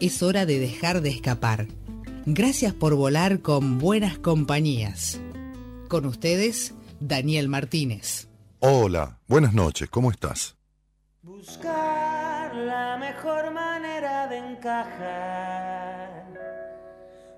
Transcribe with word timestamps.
Es 0.00 0.22
hora 0.22 0.46
de 0.46 0.60
dejar 0.60 1.00
de 1.00 1.10
escapar. 1.10 1.66
Gracias 2.24 2.72
por 2.72 2.94
volar 2.94 3.40
con 3.40 3.78
buenas 3.78 4.16
compañías. 4.16 5.20
Con 5.88 6.06
ustedes, 6.06 6.72
Daniel 7.00 7.48
Martínez. 7.48 8.28
Hola, 8.60 9.18
buenas 9.26 9.54
noches, 9.54 9.90
¿cómo 9.90 10.12
estás? 10.12 10.56
Buscar 11.22 12.54
la 12.54 12.96
mejor 12.96 13.52
manera 13.52 14.28
de 14.28 14.38
encajar 14.38 16.08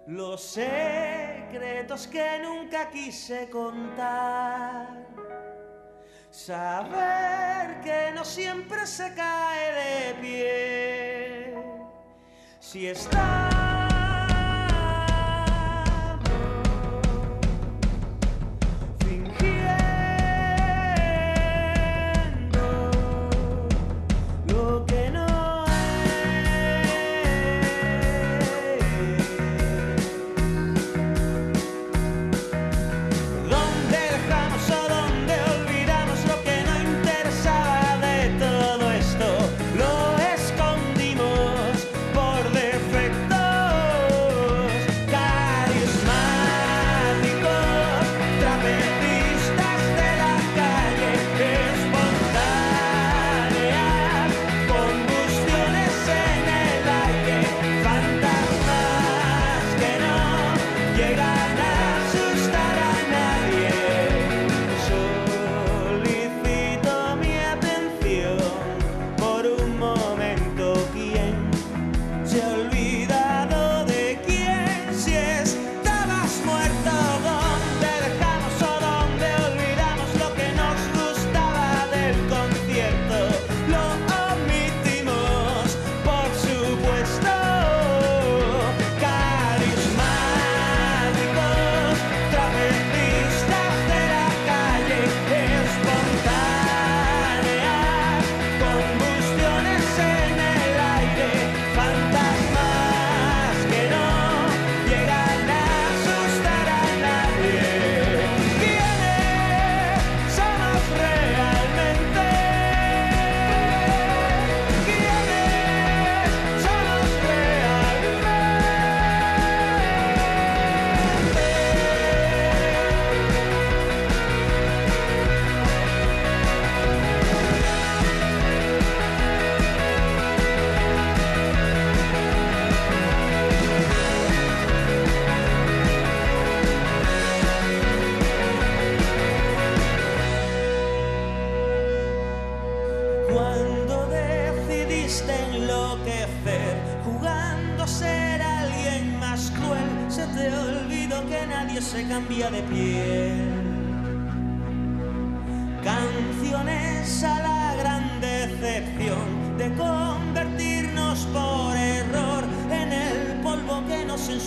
los 0.07 0.43
secretos 0.43 2.07
que 2.09 2.41
nunca 2.43 2.91
quise 2.91 3.49
contar. 3.49 5.09
Saber 6.31 7.81
que 7.81 8.13
no 8.15 8.23
siempre 8.23 8.87
se 8.87 9.15
cae 9.15 10.13
de 10.13 10.15
pie. 10.21 11.80
Si 12.71 12.87
está 12.87 13.60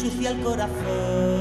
Cuando 0.04 1.33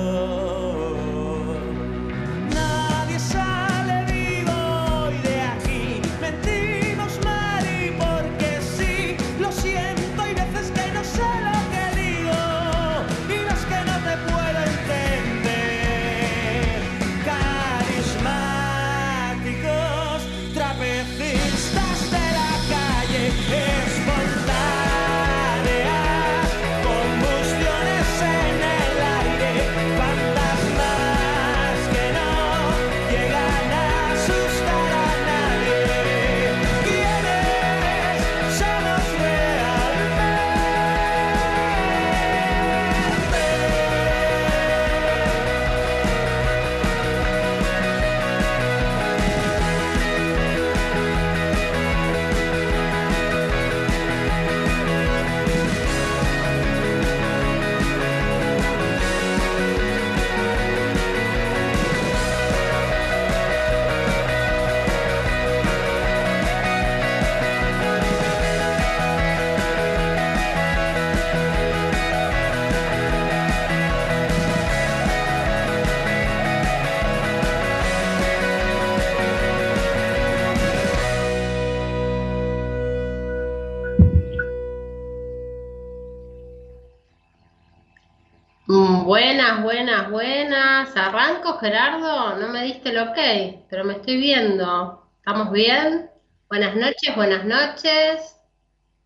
buenas, 89.82 90.10
buenas. 90.12 90.96
Arranco, 90.96 91.58
Gerardo. 91.58 92.36
No 92.36 92.48
me 92.50 92.62
diste 92.62 92.90
el 92.90 92.98
ok, 92.98 93.66
pero 93.68 93.82
me 93.82 93.94
estoy 93.94 94.16
viendo. 94.16 95.10
¿Estamos 95.16 95.50
bien? 95.50 96.08
Buenas 96.48 96.76
noches, 96.76 97.16
buenas 97.16 97.44
noches. 97.44 98.36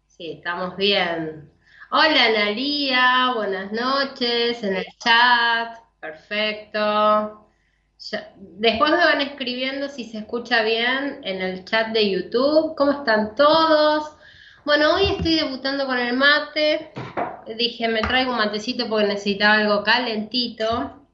Sí, 0.06 0.32
estamos 0.32 0.76
bien. 0.76 1.50
Hola, 1.90 2.26
Analia. 2.26 3.32
Buenas 3.34 3.72
noches 3.72 4.62
en 4.62 4.76
el 4.76 4.84
chat. 5.02 5.78
Perfecto. 5.98 7.48
después 8.36 8.90
me 8.90 8.98
van 8.98 9.22
escribiendo 9.22 9.88
si 9.88 10.04
se 10.04 10.18
escucha 10.18 10.62
bien 10.62 11.20
en 11.22 11.40
el 11.40 11.64
chat 11.64 11.88
de 11.88 12.10
YouTube. 12.10 12.74
¿Cómo 12.76 12.92
están 12.92 13.34
todos? 13.34 14.14
Bueno, 14.66 14.96
hoy 14.96 15.06
estoy 15.16 15.36
debutando 15.36 15.86
con 15.86 15.96
el 15.96 16.14
mate 16.14 16.92
dije, 17.56 17.88
me 17.88 18.00
traigo 18.00 18.32
un 18.32 18.38
matecito 18.38 18.88
porque 18.88 19.06
necesitaba 19.06 19.54
algo 19.54 19.82
calentito. 19.82 21.06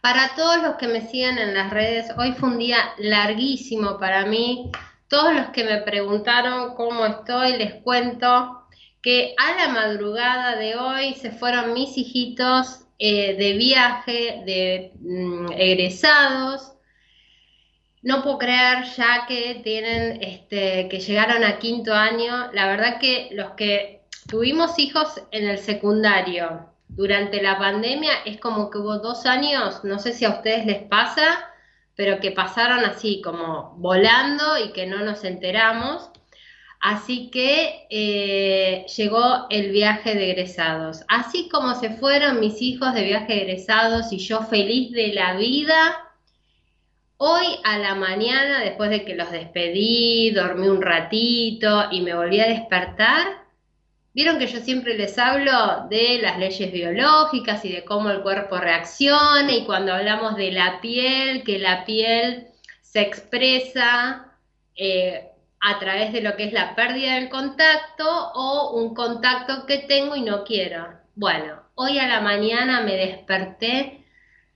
Para 0.00 0.34
todos 0.36 0.62
los 0.62 0.76
que 0.76 0.86
me 0.86 1.00
siguen 1.00 1.38
en 1.38 1.54
las 1.54 1.70
redes, 1.70 2.06
hoy 2.16 2.32
fue 2.32 2.50
un 2.50 2.58
día 2.58 2.78
larguísimo 2.98 3.98
para 3.98 4.26
mí. 4.26 4.70
Todos 5.08 5.34
los 5.34 5.46
que 5.48 5.64
me 5.64 5.78
preguntaron 5.78 6.74
cómo 6.74 7.06
estoy, 7.06 7.56
les 7.56 7.74
cuento 7.82 8.66
que 9.02 9.34
a 9.36 9.54
la 9.54 9.72
madrugada 9.72 10.56
de 10.56 10.76
hoy 10.76 11.14
se 11.14 11.30
fueron 11.30 11.74
mis 11.74 11.96
hijitos 11.96 12.86
eh, 12.98 13.34
de 13.36 13.52
viaje, 13.54 14.42
de 14.46 14.92
mm, 15.00 15.52
egresados. 15.52 16.72
No 18.02 18.22
puedo 18.22 18.38
creer 18.38 18.84
ya 18.96 19.26
que 19.26 19.60
tienen, 19.62 20.22
este, 20.22 20.88
que 20.88 21.00
llegaron 21.00 21.44
a 21.44 21.58
quinto 21.58 21.92
año. 21.92 22.50
La 22.52 22.66
verdad 22.66 22.98
que 23.00 23.28
los 23.32 23.52
que 23.52 23.95
Tuvimos 24.28 24.78
hijos 24.78 25.22
en 25.30 25.48
el 25.48 25.58
secundario. 25.58 26.68
Durante 26.88 27.40
la 27.40 27.58
pandemia 27.58 28.12
es 28.24 28.38
como 28.40 28.70
que 28.70 28.78
hubo 28.78 28.98
dos 28.98 29.24
años, 29.24 29.84
no 29.84 29.98
sé 29.98 30.12
si 30.12 30.24
a 30.24 30.30
ustedes 30.30 30.66
les 30.66 30.82
pasa, 30.82 31.50
pero 31.94 32.18
que 32.18 32.32
pasaron 32.32 32.84
así 32.84 33.20
como 33.22 33.74
volando 33.78 34.58
y 34.58 34.72
que 34.72 34.86
no 34.86 35.04
nos 35.04 35.22
enteramos. 35.22 36.10
Así 36.80 37.30
que 37.30 37.86
eh, 37.88 38.84
llegó 38.96 39.46
el 39.48 39.70
viaje 39.70 40.14
de 40.14 40.30
egresados. 40.30 41.04
Así 41.08 41.48
como 41.48 41.74
se 41.74 41.90
fueron 41.90 42.40
mis 42.40 42.60
hijos 42.60 42.94
de 42.94 43.04
viaje 43.04 43.32
de 43.32 43.42
egresados 43.42 44.12
y 44.12 44.18
yo 44.18 44.42
feliz 44.42 44.92
de 44.92 45.08
la 45.14 45.36
vida, 45.36 45.98
hoy 47.16 47.46
a 47.64 47.78
la 47.78 47.94
mañana, 47.94 48.60
después 48.60 48.90
de 48.90 49.04
que 49.04 49.14
los 49.14 49.30
despedí, 49.30 50.30
dormí 50.32 50.68
un 50.68 50.82
ratito 50.82 51.86
y 51.90 52.00
me 52.02 52.14
volví 52.14 52.40
a 52.40 52.48
despertar, 52.48 53.45
Vieron 54.16 54.38
que 54.38 54.46
yo 54.46 54.60
siempre 54.60 54.96
les 54.96 55.18
hablo 55.18 55.88
de 55.90 56.18
las 56.22 56.38
leyes 56.38 56.72
biológicas 56.72 57.62
y 57.66 57.70
de 57.70 57.84
cómo 57.84 58.08
el 58.08 58.22
cuerpo 58.22 58.56
reacciona 58.56 59.52
y 59.52 59.66
cuando 59.66 59.92
hablamos 59.92 60.36
de 60.36 60.52
la 60.52 60.80
piel, 60.80 61.44
que 61.44 61.58
la 61.58 61.84
piel 61.84 62.46
se 62.80 63.02
expresa 63.02 64.32
eh, 64.74 65.28
a 65.60 65.78
través 65.78 66.14
de 66.14 66.22
lo 66.22 66.34
que 66.34 66.44
es 66.44 66.54
la 66.54 66.74
pérdida 66.74 67.16
del 67.16 67.28
contacto 67.28 68.06
o 68.32 68.80
un 68.80 68.94
contacto 68.94 69.66
que 69.66 69.80
tengo 69.80 70.16
y 70.16 70.22
no 70.22 70.44
quiero. 70.44 70.98
Bueno, 71.14 71.64
hoy 71.74 71.98
a 71.98 72.08
la 72.08 72.22
mañana 72.22 72.80
me 72.80 72.96
desperté 72.96 74.02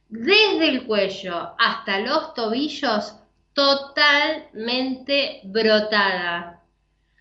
desde 0.09 0.71
el 0.71 0.87
cuello 0.87 1.55
hasta 1.59 1.99
los 1.99 2.33
tobillos 2.33 3.15
totalmente 3.53 5.43
brotada 5.45 6.60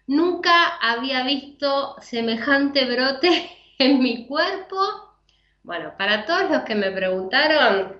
Nunca 0.10 0.78
había 0.82 1.24
visto 1.24 1.96
semejante 2.02 2.84
brote 2.86 3.48
en 3.78 4.02
mi 4.02 4.26
cuerpo. 4.26 4.76
Bueno, 5.62 5.94
para 6.00 6.26
todos 6.26 6.50
los 6.50 6.64
que 6.64 6.74
me 6.74 6.90
preguntaron, 6.90 7.96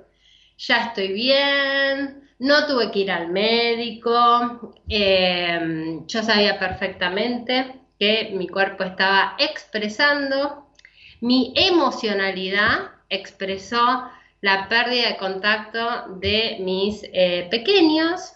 ya 0.58 0.86
estoy 0.86 1.14
bien, 1.14 2.28
no 2.40 2.66
tuve 2.66 2.90
que 2.90 3.00
ir 3.02 3.12
al 3.12 3.28
médico, 3.28 4.74
em, 4.88 6.08
yo 6.08 6.24
sabía 6.24 6.58
perfectamente 6.58 7.76
que 8.00 8.32
mi 8.34 8.48
cuerpo 8.48 8.86
estaba 8.86 9.36
expresando, 9.38 10.72
mi 11.22 11.54
emocionalidad 11.56 12.90
expresó 13.10 14.10
la 14.42 14.68
pérdida 14.68 15.10
de 15.10 15.18
contacto 15.18 16.16
de 16.16 16.58
mis 16.62 17.04
eh, 17.14 17.48
pequeños, 17.52 18.34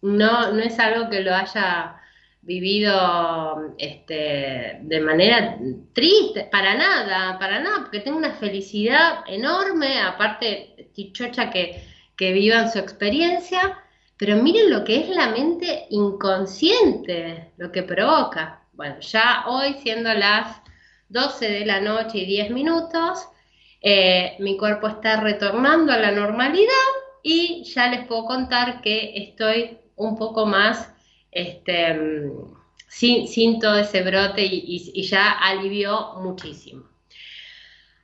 no, 0.00 0.50
no 0.52 0.60
es 0.60 0.78
algo 0.78 1.10
que 1.10 1.20
lo 1.20 1.34
haya 1.34 1.98
vivido 2.42 3.74
este, 3.78 4.78
de 4.82 5.00
manera 5.00 5.58
triste, 5.92 6.48
para 6.50 6.74
nada, 6.74 7.38
para 7.38 7.60
nada, 7.60 7.82
porque 7.82 8.00
tengo 8.00 8.18
una 8.18 8.34
felicidad 8.34 9.24
enorme, 9.28 10.00
aparte, 10.00 10.90
Tichocha, 10.92 11.50
que, 11.50 11.82
que 12.16 12.32
vivan 12.32 12.70
su 12.70 12.78
experiencia, 12.78 13.78
pero 14.16 14.36
miren 14.36 14.70
lo 14.70 14.84
que 14.84 15.00
es 15.00 15.08
la 15.08 15.28
mente 15.28 15.86
inconsciente, 15.90 17.52
lo 17.56 17.70
que 17.70 17.84
provoca. 17.84 18.62
Bueno, 18.72 18.98
ya 19.00 19.44
hoy, 19.46 19.74
siendo 19.82 20.12
las 20.12 20.60
12 21.08 21.48
de 21.48 21.66
la 21.66 21.80
noche 21.80 22.18
y 22.18 22.26
10 22.26 22.50
minutos, 22.50 23.28
eh, 23.80 24.36
mi 24.40 24.56
cuerpo 24.56 24.88
está 24.88 25.20
retornando 25.20 25.92
a 25.92 25.98
la 25.98 26.10
normalidad 26.10 26.72
y 27.22 27.64
ya 27.64 27.88
les 27.88 28.06
puedo 28.06 28.24
contar 28.24 28.80
que 28.80 29.12
estoy 29.16 29.78
un 29.96 30.16
poco 30.16 30.46
más 30.46 30.91
este, 31.32 32.30
sin, 32.88 33.58
todo 33.58 33.78
ese 33.78 34.02
brote 34.02 34.44
y, 34.44 35.02
ya 35.02 35.32
alivió 35.32 36.14
muchísimo. 36.20 36.84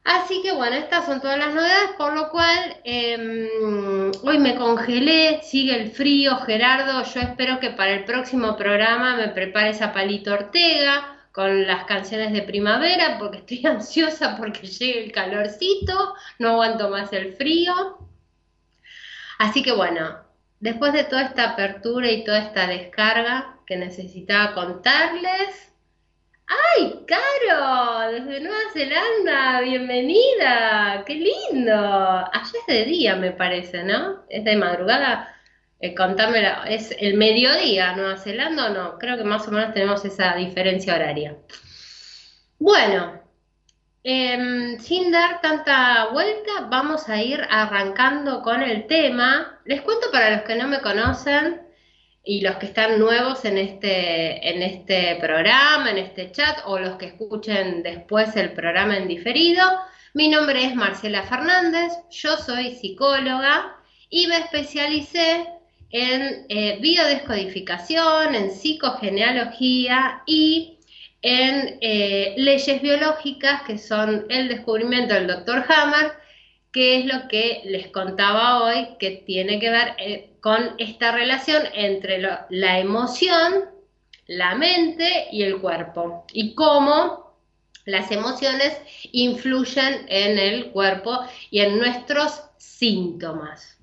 Así 0.03 0.41
que 0.43 0.53
bueno, 0.53 0.75
estas 0.77 1.05
son 1.05 1.21
todas 1.21 1.39
las 1.39 1.53
novedades, 1.53 1.91
por 1.99 2.15
lo 2.15 2.31
cual 2.31 2.79
em, 2.85 4.11
hoy 4.23 4.39
me 4.39 4.55
congelé, 4.55 5.43
sigue 5.43 5.77
el 5.79 5.91
frío, 5.91 6.39
Gerardo, 6.39 7.05
yo 7.05 7.21
espero 7.21 7.61
que 7.61 7.71
para 7.71 7.93
el 7.93 8.05
próximo 8.05 8.57
programa 8.57 9.17
me 9.17 9.29
prepares 9.29 9.83
a 9.83 9.93
Palito 9.93 10.33
Ortega 10.33 11.19
con 11.33 11.67
las 11.67 11.85
canciones 11.85 12.33
de 12.33 12.41
primavera, 12.43 13.19
porque 13.19 13.39
estoy 13.39 13.67
ansiosa 13.67 14.37
porque 14.37 14.67
llegue 14.67 15.05
el 15.05 15.13
calorcito, 15.13 16.15
no 16.39 16.51
aguanto 16.53 16.89
más 16.89 17.13
el 17.13 17.35
frío. 17.35 17.99
Así 19.39 19.63
que 19.63 19.73
bueno, 19.73 20.28
después 20.61 20.93
de 20.93 21.05
toda 21.05 21.23
esta 21.23 21.51
apertura 21.51 22.11
y 22.11 22.25
toda 22.25 22.39
esta 22.39 22.67
descarga 22.67 23.57
que 23.67 23.77
necesitaba 23.77 24.55
contarles. 24.55 25.73
¡Ay, 26.47 27.05
Caro! 27.07 28.11
Desde 28.11 28.41
Nueva 28.41 28.59
Zelanda, 28.73 29.61
bienvenida, 29.61 31.05
qué 31.07 31.15
lindo. 31.15 31.75
Allá 31.75 32.59
es 32.61 32.67
de 32.67 32.85
día, 32.87 33.17
me 33.17 33.33
parece, 33.33 33.85
¿no? 33.85 34.25
Es 34.31 34.45
de 34.45 34.57
madrugada. 34.57 35.35
Eh, 35.81 35.95
contámelo, 35.95 36.65
¿es 36.67 36.97
el 36.99 37.15
mediodía 37.15 37.95
Nueva 37.95 38.17
Zelanda 38.17 38.67
o 38.67 38.71
no? 38.71 38.99
Creo 38.99 39.17
que 39.17 39.25
más 39.25 39.47
o 39.47 39.53
menos 39.53 39.75
tenemos 39.75 40.05
esa 40.05 40.35
diferencia 40.35 40.95
horaria. 40.95 41.37
Bueno, 42.59 43.21
Em, 44.05 44.79
sin 44.79 45.11
dar 45.11 45.41
tanta 45.41 46.09
vuelta, 46.13 46.67
vamos 46.71 47.09
a 47.09 47.21
ir 47.23 47.45
arrancando 47.51 48.43
con 48.43 48.63
el 48.63 48.87
tema. 48.87 49.61
Les 49.65 49.83
cuento 49.83 50.11
para 50.13 50.31
los 50.31 50.43
que 50.43 50.55
no 50.57 50.69
me 50.69 50.81
conocen 50.81 51.63
y 52.25 52.41
los 52.41 52.57
que 52.57 52.67
están 52.67 52.99
nuevos 52.99 53.45
en 53.45 53.59
este, 53.59 54.49
en 54.51 54.63
este 54.63 55.17
programa, 55.21 55.91
en 55.91 55.99
este 55.99 56.31
chat, 56.31 56.59
o 56.67 56.79
los 56.79 56.97
que 56.97 57.07
escuchen 57.07 57.83
después 57.83 58.37
el 58.37 58.53
programa 58.53 58.97
en 58.97 59.09
diferido. 59.09 59.65
Mi 60.15 60.29
nombre 60.29 60.65
es 60.65 60.75
Marcela 60.75 61.23
Fernández, 61.25 61.93
yo 62.11 62.37
soy 62.37 62.77
psicóloga 62.77 63.77
y 64.09 64.27
me 64.27 64.39
especialicé 64.39 65.47
en 65.91 66.47
eh, 66.49 66.79
biodescodificación, 66.81 68.35
en 68.35 68.51
psicogenealogía 68.51 70.23
y 70.27 70.78
en 71.23 71.79
eh, 71.81 72.35
leyes 72.37 72.81
biológicas, 72.81 73.63
que 73.63 73.79
son 73.79 74.27
el 74.29 74.49
descubrimiento 74.49 75.15
del 75.15 75.27
doctor 75.27 75.65
Hammer, 75.69 76.13
que 76.73 76.99
es 76.99 77.07
lo 77.07 77.29
que 77.29 77.63
les 77.65 77.89
contaba 77.89 78.63
hoy, 78.63 78.89
que 78.99 79.23
tiene 79.27 79.59
que 79.59 79.71
ver 79.71 79.95
eh, 79.99 80.31
con 80.41 80.75
esta 80.79 81.13
relación 81.13 81.63
entre 81.75 82.21
la 82.21 82.79
emoción, 82.79 83.65
la 84.27 84.55
mente 84.55 85.29
y 85.33 85.43
el 85.43 85.61
cuerpo, 85.61 86.25
y 86.33 86.55
cómo 86.55 87.29
las 87.85 88.11
emociones 88.11 88.79
influyen 89.13 90.05
en 90.09 90.39
el 90.39 90.71
cuerpo 90.73 91.21
y 91.51 91.61
en 91.61 91.79
nuestros 91.79 92.43
síntomas. 92.59 93.78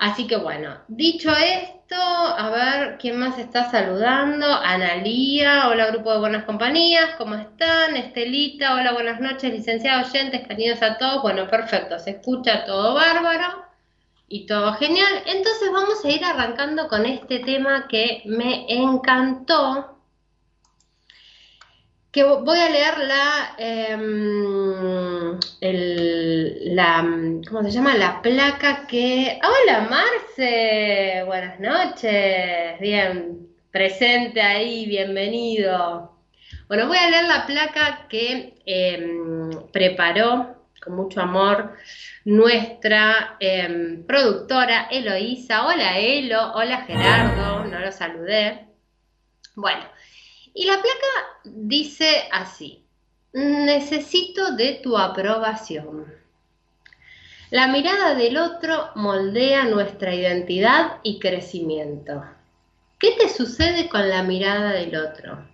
Así 0.00 0.26
que 0.26 0.36
bueno, 0.36 0.78
dicho 0.88 1.30
esto, 1.30 1.94
a 1.94 2.48
ver 2.48 2.96
quién 2.96 3.18
más 3.18 3.38
está 3.38 3.70
saludando. 3.70 4.46
Analía, 4.46 5.68
hola 5.68 5.88
grupo 5.88 6.10
de 6.10 6.20
buenas 6.20 6.44
compañías, 6.44 7.16
¿cómo 7.18 7.34
están? 7.34 7.94
Estelita, 7.94 8.76
hola, 8.76 8.94
buenas 8.94 9.20
noches, 9.20 9.52
licenciados 9.52 10.08
oyentes, 10.08 10.48
cariños 10.48 10.80
a 10.80 10.96
todos. 10.96 11.20
Bueno, 11.20 11.46
perfecto, 11.48 11.98
se 11.98 12.12
escucha 12.12 12.64
todo 12.64 12.94
bárbaro 12.94 13.62
y 14.26 14.46
todo 14.46 14.72
genial. 14.72 15.22
Entonces 15.26 15.70
vamos 15.70 16.02
a 16.02 16.08
ir 16.08 16.24
arrancando 16.24 16.88
con 16.88 17.04
este 17.04 17.40
tema 17.40 17.86
que 17.86 18.22
me 18.24 18.72
encantó. 18.72 19.99
Que 22.12 22.24
voy 22.24 22.58
a 22.58 22.68
leer 22.68 22.98
la, 22.98 23.54
em, 23.58 25.38
la, 26.74 27.02
¿cómo 27.48 27.62
se 27.62 27.70
llama? 27.70 27.96
La 27.96 28.20
placa 28.20 28.86
que... 28.88 29.38
Hola 29.42 29.88
Marce, 29.88 31.22
buenas 31.26 31.60
noches, 31.60 32.80
bien, 32.80 33.48
presente 33.70 34.42
ahí, 34.42 34.86
bienvenido. 34.86 36.16
Bueno, 36.66 36.88
voy 36.88 36.98
a 36.98 37.10
leer 37.10 37.24
la 37.26 37.46
placa 37.46 38.06
que 38.08 38.54
em, 38.66 39.50
preparó 39.72 40.56
con 40.82 40.96
mucho 40.96 41.20
amor 41.20 41.76
nuestra 42.24 43.36
em, 43.38 44.04
productora 44.04 44.88
Eloísa. 44.90 45.64
Hola 45.66 45.98
Elo, 45.98 46.54
hola 46.54 46.82
Gerardo, 46.86 47.64
no 47.66 47.78
lo 47.78 47.92
saludé. 47.92 48.66
Bueno, 49.54 49.82
y 50.60 50.66
la 50.66 50.74
placa 50.74 51.40
dice 51.42 52.28
así, 52.30 52.84
necesito 53.32 54.52
de 54.56 54.74
tu 54.82 54.98
aprobación. 54.98 56.04
La 57.50 57.68
mirada 57.68 58.14
del 58.14 58.36
otro 58.36 58.90
moldea 58.94 59.64
nuestra 59.64 60.14
identidad 60.14 60.98
y 61.02 61.18
crecimiento. 61.18 62.22
¿Qué 62.98 63.12
te 63.12 63.30
sucede 63.30 63.88
con 63.88 64.06
la 64.10 64.22
mirada 64.22 64.72
del 64.72 64.94
otro? 64.96 65.48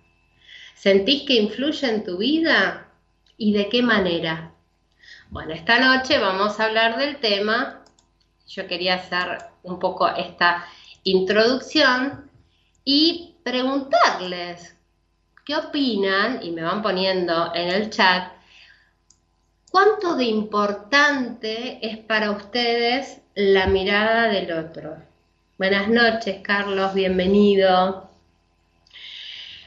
¿Sentís 0.75 1.23
que 1.23 1.35
influye 1.35 1.87
en 1.87 2.03
tu 2.03 2.17
vida? 2.17 2.89
¿Y 3.37 3.53
de 3.53 3.69
qué 3.69 3.81
manera? 3.81 4.51
Bueno, 5.29 5.53
esta 5.53 5.79
noche 5.79 6.19
vamos 6.19 6.59
a 6.59 6.65
hablar 6.65 6.97
del 6.97 7.21
tema. 7.21 7.81
Yo 8.45 8.67
quería 8.67 8.95
hacer 8.95 9.37
un 9.63 9.79
poco 9.79 10.09
esta 10.09 10.65
introducción 11.05 12.29
y 12.83 13.37
preguntarles 13.45 14.76
qué 15.47 15.55
opinan, 15.55 16.43
y 16.43 16.51
me 16.51 16.61
van 16.61 16.81
poniendo 16.81 17.53
en 17.55 17.69
el 17.69 17.89
chat, 17.89 18.33
cuánto 19.71 20.17
de 20.17 20.25
importante 20.25 21.79
es 21.81 21.99
para 21.99 22.31
ustedes 22.31 23.21
la 23.33 23.67
mirada 23.67 24.27
del 24.27 24.51
otro. 24.51 24.97
Buenas 25.57 25.87
noches, 25.87 26.41
Carlos, 26.43 26.93
bienvenido. 26.93 28.09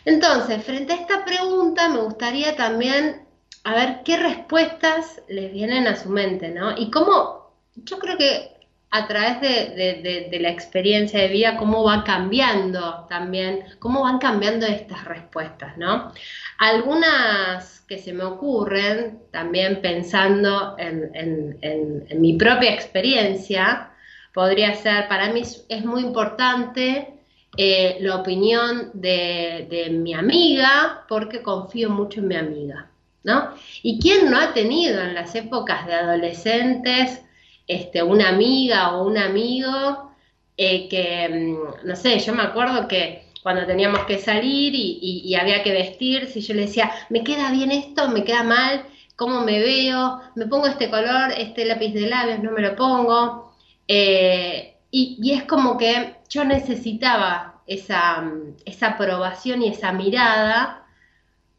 Entonces, 0.04 0.62
frente 0.62 0.92
a 0.92 0.96
esta 0.96 1.24
pregunta, 1.24 1.88
me 1.88 2.00
gustaría 2.00 2.54
también 2.56 3.24
a 3.64 3.74
ver 3.74 4.02
qué 4.04 4.18
respuestas 4.18 5.22
les 5.28 5.50
vienen 5.50 5.86
a 5.86 5.96
su 5.96 6.10
mente, 6.10 6.50
¿no? 6.50 6.76
Y 6.76 6.90
cómo, 6.90 7.54
yo 7.74 7.98
creo 7.98 8.18
que 8.18 8.59
a 8.92 9.06
través 9.06 9.40
de, 9.40 10.38
la 10.40 10.50
experiencia 10.50 11.20
de 11.20 11.28
vida, 11.28 11.56
cómo 11.56 11.84
va 11.84 12.02
cambiando 12.02 13.06
también, 13.08 13.64
cómo 13.78 14.02
van 14.02 14.18
cambiando 14.18 14.66
estas 14.66 15.04
respuestas, 15.04 15.78
¿no? 15.78 16.12
Algunas 16.58 17.80
que 17.86 17.98
se 17.98 18.12
me 18.12 18.24
ocurren, 18.24 19.20
también 19.30 19.80
pensando 19.80 20.74
en, 20.78 22.20
mi 22.20 22.32
propia 22.34 22.74
experiencia, 22.74 23.90
podría 24.34 24.74
ser, 24.74 25.06
para 25.08 25.32
mí 25.32 25.42
es 25.68 25.84
muy 25.84 26.02
importante 26.02 27.14
eh, 27.56 27.98
la 28.00 28.16
opinión 28.16 28.90
de, 28.94 29.88
mi 29.92 30.14
amiga, 30.14 31.04
porque 31.08 31.42
confío 31.42 31.90
mucho 31.90 32.20
en 32.20 32.28
mi 32.28 32.36
amiga, 32.36 32.90
¿no? 33.22 33.54
¿Y 33.82 34.00
quién 34.00 34.30
no 34.30 34.38
ha 34.38 34.52
tenido 34.52 35.00
en 35.00 35.14
las 35.14 35.34
épocas 35.36 35.86
de 35.86 35.94
adolescentes, 35.94 37.22
este, 37.70 38.02
una 38.02 38.28
amiga 38.30 38.96
o 38.96 39.06
un 39.06 39.16
amigo 39.16 40.12
eh, 40.56 40.88
que, 40.88 41.28
mm, 41.28 41.86
no 41.86 41.96
sé, 41.96 42.18
yo 42.18 42.34
me 42.34 42.42
acuerdo 42.42 42.88
que 42.88 43.30
cuando 43.42 43.64
teníamos 43.64 44.04
que 44.06 44.18
salir 44.18 44.72
y, 44.74 45.34
había 45.36 45.62
que 45.62 45.72
vestir, 45.72 46.26
si 46.26 46.40
yo 46.40 46.54
le 46.54 46.62
decía, 46.62 46.90
me 47.10 47.22
queda 47.22 47.50
bien 47.52 47.70
esto, 47.70 48.08
me 48.08 48.24
queda 48.24 48.42
mal, 48.42 48.84
cómo 49.16 49.42
me 49.42 49.60
veo, 49.60 50.20
me 50.34 50.46
pongo 50.46 50.66
este 50.66 50.90
color, 50.90 51.32
este 51.36 51.64
lápiz 51.64 51.92
de 51.92 52.08
labios, 52.08 52.40
no 52.40 52.50
me 52.50 52.60
lo 52.60 52.74
pongo. 52.76 53.54
Eh, 53.88 54.76
y, 54.90 55.32
es 55.32 55.44
como 55.44 55.78
que 55.78 56.16
yo 56.28 56.44
necesitaba 56.44 57.62
esa, 57.66 58.24
esa 58.64 58.88
aprobación 58.88 59.62
y 59.62 59.68
esa 59.68 59.92
mirada, 59.92 60.84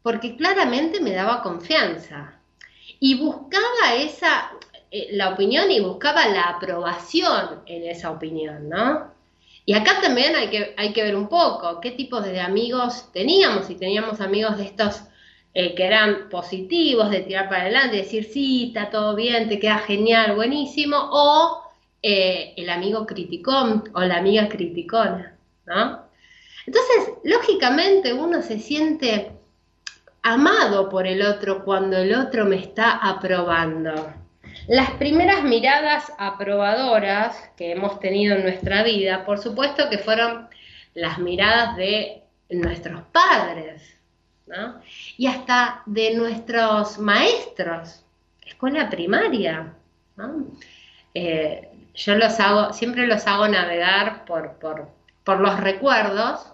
porque 0.02 0.36
claramente 0.36 1.00
me 1.00 1.12
daba 1.12 1.42
confianza. 1.42 2.34
Y 3.00 3.16
buscaba 3.16 3.94
esa, 3.96 4.52
la 5.10 5.30
opinión 5.30 5.70
y 5.70 5.80
buscaba 5.80 6.28
la 6.28 6.44
aprobación 6.44 7.62
en 7.66 7.84
esa 7.84 8.10
opinión, 8.10 8.68
¿no? 8.68 9.10
Y 9.64 9.74
acá 9.74 10.00
también 10.00 10.34
hay 10.34 10.48
que, 10.48 10.74
hay 10.76 10.92
que 10.92 11.02
ver 11.02 11.16
un 11.16 11.28
poco 11.28 11.80
qué 11.80 11.92
tipos 11.92 12.24
de 12.24 12.40
amigos 12.40 13.10
teníamos, 13.12 13.66
si 13.66 13.76
teníamos 13.76 14.20
amigos 14.20 14.58
de 14.58 14.64
estos 14.64 15.02
eh, 15.54 15.74
que 15.74 15.84
eran 15.84 16.28
positivos, 16.28 17.10
de 17.10 17.20
tirar 17.20 17.48
para 17.48 17.62
adelante, 17.62 17.98
decir, 17.98 18.24
sí, 18.24 18.68
está 18.68 18.90
todo 18.90 19.14
bien, 19.14 19.48
te 19.48 19.60
queda 19.60 19.78
genial, 19.78 20.34
buenísimo, 20.34 20.96
o 20.96 21.62
eh, 22.02 22.54
el 22.56 22.68
amigo 22.70 23.06
criticón 23.06 23.84
o 23.94 24.00
la 24.00 24.18
amiga 24.18 24.48
criticona, 24.48 25.36
¿no? 25.66 26.02
Entonces, 26.66 27.14
lógicamente 27.24 28.12
uno 28.12 28.42
se 28.42 28.58
siente 28.58 29.32
amado 30.22 30.88
por 30.88 31.06
el 31.06 31.22
otro 31.22 31.64
cuando 31.64 31.96
el 31.98 32.14
otro 32.14 32.44
me 32.44 32.56
está 32.56 32.92
aprobando. 32.96 34.21
Las 34.68 34.90
primeras 34.92 35.42
miradas 35.42 36.12
aprobadoras 36.18 37.36
que 37.56 37.72
hemos 37.72 37.98
tenido 37.98 38.36
en 38.36 38.42
nuestra 38.42 38.84
vida, 38.84 39.24
por 39.24 39.38
supuesto 39.38 39.90
que 39.90 39.98
fueron 39.98 40.48
las 40.94 41.18
miradas 41.18 41.76
de 41.76 42.22
nuestros 42.48 43.02
padres, 43.12 43.82
¿no? 44.46 44.80
Y 45.16 45.26
hasta 45.26 45.82
de 45.86 46.14
nuestros 46.14 46.98
maestros, 46.98 48.04
escuela 48.46 48.88
primaria, 48.88 49.74
¿no? 50.16 50.46
Eh, 51.14 51.68
yo 51.94 52.14
los 52.14 52.38
hago, 52.38 52.72
siempre 52.72 53.06
los 53.06 53.26
hago 53.26 53.48
navegar 53.48 54.24
por, 54.24 54.58
por, 55.24 55.40
los 55.40 55.60
recuerdos, 55.60 56.46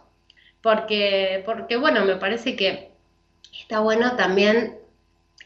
porque, 0.62 1.42
porque, 1.44 1.76
bueno, 1.76 2.04
me 2.04 2.16
parece 2.16 2.56
que 2.56 2.90
está 3.52 3.80
bueno 3.80 4.16
también 4.16 4.78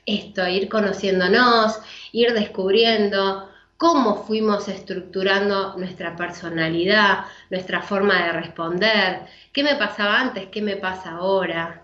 esto, 0.07 0.47
ir 0.49 0.69
conociéndonos, 0.69 1.79
ir 2.13 2.33
descubriendo 2.33 3.49
cómo 3.77 4.25
fuimos 4.25 4.69
estructurando 4.69 5.77
nuestra 5.77 6.15
personalidad, 6.15 7.25
nuestra 7.51 7.83
forma 7.83 8.23
de 8.25 8.33
responder, 8.33 9.23
qué 9.53 9.65
me 9.65 9.75
pasaba 9.75 10.21
antes, 10.21 10.47
qué 10.53 10.63
me 10.63 10.77
pasa 10.77 11.13
ahora, 11.13 11.83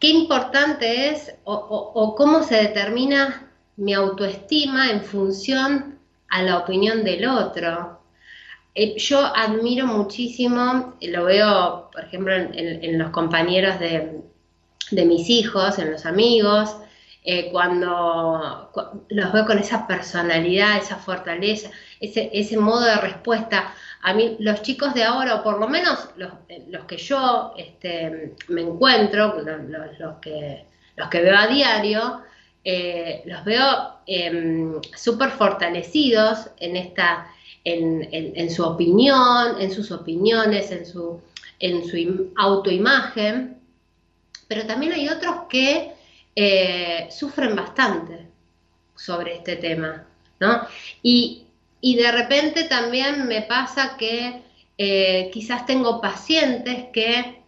Qué 0.00 0.08
importante 0.08 1.10
es 1.10 1.34
o, 1.44 2.14
cómo 2.16 2.42
se 2.42 2.56
determina 2.56 3.50
mi 3.76 3.92
autoestima 3.92 4.90
en 4.90 5.02
función 5.02 5.98
a 6.28 6.42
la 6.42 6.58
opinión 6.58 7.04
del 7.04 7.26
otro. 7.26 8.00
Eh, 8.74 8.96
yo 8.96 9.20
admiro 9.20 9.86
muchísimo, 9.86 10.94
lo 11.00 11.24
veo, 11.24 11.90
por 11.92 12.04
ejemplo, 12.04 12.34
en 12.34 12.98
los 12.98 13.10
compañeros 13.10 13.78
de, 13.78 14.24
de 14.90 15.04
mis 15.04 15.30
hijos, 15.30 15.78
en 15.78 15.92
los 15.92 16.06
amigos, 16.06 16.76
eh, 17.26 17.48
cuando 17.50 18.70
los 19.08 19.32
veo 19.32 19.46
con 19.46 19.58
esa 19.58 19.86
personalidad, 19.86 20.76
esa 20.76 20.96
fortaleza, 20.96 21.70
ese, 21.98 22.28
ese, 22.34 22.58
modo 22.58 22.82
de 22.82 22.96
respuesta. 22.96 23.72
A 24.02 24.12
mí, 24.12 24.36
los 24.40 24.60
chicos 24.60 24.92
de 24.92 25.04
ahora, 25.04 25.36
o 25.36 25.42
por 25.42 25.58
lo 25.58 25.66
menos 25.66 26.10
los, 26.16 26.30
eh, 26.50 26.66
que 26.86 26.98
yo 26.98 27.54
este, 27.56 28.34
me 28.48 28.60
encuentro, 28.60 29.40
los, 29.98 30.16
que, 30.20 30.66
los 30.96 31.08
que 31.08 31.22
veo 31.22 31.38
a 31.38 31.46
diario, 31.46 32.20
eh, 32.62 33.22
los 33.24 33.42
veo 33.44 34.00
em, 34.06 34.82
súper 34.94 35.30
fortalecidos 35.30 36.50
en, 36.58 36.76
esta, 36.76 37.26
en, 37.64 38.06
en, 38.12 38.50
su 38.50 38.64
opinión, 38.64 39.58
en 39.58 39.70
sus 39.70 39.90
opiniones, 39.92 40.70
en 40.72 40.84
su, 40.84 41.22
en 41.58 41.86
su 41.88 42.32
autoimagen 42.36 43.63
pero 44.48 44.66
también 44.66 44.92
hay 44.92 45.08
otros 45.08 45.46
que 45.48 45.92
eh, 46.36 47.08
sufren 47.10 47.54
bastante 47.54 48.26
sobre 48.96 49.36
este 49.36 49.56
tema, 49.56 50.06
¿no? 50.40 50.66
Y, 51.02 51.40
de 51.82 52.10
repente 52.10 52.64
también 52.64 53.28
me 53.28 53.42
pasa 53.42 53.96
que 53.98 54.42
eh, 54.78 55.30
quizás 55.32 55.66
tengo 55.66 56.00
pacientes 56.00 56.86
que 56.94 57.42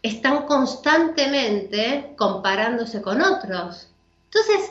están 0.00 0.46
constantemente 0.46 2.14
comparándose 2.16 3.02
con 3.02 3.20
otros. 3.20 3.88
Entonces, 4.26 4.70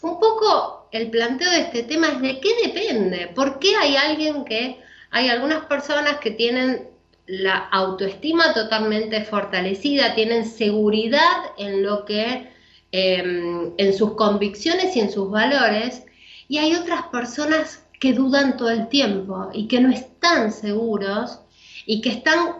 un 0.00 0.18
poco 0.18 0.88
el 0.92 1.10
planteo 1.10 1.50
de 1.50 1.60
este 1.60 1.82
tema 1.82 2.08
es 2.08 2.20
de 2.22 2.40
qué 2.40 2.48
depende, 2.64 3.28
por 3.28 3.58
qué 3.58 3.76
hay 3.76 3.96
alguien 3.96 4.44
que, 4.44 4.80
hay 5.10 5.28
algunas 5.28 5.66
personas 5.66 6.18
que 6.18 6.30
tienen 6.30 6.88
la 7.28 7.58
autoestima 7.58 8.54
totalmente 8.54 9.22
fortalecida, 9.24 10.14
tienen 10.14 10.46
seguridad 10.46 11.52
en 11.58 11.82
lo 11.82 12.04
que, 12.06 12.50
em, 12.90 13.72
en 13.76 13.92
sus 13.92 14.14
convicciones 14.14 14.96
y 14.96 15.00
en 15.00 15.12
sus 15.12 15.30
valores, 15.30 16.04
y 16.48 16.58
hay 16.58 16.74
otras 16.74 17.02
personas 17.08 17.84
que 18.00 18.14
dudan 18.14 18.56
todo 18.56 18.70
el 18.70 18.88
tiempo 18.88 19.50
y 19.52 19.68
que 19.68 19.80
no 19.80 19.90
están 19.92 20.52
seguros 20.52 21.40
y 21.84 22.00
que 22.00 22.10
están 22.10 22.54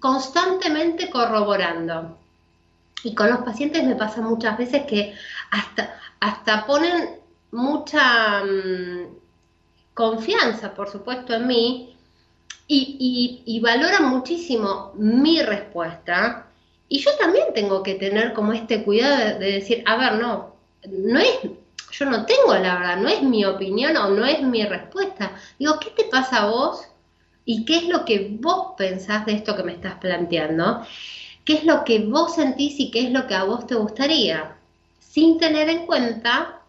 constantemente 0.00 1.10
corroborando. 1.10 2.16
Y 3.04 3.14
con 3.14 3.28
los 3.28 3.40
pacientes 3.40 3.84
me 3.84 3.96
pasa 3.96 4.22
muchas 4.22 4.56
veces 4.56 4.84
que 4.86 5.14
hasta, 5.50 6.00
hasta 6.20 6.66
ponen 6.66 7.16
mucha 7.52 8.42
mm, 8.44 9.14
confianza, 9.94 10.74
por 10.74 10.88
supuesto, 10.90 11.34
en 11.34 11.46
mí 11.46 11.95
y, 12.68 13.42
y, 13.44 13.60
valoran 13.60 14.08
muchísimo 14.08 14.92
mi 14.96 15.40
respuesta. 15.42 16.46
Y 16.88 16.98
yo 16.98 17.10
también 17.18 17.46
tengo 17.54 17.82
que 17.82 17.94
tener 17.94 18.32
como 18.32 18.52
este 18.52 18.82
cuidado 18.82 19.16
de, 19.16 19.34
de 19.38 19.52
decir, 19.52 19.82
a 19.86 19.96
ver, 19.96 20.14
no, 20.14 20.56
no 20.88 21.18
es, 21.18 21.38
yo 21.92 22.06
no 22.06 22.26
tengo 22.26 22.54
la 22.54 22.78
verdad, 22.78 22.96
no 22.98 23.08
es 23.08 23.22
mi 23.22 23.44
opinión 23.44 23.96
o 23.96 24.10
no 24.10 24.24
es 24.24 24.42
mi 24.42 24.64
respuesta. 24.64 25.32
Digo, 25.58 25.78
¿qué 25.80 25.90
te 25.90 26.04
pasa 26.04 26.42
a 26.42 26.50
vos? 26.50 26.86
¿Y 27.44 27.64
qué 27.64 27.76
es 27.76 27.88
lo 27.88 28.04
que 28.04 28.36
vos 28.40 28.74
pensás 28.76 29.24
de 29.26 29.34
esto 29.34 29.56
que 29.56 29.62
me 29.62 29.72
estás 29.72 29.94
planteando? 29.94 30.84
¿Qué 31.44 31.54
es 31.54 31.64
lo 31.64 31.84
que 31.84 32.00
vos 32.00 32.34
sentís 32.34 32.80
y 32.80 32.90
qué 32.90 33.06
es 33.06 33.12
lo 33.12 33.26
que 33.28 33.34
a 33.34 33.44
vos 33.44 33.66
te 33.66 33.76
gustaría? 33.76 34.56
Sin 34.98 35.38
tener 35.38 35.68
en 35.68 35.86
cuenta 35.86 36.60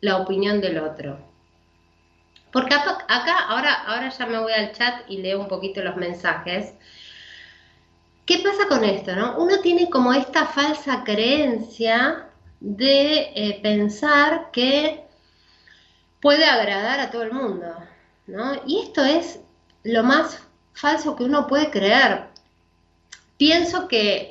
la 0.00 0.16
opinión 0.16 0.60
del 0.60 0.78
otro. 0.78 1.33
Porque 2.54 2.72
acá, 2.72 3.46
ahora, 3.48 3.82
ahora 3.82 4.10
ya 4.10 4.26
me 4.26 4.38
voy 4.38 4.52
al 4.52 4.70
chat 4.70 5.02
y 5.08 5.16
leo 5.16 5.40
un 5.40 5.48
poquito 5.48 5.82
los 5.82 5.96
mensajes. 5.96 6.72
¿Qué 8.24 8.38
pasa 8.44 8.68
con 8.68 8.84
esto? 8.84 9.16
No? 9.16 9.38
Uno 9.38 9.58
tiene 9.60 9.90
como 9.90 10.12
esta 10.12 10.46
falsa 10.46 11.02
creencia 11.02 12.28
de 12.60 13.32
eh, 13.34 13.58
pensar 13.60 14.52
que 14.52 15.02
puede 16.20 16.44
agradar 16.44 17.00
a 17.00 17.10
todo 17.10 17.24
el 17.24 17.32
mundo, 17.32 17.74
¿no? 18.28 18.52
Y 18.68 18.82
esto 18.82 19.04
es 19.04 19.40
lo 19.82 20.04
más 20.04 20.40
falso 20.74 21.16
que 21.16 21.24
uno 21.24 21.48
puede 21.48 21.70
creer. 21.70 22.26
Pienso 23.36 23.88
que 23.88 24.28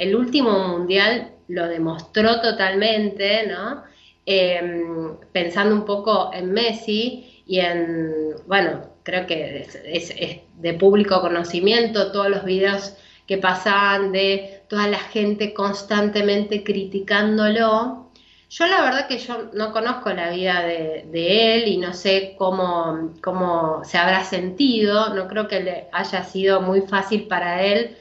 el, 0.00 0.14
último 0.14 0.68
mundial 0.68 1.32
lo 1.48 1.66
demostró 1.66 2.40
totalmente, 2.40 3.48
¿no? 3.48 3.82
Em, 4.26 5.16
pensando 5.32 5.74
un 5.74 5.84
poco 5.84 6.30
en 6.32 6.52
Messi 6.52 7.33
y 7.46 7.60
en, 7.60 8.34
bueno, 8.46 8.82
creo 9.02 9.26
que 9.26 9.66
es, 9.84 10.14
de 10.56 10.74
público 10.74 11.20
conocimiento 11.20 12.12
todos 12.12 12.28
los 12.28 12.44
videos 12.44 12.94
que 13.26 13.38
pasaban 13.38 14.12
de 14.12 14.62
toda 14.68 14.88
la 14.88 14.98
gente 14.98 15.54
constantemente 15.54 16.62
criticándolo. 16.62 18.10
Yo 18.50 18.66
la 18.66 18.82
verdad 18.82 19.08
que 19.08 19.18
yo 19.18 19.50
no 19.54 19.72
conozco 19.72 20.10
la 20.10 20.30
vida 20.30 20.62
de, 20.62 21.56
él 21.56 21.68
y 21.68 21.78
no 21.78 21.92
sé 21.92 22.34
cómo, 22.38 23.12
cómo 23.22 23.82
se 23.84 23.98
habrá 23.98 24.24
sentido, 24.24 25.14
no 25.14 25.26
creo 25.28 25.48
que 25.48 25.60
le 25.60 25.88
haya 25.92 26.22
sido 26.24 26.60
muy 26.60 26.82
fácil 26.82 27.26
para 27.26 27.62
él 27.64 27.96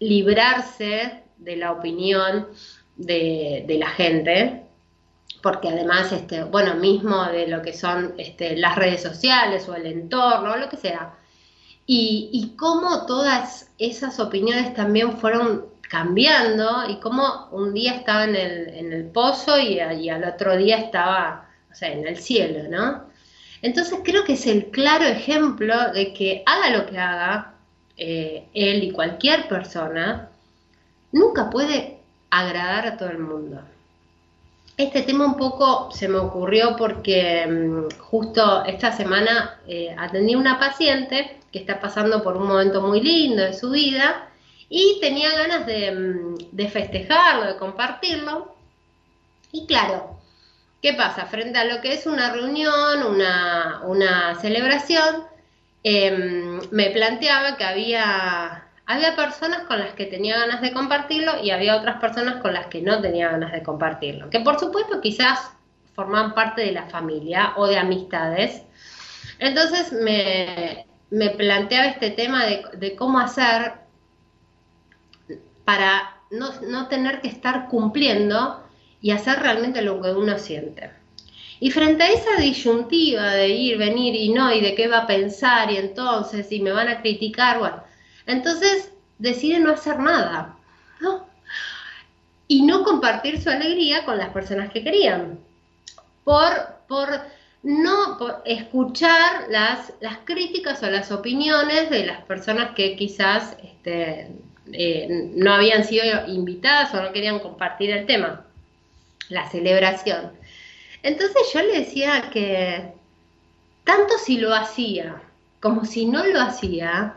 librarse 0.00 1.22
de 1.38 1.56
la 1.56 1.72
opinión 1.72 2.48
de, 2.96 3.76
la 3.78 3.88
gente, 3.88 4.63
porque 5.44 5.68
además, 5.68 6.10
este, 6.10 6.42
bueno, 6.42 6.74
mismo 6.76 7.22
de 7.26 7.46
lo 7.48 7.60
que 7.60 7.74
son 7.74 8.14
este, 8.16 8.56
las 8.56 8.76
redes 8.76 9.02
sociales 9.02 9.68
o 9.68 9.74
el 9.74 9.84
entorno, 9.84 10.56
lo 10.56 10.70
que 10.70 10.78
sea, 10.78 11.12
y, 11.86 12.54
cómo 12.56 13.04
todas 13.04 13.70
esas 13.76 14.18
opiniones 14.20 14.72
también 14.72 15.18
fueron 15.18 15.66
cambiando 15.82 16.88
y 16.88 16.96
cómo 16.96 17.50
un 17.52 17.74
día 17.74 17.92
estaba 17.94 18.24
en 18.24 18.36
el, 18.36 18.68
en 18.68 18.92
el 18.94 19.04
pozo 19.04 19.58
y, 19.58 19.78
al 19.80 20.24
otro 20.24 20.56
día 20.56 20.78
estaba, 20.78 21.50
o 21.70 21.74
sea, 21.74 21.92
en 21.92 22.06
el 22.08 22.16
cielo, 22.16 22.66
¿no? 22.70 23.04
Entonces 23.60 23.98
creo 24.02 24.24
que 24.24 24.32
es 24.32 24.46
el 24.46 24.70
claro 24.70 25.04
ejemplo 25.04 25.92
de 25.92 26.14
que 26.14 26.42
haga 26.46 26.70
lo 26.70 26.86
que 26.86 26.98
haga 26.98 27.52
eh, 27.98 28.48
él 28.54 28.82
y 28.82 28.92
cualquier 28.92 29.46
persona, 29.46 30.30
nunca 31.12 31.50
puede 31.50 31.98
agradar 32.30 32.86
a 32.86 32.96
todo 32.96 33.10
el 33.10 33.18
mundo. 33.18 33.60
Este 34.76 35.02
tema 35.02 35.24
un 35.24 35.36
poco 35.36 35.90
se 35.92 36.08
me 36.08 36.18
ocurrió 36.18 36.74
porque 36.76 37.46
mm, 37.46 38.00
justo 38.00 38.64
esta 38.64 38.90
semana 38.90 39.60
eh, 39.68 39.94
atendí 39.96 40.34
a 40.34 40.38
una 40.38 40.58
paciente 40.58 41.38
que 41.52 41.60
está 41.60 41.80
pasando 41.80 42.24
por 42.24 42.36
un 42.36 42.48
momento 42.48 42.82
muy 42.82 43.00
lindo 43.00 43.44
de 43.44 43.54
su 43.54 43.70
vida 43.70 44.28
y 44.68 44.98
tenía 45.00 45.30
ganas 45.30 45.66
de, 45.66 45.92
mm, 45.92 46.68
festejarlo, 46.68 47.46
de 47.46 47.56
compartirlo. 47.56 48.56
Y 49.52 49.66
claro, 49.66 50.18
¿qué 50.82 50.94
pasa? 50.94 51.26
Frente 51.26 51.58
a 51.58 51.64
lo 51.64 51.80
que 51.80 51.92
es 51.94 52.06
una 52.06 52.32
reunión, 52.32 53.04
una, 53.04 54.36
celebración, 54.40 55.24
em, 55.84 56.60
me 56.72 56.90
planteaba 56.90 57.56
que 57.56 57.64
había, 57.64 58.63
había 58.86 59.16
personas 59.16 59.60
con 59.64 59.78
las 59.78 59.94
que 59.94 60.06
tenía 60.06 60.38
ganas 60.38 60.60
de 60.60 60.72
compartirlo 60.72 61.42
y 61.42 61.50
había 61.50 61.76
otras 61.76 62.00
personas 62.00 62.42
con 62.42 62.52
las 62.52 62.66
que 62.66 62.82
no 62.82 63.00
tenía 63.00 63.30
ganas 63.30 63.52
de 63.52 63.62
compartirlo. 63.62 64.30
Que 64.30 64.40
por 64.40 64.58
supuesto 64.58 65.00
quizás 65.00 65.50
forman 65.94 66.34
parte 66.34 66.62
de 66.62 66.72
la 66.72 66.86
familia 66.86 67.54
o 67.56 67.66
de 67.66 67.78
amistades. 67.78 68.62
Entonces 69.38 69.92
me, 69.92 70.86
me 71.10 71.30
planteaba 71.30 71.86
este 71.86 72.10
tema 72.10 72.44
de, 72.44 72.96
cómo 72.96 73.20
hacer 73.20 73.74
para 75.64 76.20
no, 76.30 76.88
tener 76.88 77.20
que 77.20 77.28
estar 77.28 77.68
cumpliendo 77.68 78.62
y 79.00 79.12
hacer 79.12 79.40
realmente 79.40 79.80
lo 79.80 80.00
que 80.02 80.10
uno 80.10 80.38
siente. 80.38 80.90
Y 81.60 81.70
frente 81.70 82.02
a 82.02 82.08
esa 82.08 82.36
disyuntiva 82.40 83.30
de 83.30 83.48
ir, 83.48 83.78
venir 83.78 84.14
y 84.16 84.30
no, 84.30 84.52
y 84.52 84.60
de 84.60 84.74
qué 84.74 84.88
va 84.88 84.98
a 84.98 85.06
pensar, 85.06 85.70
y 85.70 85.76
entonces, 85.76 86.48
si 86.48 86.60
me 86.60 86.72
van 86.72 86.88
a 86.88 87.00
criticar, 87.00 87.60
bueno, 87.60 87.82
entonces 88.26 88.90
decide 89.18 89.58
no 89.58 89.72
hacer 89.72 89.98
nada. 89.98 90.56
Y 92.46 92.62
no 92.62 92.84
compartir 92.84 93.40
su 93.40 93.50
alegría 93.50 94.04
con 94.04 94.18
las 94.18 94.28
personas 94.30 94.70
que 94.70 94.84
querían. 94.84 95.38
Por, 96.24 96.52
por 96.88 97.08
no 97.62 98.18
escuchar 98.44 99.46
las, 99.48 99.92
las 100.00 100.18
críticas 100.24 100.82
o 100.82 100.90
las 100.90 101.10
opiniones 101.10 101.90
de 101.90 102.06
las 102.06 102.22
personas 102.24 102.74
que 102.74 102.96
quizás 102.96 103.56
este, 103.62 104.30
eh, 104.72 105.30
no 105.34 105.52
habían 105.52 105.84
sido 105.84 106.04
invitadas 106.26 106.94
o 106.94 107.02
no 107.02 107.12
querían 107.12 107.38
compartir 107.38 107.90
el 107.90 108.06
tema, 108.06 108.44
la 109.28 109.48
celebración. 109.50 110.32
Entonces 111.02 111.42
yo 111.52 111.62
le 111.62 111.80
decía 111.80 112.30
que 112.32 112.92
tanto 113.84 114.18
si 114.18 114.38
lo 114.38 114.54
hacía 114.54 115.20
como 115.60 115.86
si 115.86 116.04
no 116.04 116.26
lo 116.26 116.42
hacía, 116.42 117.14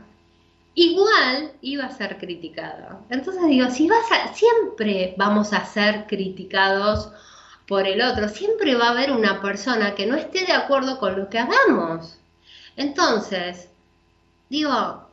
igual 0.77 1.53
iba 1.61 1.85
a 1.85 1.91
ser 1.91 2.19
criticado. 2.19 3.03
Entonces 3.09 3.47
digo, 3.47 3.69
si 3.71 3.89
vas 3.89 4.05
a, 4.11 4.33
siempre 4.35 5.15
vamos 5.17 5.51
a 5.51 5.65
ser 5.65 6.05
criticados 6.05 7.11
por 7.67 7.87
el 7.87 8.01
otro. 8.01 8.29
Siempre 8.29 8.75
va 8.75 8.87
a 8.87 8.91
haber 8.91 9.11
una 9.11 9.41
persona 9.41 9.95
que 9.95 10.05
no 10.05 10.15
esté 10.15 10.45
de 10.45 10.53
acuerdo 10.53 10.99
con 10.99 11.19
lo 11.19 11.29
que 11.29 11.39
hagamos. 11.39 12.19
Entonces, 12.75 13.69
digo, 14.49 15.09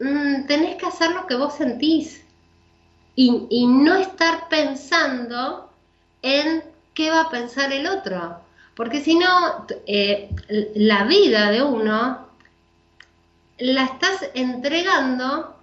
mm, 0.00 0.46
tenés 0.46 0.76
que 0.76 0.86
hacer 0.86 1.12
lo 1.12 1.26
que 1.28 1.36
vos 1.36 1.54
sentís 1.54 2.24
y, 3.14 3.66
no 3.66 3.96
estar 3.96 4.48
pensando 4.48 5.72
en 6.22 6.64
qué 6.94 7.10
va 7.10 7.22
a 7.22 7.30
pensar 7.30 7.72
el 7.72 7.86
otro. 7.86 8.40
Porque 8.74 9.00
si 9.00 9.16
no, 9.16 9.64
eh, 9.86 10.30
la 10.74 11.04
vida 11.04 11.50
de 11.52 11.62
uno 11.62 12.27
la 13.58 13.84
estás 13.84 14.30
entregando 14.34 15.56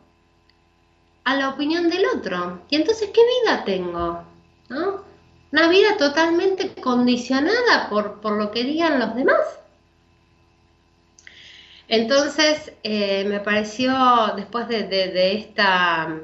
a 1.24 1.36
la 1.36 1.50
opinión 1.50 1.90
del 1.90 2.06
otro. 2.16 2.62
Y 2.70 2.76
entonces, 2.76 3.10
¿qué 3.14 3.22
vida 3.42 3.64
tengo? 3.66 4.24
¿No? 4.70 5.04
Una 5.52 5.68
vida 5.68 5.98
totalmente 5.98 6.74
condicionada 6.76 7.90
por, 7.90 8.32
lo 8.32 8.52
que 8.52 8.64
digan 8.64 9.00
los 9.00 9.16
demás. 9.16 9.60
Entonces, 11.88 12.74
eh, 12.84 13.26
me 13.26 13.40
pareció, 13.40 13.94
después 14.36 14.68
de, 14.68 15.34
esta, 15.34 16.20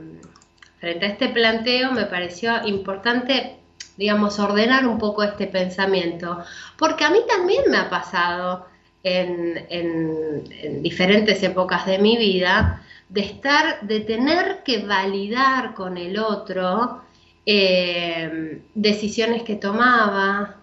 frente 0.79 1.05
a 1.05 1.09
este 1.09 1.29
planteo, 1.29 1.91
me 1.91 2.05
pareció 2.05 2.65
importante, 2.65 3.59
digamos, 3.95 4.39
ordenar 4.39 4.87
un 4.87 4.97
poco 4.97 5.23
este 5.23 5.47
pensamiento, 5.47 6.43
porque 6.77 7.05
a 7.05 7.11
mí 7.11 7.19
también 7.27 7.63
me 7.69 7.77
ha 7.77 7.89
pasado 7.89 8.65
en, 9.03 9.65
en 9.69 10.83
diferentes 10.83 11.41
épocas 11.43 11.85
de 11.85 11.99
mi 11.99 12.17
vida, 12.17 12.83
de 13.09 13.21
estar, 13.21 13.81
de 13.81 13.99
tener 13.99 14.63
que 14.63 14.79
validar 14.79 15.73
con 15.73 15.97
el 15.97 16.17
otro 16.17 17.01
eh, 17.45 18.61
decisiones 18.75 19.41
que 19.43 19.55
tomaba 19.55 20.57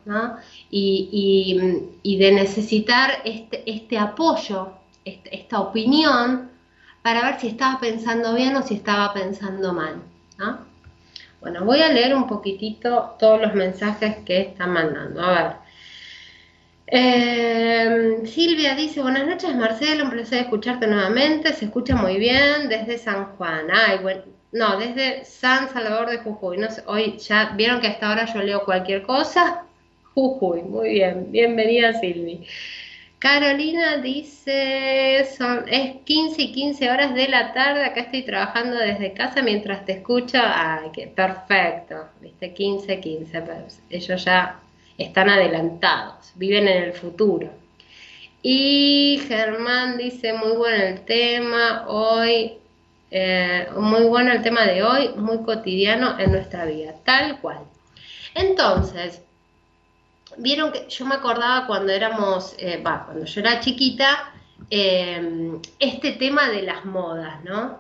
y, 0.70 2.16
de 2.18 2.33
necesitar 2.33 3.11
este, 3.24 3.68
este 3.70 3.98
apoyo, 3.98 4.72
este, 5.05 5.35
esta 5.35 5.61
opinión, 5.61 6.51
para 7.03 7.22
ver 7.24 7.40
si 7.40 7.48
estaba 7.48 7.81
pensando 7.81 8.35
bien 8.35 8.55
o 8.57 8.62
si 8.62 8.74
estaba 8.74 9.12
pensando 9.12 9.72
mal. 9.72 9.96
Bueno, 11.40 11.64
voy 11.64 11.83
a 11.83 11.92
leer 11.92 12.14
un 12.14 12.27
poquitito 12.27 13.16
todos 13.18 13.40
los 13.40 13.55
mensajes 13.55 14.16
que 14.24 14.40
están 14.40 14.72
mandando. 14.72 15.22
A 15.22 15.33
ver. 15.33 15.67
Eh, 16.90 18.22
Silvia 18.24 18.74
dice, 18.74 19.03
buenas 19.03 19.27
noches 19.27 19.55
Marcelo, 19.55 20.05
un 20.05 20.11
placer 20.11 20.44
escucharte 20.44 20.87
nuevamente, 20.87 21.53
se 21.53 21.66
escucha 21.66 21.94
muy 21.94 22.18
bien 22.18 22.68
desde 22.68 22.96
San 22.96 23.37
Juan. 23.37 23.66
Ay, 23.70 23.98
bueno, 23.98 24.22
no, 24.53 24.79
desde 24.79 25.24
San 25.27 25.68
Salvador 25.68 26.09
de 26.09 26.18
Jujuy. 26.18 26.57
No 26.57 26.70
sé, 26.70 26.83
hoy 26.87 27.18
ya 27.18 27.53
vieron 27.57 27.81
que 27.81 27.88
hasta 27.88 28.09
ahora 28.09 28.33
yo 28.33 28.40
leo 28.42 28.64
cualquier 28.64 29.03
cosa. 29.03 29.64
Jujuy, 30.14 30.62
muy 30.62 30.90
bien. 30.94 31.31
Bienvenida 31.31 31.92
Silvi. 32.01 32.46
Carolina 33.18 33.98
dice, 33.98 35.27
son, 35.37 35.64
es 35.68 35.96
15 36.05 36.40
y 36.40 36.53
15 36.53 36.90
horas 36.90 37.14
de 37.14 37.29
la 37.29 37.53
tarde, 37.53 37.85
acá 37.85 38.03
estoy 38.03 38.22
trabajando 38.22 38.77
desde 38.77 39.12
casa 39.12 39.42
mientras 39.42 39.85
te 39.85 39.92
escucho. 39.92 40.38
Ay, 40.40 40.90
qué 40.92 41.09
perfecto, 41.09 42.09
viste, 42.20 42.55
15, 42.55 43.01
15, 43.01 43.42
ellos 43.90 44.24
ya 44.24 44.61
están 44.98 45.30
adelantados, 45.30 46.32
viven 46.34 46.68
en 46.68 46.82
el 46.82 46.92
futuro. 46.92 47.50
Y 48.42 49.22
Germán 49.26 49.96
dice, 49.96 50.32
muy 50.32 50.56
bueno 50.56 50.84
el 50.84 51.04
tema, 51.04 51.84
hoy, 51.88 52.58
eh, 53.11 53.68
muy 53.76 54.04
bueno 54.04 54.32
el 54.32 54.42
tema 54.42 54.64
de 54.64 54.82
hoy, 54.82 55.11
muy 55.16 55.42
cotidiano 55.42 56.18
en 56.18 56.32
nuestra 56.32 56.64
vida, 56.64 56.94
tal 57.04 57.40
cual. 57.40 57.61
Entonces, 58.34 59.22
vieron 60.37 60.72
que 60.72 60.87
yo 60.88 61.06
me 61.06 61.14
acordaba 61.16 61.66
cuando 61.66 61.92
éramos, 61.92 62.54
eh, 62.58 62.80
cuando 62.82 63.24
yo 63.24 63.40
era 63.40 63.61
chiquita, 63.61 64.32
eh, 64.70 65.52
este 65.78 66.12
tema 66.12 66.50
de 66.50 66.62
las 66.62 66.84
modas, 66.84 67.42
¿no? 67.44 67.78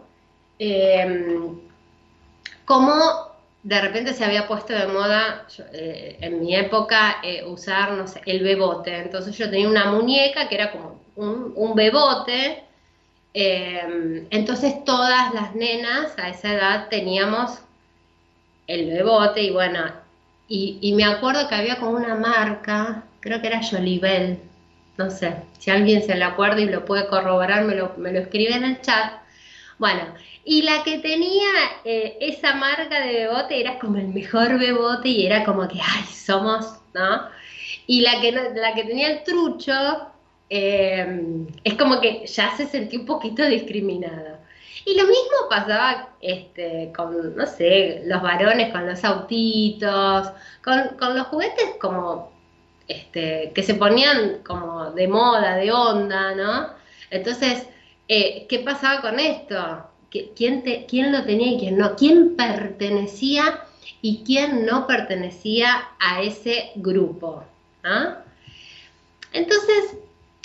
De 3.62 3.80
repente 3.80 4.14
se 4.14 4.24
había 4.24 4.46
puesto 4.46 4.72
de 4.72 4.86
moda 4.86 5.46
en 5.72 6.40
mi 6.40 6.54
época 6.54 7.16
usar, 7.46 7.92
no 7.92 8.06
sé, 8.06 8.20
el 8.26 8.42
bebote. 8.42 8.96
Entonces 8.96 9.36
yo 9.36 9.50
tenía 9.50 9.68
una 9.68 9.90
muñeca 9.90 10.48
que 10.48 10.54
era 10.54 10.72
como 10.72 11.00
un, 11.16 11.74
bebote. 11.74 12.62
entonces 13.34 14.84
todas 14.84 15.34
las 15.34 15.54
nenas 15.54 16.16
a 16.18 16.28
esa 16.28 16.54
edad 16.54 16.88
teníamos 16.88 17.58
el 18.68 18.86
bebote 18.86 19.42
y 19.42 19.50
bueno, 19.50 19.80
y, 20.46 20.94
me 20.94 21.04
acuerdo 21.04 21.48
que 21.48 21.54
había 21.54 21.76
como 21.76 21.92
una 21.92 22.14
marca, 22.14 23.04
creo 23.20 23.40
que 23.40 23.48
era 23.48 23.60
Jolibel, 23.62 24.38
no 24.96 25.10
sé, 25.10 25.34
si 25.58 25.70
alguien 25.70 26.02
se 26.02 26.16
lo 26.16 26.24
acuerda 26.24 26.60
y 26.60 26.66
lo 26.66 26.84
puede 26.84 27.06
corroborar, 27.06 27.64
me 27.64 27.74
lo, 27.74 27.94
me 27.98 28.12
lo 28.12 28.20
escribe 28.20 28.54
en 28.54 28.64
el 28.64 28.80
chat. 28.80 29.12
Bueno, 29.78 30.02
y 30.44 30.62
la 30.62 30.82
que 30.82 30.98
tenía 30.98 31.50
eh, 31.84 32.16
esa 32.20 32.54
marca 32.54 33.00
de 33.00 33.12
bebote 33.12 33.60
era 33.60 33.78
como 33.78 33.98
el 33.98 34.08
mejor 34.08 34.58
bebote 34.58 35.08
y 35.08 35.26
era 35.26 35.44
como 35.44 35.68
que, 35.68 35.80
ay, 35.80 36.04
somos, 36.04 36.80
¿no? 36.94 37.28
Y 37.86 38.00
la 38.00 38.20
que, 38.20 38.32
la 38.32 38.74
que 38.74 38.84
tenía 38.84 39.10
el 39.10 39.22
trucho 39.24 39.72
eh, 40.50 41.46
es 41.64 41.74
como 41.74 42.00
que 42.00 42.26
ya 42.26 42.56
se 42.56 42.66
sentía 42.66 42.98
un 42.98 43.06
poquito 43.06 43.44
discriminada. 43.46 44.40
Y 44.84 44.96
lo 44.96 45.06
mismo 45.06 45.48
pasaba 45.50 46.10
este, 46.20 46.92
con, 46.96 47.36
no 47.36 47.46
sé, 47.46 48.02
los 48.06 48.22
varones 48.22 48.72
con 48.72 48.86
los 48.86 49.04
autitos, 49.04 50.30
con, 50.64 51.14
los 51.14 51.26
juguetes 51.26 51.76
como 51.80 52.32
este, 52.86 53.52
que 53.54 53.62
se 53.62 53.74
ponían 53.74 54.38
como 54.46 54.90
de 54.92 55.08
moda, 55.08 55.56
de 55.56 55.70
onda, 55.72 56.34
¿no? 56.34 56.68
Entonces, 57.10 57.66
eh, 58.08 58.46
¿qué 58.48 58.60
pasaba 58.60 59.02
con 59.02 59.20
esto? 59.20 59.84
¿Quién, 60.10 60.62
te, 60.62 60.86
¿Quién 60.86 61.12
lo 61.12 61.24
tenía 61.24 61.52
y 61.52 61.58
quién 61.58 61.76
no? 61.76 61.94
¿Quién 61.94 62.34
pertenecía 62.34 63.60
y 64.00 64.24
quién 64.24 64.64
no 64.64 64.86
pertenecía 64.86 65.88
a 65.98 66.22
ese 66.22 66.72
grupo? 66.76 67.44
¿ah? 67.84 68.22
Entonces, 69.32 69.96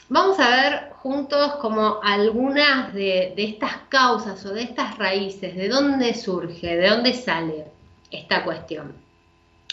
vamos 0.10 0.40
a 0.40 0.50
ver 0.50 0.94
juntos 0.98 1.56
como 1.56 2.00
algunas 2.04 2.94
de, 2.94 3.34
estas 3.38 3.78
causas 3.90 4.46
o 4.46 4.54
de 4.54 4.64
estas 4.64 4.98
raíces, 4.98 5.56
de 5.56 5.70
dónde 5.70 6.14
surge, 6.14 6.76
de 6.76 6.90
dónde 6.90 7.14
sale 7.14 7.66
esta 8.12 8.44
cuestión. 8.44 8.94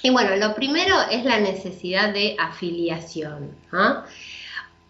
Y 0.02 0.10
bueno, 0.10 0.36
lo 0.36 0.54
primero 0.54 0.94
es 1.10 1.24
la 1.24 1.40
necesidad 1.40 2.12
de 2.14 2.36
afiliación. 2.38 3.54
¿ah? 3.72 4.04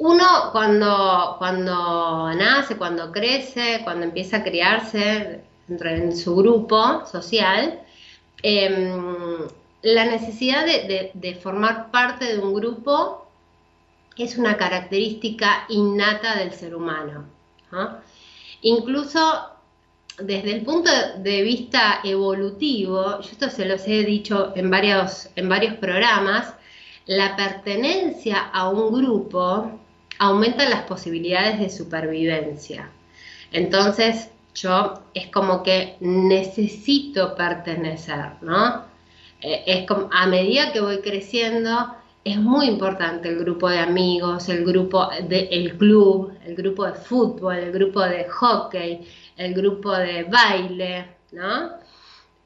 Uno 0.01 0.51
cuando, 0.53 1.37
cuando 1.39 2.33
nace, 2.35 2.77
cuando 2.77 3.13
crece, 3.13 3.83
cuando 3.85 4.05
empieza 4.05 4.39
a 4.39 4.43
criarse 4.43 5.45
en 5.69 6.17
su 6.17 6.35
grupo 6.37 7.05
social, 7.07 7.81
em, 8.43 9.47
la 9.83 10.05
necesidad 10.07 10.65
de 10.65 11.39
formar 11.43 11.91
parte 11.91 12.25
de 12.25 12.39
un 12.39 12.55
grupo 12.55 13.27
es 14.17 14.39
una 14.39 14.57
característica 14.57 15.65
innata 15.69 16.37
del 16.37 16.53
ser 16.53 16.75
humano. 16.75 17.27
Incluso 18.63 19.21
desde 20.19 20.53
el 20.53 20.63
punto 20.63 20.91
de 21.19 21.43
vista 21.43 22.01
evolutivo, 22.05 23.21
yo 23.21 23.31
esto 23.31 23.49
se 23.49 23.65
los 23.65 23.87
he 23.87 24.05
dicho 24.05 24.53
en 24.57 24.71
varios, 24.71 25.31
en 25.37 25.49
varios 25.49 25.75
programas, 25.75 26.55
la 27.07 27.37
pertenencia 27.37 28.51
a 28.53 28.69
un 28.69 28.93
grupo 28.93 29.80
aumenta 30.21 30.69
las 30.69 30.83
posibilidades 30.83 31.59
de 31.59 31.71
supervivencia. 31.71 32.91
Entonces, 33.53 34.31
yo 34.55 35.03
es 35.15 35.29
como 35.29 35.63
que 35.63 35.97
necesito 36.01 37.35
pertenecer, 37.35 38.35
¿no? 38.43 38.85
Eh, 39.41 39.65
es 39.67 39.87
como 39.87 40.11
a 40.13 40.27
medida 40.27 40.73
que 40.73 40.81
voy 40.81 40.99
creciendo, 41.01 41.97
es 42.23 42.37
muy 42.37 42.67
importante 42.67 43.31
el 43.31 43.39
grupo 43.39 43.71
de 43.71 43.79
amigos, 43.79 44.51
el 44.51 44.63
grupo 44.65 45.09
del 45.27 45.79
club, 45.79 46.35
el 46.45 46.55
grupo 46.55 46.85
de 46.85 46.93
fútbol, 46.93 47.57
el 47.57 47.73
grupo 47.73 48.03
de 48.03 48.29
hockey, 48.29 49.01
el 49.39 49.55
grupo 49.55 49.97
de 49.97 50.25
baile, 50.25 51.17
¿no? 51.33 51.71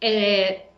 Eh, 0.00 0.68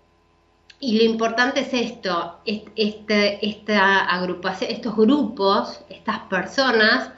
y 0.79 0.99
lo 0.99 1.05
importante 1.05 1.61
es 1.61 1.73
esto, 1.73 2.41
este, 2.45 3.47
esta 3.47 4.01
agrupación, 4.05 4.71
estos 4.71 4.95
grupos, 4.95 5.81
estas 5.89 6.21
personas, 6.21 7.11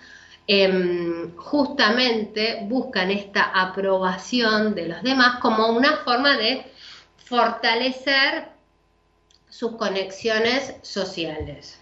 em, 0.47 1.35
justamente 1.37 2.61
buscan 2.63 3.11
esta 3.11 3.43
aprobación 3.53 4.75
de 4.75 4.89
los 4.89 5.03
demás 5.03 5.41
como 5.41 5.69
una 5.69 5.97
forma 5.99 6.37
de 6.37 6.65
fortalecer 7.25 8.49
sus 9.49 9.73
conexiones 9.73 10.77
sociales. 10.83 11.81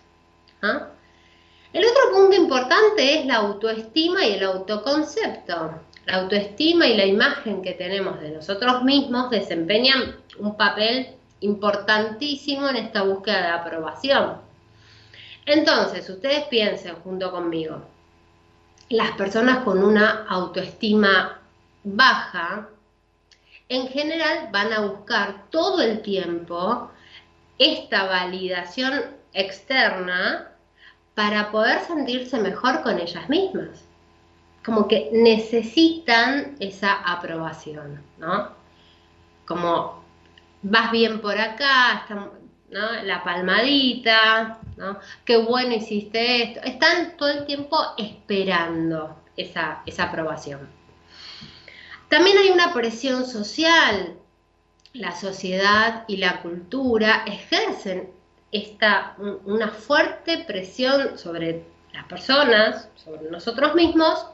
¿ah? 0.63 0.89
El 1.73 1.85
otro 1.85 2.13
punto 2.15 2.37
importante 2.37 3.21
es 3.21 3.27
la 3.27 3.37
autoestima 3.37 4.25
y 4.25 4.33
el 4.35 4.45
autoconcepto. 4.45 5.83
La 6.07 6.17
autoestima 6.23 6.87
y 6.87 6.97
la 6.97 7.05
imagen 7.05 7.61
que 7.63 7.73
tenemos 7.73 8.21
de 8.21 8.31
nosotros 8.31 8.83
mismos 8.83 9.29
desempeñan 9.31 10.17
un 10.39 10.57
papel 10.57 11.16
importantísimo 11.41 12.69
en 12.69 12.77
esta 12.77 13.03
búsqueda 13.03 13.43
de 13.43 13.49
aprobación. 13.49 14.41
Entonces, 15.45 16.09
ustedes 16.09 16.45
piensen 16.45 16.97
junto 16.97 17.31
conmigo, 17.31 17.83
las 18.89 19.13
personas 19.13 19.65
con 19.65 19.83
una 19.83 20.27
autoestima 20.29 21.41
baja, 21.85 22.69
en 23.69 23.89
general 23.89 24.49
van 24.53 24.73
a 24.73 24.81
buscar 24.81 25.45
todo 25.51 25.83
el 25.83 26.03
tiempo 26.03 26.91
esta 27.59 28.05
validación 28.05 29.05
externa 29.33 30.53
para 31.15 31.51
poder 31.51 31.81
sentirse 31.81 32.39
mejor 32.39 32.83
con 32.83 32.99
ellas 32.99 33.29
mismas. 33.29 33.85
Como 34.65 34.87
que 34.89 35.11
necesitan 35.13 36.57
esa 36.61 36.93
aprobación, 36.93 38.03
¿no? 38.19 38.51
Como 39.47 39.96
vas 40.63 40.91
bien 40.91 41.21
por 41.21 41.39
acá, 41.39 42.07
la 42.71 43.25
palmadita. 43.25 44.59
Qué 45.25 45.37
bueno 45.37 45.75
hiciste 45.75 46.43
esto. 46.43 46.61
Están 46.65 47.17
todo 47.17 47.31
el 47.31 47.47
tiempo 47.47 47.79
esperando 47.97 49.23
esa, 49.37 49.83
esa 49.87 50.05
aprobación. 50.05 50.69
También 52.09 52.39
hay 52.39 52.51
una 52.51 52.73
presión 52.73 53.27
social 53.27 54.17
la 54.99 55.15
sociedad 55.15 56.05
y 56.09 56.17
la 56.17 56.41
cultura 56.41 57.25
ejercen 57.27 58.11
esta, 58.53 59.17
una 59.45 59.69
fuerte 59.69 60.45
presión 60.47 61.19
sobre 61.19 61.65
las 61.93 62.05
personas, 62.07 62.89
sobre 62.95 63.31
nosotros 63.31 63.75
mismos, 63.75 64.27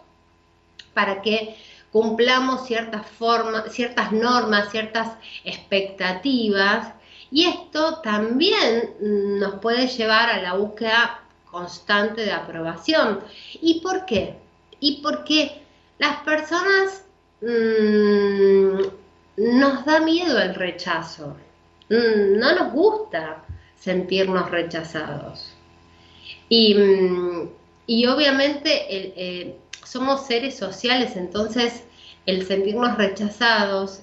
para 0.95 1.23
que 1.23 1.57
cumplamos 1.93 2.67
ciertas 2.67 3.07
formas, 3.07 3.73
ciertas 3.73 4.13
normas, 4.13 4.71
ciertas 4.71 5.09
expectativas, 5.45 6.95
y 7.31 7.45
esto 7.45 8.01
también 8.03 8.95
nos 9.39 9.55
puede 9.61 9.87
llevar 9.87 10.29
a 10.31 10.43
la 10.43 10.55
búsqueda 10.55 11.23
constante 11.51 12.23
de 12.23 12.33
aprobación. 12.33 13.21
¿Y 13.61 13.81
por 13.81 14.05
qué? 14.05 14.37
Y 14.81 15.01
porque 15.03 15.63
las 15.99 16.21
personas 16.23 17.05
mm, 17.41 18.81
nos 19.37 19.85
da 19.85 20.01
miedo 20.01 20.39
el 20.41 20.55
rechazo. 20.55 21.37
Mm, 21.89 22.39
no 22.39 22.55
nos 22.55 22.73
gusta 22.73 23.45
sentirnos 23.79 24.51
rechazados. 24.51 25.55
Y, 26.49 26.75
mm, 26.75 27.49
obviamente 28.09 28.87
eh, 28.89 29.57
somos 29.85 30.27
seres 30.27 30.57
sociales, 30.57 31.17
entonces 31.17 31.85
el 32.27 32.47
sentirnos 32.47 32.97
rechazados 32.97 34.03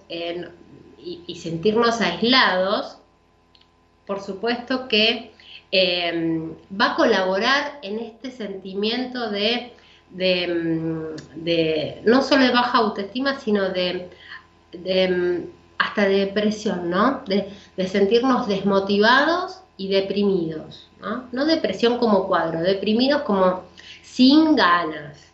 y, 0.98 1.36
sentirnos 1.36 2.02
aislados, 2.02 2.98
por 4.06 4.22
supuesto 4.22 4.88
que 4.88 5.32
em, 5.72 6.54
va 6.80 6.94
a 6.94 6.96
colaborar 6.96 7.80
en 7.82 8.00
este 8.00 8.32
sentimiento 8.32 9.30
de, 9.30 9.74
de, 10.10 12.02
no 12.06 12.22
solo 12.22 12.44
de 12.44 12.52
baja 12.52 12.80
autoestima, 12.80 13.40
sino 13.40 13.70
de, 13.70 14.10
hasta 15.78 16.08
de 16.08 16.26
depresión, 16.26 16.90
¿no? 16.90 17.24
De, 17.26 17.52
sentirnos 17.88 18.48
desmotivados 18.48 19.62
y 19.78 19.88
deprimidos. 19.88 20.90
No 21.32 21.46
depresión 21.46 21.98
como 21.98 22.28
cuadro, 22.28 22.60
deprimidos 22.60 23.22
como 23.22 23.64
sin 24.04 24.56
ganas. 24.56 25.29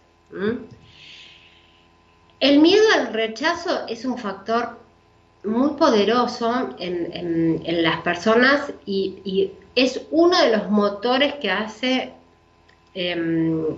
El 2.40 2.60
miedo 2.60 2.84
al 2.96 3.14
rechazo 3.14 3.88
es 3.88 4.06
un 4.06 4.18
factor 4.18 4.80
muy 5.44 5.72
poderoso 5.78 6.76
en, 6.80 7.84
las 7.84 8.02
personas 8.02 8.74
y, 8.86 9.52
es 9.76 10.02
uno 10.10 10.42
de 10.42 10.56
los 10.56 10.70
motores 10.70 11.34
que 11.36 11.52
hace 11.52 12.14
em, 12.94 13.76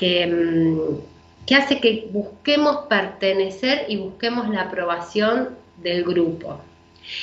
em, 0.00 0.78
que, 1.46 1.54
hace 1.56 1.80
que 1.80 2.08
busquemos 2.12 2.86
pertenecer 2.88 3.86
y 3.88 3.96
busquemos 3.96 4.48
la 4.48 4.62
aprobación 4.62 5.56
del 5.78 6.04
grupo. 6.04 6.60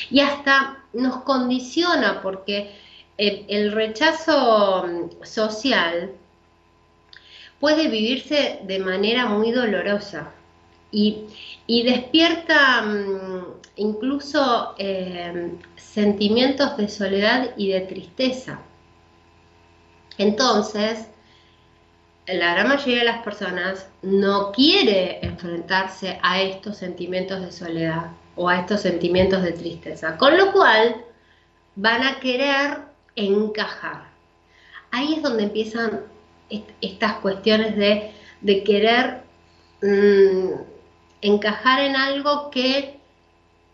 Y 0.10 0.19
hasta 0.19 0.84
nos 0.91 1.23
condiciona 1.23 2.21
porque 2.21 2.76
el 3.17 3.71
rechazo 3.71 5.10
social 5.23 6.12
puede 7.60 7.88
vivirse 7.88 8.60
de 8.63 8.80
manera 8.80 9.26
muy 9.26 9.52
dolorosa 9.52 10.32
y, 10.91 11.26
despierta 11.67 12.82
mm, 12.82 13.46
incluso 13.76 14.76
eh, 14.78 15.52
sentimientos 15.76 16.78
de 16.78 16.88
soledad 16.88 17.52
y 17.58 17.70
de 17.70 17.82
tristeza. 17.82 18.60
Entonces, 20.17 21.08
la 22.26 22.54
gran 22.54 22.67
mayoría 22.67 23.00
de 23.00 23.06
las 23.06 23.24
personas 23.24 23.88
no 24.02 24.52
quiere 24.52 25.20
enfrentarse 25.26 26.20
a 26.24 26.41
estos 26.41 26.78
sentimientos 26.78 27.41
de 27.41 27.52
soledad 27.52 28.08
o 28.36 28.50
a 28.50 28.60
estos 28.60 28.82
sentimientos 28.82 29.43
de 29.43 29.52
tristeza, 29.52 30.17
con 30.17 30.38
lo 30.38 30.52
cual 30.52 31.04
van 31.76 32.04
a 32.04 32.20
querer 32.20 32.80
encajar. 33.15 34.08
Ahí 34.91 35.15
es 35.15 35.24
donde 35.24 35.43
empiezan 35.43 36.02
estas 36.50 37.14
cuestiones 37.20 37.76
de, 37.76 38.64
querer 38.64 39.24
mm, 39.82 40.62
encajar 41.22 41.82
en 41.82 41.96
algo 41.96 42.50
que 42.50 43.00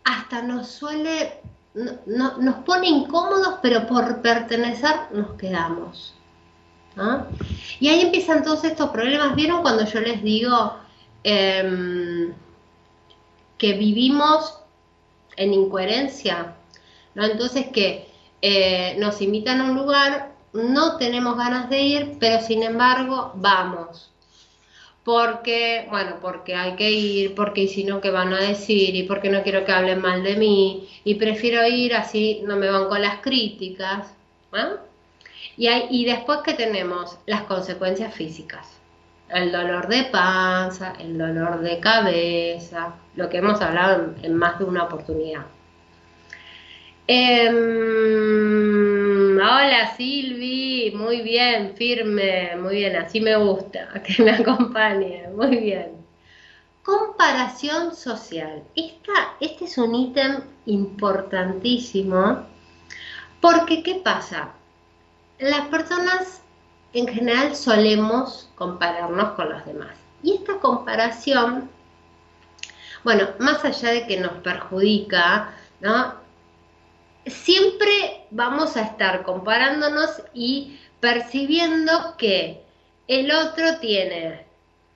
hasta 0.04 0.42
nos 0.42 0.68
suele, 0.68 1.40
no, 1.74 2.38
nos 2.38 2.56
pone 2.64 2.88
incómodos, 2.88 3.58
pero 3.62 3.86
por 3.86 4.20
pertenecer 4.22 4.94
nos 5.12 5.34
quedamos. 5.34 6.14
Y 7.80 7.88
ahí 7.88 8.02
empiezan 8.02 8.44
todos 8.44 8.64
estos 8.64 8.90
problemas. 8.90 9.34
¿Vieron 9.34 9.62
cuando 9.62 9.84
yo 9.84 10.00
les 10.00 10.22
digo 10.22 10.76
em, 11.24 12.32
que 13.58 13.72
vivimos 13.72 14.60
en 15.36 15.54
incoherencia? 15.54 16.54
¿no? 17.14 17.24
Entonces 17.24 17.68
que 17.72 18.08
eh, 18.42 18.96
nos 18.98 19.20
invitan 19.20 19.60
a 19.60 19.64
un 19.64 19.76
lugar, 19.76 20.33
no 20.54 20.96
tenemos 20.96 21.36
ganas 21.36 21.68
de 21.68 21.82
ir, 21.82 22.16
pero 22.18 22.40
sin 22.40 22.62
embargo 22.62 23.32
vamos 23.34 24.14
porque, 25.04 25.86
bueno, 25.90 26.16
porque 26.20 26.54
hay 26.54 26.76
que 26.76 26.90
ir, 26.90 27.34
porque 27.34 27.68
si 27.68 27.84
no, 27.84 28.00
¿qué 28.00 28.10
van 28.10 28.32
a 28.32 28.40
decir? 28.40 28.96
Y 28.96 29.02
porque 29.02 29.28
no 29.28 29.42
quiero 29.42 29.64
que 29.64 29.72
hablen 29.72 30.00
mal 30.00 30.22
de 30.22 30.36
mí, 30.36 30.88
y 31.04 31.16
prefiero 31.16 31.66
ir 31.66 31.94
así, 31.94 32.40
no 32.46 32.56
me 32.56 32.70
van 32.70 32.88
con 32.88 33.02
las 33.02 33.20
críticas. 33.20 34.14
Y, 35.56 35.66
hay, 35.66 35.86
y 35.90 36.06
después 36.06 36.38
que 36.40 36.54
tenemos 36.54 37.18
las 37.26 37.42
consecuencias 37.42 38.14
físicas, 38.14 38.66
el 39.28 39.52
dolor 39.52 39.88
de 39.88 40.04
panza, 40.04 40.94
el 40.98 41.18
dolor 41.18 41.60
de 41.60 41.80
cabeza, 41.80 42.94
lo 43.14 43.28
que 43.28 43.38
hemos 43.38 43.60
hablado 43.60 44.14
en, 44.22 44.34
más 44.36 44.58
de 44.58 44.64
una 44.64 44.84
oportunidad. 44.84 45.42
Em, 47.06 49.03
hola 49.38 49.94
Silvi, 49.96 50.92
muy 50.94 51.22
bien, 51.22 51.74
firme, 51.76 52.56
muy 52.56 52.76
bien, 52.76 52.96
así 52.96 53.20
me 53.20 53.36
gusta, 53.36 53.88
que 54.06 54.22
me 54.22 54.32
acompañe, 54.32 55.28
muy 55.34 55.56
bien. 55.56 56.04
Comparación 56.82 57.94
social. 57.94 58.62
este 59.40 59.64
es 59.64 59.78
un 59.78 59.94
ítem 59.94 60.42
importantísimo 60.66 62.44
porque 63.40 63.82
¿qué 63.82 63.96
pasa? 63.96 64.52
Las 65.38 65.66
personas 65.68 66.42
en 66.94 67.08
general 67.08 67.54
solemos 67.54 68.48
compararnos 68.54 69.32
con 69.32 69.50
los 69.50 69.64
demás. 69.66 69.94
Y 70.22 70.34
esta 70.34 70.58
comparación, 70.60 71.70
bueno, 73.02 73.28
más 73.38 73.64
allá 73.64 73.90
de 73.90 74.06
que 74.06 74.18
nos 74.18 74.32
perjudica, 74.38 75.54
¿no? 75.80 76.23
Siempre 77.26 78.26
vamos 78.30 78.76
a 78.76 78.82
estar 78.82 79.22
comparándonos 79.22 80.22
y 80.32 80.78
percibiendo 81.00 82.16
que 82.16 82.62
el 83.08 83.30
otro 83.30 83.78
tiene 83.78 84.46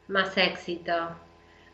más 0.09 0.37
éxito, 0.37 1.11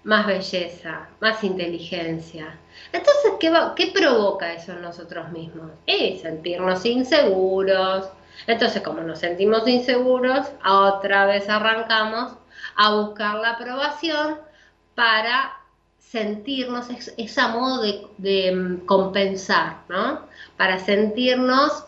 más 0.02 0.26
belleza, 0.26 1.08
más 1.20 1.42
inteligencia. 1.44 2.58
Entonces, 2.92 3.32
¿qué, 3.40 3.92
provoca 3.92 4.52
eso 4.52 4.72
en 4.72 4.82
nosotros 4.82 5.30
mismos? 5.30 5.70
Es 5.86 6.22
sentirnos 6.22 6.84
inseguros. 6.84 8.08
Entonces, 8.46 8.82
como 8.82 9.00
nos 9.00 9.20
sentimos 9.20 9.66
inseguros, 9.66 10.46
otra 10.64 11.26
vez 11.26 11.48
arrancamos 11.48 12.32
a 12.76 12.94
buscar 12.96 13.36
la 13.36 13.50
aprobación 13.50 14.38
para 14.94 15.63
sentirnos, 16.14 16.86
es, 17.16 17.38
a 17.38 17.48
modo 17.48 17.82
de, 18.18 18.52
mm, 18.54 18.86
compensar, 18.86 19.78
¿no? 19.88 20.20
Para 20.56 20.78
sentirnos 20.78 21.86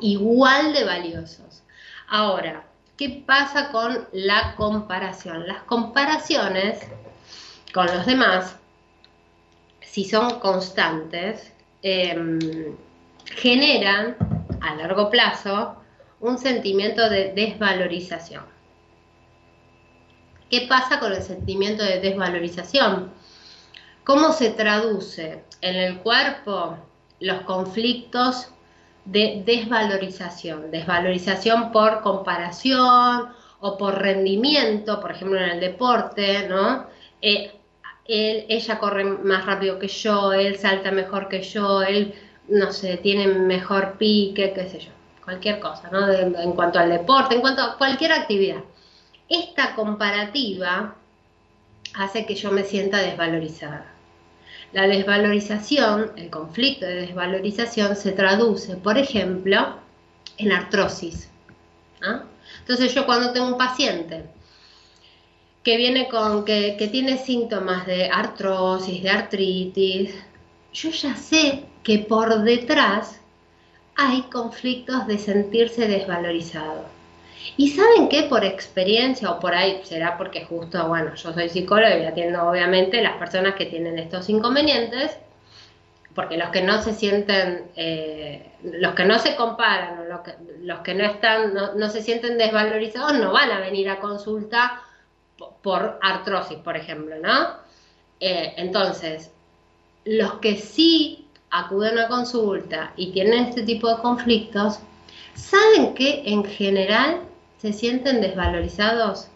igual 0.00 0.72
de 0.72 0.84
valiosos. 0.84 1.64
Ahora, 2.06 2.64
¿qué 2.96 3.24
pasa 3.26 3.72
con 3.72 4.06
la 4.12 4.54
comparación? 4.54 5.48
Las 5.48 5.64
comparaciones 5.64 6.78
con 7.74 7.86
los 7.86 8.06
demás, 8.06 8.54
si 9.80 10.04
son 10.04 10.38
constantes, 10.38 11.52
em, 11.82 12.38
generan 13.24 14.16
a 14.60 14.76
largo 14.76 15.10
plazo 15.10 15.74
un 16.20 16.38
sentimiento 16.38 17.10
de 17.10 17.32
desvalorización. 17.32 18.55
¿Qué 20.50 20.66
pasa 20.68 21.00
con 21.00 21.12
el 21.12 21.22
sentimiento 21.22 21.82
de 21.82 21.98
desvalorización? 21.98 23.10
¿Cómo 24.04 24.30
se 24.32 24.50
traduce 24.50 25.42
en 25.60 25.74
el 25.74 25.98
cuerpo 25.98 26.78
los 27.18 27.40
conflictos 27.40 28.50
de 29.04 29.42
desvalorización? 29.44 30.70
Desvalorización 30.70 31.72
por 31.72 32.00
comparación 32.02 33.28
o 33.58 33.76
por 33.76 33.98
rendimiento, 33.98 35.00
por 35.00 35.10
ejemplo 35.10 35.38
en 35.38 35.50
el 35.50 35.60
deporte, 35.60 36.48
¿no? 36.48 36.86
Eh, 37.20 37.52
ella 38.06 38.78
corre 38.78 39.02
más 39.02 39.44
rápido 39.46 39.80
que 39.80 39.88
yo, 39.88 40.32
él 40.32 40.56
salta 40.58 40.92
mejor 40.92 41.28
que 41.28 41.42
yo, 41.42 41.82
él, 41.82 42.14
no 42.46 42.70
sé, 42.70 42.98
tiene 42.98 43.26
mejor 43.26 43.98
pique, 43.98 44.52
qué 44.52 44.68
sé 44.68 44.78
yo, 44.78 44.92
cualquier 45.24 45.58
cosa, 45.58 45.90
¿no? 45.90 46.08
en 46.08 46.52
cuanto 46.52 46.78
al 46.78 46.90
deporte, 46.90 47.34
en 47.34 47.40
cuanto 47.40 47.62
a 47.62 47.76
cualquier 47.76 48.12
actividad. 48.12 48.62
Esta 49.28 49.74
comparativa 49.74 50.94
hace 51.94 52.26
que 52.26 52.34
yo 52.34 52.52
me 52.52 52.64
sienta 52.64 52.98
desvalorizada. 52.98 53.92
La 54.72 54.86
desvalorización, 54.86 56.12
el 56.16 56.30
conflicto 56.30 56.86
de 56.86 57.06
desvalorización 57.06 57.96
se 57.96 58.12
traduce, 58.12 58.76
por 58.76 58.98
ejemplo, 58.98 59.78
en 60.38 60.52
artrosis. 60.52 61.30
Entonces 62.60 62.94
yo 62.94 63.06
cuando 63.06 63.32
tengo 63.32 63.48
un 63.48 63.58
paciente 63.58 64.24
que 65.62 65.76
viene 65.76 66.08
con, 66.08 66.44
que, 66.44 66.76
que 66.78 66.88
tiene 66.88 67.18
síntomas 67.18 67.86
de 67.86 68.08
artrosis, 68.08 69.02
de 69.02 69.10
artritis, 69.10 70.14
yo 70.72 70.90
ya 70.90 71.16
sé 71.16 71.64
que 71.82 71.98
por 72.00 72.42
detrás 72.42 73.20
hay 73.96 74.22
conflictos 74.22 75.06
de 75.06 75.18
sentirse 75.18 75.88
desvalorizado. 75.88 76.95
Y 77.56 77.68
saben 77.68 78.08
que 78.08 78.24
por 78.24 78.44
experiencia 78.44 79.30
o 79.30 79.40
por 79.40 79.54
ahí 79.54 79.80
será 79.84 80.16
porque 80.18 80.44
justo, 80.44 80.86
bueno, 80.88 81.14
yo 81.14 81.32
soy 81.32 81.48
psicóloga 81.48 81.98
y 81.98 82.04
atiendo 82.04 82.48
obviamente 82.48 83.02
las 83.02 83.16
personas 83.16 83.54
que 83.54 83.66
tienen 83.66 83.98
estos 83.98 84.28
inconvenientes, 84.28 85.18
porque 86.14 86.38
los 86.38 86.48
que 86.48 86.62
no 86.62 86.82
se 86.82 86.94
sienten, 86.94 87.70
eh, 87.76 88.52
los 88.62 88.94
que 88.94 89.04
no 89.04 89.18
se 89.18 89.36
comparan, 89.36 90.08
los, 90.08 90.20
que, 90.20 90.34
los 90.62 90.80
que 90.80 90.94
no 90.94 91.04
están, 91.04 91.52
no, 91.54 91.88
se 91.90 92.02
sienten 92.02 92.38
desvalorizados, 92.38 93.14
no 93.14 93.32
van 93.32 93.50
a 93.50 93.60
venir 93.60 93.90
a 93.90 94.00
consulta 94.00 94.82
por, 95.62 95.98
artrosis, 96.02 96.58
por 96.58 96.76
ejemplo, 96.76 97.16
¿no? 97.22 97.48
Eh, 98.18 98.54
entonces, 98.56 99.30
los 100.06 100.34
que 100.34 100.56
sí 100.56 101.28
acuden 101.50 101.98
a 101.98 102.08
consulta 102.08 102.92
y 102.96 103.12
tienen 103.12 103.46
este 103.46 103.62
tipo 103.62 103.94
de 103.94 104.00
conflictos, 104.00 104.80
saben 105.36 105.94
que 105.94 106.22
en 106.26 106.44
general 106.44 107.20
se 107.58 107.72
sienten 107.72 108.20
desvalorizados 108.20 109.28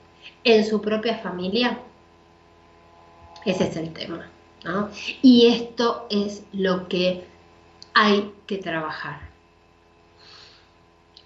en 0.44 0.66
su 0.66 0.80
propia 0.80 1.18
familia. 1.18 1.78
Ese 3.44 3.68
es 3.68 3.76
el 3.76 3.92
tema. 3.92 4.28
¿no? 4.64 4.90
Y 5.22 5.46
esto 5.46 6.06
es 6.10 6.42
lo 6.52 6.88
que 6.88 7.24
hay 7.94 8.32
que 8.46 8.58
trabajar. 8.58 9.20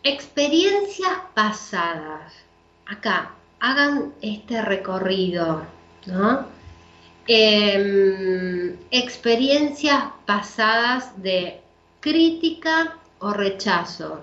Experiencias 0.02 1.12
pasadas. 1.34 2.34
Acá, 2.87 3.34
hagan 3.60 4.12
este 4.20 4.60
recorrido, 4.60 5.62
¿no? 6.06 6.46
Em, 7.26 8.76
experiencias 8.90 10.04
pasadas 10.26 11.22
de 11.22 11.62
crítica 12.00 12.98
o 13.20 13.32
rechazo. 13.32 14.20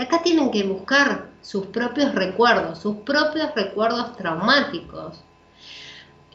Acá 0.00 0.22
tienen 0.22 0.50
que 0.50 0.62
buscar 0.62 1.28
sus 1.42 1.66
propios 1.66 2.14
recuerdos, 2.14 2.78
sus 2.78 2.96
propios 2.98 3.54
recuerdos 3.54 4.16
traumáticos. 4.16 5.22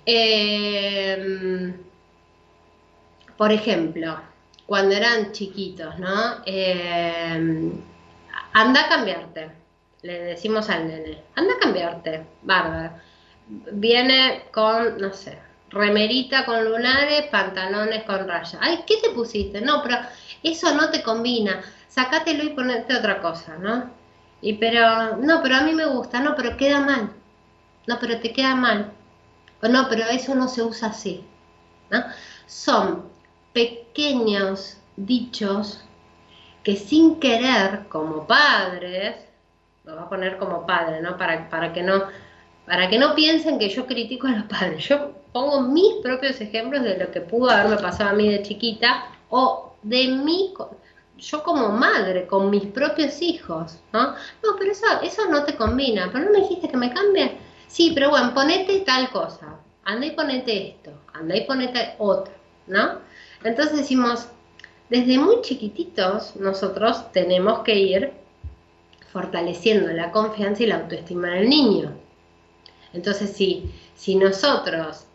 Em, 0.06 1.74
por 3.38 3.52
ejemplo, 3.52 4.20
cuando 4.66 4.96
eran 4.96 5.32
chiquitos, 5.32 5.98
¿no? 6.00 6.44
Em, 6.46 7.82
anda 8.54 8.86
a 8.86 8.90
cambiarte, 8.90 9.52
le 10.02 10.20
decimos 10.20 10.70
al 10.70 10.88
nene, 10.88 11.24
anda 11.36 11.54
a 11.56 11.60
cambiarte, 11.60 12.26
bárbaro. 12.44 12.94
Viene 13.74 14.46
con, 14.52 14.98
no 15.00 15.14
sé, 15.14 15.38
remerita 15.76 16.46
con 16.46 16.64
lunares, 16.64 17.28
pantalones 17.28 18.04
con 18.04 18.28
rayas. 18.28 18.58
Ay, 18.62 18.84
¿qué 18.88 18.96
te 19.04 19.10
pusiste? 19.10 19.62
No, 19.62 19.84
pero 19.84 19.98
eso 20.42 20.74
no 20.74 20.90
te 20.90 21.04
combina. 21.04 21.62
Sácatelo 21.90 22.44
y 22.44 22.50
ponete 22.50 22.96
otra 22.96 23.22
cosa, 23.22 23.58
¿no? 23.58 23.92
Y 24.42 24.54
pero, 24.54 25.18
no, 25.18 25.42
pero 25.44 25.58
a 25.58 25.62
mí 25.62 25.74
me 25.74 25.86
gusta, 25.86 26.20
no, 26.20 26.36
pero 26.36 26.58
queda 26.58 26.80
mal. 26.80 27.12
No, 27.88 28.00
pero 28.00 28.20
te 28.20 28.32
queda 28.32 28.56
mal. 28.56 28.92
O 29.62 29.68
no, 29.68 29.88
pero 29.90 30.06
eso 30.06 30.34
no 30.34 30.48
se 30.48 30.64
usa 30.64 30.90
así. 30.90 31.26
¿no? 31.90 32.04
Son 32.48 33.10
pequeños 33.54 34.78
dichos 34.96 35.84
que 36.64 36.76
sin 36.76 37.20
querer, 37.20 37.88
como 37.90 38.26
padres, 38.26 39.16
lo 39.84 39.96
voy 39.96 40.04
a 40.04 40.10
poner 40.10 40.38
como 40.38 40.66
padre, 40.66 41.02
¿no? 41.02 41.18
Para, 41.18 41.50
para, 41.50 41.74
que 41.74 41.84
no, 41.84 42.04
para 42.66 42.90
que 42.90 42.98
no 42.98 43.16
piensen 43.16 43.60
que 43.60 43.70
yo 43.70 43.86
critico 43.86 44.28
a 44.28 44.32
los 44.32 44.46
padres. 44.46 44.88
Yo 44.88 45.12
pongo 45.32 45.62
mis 45.62 45.96
propios 46.02 46.40
ejemplos 46.42 46.84
de 46.84 46.98
lo 46.98 47.12
que 47.12 47.22
pudo 47.22 47.50
haberme 47.50 47.78
pasado 47.78 48.10
a 48.10 48.14
mí 48.14 48.30
de 48.30 48.42
chiquita 48.42 49.06
o 49.30 49.74
de 49.84 50.08
mí, 50.08 50.54
yo 51.18 51.44
como 51.44 51.70
madre, 51.70 52.26
con 52.26 52.50
mis 52.50 52.66
propios 52.66 53.22
hijos, 53.22 53.80
¿no? 53.94 54.12
No, 54.44 54.56
pero 54.58 54.72
eso, 54.72 54.86
eso 55.04 55.30
no 55.30 55.44
te 55.44 55.56
combina, 55.56 56.10
pero 56.12 56.26
no 56.26 56.32
me 56.32 56.42
dijiste 56.42 56.68
que 56.68 56.78
me 56.78 56.92
cambie. 56.92 57.38
Sí, 57.68 57.92
pero 57.94 58.10
bueno, 58.10 58.34
ponete 58.34 58.80
tal 58.82 59.10
cosa, 59.12 59.60
anda 59.84 60.06
y 60.06 60.12
ponete 60.12 60.70
esto, 60.70 60.92
anda 61.14 61.36
y 61.36 61.42
ponete 61.42 61.96
otro, 62.00 62.34
¿no? 62.68 63.00
Entonces 63.44 63.78
decimos, 63.78 64.28
desde 64.90 65.18
muy 65.18 65.42
chiquititos 65.42 66.36
nosotros 66.36 67.12
tenemos 67.12 67.60
que 67.60 67.76
ir 67.76 68.14
fortaleciendo 69.12 69.92
la 69.94 70.12
confianza 70.12 70.64
y 70.64 70.68
la 70.68 70.78
autoestima 70.78 71.30
del 71.30 71.50
niño. 71.50 72.05
Entonces, 72.96 73.32
si, 73.32 73.72
si 73.96 74.16
nosotros 74.16 75.06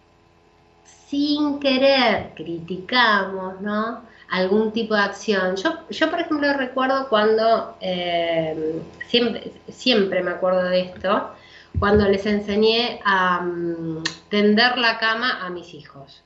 sin 1.09 1.59
querer 1.59 2.33
criticamos, 2.37 3.61
¿no? 3.61 4.03
algún 4.31 4.73
tipo 4.73 4.95
de 4.95 5.03
acción. 5.03 5.57
Yo, 5.57 5.81
yo 5.91 6.09
por 6.11 6.21
ejemplo, 6.21 6.53
recuerdo 6.55 7.09
cuando, 7.09 7.77
eh, 7.81 8.81
siempre, 9.09 9.53
siempre 9.69 10.23
me 10.23 10.31
acuerdo 10.31 10.63
de 10.65 10.81
esto, 10.83 11.31
cuando 11.79 12.09
les 12.09 12.25
enseñé 12.27 13.01
a 13.05 13.41
mm, 13.41 14.03
tender 14.29 14.79
la 14.79 14.99
cama 14.99 15.45
a 15.45 15.51
mis 15.51 15.75
hijos. 15.75 16.23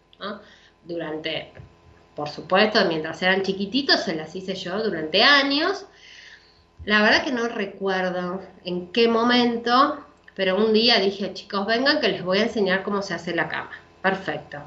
Durante 0.85 1.53
por 2.15 2.29
supuesto, 2.29 2.79
mientras 2.87 3.21
eran 3.23 3.43
chiquititos 3.43 4.03
se 4.03 4.15
las 4.15 4.35
hice 4.37 4.55
yo 4.55 4.83
durante 4.83 5.23
años. 5.23 5.87
La 6.85 7.03
verdad 7.03 7.25
que 7.25 7.33
no 7.33 7.49
recuerdo 7.49 8.41
en 8.65 8.93
qué 8.93 9.09
momento, 9.09 10.04
pero 10.35 10.57
un 10.57 10.73
día 10.73 10.99
dije, 10.99 11.33
chicos, 11.35 11.67
vengan 11.67 12.01
que 12.01 12.09
les 12.09 12.25
voy 12.25 12.39
a 12.39 12.45
enseñar 12.45 12.83
cómo 12.83 13.03
se 13.03 13.15
hace 13.15 13.35
la 13.35 13.49
cama. 13.49 13.71
Perfecto. 14.03 14.59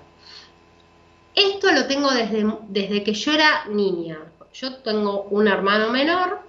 Esto 1.36 1.72
lo 1.72 1.86
tengo 1.86 2.10
desde, 2.12 2.46
desde 2.68 3.04
que 3.04 3.14
yo 3.14 3.32
era 3.32 3.66
niña. 3.66 4.18
Yo 4.54 4.78
tengo 4.78 5.24
un 5.24 5.48
hermano 5.48 5.92
menor. 5.92 6.42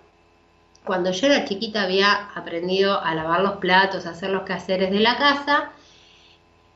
Cuando 0.84 1.10
yo 1.10 1.26
era 1.26 1.44
chiquita 1.44 1.82
había 1.82 2.30
aprendido 2.34 3.02
a 3.02 3.14
lavar 3.14 3.40
los 3.40 3.56
platos, 3.56 4.06
a 4.06 4.10
hacer 4.10 4.30
los 4.30 4.44
quehaceres 4.44 4.90
de 4.90 5.00
la 5.00 5.18
casa 5.18 5.72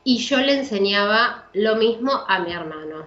y 0.03 0.17
yo 0.17 0.37
le 0.37 0.59
enseñaba 0.59 1.45
lo 1.53 1.77
mismo 1.77 2.11
a 2.27 2.39
mi 2.39 2.51
hermano 2.51 3.05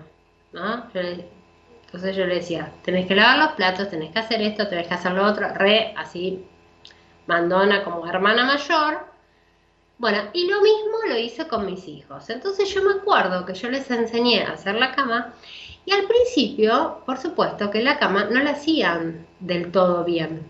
entonces 1.87 2.16
yo 2.16 2.27
le 2.27 2.37
decía, 2.37 2.72
tenés 2.83 3.07
que 3.07 3.14
lavar 3.14 3.38
los 3.38 3.53
platos, 3.53 3.90
tenés 3.90 4.12
que 4.12 4.18
hacer 4.18 4.40
esto, 4.42 4.68
tenés 4.68 4.87
que 4.87 4.94
hacer 4.94 5.12
lo 5.12 5.25
otro, 5.25 5.49
re, 5.55 5.94
así, 5.96 6.44
mandona 7.27 7.85
como 7.85 8.07
hermana 8.07 8.44
mayor. 8.44 9.07
Bueno, 9.99 10.29
y 10.35 10.47
lo 10.47 10.61
mismo 10.61 10.99
lo 11.09 11.17
hice 11.17 11.49
con 11.49 11.65
mis 11.65 11.89
hijos. 11.89 12.29
Entonces 12.29 12.73
yo 12.73 12.83
me 12.83 13.01
acuerdo 13.01 13.47
que 13.47 13.55
yo 13.55 13.71
les 13.71 13.91
enseñé 13.91 14.43
a 14.43 14.53
hacer 14.53 14.75
la 14.75 14.95
cama 14.95 15.35
y 15.87 15.93
al 15.93 16.07
principio, 16.07 17.03
por 17.07 17.19
supuesto, 17.19 17.71
que 17.71 17.83
la 17.83 17.99
cama 17.99 18.25
no 18.25 18.43
la 18.43 18.51
hacían 18.51 19.27
del 19.41 19.71
todo 19.73 20.05
bien. 20.05 20.47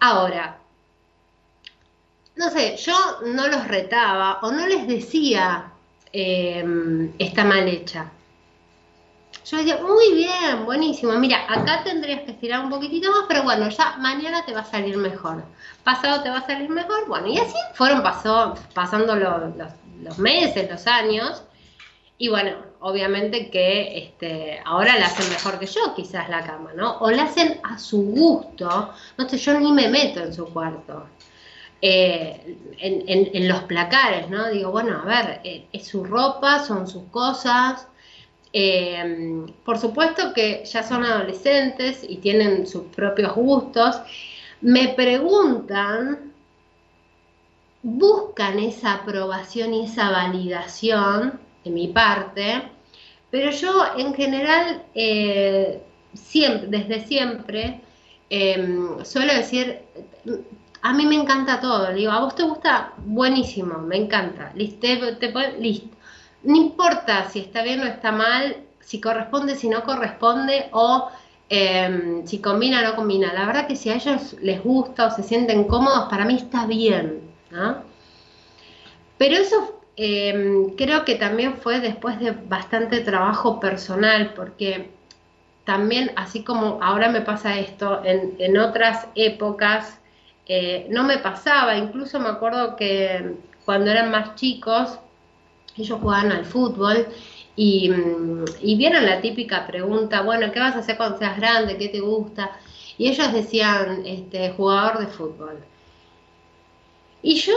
Ahora, 0.00 0.58
no 2.36 2.50
sé, 2.50 2.76
yo 2.76 2.94
no 3.26 3.48
los 3.48 3.68
retaba 3.68 4.40
o 4.42 4.50
no 4.50 4.66
les 4.66 4.86
decía 4.86 5.72
eh, 6.12 6.64
está 7.18 7.44
mal 7.44 7.68
hecha. 7.68 8.10
Yo 9.52 9.58
decía, 9.58 9.76
muy 9.82 10.14
bien, 10.14 10.64
buenísimo. 10.64 11.12
Mira, 11.12 11.44
acá 11.46 11.84
tendrías 11.84 12.22
que 12.22 12.30
estirar 12.30 12.64
un 12.64 12.70
poquitito 12.70 13.10
más, 13.10 13.24
pero 13.28 13.42
bueno, 13.42 13.68
ya 13.68 13.96
mañana 13.98 14.46
te 14.46 14.54
va 14.54 14.60
a 14.60 14.64
salir 14.64 14.96
mejor. 14.96 15.44
Pasado 15.84 16.22
te 16.22 16.30
va 16.30 16.38
a 16.38 16.46
salir 16.46 16.70
mejor. 16.70 17.06
Bueno, 17.06 17.26
y 17.26 17.36
así 17.36 17.58
fueron 17.74 18.02
pasando 18.02 19.14
los, 19.14 20.18
meses, 20.18 20.70
los 20.70 20.86
años. 20.86 21.42
Y 22.16 22.28
bueno, 22.28 22.52
obviamente 22.80 23.50
que 23.50 23.98
este, 23.98 24.62
ahora 24.64 24.98
la 24.98 25.04
hacen 25.04 25.28
mejor 25.28 25.58
que 25.58 25.66
yo, 25.66 25.94
quizás 25.94 26.30
la 26.30 26.42
cama, 26.46 26.70
¿no? 26.74 26.96
O 27.00 27.10
la 27.10 27.24
hacen 27.24 27.60
a 27.62 27.78
su 27.78 28.00
gusto. 28.06 28.94
No 29.18 29.28
sé, 29.28 29.36
yo 29.36 29.60
ni 29.60 29.70
me 29.70 29.86
meto 29.88 30.20
en 30.20 30.32
su 30.32 30.46
cuarto. 30.46 31.08
Eh, 31.82 32.56
en, 32.78 33.48
los 33.48 33.64
placares, 33.64 34.30
¿no? 34.30 34.48
Digo, 34.48 34.70
bueno, 34.70 35.02
a 35.02 35.04
ver, 35.04 35.40
eh, 35.44 35.66
es 35.74 35.88
su 35.88 36.04
ropa, 36.04 36.64
son 36.64 36.88
sus 36.88 37.02
cosas, 37.10 37.86
eh, 38.52 39.46
por 39.64 39.78
supuesto 39.78 40.32
que 40.34 40.64
ya 40.64 40.82
son 40.82 41.04
adolescentes 41.04 42.04
y 42.06 42.16
tienen 42.16 42.66
sus 42.66 42.84
propios 42.84 43.34
gustos. 43.34 44.00
Me 44.60 44.88
preguntan, 44.88 46.32
buscan 47.82 48.58
esa 48.58 48.94
aprobación 48.94 49.74
y 49.74 49.86
esa 49.86 50.10
validación 50.10 51.40
de 51.64 51.70
mi 51.70 51.88
parte, 51.88 52.62
pero 53.30 53.50
yo 53.50 53.84
en 53.96 54.14
general, 54.14 54.84
eh, 54.94 55.82
siempre, 56.14 56.68
desde 56.68 57.06
siempre, 57.06 57.80
em, 58.30 59.04
suelo 59.04 59.32
decir, 59.34 59.80
a 60.82 60.92
mí 60.92 61.06
me 61.06 61.14
encanta 61.16 61.60
todo. 61.60 61.92
digo, 61.92 62.12
¿a 62.12 62.20
vos 62.20 62.34
te 62.34 62.42
gusta? 62.42 62.92
Buenísimo, 62.98 63.78
me 63.78 63.96
encanta. 63.96 64.52
Listo, 64.54 64.86
listo 65.58 65.96
no 66.44 66.56
importa 66.56 67.28
si 67.28 67.40
está 67.40 67.62
bien 67.62 67.80
o 67.80 67.84
está 67.84 68.12
mal, 68.12 68.56
si 68.80 69.00
corresponde, 69.00 69.54
si 69.56 69.68
no 69.68 69.84
corresponde, 69.84 70.68
o 70.72 71.08
em, 71.48 72.26
si 72.26 72.40
combina 72.40 72.80
o 72.80 72.84
no 72.84 72.96
combina. 72.96 73.32
La 73.32 73.46
verdad 73.46 73.66
que 73.66 73.76
si 73.76 73.90
a 73.90 73.94
ellos 73.94 74.34
les 74.40 74.62
gusta 74.62 75.06
o 75.06 75.10
se 75.10 75.22
sienten 75.22 75.64
cómodos, 75.64 76.08
para 76.08 76.24
mí 76.24 76.36
está 76.36 76.66
bien. 76.66 77.20
Pero 79.18 79.36
eso 79.36 79.80
em, 79.96 80.74
creo 80.76 81.04
que 81.04 81.14
también 81.16 81.58
fue 81.58 81.80
después 81.80 82.18
de 82.18 82.32
bastante 82.32 83.00
trabajo 83.00 83.60
personal, 83.60 84.32
porque 84.34 84.90
también, 85.64 86.10
así 86.16 86.42
como 86.42 86.78
ahora 86.82 87.08
me 87.08 87.20
pasa 87.20 87.58
esto, 87.58 88.02
en, 88.04 88.58
otras 88.58 89.06
épocas 89.14 89.98
eh, 90.46 90.86
no 90.90 91.04
me 91.04 91.18
pasaba, 91.18 91.76
incluso 91.76 92.18
me 92.18 92.28
acuerdo 92.28 92.74
que 92.76 93.36
cuando 93.64 93.90
eran 93.90 94.10
más 94.10 94.34
chicos, 94.34 94.98
ellos 95.76 95.98
jugaban 96.00 96.32
al 96.32 96.44
fútbol 96.44 97.06
y, 97.56 97.90
mm, 97.90 98.44
y, 98.60 98.76
vieron 98.76 99.04
la 99.06 99.20
típica 99.20 99.66
pregunta, 99.66 100.22
bueno, 100.22 100.50
¿qué 100.52 100.60
vas 100.60 100.74
a 100.76 100.80
hacer 100.80 100.96
cuando 100.96 101.18
seas 101.18 101.36
grande? 101.36 101.76
¿Qué 101.76 101.88
te 101.88 102.00
gusta? 102.00 102.58
Y 102.98 103.08
ellos 103.08 103.32
decían, 103.32 104.04
este, 104.06 104.50
jugador 104.52 104.98
de 105.00 105.06
fútbol. 105.06 105.58
Y 107.22 107.36
yo 107.36 107.54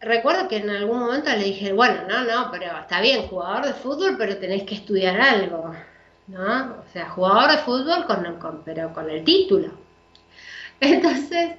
recuerdo 0.00 0.48
que 0.48 0.58
en 0.58 0.70
algún 0.70 0.98
momento 1.00 1.30
le 1.30 1.44
dije, 1.44 1.72
bueno, 1.72 2.02
no, 2.08 2.24
no, 2.24 2.50
pero 2.50 2.66
está 2.78 3.00
bien, 3.00 3.26
jugador 3.28 3.66
de 3.66 3.72
fútbol, 3.74 4.16
pero 4.18 4.36
tenés 4.38 4.64
que 4.64 4.74
estudiar 4.74 5.20
algo, 5.20 5.74
¿no? 6.28 6.76
O 6.80 6.92
sea, 6.92 7.08
jugador 7.10 7.50
de 7.52 7.58
fútbol, 7.58 8.06
con, 8.06 8.62
pero 8.64 8.92
con 8.92 9.10
el 9.10 9.24
título. 9.24 9.70
Entonces, 10.80 11.56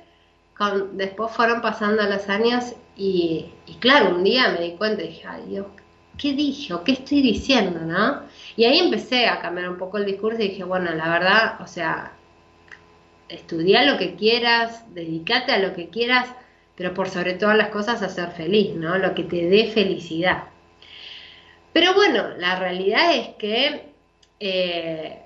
después 0.94 1.32
fueron 1.32 1.62
pasando 1.62 2.04
los 2.04 2.30
años 2.30 2.74
y, 2.96 3.52
claro, 3.80 4.16
un 4.16 4.24
día 4.24 4.50
me 4.50 4.62
di 4.62 4.72
cuenta 4.72 5.04
y 5.04 5.10
dije, 5.10 5.28
ay 5.28 5.44
Dios, 5.48 5.68
¿qué 6.18 6.34
dije 6.34 6.74
qué 6.84 6.94
estoy 6.94 7.22
diciendo, 7.22 7.80
no? 7.82 8.24
Y 8.56 8.66
ahí 8.66 8.80
empecé 8.80 9.28
a 9.28 9.40
cambiar 9.40 9.70
un 9.70 9.78
poco 9.78 9.98
el 9.98 10.06
discurso 10.06 10.42
y 10.42 10.50
dije, 10.50 10.64
bueno, 10.64 10.92
la 10.94 11.10
verdad, 11.10 11.62
o 11.62 11.68
sea, 11.68 12.14
estudia 13.30 13.84
lo 13.84 13.98
que 13.98 14.16
quieras, 14.16 14.84
dedícate 14.94 15.52
a 15.52 15.60
lo 15.60 15.74
que 15.74 15.90
quieras, 15.90 16.28
pero 16.76 16.94
por 16.94 17.10
sobre 17.10 17.34
todas 17.34 17.58
las 17.58 17.70
cosas 17.70 18.02
a 18.02 18.10
ser 18.10 18.32
feliz, 18.32 18.76
¿no? 18.76 18.98
Lo 18.98 19.14
que 19.14 19.24
te 19.24 19.48
dé 19.48 19.72
felicidad. 19.72 20.46
Pero 21.74 21.94
bueno, 21.94 22.30
la 22.38 22.58
realidad 22.58 23.16
es 23.16 23.30
que 23.36 23.94
eh, 24.40 25.22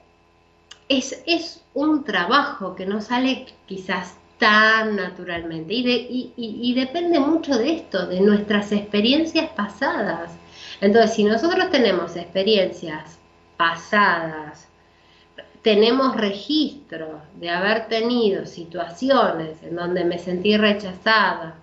es, 0.89 1.23
es, 1.25 1.63
un 1.73 2.03
trabajo 2.03 2.75
que 2.75 2.85
no 2.85 2.99
sale 2.99 3.45
quizás 3.65 4.17
tan 4.41 4.95
naturalmente 4.95 5.71
y, 5.71 6.73
depende 6.73 7.19
mucho 7.19 7.59
de 7.59 7.73
esto, 7.75 8.07
de 8.07 8.21
nuestras 8.21 8.71
experiencias 8.71 9.51
pasadas. 9.51 10.31
Entonces, 10.81 11.13
si 11.13 11.23
nosotros 11.23 11.69
tenemos 11.69 12.15
experiencias 12.15 13.19
pasadas, 13.55 14.67
tenemos 15.61 16.15
registro 16.15 17.21
de 17.35 17.51
haber 17.51 17.87
tenido 17.87 18.47
situaciones 18.47 19.61
en 19.61 19.75
donde 19.75 20.05
me 20.05 20.17
sentí 20.17 20.57
rechazada, 20.57 21.57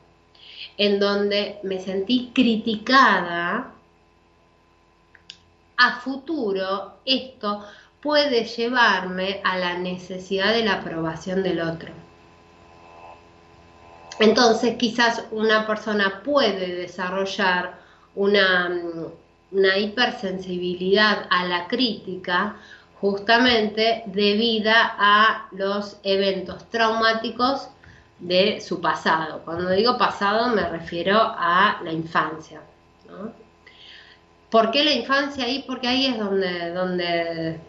en 0.77 1.01
donde 1.01 1.59
me 1.65 1.81
sentí 1.81 2.31
criticada, 2.33 3.73
a 5.77 6.01
futuro 6.01 6.93
esto 7.05 7.65
puede 8.01 8.45
llevarme 8.45 9.41
a 9.43 9.59
la 9.59 9.79
necesidad 9.79 10.53
de 10.53 10.65
la 10.65 10.75
aprobación 10.75 11.43
del 11.43 11.61
otro. 11.61 12.08
Entonces 14.21 14.77
quizás 14.77 15.25
una 15.31 15.67
persona 15.67 16.23
puede 16.25 16.75
desarrollar 16.75 17.79
una, 18.15 18.71
una 19.53 19.79
hipersensibilidad 19.79 21.27
a 21.31 21.45
la 21.47 21.69
crítica 21.69 22.57
justamente 23.01 24.03
debida 24.07 24.97
a 24.99 25.49
los 25.53 25.99
eventos 26.03 26.69
traumáticos 26.71 27.69
de 28.19 28.61
su 28.61 28.81
pasado. 28.81 29.43
Cuando 29.45 29.71
digo 29.71 29.97
pasado 29.97 30.55
me 30.55 30.69
refiero 30.69 31.17
a 31.21 31.81
la 31.85 31.93
infancia. 31.93 32.61
¿Por 34.51 34.71
qué 34.71 34.83
la 34.83 34.93
infancia 34.93 35.45
ahí? 35.45 35.65
Porque 35.67 35.89
ahí 35.89 36.07
es 36.07 36.19
donde, 36.19 36.71
donde 36.71 37.61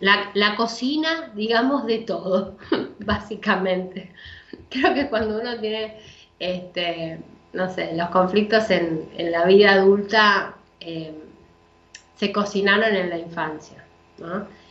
la, 0.00 0.56
cocina, 0.56 1.32
digamos, 1.34 1.86
de 1.86 1.98
todo, 1.98 2.56
básicamente. 3.00 4.12
Creo 4.70 4.94
que 4.94 5.08
cuando 5.08 5.40
uno 5.40 5.58
tiene, 5.58 5.98
este, 6.38 7.18
no 7.52 7.72
sé, 7.72 7.94
los 7.94 8.08
conflictos 8.10 8.70
en, 8.70 9.08
la 9.30 9.44
vida 9.44 9.72
adulta, 9.72 10.54
eh, 10.80 11.14
se 12.16 12.32
cocinaron 12.32 12.94
en 12.94 13.10
la 13.10 13.18
infancia. 13.18 13.84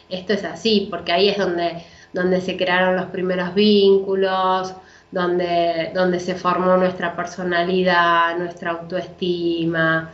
Esto 0.10 0.34
es 0.34 0.44
así, 0.44 0.88
porque 0.90 1.12
ahí 1.12 1.30
es 1.30 1.38
donde, 1.38 1.84
donde 2.14 2.42
se 2.42 2.56
crearon 2.58 2.96
los 2.96 3.08
primeros 3.08 3.54
vínculos, 3.54 4.74
donde, 5.12 5.92
donde 5.94 6.20
se 6.20 6.36
formó 6.36 6.78
nuestra 6.78 7.16
personalidad, 7.16 8.38
nuestra 8.38 8.72
autoestima. 8.72 10.12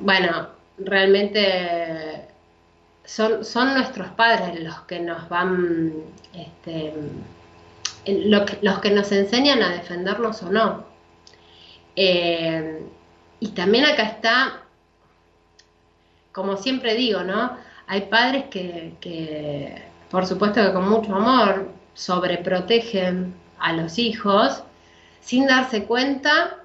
Bueno, 0.00 0.48
realmente 0.78 2.26
son, 3.04 3.44
son 3.44 3.74
nuestros 3.74 4.08
padres 4.12 4.62
los 4.62 4.80
que 4.82 5.00
nos 5.00 5.28
van, 5.28 5.92
este, 6.34 6.94
los 8.06 8.78
que 8.80 8.90
nos 8.90 9.12
enseñan 9.12 9.62
a 9.62 9.70
defendernos 9.70 10.42
o 10.42 10.50
no. 10.50 10.84
Eh, 11.96 12.82
y 13.40 13.48
también 13.48 13.84
acá 13.84 14.02
está, 14.04 14.62
como 16.32 16.56
siempre 16.56 16.94
digo, 16.94 17.22
¿no? 17.22 17.56
hay 17.90 18.02
padres 18.02 18.44
que, 18.50 19.82
por 20.12 20.24
supuesto 20.24 20.64
que 20.64 20.72
con 20.72 20.88
mucho 20.88 21.12
amor, 21.12 21.72
sobreprotegen 21.94 23.34
a 23.58 23.72
los 23.72 23.98
hijos 23.98 24.62
sin 25.20 25.48
darse 25.48 25.86
cuenta 25.86 26.58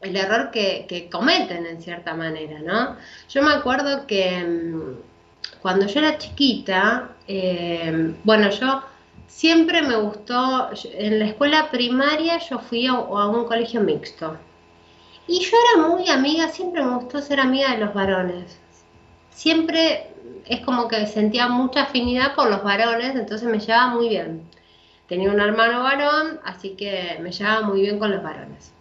el 0.00 0.16
error 0.16 0.50
que, 0.50 1.10
cometen 1.12 1.66
en 1.66 1.82
cierta 1.82 2.14
manera, 2.14 2.60
¿no? 2.60 2.96
Yo 3.28 3.42
me 3.42 3.52
acuerdo 3.52 4.06
que 4.06 4.42
mm, 4.42 5.60
cuando 5.60 5.86
yo 5.86 6.00
era 6.00 6.16
chiquita, 6.16 7.10
eh, 7.26 8.14
bueno, 8.24 8.48
yo 8.48 8.82
siempre 9.28 9.82
me 9.82 9.94
gustó, 9.96 10.70
en 10.94 11.20
la 11.20 11.26
escuela 11.26 11.70
primaria 11.70 12.38
yo 12.38 12.58
fui 12.58 12.88
a, 12.88 12.94
un 12.94 13.44
colegio 13.44 13.80
mixto. 13.80 14.36
Y 15.28 15.40
yo 15.40 15.56
era 15.74 15.86
muy 15.86 16.08
amiga, 16.08 16.48
siempre 16.48 16.82
me 16.82 16.96
gustó 16.96 17.22
ser 17.22 17.38
amiga 17.38 17.70
de 17.72 17.78
los 17.78 17.94
varones 17.94 18.58
siempre 19.38 20.10
es 20.46 20.60
como 20.62 20.88
que 20.88 21.06
sentía 21.06 21.46
mucha 21.46 21.82
afinidad 21.82 22.34
por 22.34 22.50
los 22.50 22.64
varones, 22.64 23.14
entonces 23.14 23.48
me 23.48 23.60
llevaba 23.60 23.94
muy 23.94 24.08
bien. 24.08 24.42
Tenía 25.06 25.30
un 25.30 25.38
hermano 25.40 25.84
varón, 25.84 26.40
así 26.44 26.70
que 26.70 27.18
me 27.20 27.30
llevaba 27.30 27.62
muy 27.62 27.82
bien 27.82 28.00
con 28.00 28.10
los 28.10 28.20
varones. 28.20 28.72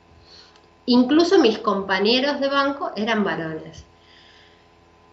Incluso 0.87 1.37
mis 1.37 1.59
compañeros 1.59 2.39
de 2.39 2.49
banco 2.49 2.91
eran 2.95 3.23
varones. 3.23 3.85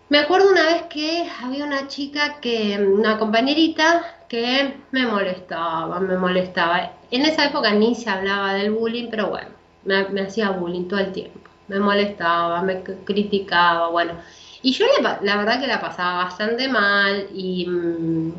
Me 0.08 0.18
acuerdo 0.18 0.50
una 0.50 0.64
vez 0.64 0.84
que 0.84 1.28
había 1.42 1.66
una 1.66 1.88
chica 1.88 2.40
que, 2.40 2.78
una 2.78 3.18
compañerita 3.18 4.02
que 4.34 4.74
me 4.90 5.06
molestaba, 5.06 6.00
me 6.00 6.16
molestaba. 6.18 6.90
En 7.12 7.24
esa 7.24 7.44
época 7.46 7.72
ni 7.72 7.94
se 7.94 8.10
hablaba 8.10 8.54
del 8.54 8.72
bullying, 8.72 9.08
pero 9.08 9.28
bueno, 9.28 9.50
me, 9.84 10.08
me 10.08 10.22
hacía 10.22 10.50
bullying 10.50 10.88
todo 10.88 10.98
el 11.00 11.12
tiempo. 11.12 11.38
Me 11.68 11.78
molestaba, 11.78 12.60
me 12.62 12.82
criticaba, 12.82 13.88
bueno. 13.90 14.14
Y 14.62 14.72
yo 14.72 14.86
la 15.00 15.36
verdad 15.36 15.60
que 15.60 15.68
la 15.68 15.80
pasaba 15.80 16.24
bastante 16.24 16.68
mal 16.68 17.28
y 17.32 17.66
mm, 17.66 18.32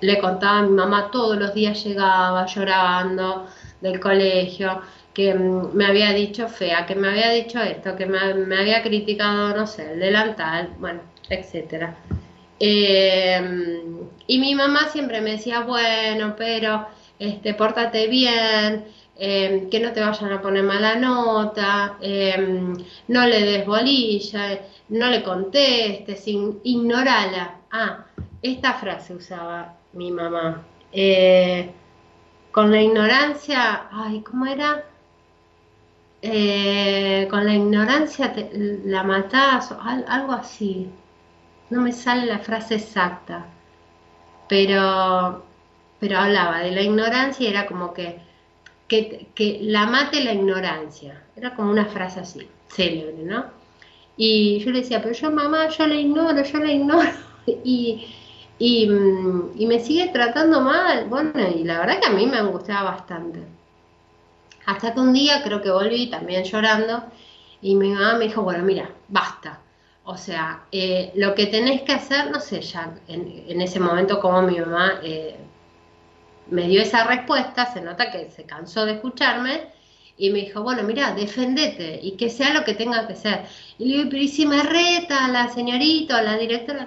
le 0.00 0.18
contaba 0.18 0.58
a 0.58 0.62
mi 0.62 0.70
mamá 0.70 1.10
todos 1.10 1.38
los 1.38 1.54
días 1.54 1.82
llegaba 1.82 2.44
llorando 2.46 3.46
del 3.80 4.00
colegio, 4.00 4.82
que 5.14 5.34
mm, 5.34 5.72
me 5.72 5.86
había 5.86 6.12
dicho 6.12 6.48
fea, 6.48 6.84
que 6.86 6.94
me 6.94 7.08
había 7.08 7.30
dicho 7.30 7.60
esto, 7.62 7.96
que 7.96 8.06
me, 8.06 8.18
había 8.58 8.82
criticado, 8.82 9.56
no 9.56 9.66
sé, 9.66 9.92
el 9.94 10.00
delantal, 10.00 10.74
bueno, 10.78 11.00
etcétera. 11.30 11.96
Em, 12.60 14.13
y 14.26 14.38
mi 14.38 14.54
mamá 14.54 14.88
siempre 14.88 15.20
me 15.20 15.32
decía, 15.32 15.60
bueno, 15.60 16.34
pero 16.36 16.86
este, 17.18 17.54
pórtate 17.54 18.08
bien, 18.08 18.86
em, 19.16 19.70
que 19.70 19.80
no 19.80 19.92
te 19.92 20.00
vayan 20.00 20.32
a 20.32 20.42
poner 20.42 20.64
mala 20.64 20.96
nota, 20.96 21.96
em, 22.00 22.74
no 23.08 23.26
le 23.26 23.40
des 23.42 23.66
bolilla 23.66 24.58
no 24.88 25.08
le 25.08 25.22
contestes, 25.22 26.26
ignorala. 26.26 27.60
Ah, 27.70 28.04
esta 28.42 28.74
frase 28.74 29.14
usaba 29.14 29.76
mi 29.92 30.10
mamá. 30.10 30.62
Eh, 30.92 31.70
con 32.52 32.70
la 32.70 32.80
ignorancia, 32.82 33.88
ay, 33.90 34.20
¿cómo 34.22 34.46
era? 34.46 34.84
Eh, 36.22 37.26
con 37.30 37.44
la 37.44 37.54
ignorancia 37.54 38.32
la 38.84 39.02
matás, 39.02 39.72
algo 39.72 40.32
así. 40.32 40.90
No 41.70 41.80
me 41.80 41.92
sale 41.92 42.26
la 42.26 42.38
frase 42.38 42.76
exacta, 42.76 43.46
pero, 44.48 45.44
pero 46.00 46.18
hablaba 46.18 46.60
de 46.60 46.72
la 46.72 46.82
ignorancia 46.82 47.46
y 47.46 47.50
era 47.50 47.66
como 47.66 47.92
que, 47.94 48.18
que, 48.88 49.58
la 49.62 49.86
mate 49.86 50.22
la 50.22 50.32
ignorancia. 50.32 51.22
Era 51.36 51.54
como 51.54 51.70
una 51.70 51.86
frase 51.86 52.20
así, 52.20 52.48
célebre, 52.68 53.22
¿no? 53.24 53.44
Y 54.16 54.60
yo 54.60 54.70
le 54.70 54.80
decía, 54.80 55.02
pero 55.02 55.14
yo 55.14 55.30
mamá, 55.30 55.68
yo 55.68 55.86
la 55.86 55.94
ignoro, 55.94 56.42
yo 56.42 56.58
la 56.58 56.72
ignoro. 56.72 57.10
Y, 58.56 58.86
mm, 58.88 59.50
y, 59.56 59.66
me 59.66 59.80
sigue 59.80 60.08
tratando 60.08 60.60
mal. 60.60 61.06
Bueno, 61.08 61.32
y 61.54 61.64
la 61.64 61.80
verdad 61.80 62.00
que 62.00 62.06
a 62.06 62.10
mí 62.10 62.24
me 62.26 62.38
angustiaba 62.38 62.92
bastante. 62.92 63.40
Hasta 64.64 64.94
que 64.94 65.00
un 65.00 65.12
día 65.12 65.42
creo 65.42 65.60
que 65.60 65.70
volví 65.70 66.08
también 66.08 66.44
llorando 66.44 67.02
y 67.60 67.74
mi 67.74 67.90
mamá 67.90 68.14
me 68.14 68.26
dijo, 68.26 68.42
bueno, 68.42 68.62
mira, 68.64 68.88
basta. 69.08 69.58
O 70.06 70.16
sea, 70.18 70.64
eh, 70.70 71.12
lo 71.14 71.34
que 71.34 71.46
tenés 71.46 71.82
que 71.82 71.92
hacer, 71.92 72.30
no 72.30 72.38
sé 72.38 72.60
ya 72.60 72.94
en, 73.08 73.60
ese 73.60 73.80
momento 73.80 74.20
como 74.20 74.42
mi 74.42 74.58
mamá 74.58 75.00
eh, 75.02 75.36
me 76.50 76.68
dio 76.68 76.82
esa 76.82 77.04
respuesta, 77.04 77.72
se 77.72 77.80
nota 77.80 78.10
que 78.10 78.30
se 78.30 78.44
cansó 78.44 78.84
de 78.84 78.92
escucharme 78.92 79.72
y 80.18 80.30
me 80.30 80.40
dijo, 80.40 80.62
bueno, 80.62 80.82
mira, 80.82 81.14
defendete 81.14 82.00
y 82.02 82.12
que 82.12 82.28
sea 82.28 82.52
lo 82.52 82.64
que 82.64 82.74
tenga 82.74 83.06
que 83.06 83.16
ser. 83.16 83.46
Y 83.78 83.86
le 83.86 83.96
digo, 83.96 84.10
pero 84.10 84.22
¿y 84.22 84.28
si 84.28 84.46
me 84.46 84.62
reta 84.62 85.28
la 85.28 85.48
señorita 85.48 86.18
o 86.18 86.22
la 86.22 86.36
directora? 86.36 86.86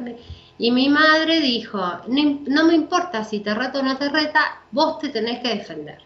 Y 0.59 0.71
mi 0.71 0.89
madre 0.89 1.39
dijo, 1.39 1.79
no, 2.07 2.65
me 2.65 2.73
importa 2.75 3.23
si 3.23 3.39
te 3.39 3.53
reta 3.53 3.79
o 3.79 3.83
no 3.83 3.97
te 3.97 4.09
reta, 4.09 4.61
vos 4.71 4.99
te 4.99 5.09
tenés 5.09 5.39
que 5.39 5.49
defender. 5.49 5.99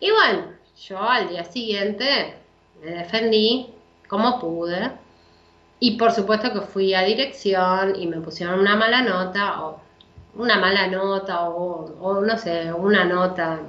Y 0.00 0.10
bueno, 0.10 0.52
yo 0.88 1.00
al 1.00 1.28
día 1.28 1.44
siguiente 1.44 2.34
me 2.82 2.92
defendí 2.92 3.68
como 4.08 4.40
pude. 4.40 5.05
Y 5.78 5.98
por 5.98 6.12
supuesto 6.12 6.52
que 6.52 6.60
fui 6.62 6.94
a 6.94 7.02
dirección 7.02 7.94
y 7.96 8.06
me 8.06 8.20
pusieron 8.20 8.60
una 8.60 8.76
mala 8.76 9.02
nota, 9.02 9.62
o 9.64 9.80
una 10.34 10.58
mala 10.58 10.86
nota, 10.86 11.48
o, 11.48 12.20
no 12.22 12.38
sé, 12.38 12.72
una 12.72 13.04
nota 13.04 13.60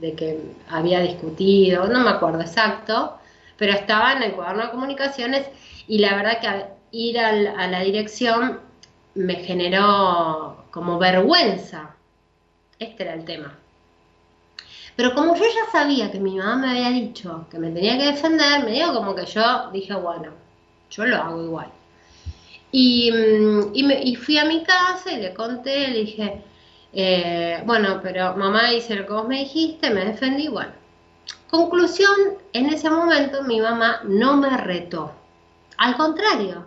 de 0.00 0.14
que 0.14 0.40
había 0.68 1.00
discutido, 1.00 1.86
no 1.86 2.00
me 2.00 2.10
acuerdo 2.10 2.40
exacto, 2.40 3.18
pero 3.56 3.72
estaba 3.72 4.12
en 4.14 4.24
el 4.24 4.32
cuaderno 4.32 4.64
de 4.64 4.70
comunicaciones 4.70 5.46
y 5.86 5.98
la 5.98 6.16
verdad 6.16 6.40
que 6.40 6.66
ir 6.90 7.18
a 7.18 7.32
la 7.68 7.80
dirección 7.80 8.60
me 9.14 9.36
generó 9.36 10.64
como 10.70 10.98
vergüenza. 10.98 11.94
Este 12.78 13.04
era 13.04 13.14
el 13.14 13.24
tema. 13.24 13.56
Pero 14.96 15.14
como 15.14 15.34
yo 15.34 15.44
ya 15.44 15.70
sabía 15.72 16.10
que 16.10 16.20
mi 16.20 16.36
mamá 16.36 16.56
me 16.56 16.70
había 16.70 16.90
dicho 16.90 17.46
que 17.50 17.58
me 17.58 17.70
tenía 17.70 17.98
que 17.98 18.12
defender, 18.12 18.64
me 18.64 18.72
digo 18.72 18.94
como 18.94 19.14
que 19.14 19.26
yo 19.26 19.70
dije, 19.72 19.94
bueno, 19.94 20.32
yo 20.90 21.04
lo 21.04 21.16
hago 21.16 21.42
igual. 21.42 21.72
Y, 22.72 23.12
mm, 23.12 23.70
y, 23.74 24.16
fui 24.16 24.38
a 24.38 24.44
mi 24.44 24.64
casa 24.64 25.12
y 25.12 25.20
le 25.20 25.32
conté, 25.32 25.88
le 25.88 26.00
dije, 26.00 26.42
eh, 26.92 27.62
bueno, 27.64 28.00
pero 28.02 28.36
mamá 28.36 28.72
hice 28.72 28.96
lo 28.96 29.06
que 29.06 29.12
vos 29.12 29.28
me 29.28 29.40
dijiste, 29.40 29.90
me 29.90 30.04
defendí, 30.04 30.48
bueno. 30.48 30.72
Conclusión, 31.50 32.14
en 32.52 32.66
ese 32.66 32.90
momento 32.90 33.42
mi 33.44 33.60
mamá 33.60 34.00
no 34.04 34.36
me 34.36 34.56
retó. 34.56 35.12
Al 35.76 35.96
contrario, 35.96 36.66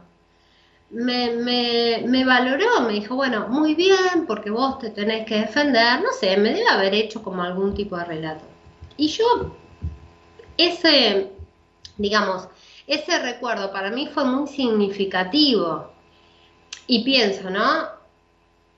me, 0.90 1.32
me, 1.32 2.04
me, 2.06 2.24
valoró, 2.24 2.82
me 2.82 2.94
dijo, 2.94 3.16
bueno, 3.16 3.48
muy 3.50 3.76
bien, 3.76 4.26
porque 4.28 4.50
vos 4.50 4.80
te 4.80 4.90
tenés 4.92 5.26
que 5.26 5.42
defender, 5.42 6.02
no 6.02 6.12
sé, 6.18 6.38
me 6.38 6.54
debe 6.54 6.70
haber 6.70 6.94
hecho 6.94 7.22
como 7.22 7.44
algún 7.44 7.74
tipo 7.74 7.98
de 7.98 8.06
relato. 8.06 8.46
Y 8.96 9.10
yo, 9.10 9.56
ese, 10.58 11.32
digamos, 11.98 12.48
ese 12.88 13.20
recuerdo 13.20 13.72
para 13.72 13.92
mí 13.92 14.08
fue 14.08 14.26
muy 14.26 14.48
significativo. 14.48 15.92
Y 16.88 17.04
pienso, 17.04 17.50
¿no? 17.50 17.90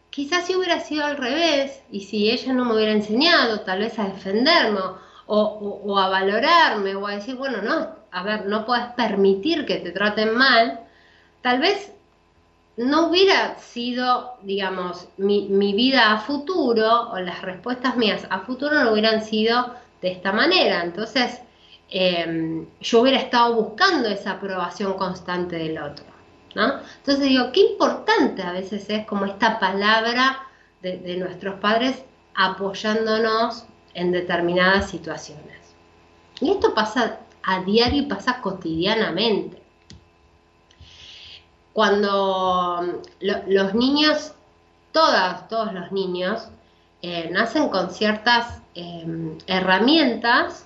Quizás 0.09 0.47
si 0.47 0.55
hubiera 0.55 0.79
sido 0.79 1.05
al 1.05 1.17
revés, 1.17 1.81
y 1.91 2.01
si 2.01 2.31
ella 2.31 2.53
no 2.53 2.65
me 2.65 2.73
hubiera 2.75 2.91
enseñado 2.91 3.61
tal 3.61 3.79
vez 3.79 3.97
a 3.99 4.05
defenderme, 4.05 4.79
o, 5.27 5.81
o 5.85 5.99
a 5.99 6.09
valorarme, 6.09 6.95
o 6.95 7.05
a 7.05 7.15
decir, 7.15 7.35
bueno, 7.35 7.61
no, 7.61 7.87
a 8.11 8.23
ver, 8.23 8.47
no 8.47 8.65
puedes 8.65 8.87
permitir 8.93 9.65
que 9.65 9.75
te 9.75 9.91
traten 9.91 10.35
mal, 10.35 10.79
tal 11.41 11.59
vez 11.59 11.93
no 12.79 13.07
hubiera 13.07 13.57
sido, 13.57 14.37
digamos, 14.41 15.09
mi, 15.17 15.73
vida 15.73 16.13
a 16.13 16.19
futuro 16.19 17.09
o 17.11 17.19
las 17.19 17.41
respuestas 17.41 17.97
mías 17.97 18.25
a 18.29 18.39
futuro 18.39 18.81
no 18.81 18.93
hubieran 18.93 19.21
sido 19.21 19.75
de 20.01 20.11
esta 20.11 20.31
manera. 20.31 20.83
Entonces, 20.83 21.41
em, 21.89 22.67
yo 22.81 23.01
hubiera 23.01 23.19
estado 23.19 23.55
buscando 23.55 24.09
esa 24.09 24.31
aprobación 24.31 24.93
constante 24.93 25.57
del 25.57 25.77
otro. 25.77 26.05
¿no? 26.55 26.79
Entonces 26.97 27.21
digo, 27.21 27.51
qué 27.51 27.61
importante 27.61 28.41
a 28.41 28.51
veces 28.51 28.89
es 28.89 29.05
como 29.05 29.25
esta 29.25 29.59
palabra 29.59 30.39
de, 30.81 31.17
nuestros 31.17 31.59
padres 31.59 32.03
apoyándonos 32.35 33.65
en 33.93 34.11
determinadas 34.11 34.89
situaciones. 34.89 35.75
Y 36.39 36.51
esto 36.51 36.73
pasa 36.73 37.19
a 37.43 37.61
diario 37.61 38.03
y 38.03 38.05
pasa 38.05 38.41
cotidianamente 38.41 39.59
cuando 41.79 42.81
mm, 42.81 43.25
los 43.47 43.73
niños, 43.73 44.33
todas, 44.91 45.47
todos 45.47 45.73
los 45.73 45.91
niños, 45.91 46.49
eh, 47.01 47.29
nacen 47.31 47.69
con 47.69 47.91
ciertas 47.91 48.61
em, 48.75 49.37
herramientas 49.47 50.65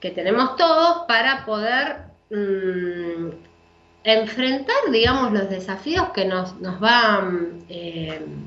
que 0.00 0.10
tenemos 0.10 0.56
todos 0.56 1.04
para 1.06 1.44
poder 1.44 2.04
mm, 2.30 3.30
enfrentar, 4.04 4.76
digamos, 4.92 5.32
los 5.32 5.50
desafíos 5.50 6.10
que 6.10 6.24
nos, 6.24 6.60
nos, 6.60 6.82
va, 6.82 7.28
em, 7.68 8.46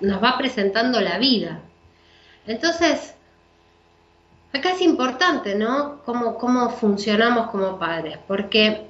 nos 0.00 0.22
va 0.22 0.38
presentando 0.38 1.00
la 1.00 1.18
vida. 1.18 1.60
Entonces, 2.46 3.14
acá 4.52 4.70
es 4.70 4.80
importante, 4.80 5.54
¿no? 5.54 6.02
Cómo, 6.04 6.36
cómo 6.38 6.70
funcionamos 6.70 7.50
como 7.50 7.78
padres, 7.78 8.18
porque 8.26 8.86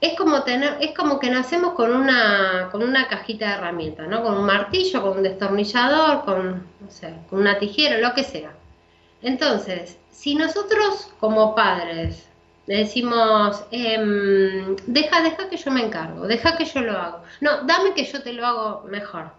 es 0.00 0.16
como 0.16 0.42
tener, 0.42 0.76
es 0.80 0.94
como 0.94 1.18
que 1.18 1.30
nacemos 1.30 1.72
con 1.74 1.94
una, 1.94 2.68
con 2.70 2.82
una 2.82 3.08
cajita 3.08 3.48
de 3.48 3.54
herramientas, 3.54 4.08
¿no? 4.08 4.22
Con 4.22 4.36
un 4.36 4.44
martillo, 4.44 5.02
con 5.02 5.18
un 5.18 5.22
destornillador, 5.22 6.24
con, 6.24 6.66
no 6.80 6.90
sé, 6.90 7.14
con 7.28 7.40
una 7.40 7.58
tijera, 7.58 7.98
lo 7.98 8.14
que 8.14 8.24
sea. 8.24 8.52
Entonces, 9.24 9.98
si 10.10 10.34
nosotros 10.34 11.10
como 11.18 11.54
padres 11.54 12.28
le 12.66 12.76
decimos, 12.78 13.64
em, 13.70 14.76
deja, 14.86 15.22
deja 15.22 15.48
que 15.48 15.56
yo 15.56 15.70
me 15.70 15.84
encargo, 15.84 16.26
deja 16.26 16.56
que 16.56 16.64
yo 16.64 16.80
lo 16.80 16.96
hago, 16.96 17.22
no, 17.40 17.62
dame 17.62 17.94
que 17.94 18.04
yo 18.04 18.22
te 18.22 18.32
lo 18.32 18.46
hago 18.46 18.84
mejor, 18.88 19.32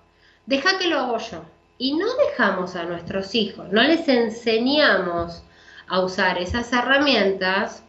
deja 0.46 0.78
que 0.78 0.88
lo 0.88 1.00
hago 1.00 1.18
yo. 1.20 1.46
Y 1.78 1.96
no 1.96 2.08
dejamos 2.28 2.76
a 2.76 2.84
nuestros 2.84 3.36
hijos, 3.36 3.72
no 3.72 3.84
les 3.84 4.08
enseñamos 4.08 5.44
a 5.88 6.00
usar 6.02 6.38
esas 6.40 6.72
herramientas, 6.74 7.84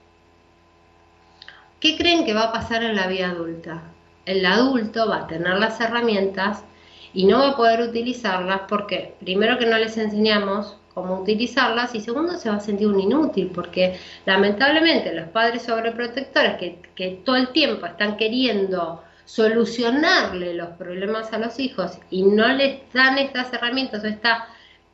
¿Qué 1.80 1.99
creen 1.99 2.24
que 2.24 2.32
va 2.32 2.44
a 2.44 2.53
pasar 2.53 2.82
en 2.82 2.97
la 2.97 3.07
vida 3.07 3.28
adulta? 3.28 3.82
El 4.24 4.47
adulto 4.47 5.09
va 5.09 5.18
a 5.18 5.26
tener 5.26 5.59
las 5.59 5.78
herramientas 5.78 6.64
y 7.12 7.26
no 7.26 7.38
va 7.38 7.51
a 7.51 7.57
poder 7.57 7.80
utilizarlas 7.82 8.62
porque 8.66 9.14
primero 9.20 9.59
que 9.59 9.66
no 9.66 9.76
les 9.76 9.99
enseñamos 9.99 10.76
cómo 10.97 11.20
utilizarlas 11.20 11.94
y 11.94 12.01
segundo 12.01 12.38
se 12.38 12.49
va 12.49 12.57
a 12.57 12.61
sentir 12.61 12.88
un 12.88 12.99
inútil 12.99 13.51
porque 13.55 14.01
lamentablemente 14.24 15.12
los 15.12 15.28
padres 15.28 15.64
sobreprotectores 15.64 16.57
que, 16.57 17.20
todo 17.22 17.36
el 17.36 17.49
tiempo 17.49 17.84
están 17.84 18.16
queriendo 18.16 19.05
solucionarle 19.26 20.55
los 20.55 20.70
problemas 20.70 21.34
a 21.34 21.38
los 21.38 21.61
hijos 21.61 21.99
y 22.09 22.22
no 22.22 22.49
les 22.49 22.90
dan 22.94 23.18
estas 23.18 23.53
herramientas 23.53 24.05
o 24.05 24.07
esta, 24.07 24.49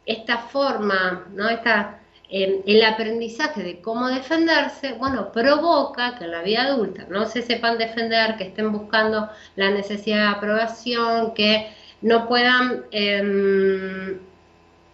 esta 0.04 0.38
forma, 0.38 1.28
¿no? 1.34 1.48
esta 1.48 2.00
el 2.32 2.82
aprendizaje 2.82 3.62
de 3.62 3.80
cómo 3.82 4.08
defenderse, 4.08 4.94
bueno, 4.94 5.30
provoca 5.32 6.16
que 6.16 6.24
en 6.24 6.30
la 6.30 6.42
vida 6.42 6.62
adulta 6.62 7.04
no 7.10 7.26
se 7.26 7.42
sepan 7.42 7.76
defender, 7.76 8.36
que 8.38 8.44
estén 8.44 8.72
buscando 8.72 9.28
la 9.54 9.70
necesidad 9.70 10.30
de 10.30 10.36
aprobación, 10.38 11.34
que 11.34 11.68
no 12.00 12.26
puedan, 12.26 12.84
em, 12.90 14.18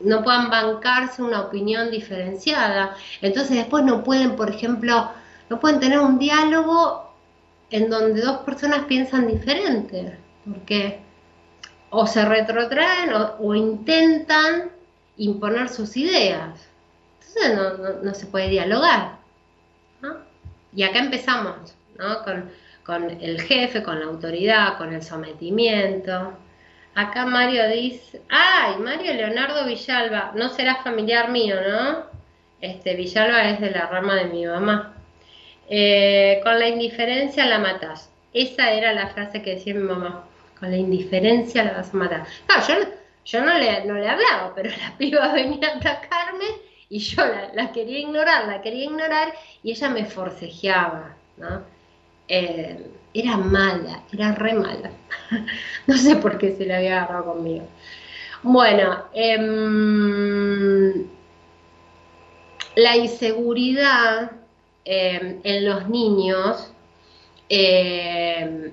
no 0.01 0.23
puedan 0.23 0.51
bancarse 0.51 1.23
una 1.23 1.43
opinión 1.43 1.91
diferenciada. 1.91 2.97
Entonces 3.21 3.57
después 3.57 3.85
no 3.85 4.05
pueden, 4.05 4.37
por 4.37 4.51
ejemplo, 4.51 5.11
no 5.51 5.61
pueden 5.61 5.81
tener 5.81 5.99
un 5.99 6.19
diálogo 6.19 7.13
en 7.71 7.91
donde 7.91 8.23
dos 8.23 8.39
personas 8.39 8.85
piensan 8.85 9.27
diferente, 9.27 10.19
porque 10.45 11.01
o 11.91 12.07
se 12.07 12.25
retrotraen 12.25 13.11
o 13.39 13.55
intentan 13.55 14.71
imponer 15.17 15.69
sus 15.69 15.97
ideas 15.97 16.69
entonces 17.29 18.03
no, 18.03 18.15
se 18.15 18.27
puede 18.27 18.49
dialogar. 18.49 19.19
Y 20.75 20.83
acá 20.83 20.99
empezamos 20.99 21.75
con, 22.85 23.11
el 23.11 23.41
jefe, 23.41 23.83
con 23.83 24.01
la 24.01 24.07
autoridad, 24.07 24.79
con 24.79 24.93
el 24.93 25.03
sometimiento. 25.03 26.33
Acá 26.99 27.25
Mario 27.27 27.69
dice, 27.69 28.23
ay, 28.29 28.75
Mario 28.81 29.15
Leonardo 29.15 29.65
Villalba, 29.67 30.33
no 30.35 30.49
será 30.49 30.83
familiar 30.83 31.31
mío, 31.31 31.55
¿no? 31.61 32.07
Este, 32.61 32.97
Villalba 32.97 33.51
es 33.51 33.61
de 33.61 33.71
la 33.71 33.87
rama 33.87 34.17
de 34.17 34.25
mi 34.25 34.45
mamá. 34.45 34.97
Eh, 35.71 36.41
con 36.43 36.59
la 36.59 36.67
indiferencia 36.67 37.47
la 37.47 37.61
matas. 37.61 38.11
Esa 38.35 38.73
era 38.73 38.93
la 38.93 39.07
frase 39.11 39.43
que 39.43 39.55
decía 39.55 39.75
mi 39.75 39.85
mamá. 39.85 40.25
Con 40.59 40.73
la 40.73 40.77
indiferencia 40.77 41.63
la 41.63 41.75
vas 41.75 41.95
a 41.95 41.97
matar. 41.97 42.27
Claro, 42.47 42.67
yo, 42.67 42.91
yo 43.25 43.45
no, 43.45 43.57
le, 43.57 43.85
no 43.85 43.95
le 43.95 44.09
hablaba, 44.09 44.53
pero 44.57 44.71
la 44.71 44.99
piba 44.99 45.29
venía 45.33 45.69
a 45.69 45.77
atacarme 45.77 46.47
y 46.89 46.99
yo 46.99 47.23
la, 47.55 47.71
quería 47.71 48.01
ignorar, 48.01 48.49
la 48.49 48.61
quería 48.61 48.87
ignorar 48.87 49.35
y 49.63 49.71
ella 49.71 49.89
me 49.89 50.05
forcejeaba, 50.05 51.15
¿no? 51.37 51.63
Eh, 52.27 52.91
era 53.15 53.37
mala, 53.37 54.03
era 54.13 54.33
re 54.33 54.55
mala. 54.55 54.91
no 55.87 55.97
sé 55.97 56.17
por 56.17 56.39
qué 56.39 56.57
se 56.57 56.67
la 56.67 56.79
había 56.79 57.03
agarrado 57.03 57.33
conmigo. 57.35 57.67
Bueno, 58.43 59.05
em, 59.15 61.07
la 62.77 62.97
inseguridad 62.97 64.31
em, 64.85 65.41
en 65.43 65.65
los 65.69 65.89
niños 65.89 66.73
em, 67.49 68.73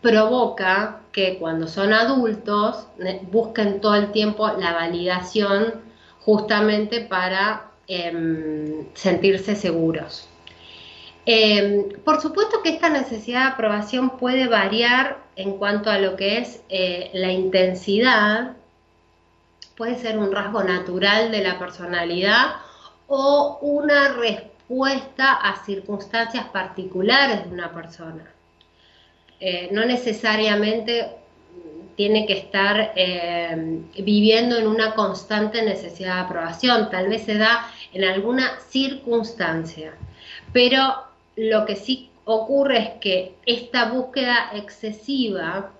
provoca 0.00 1.00
que 1.12 1.38
cuando 1.38 1.68
son 1.68 1.92
adultos 1.92 2.86
busquen 3.30 3.80
todo 3.80 3.96
el 3.96 4.12
tiempo 4.12 4.48
la 4.58 4.72
validación 4.72 5.82
justamente 6.24 7.02
para 7.02 7.68
sentirse 8.94 9.54
seguros. 9.54 10.31
Em, 11.24 11.88
por 12.04 12.20
supuesto 12.20 12.62
que 12.62 12.70
esta 12.70 12.88
necesidad 12.88 13.42
de 13.42 13.52
aprobación 13.52 14.18
puede 14.18 14.48
variar 14.48 15.18
en 15.36 15.56
cuanto 15.56 15.90
a 15.90 15.98
lo 15.98 16.16
que 16.16 16.38
es 16.38 16.62
eh, 16.68 17.10
la 17.14 17.30
intensidad, 17.30 18.56
puede 19.76 19.96
ser 19.96 20.18
un 20.18 20.32
rasgo 20.32 20.64
natural 20.64 21.30
de 21.30 21.42
la 21.42 21.58
personalidad 21.58 22.56
o 23.06 23.58
una 23.62 24.08
respuesta 24.08 25.34
a 25.34 25.64
circunstancias 25.64 26.46
particulares 26.46 27.44
de 27.44 27.50
una 27.50 27.72
persona. 27.72 28.24
Eh, 29.38 29.68
no 29.72 29.84
necesariamente 29.84 31.08
tiene 31.96 32.26
que 32.26 32.38
estar 32.38 32.92
eh, 32.96 33.80
viviendo 33.98 34.56
en 34.56 34.66
una 34.66 34.94
constante 34.94 35.62
necesidad 35.62 36.14
de 36.16 36.20
aprobación, 36.22 36.90
tal 36.90 37.08
vez 37.08 37.24
se 37.24 37.36
da 37.36 37.68
en 37.92 38.04
alguna 38.04 38.58
circunstancia, 38.60 39.92
pero 40.52 41.11
lo 41.36 41.64
que 41.64 41.76
sí 41.76 42.10
ocurre 42.24 42.78
es 42.78 42.90
que 43.00 43.34
esta 43.46 43.90
búsqueda 43.90 44.50
excesiva 44.54 45.70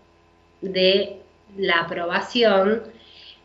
de 0.61 1.21
la 1.57 1.81
aprobación 1.81 2.83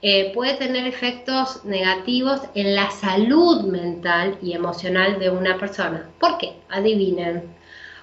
eh, 0.02 0.32
puede 0.34 0.56
tener 0.56 0.86
efectos 0.86 1.66
negativos 1.66 2.42
en 2.54 2.76
la 2.76 2.92
salud 2.92 3.64
mental 3.64 4.38
y 4.42 4.54
emocional 4.54 5.20
de 5.20 5.30
una 5.30 5.58
persona. 5.58 6.08
¿Por 6.20 6.38
qué? 6.38 6.54
Adivinen. 6.70 7.44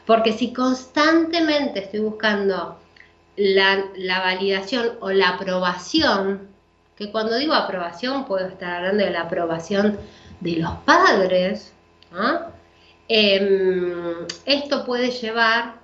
Porque 0.06 0.32
si 0.32 0.52
constantemente 0.52 1.84
estoy 1.84 2.00
buscando 2.00 2.78
la, 3.36 3.84
validación 4.20 4.92
o 5.00 5.10
la 5.10 5.30
aprobación, 5.30 6.48
que 6.96 7.10
cuando 7.10 7.36
digo 7.36 7.54
aprobación 7.54 8.24
puedo 8.24 8.46
estar 8.46 8.76
hablando 8.76 9.04
de 9.04 9.10
la 9.10 9.22
aprobación 9.22 9.98
de 10.40 10.56
los 10.56 10.72
padres, 10.84 11.72
em, 13.08 14.26
esto 14.46 14.84
puede 14.84 15.10
llevar 15.10 15.76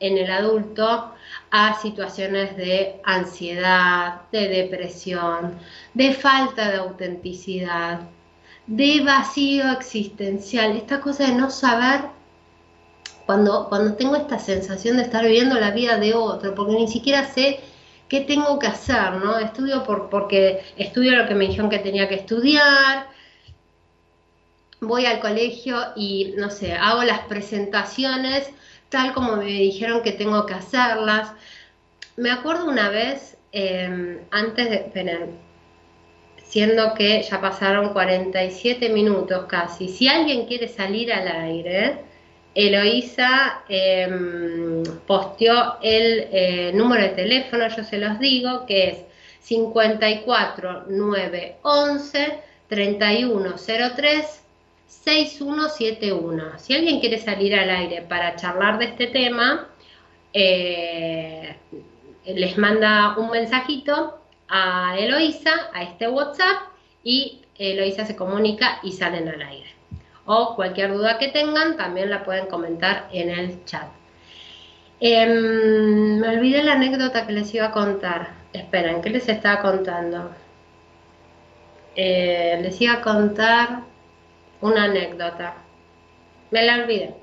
en 0.00 0.18
el 0.18 0.30
adulto 0.30 1.12
a 1.50 1.80
situaciones 1.80 2.56
de 2.56 3.00
ansiedad, 3.04 4.22
de 4.32 4.48
depresión, 4.48 5.58
de 5.94 6.12
falta 6.12 6.70
de 6.70 6.78
autenticidad, 6.78 8.00
de 8.66 9.00
vacío 9.02 9.70
existencial, 9.72 10.76
esta 10.76 11.00
cosa 11.00 11.26
de 11.26 11.34
no 11.34 11.50
saber 11.50 12.00
cuando, 13.26 13.68
cuando 13.68 13.94
tengo 13.94 14.16
esta 14.16 14.38
sensación 14.38 14.96
de 14.96 15.04
estar 15.04 15.24
viviendo 15.24 15.58
la 15.58 15.70
vida 15.70 15.98
de 15.98 16.14
otro, 16.14 16.54
porque 16.54 16.74
ni 16.74 16.88
siquiera 16.88 17.24
sé 17.24 17.60
qué 18.08 18.20
tengo 18.20 18.58
que 18.58 18.66
hacer, 18.66 19.12
¿no? 19.12 19.38
Estudio 19.38 19.84
por, 19.84 20.10
porque 20.10 20.62
estudio 20.76 21.16
lo 21.16 21.26
que 21.26 21.34
me 21.34 21.46
dijeron 21.46 21.70
que 21.70 21.78
tenía 21.78 22.08
que 22.08 22.16
estudiar, 22.16 23.06
voy 24.82 25.06
al 25.06 25.20
colegio 25.20 25.78
y, 25.96 26.34
no 26.36 26.50
sé, 26.50 26.74
hago 26.74 27.02
las 27.04 27.20
presentaciones 27.20 28.50
tal 28.92 29.14
como 29.14 29.36
me 29.36 29.46
dijeron 29.46 30.02
que 30.02 30.12
tengo 30.12 30.44
que 30.46 30.54
hacerlas. 30.54 31.32
Me 32.16 32.30
acuerdo 32.30 32.66
una 32.66 32.90
vez, 32.90 33.38
em, 33.52 34.20
antes 34.30 34.68
de, 34.68 34.76
esperen, 34.76 35.38
siendo 36.44 36.94
que 36.94 37.22
ya 37.22 37.40
pasaron 37.40 37.94
47 37.94 38.90
minutos 38.90 39.46
casi, 39.48 39.88
si 39.88 40.08
alguien 40.08 40.46
quiere 40.46 40.68
salir 40.68 41.12
al 41.12 41.26
aire, 41.28 42.04
Eloísa 42.54 43.62
em, 43.68 44.82
posteó 45.06 45.78
el 45.82 46.28
eh, 46.30 46.72
número 46.74 47.02
de 47.02 47.08
teléfono, 47.10 47.66
yo 47.68 47.82
se 47.84 47.96
los 47.98 48.18
digo, 48.18 48.66
que 48.66 48.88
es 48.90 48.98
54 49.40 50.84
911 50.88 52.38
3103 52.68 54.41
6171. 54.92 56.58
Si 56.58 56.74
alguien 56.74 57.00
quiere 57.00 57.18
salir 57.18 57.54
al 57.54 57.70
aire 57.70 58.02
para 58.02 58.36
charlar 58.36 58.78
de 58.78 58.84
este 58.84 59.06
tema, 59.08 59.68
eh, 60.32 61.56
les 62.26 62.58
manda 62.58 63.16
un 63.16 63.30
mensajito 63.30 64.20
a 64.48 64.96
Eloisa, 64.98 65.70
a 65.72 65.82
este 65.82 66.08
WhatsApp, 66.08 66.68
y 67.02 67.40
Eloisa 67.58 68.04
se 68.04 68.14
comunica 68.14 68.78
y 68.82 68.92
salen 68.92 69.28
al 69.28 69.42
aire. 69.42 69.70
O 70.26 70.54
cualquier 70.54 70.92
duda 70.92 71.18
que 71.18 71.28
tengan, 71.28 71.76
también 71.76 72.10
la 72.10 72.22
pueden 72.22 72.46
comentar 72.46 73.08
en 73.12 73.30
el 73.30 73.64
chat. 73.64 73.88
Em, 75.00 76.20
me 76.20 76.28
olvidé 76.28 76.62
la 76.62 76.74
anécdota 76.74 77.26
que 77.26 77.32
les 77.32 77.52
iba 77.54 77.66
a 77.66 77.72
contar. 77.72 78.34
Esperen, 78.52 79.02
¿qué 79.02 79.10
les 79.10 79.28
estaba 79.28 79.60
contando? 79.62 80.30
Eh, 81.96 82.60
les 82.62 82.80
iba 82.80 82.94
a 82.94 83.00
contar 83.00 83.91
una 84.62 84.84
anécdota. 84.84 85.56
Me 86.50 86.64
la 86.64 86.76
olvidé. 86.76 87.14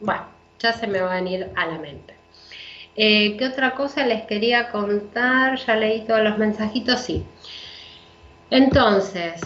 Bueno, 0.00 0.26
ya 0.58 0.72
se 0.72 0.86
me 0.86 1.00
va 1.00 1.12
a 1.12 1.16
venir 1.16 1.48
a 1.56 1.66
la 1.66 1.78
mente. 1.78 2.14
Eh, 2.96 3.36
¿Qué 3.38 3.46
otra 3.46 3.74
cosa 3.74 4.04
les 4.04 4.24
quería 4.26 4.70
contar? 4.70 5.56
Ya 5.64 5.76
leí 5.76 6.04
todos 6.04 6.22
los 6.22 6.36
mensajitos, 6.36 7.00
sí. 7.00 7.24
Entonces, 8.50 9.40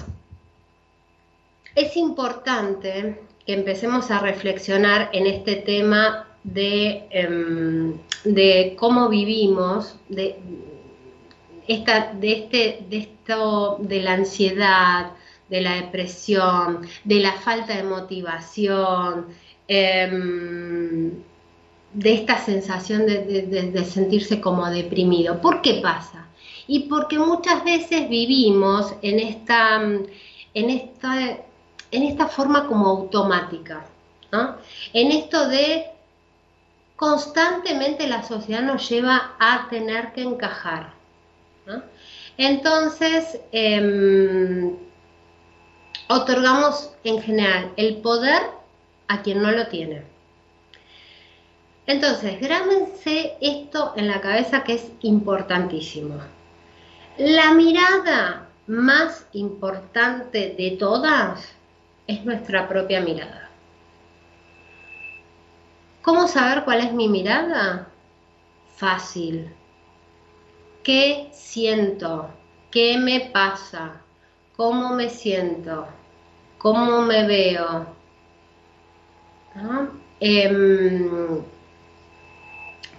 es 1.74 1.96
importante 1.96 3.20
que 3.46 3.52
empecemos 3.54 4.10
a 4.10 4.20
reflexionar 4.20 5.10
en 5.12 5.26
este 5.26 5.56
tema 5.56 6.28
de, 6.44 7.06
em, 7.10 7.98
de 8.24 8.74
cómo 8.78 9.08
vivimos, 9.08 9.96
de, 10.08 10.38
esta, 11.68 12.12
de, 12.14 12.32
este, 12.32 12.84
de 12.88 12.98
esto, 12.98 13.78
de 13.80 14.00
la 14.00 14.14
ansiedad, 14.14 15.12
de 15.52 15.60
la 15.60 15.74
depresión, 15.74 16.88
de 17.04 17.20
la 17.20 17.34
falta 17.34 17.76
de 17.76 17.82
motivación, 17.82 19.26
em, 19.68 21.10
de 21.92 22.14
esta 22.14 22.38
sensación 22.38 23.04
de, 23.06 23.84
sentirse 23.84 24.40
como 24.40 24.70
deprimido. 24.70 25.42
¿Por 25.42 25.60
qué 25.60 25.80
pasa? 25.82 26.26
Y 26.66 26.88
porque 26.88 27.18
muchas 27.18 27.62
veces 27.64 28.08
vivimos 28.08 28.94
en 29.02 29.20
esta, 29.20 29.82
en 29.82 30.70
esta, 30.70 31.20
en 31.90 32.02
esta 32.02 32.28
forma 32.28 32.66
como 32.66 32.86
automática, 32.88 33.84
en 34.94 35.12
esto 35.12 35.48
de 35.50 35.84
constantemente 36.96 38.06
la 38.06 38.22
sociedad 38.22 38.62
nos 38.62 38.88
lleva 38.88 39.32
a 39.38 39.68
tener 39.68 40.14
que 40.14 40.22
encajar. 40.22 40.94
Entonces, 42.38 43.38
em, 43.52 44.76
otorgamos 46.12 46.90
en 47.04 47.22
general 47.22 47.72
el 47.76 47.96
poder 47.96 48.42
a 49.08 49.22
quien 49.22 49.42
no 49.42 49.50
lo 49.50 49.66
tiene. 49.68 50.02
Entonces, 51.86 52.40
grábense 52.40 53.34
esto 53.40 53.92
en 53.96 54.08
la 54.08 54.20
cabeza 54.20 54.62
que 54.62 54.74
es 54.74 54.92
importantísimo. 55.02 56.16
La 57.18 57.52
mirada 57.52 58.48
más 58.66 59.26
importante 59.32 60.54
de 60.56 60.76
todas 60.78 61.48
es 62.06 62.24
nuestra 62.24 62.68
propia 62.68 63.00
mirada. 63.00 63.50
¿Cómo 66.02 66.28
saber 66.28 66.64
cuál 66.64 66.80
es 66.80 66.92
mi 66.92 67.08
mirada? 67.08 67.88
Fácil. 68.76 69.52
¿Qué 70.82 71.28
siento? 71.32 72.30
¿Qué 72.70 72.98
me 72.98 73.30
pasa? 73.32 74.00
¿Cómo 74.56 74.94
me 74.94 75.08
siento? 75.08 75.86
Cómo 76.62 77.02
me 77.02 77.26
veo. 77.26 77.86
Em, 80.20 81.42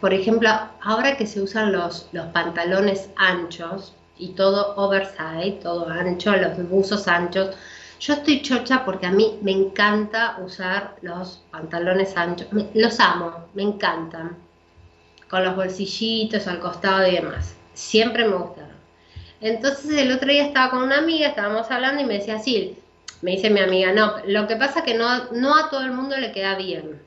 por 0.01 0.13
ejemplo, 0.13 0.49
ahora 0.81 1.15
que 1.15 1.25
se 1.25 1.41
usan 1.41 1.71
los, 1.71 2.09
pantalones 2.33 3.09
anchos 3.15 3.95
y 4.17 4.33
todo 4.33 4.75
oversize, 4.75 5.59
todo 5.63 5.87
ancho, 5.89 6.35
los 6.35 6.69
buzos 6.69 7.07
anchos, 7.07 7.55
yo 8.01 8.15
estoy 8.15 8.41
chocha 8.41 8.83
porque 8.83 9.05
a 9.05 9.11
mí 9.11 9.39
me 9.41 9.51
encanta 9.51 10.37
usar 10.43 10.95
los 11.01 11.41
pantalones 11.49 12.17
anchos, 12.17 12.47
los 12.73 12.99
amo, 12.99 13.45
me 13.53 13.63
encantan, 13.63 14.35
con 15.29 15.45
los 15.45 15.55
bolsillitos 15.55 16.47
al 16.47 16.59
costado 16.59 17.07
y 17.07 17.15
demás, 17.15 17.55
siempre 17.73 18.27
me 18.27 18.35
gustaron. 18.35 18.73
Entonces 19.39 19.97
el 19.97 20.11
otro 20.11 20.29
día 20.29 20.47
estaba 20.47 20.71
con 20.71 20.83
una 20.83 20.97
amiga, 20.97 21.29
estábamos 21.29 21.71
hablando 21.71 22.01
y 22.01 22.05
me 22.05 22.15
decía, 22.15 22.39
sí, 22.39 22.77
me 23.23 23.31
dice 23.31 23.49
mi 23.49 23.61
amiga, 23.61 23.93
no, 23.93 24.15
lo 24.27 24.47
que 24.47 24.57
pasa 24.57 24.79
es 24.79 24.85
que 24.85 24.95
no, 24.95 25.31
no 25.31 25.55
a 25.55 25.69
todo 25.69 25.81
el 25.81 25.91
mundo 25.91 26.17
le 26.17 26.33
queda 26.33 26.55
bien. 26.57 27.01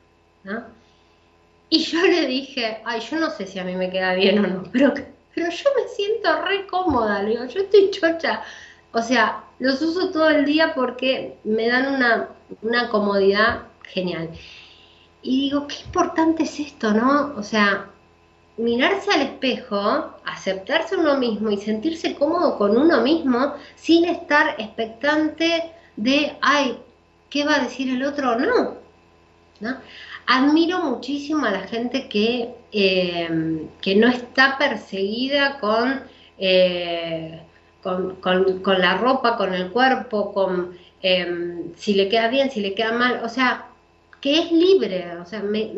Y 1.68 1.78
yo 1.80 2.00
le 2.00 2.26
dije, 2.26 2.80
ay, 2.86 3.00
yo 3.00 3.18
no 3.18 3.28
sé 3.28 3.46
si 3.46 3.58
a 3.58 3.64
mí 3.64 3.76
me 3.76 3.90
queda 3.90 4.14
bien 4.14 4.38
o 4.38 4.48
no, 4.48 4.62
pero, 4.72 4.94
pero 5.34 5.50
yo 5.50 5.70
me 5.76 5.88
siento 5.88 6.42
re 6.42 6.66
cómoda, 6.66 7.22
digo, 7.22 7.44
yo 7.44 7.60
estoy 7.60 7.90
chocha. 7.90 8.42
O 8.92 9.02
sea, 9.02 9.44
los 9.58 9.82
uso 9.82 10.10
todo 10.10 10.30
el 10.30 10.46
día 10.46 10.74
porque 10.74 11.36
me 11.44 11.68
dan 11.68 11.94
una, 11.94 12.30
una 12.62 12.88
comodidad 12.88 13.64
genial. 13.82 14.30
Y 15.20 15.50
digo, 15.50 15.66
qué 15.66 15.76
importante 15.84 16.44
es 16.44 16.58
esto, 16.58 16.94
¿no? 16.94 17.34
O 17.36 17.42
sea, 17.42 17.90
mirarse 18.56 19.10
al 19.12 19.20
espejo, 19.20 20.14
aceptarse 20.24 20.96
uno 20.96 21.18
mismo 21.18 21.50
y 21.50 21.58
sentirse 21.58 22.14
cómodo 22.14 22.56
con 22.56 22.74
uno 22.74 23.02
mismo 23.02 23.54
sin 23.74 24.06
estar 24.06 24.54
expectante 24.56 25.75
de, 25.96 26.36
ay, 26.40 26.78
¿qué 27.30 27.44
va 27.44 27.56
a 27.56 27.64
decir 27.64 27.88
el 27.90 28.04
otro? 28.04 28.38
No. 28.38 28.76
¿no? 29.60 29.76
Admiro 30.26 30.82
muchísimo 30.82 31.46
a 31.46 31.50
la 31.50 31.60
gente 31.60 32.08
que, 32.08 32.54
eh, 32.72 33.68
que 33.80 33.94
no 33.94 34.08
está 34.08 34.58
perseguida 34.58 35.58
con, 35.60 36.02
eh, 36.38 37.42
con, 37.82 38.16
la 38.78 38.98
ropa, 38.98 39.36
con 39.36 39.54
el 39.54 39.70
cuerpo, 39.70 40.32
con 40.32 40.76
em, 41.02 41.72
si 41.76 41.94
le 41.94 42.08
queda 42.08 42.28
bien, 42.28 42.50
si 42.50 42.60
le 42.60 42.74
queda 42.74 42.92
mal, 42.92 43.20
o 43.24 43.28
sea, 43.28 43.66
que 44.20 44.40
es 44.40 44.50
libre, 44.50 45.16
o 45.18 45.24
sea, 45.26 45.40
me, 45.40 45.70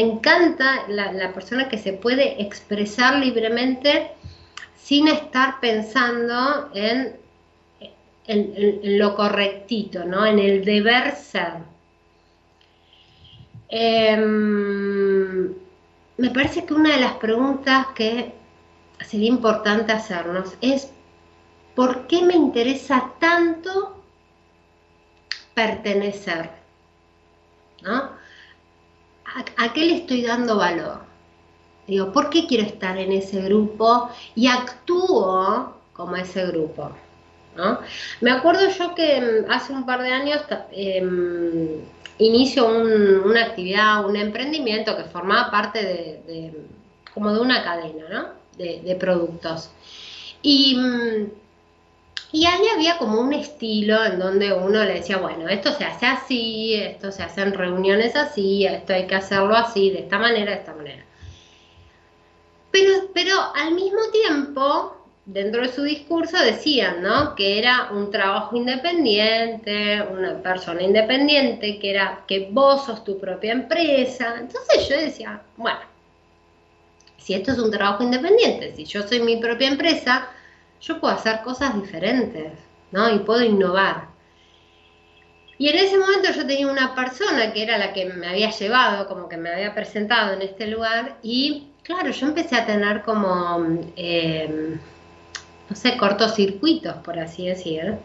encanta 0.00 0.88
la, 0.88 1.32
persona 1.32 1.68
que 1.68 1.78
se 1.78 1.92
puede 1.92 2.42
expresar 2.42 3.18
libremente 3.18 4.10
sin 4.74 5.06
estar 5.06 5.60
pensando 5.60 6.70
en, 6.74 7.16
en, 8.26 8.98
lo 8.98 9.14
correctito, 9.14 10.04
¿no? 10.04 10.26
En 10.26 10.38
el 10.38 10.64
deber 10.64 11.14
ser. 11.14 11.54
Em, 13.68 15.52
me 16.16 16.30
parece 16.30 16.64
que 16.64 16.74
una 16.74 16.94
de 16.94 17.00
las 17.00 17.14
preguntas 17.14 17.88
que 17.94 18.32
sería 19.00 19.28
importante 19.28 19.92
hacernos 19.92 20.54
es 20.60 20.90
¿por 21.74 22.06
qué 22.06 22.22
me 22.22 22.34
interesa 22.34 23.12
tanto 23.18 24.02
pertenecer? 25.54 26.50
¿A, 27.84 28.12
qué 29.74 29.84
le 29.84 29.96
estoy 29.96 30.22
dando 30.22 30.56
valor? 30.56 31.04
¿por 32.12 32.30
qué 32.30 32.46
quiero 32.48 32.64
estar 32.64 32.98
en 32.98 33.12
ese 33.12 33.40
grupo 33.42 34.10
y 34.34 34.48
actúo 34.48 35.74
como 35.92 36.16
ese 36.16 36.46
grupo? 36.46 36.90
Me 38.20 38.30
acuerdo 38.30 38.68
yo 38.68 38.94
que 38.94 39.20
mm, 39.20 39.50
hace 39.50 39.72
un 39.72 39.86
par 39.86 40.02
de 40.02 40.12
años 40.12 40.42
em, 40.72 41.80
inicio 42.18 42.66
una 42.68 43.44
actividad, 43.44 44.04
un 44.06 44.16
emprendimiento 44.16 44.96
que 44.96 45.04
formaba 45.04 45.50
parte 45.50 45.82
de, 46.26 46.52
como 47.14 47.32
de 47.32 47.40
una 47.40 47.62
cadena 47.62 48.32
de, 48.56 48.96
productos. 48.98 49.70
Y 50.42 50.76
mm, 50.76 51.26
y 52.32 52.44
ahí 52.44 52.68
había 52.74 52.98
como 52.98 53.20
un 53.20 53.32
estilo 53.32 54.04
en 54.04 54.18
donde 54.18 54.52
uno 54.52 54.84
le 54.84 54.94
decía, 54.94 55.18
bueno, 55.18 55.48
esto 55.48 55.72
se 55.72 55.84
hace 55.84 56.06
así, 56.06 56.74
esto 56.74 57.12
se 57.12 57.22
hace 57.22 57.42
en 57.42 57.54
reuniones 57.54 58.16
así, 58.16 58.66
esto 58.66 58.92
hay 58.92 59.06
que 59.06 59.14
hacerlo 59.14 59.54
así, 59.56 59.90
de 59.90 60.00
esta 60.00 60.18
manera, 60.18 60.50
de 60.50 60.58
esta 60.58 60.74
manera. 60.74 61.04
Pero, 62.70 62.92
pero 63.14 63.36
al 63.54 63.74
mismo 63.74 64.00
tiempo, 64.12 64.95
dentro 65.26 65.62
de 65.62 65.72
su 65.72 65.82
discurso 65.82 66.38
decían, 66.38 67.02
¿no? 67.02 67.34
Que 67.34 67.58
era 67.58 67.90
un 67.90 68.10
trabajo 68.10 68.56
independiente, 68.56 70.00
una 70.02 70.40
persona 70.40 70.82
independiente, 70.82 71.78
que 71.78 71.90
era 71.90 72.24
que 72.26 72.48
vos 72.50 72.86
sos 72.86 73.04
tu 73.04 73.18
propia 73.18 73.52
empresa. 73.52 74.36
Entonces 74.38 74.88
yo 74.88 74.96
decía, 74.96 75.42
bueno, 75.56 75.80
si 77.18 77.34
esto 77.34 77.52
es 77.52 77.58
un 77.58 77.72
trabajo 77.72 78.04
independiente, 78.04 78.74
si 78.76 78.84
yo 78.84 79.02
soy 79.02 79.20
mi 79.20 79.36
propia 79.36 79.68
empresa, 79.68 80.28
yo 80.80 81.00
puedo 81.00 81.14
hacer 81.14 81.40
cosas 81.42 81.74
diferentes, 81.74 82.52
¿no? 82.92 83.12
Y 83.12 83.18
puedo 83.18 83.42
innovar. 83.42 84.08
Y 85.58 85.68
en 85.68 85.76
ese 85.78 85.98
momento 85.98 86.30
yo 86.32 86.46
tenía 86.46 86.68
una 86.68 86.94
persona 86.94 87.52
que 87.52 87.62
era 87.62 87.78
la 87.78 87.92
que 87.92 88.04
me 88.06 88.28
había 88.28 88.50
llevado, 88.50 89.08
como 89.08 89.28
que 89.28 89.38
me 89.38 89.50
había 89.50 89.74
presentado 89.74 90.34
en 90.34 90.42
este 90.42 90.66
lugar, 90.68 91.16
y 91.22 91.68
claro, 91.82 92.10
yo 92.10 92.26
empecé 92.26 92.56
a 92.56 92.66
tener 92.66 93.02
como, 93.02 93.64
em, 93.96 94.78
no 95.68 95.76
sé, 95.76 95.96
cortocircuitos, 95.96 96.96
por 96.96 97.18
así 97.18 97.46
decir. 97.46 97.98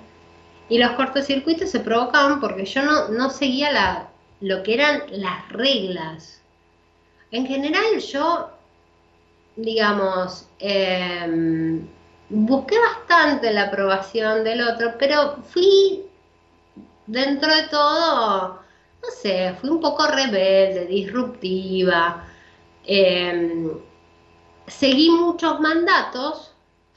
Y 0.70 0.78
los 0.78 0.92
cortocircuitos 0.92 1.70
se 1.70 1.80
provocaban 1.80 2.40
porque 2.40 2.66
yo 2.66 2.82
no, 2.82 3.10
no 3.10 3.30
seguía 3.30 3.72
la, 3.72 4.10
lo 4.40 4.64
que 4.64 4.74
eran 4.74 5.04
las 5.12 5.50
reglas. 5.50 6.42
En 7.32 7.46
general 7.46 8.00
yo, 8.00 8.50
digamos, 9.56 10.48
eh, 10.60 11.82
busqué 12.30 12.78
bastante 12.80 13.54
la 13.54 13.64
aprobación 13.64 14.44
del 14.44 14.62
otro, 14.62 14.96
pero 14.98 15.38
fui 15.44 16.04
dentro 17.06 17.54
de 17.54 17.68
todo, 17.68 18.60
no 19.04 19.10
sé, 19.22 19.56
fui 19.60 19.70
un 19.70 19.82
poco 19.82 20.08
rebelde, 20.08 20.86
disruptiva. 20.88 22.26
Em, 22.86 23.70
seguí 24.68 25.10
muchos 25.10 25.60
mandatos 25.60 26.51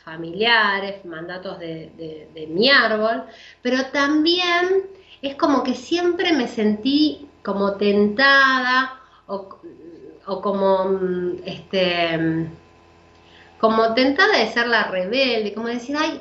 familiares, 0.04 1.04
mandatos 1.04 1.58
de, 1.58 2.48
mi 2.50 2.68
árbol, 2.70 3.24
pero 3.62 3.86
también 3.86 4.86
es 5.22 5.34
como 5.36 5.62
que 5.62 5.74
siempre 5.74 6.32
me 6.32 6.46
sentí 6.46 7.28
como 7.42 7.76
tentada 7.76 9.00
o, 9.26 9.58
o 10.26 10.40
como 10.40 10.84
mm, 10.84 11.42
este 11.46 12.48
como 13.58 13.94
tentada 13.94 14.38
de 14.38 14.52
ser 14.52 14.66
la 14.66 14.84
rebelde, 14.84 15.54
como 15.54 15.68
decir, 15.68 15.96
ay, 15.98 16.20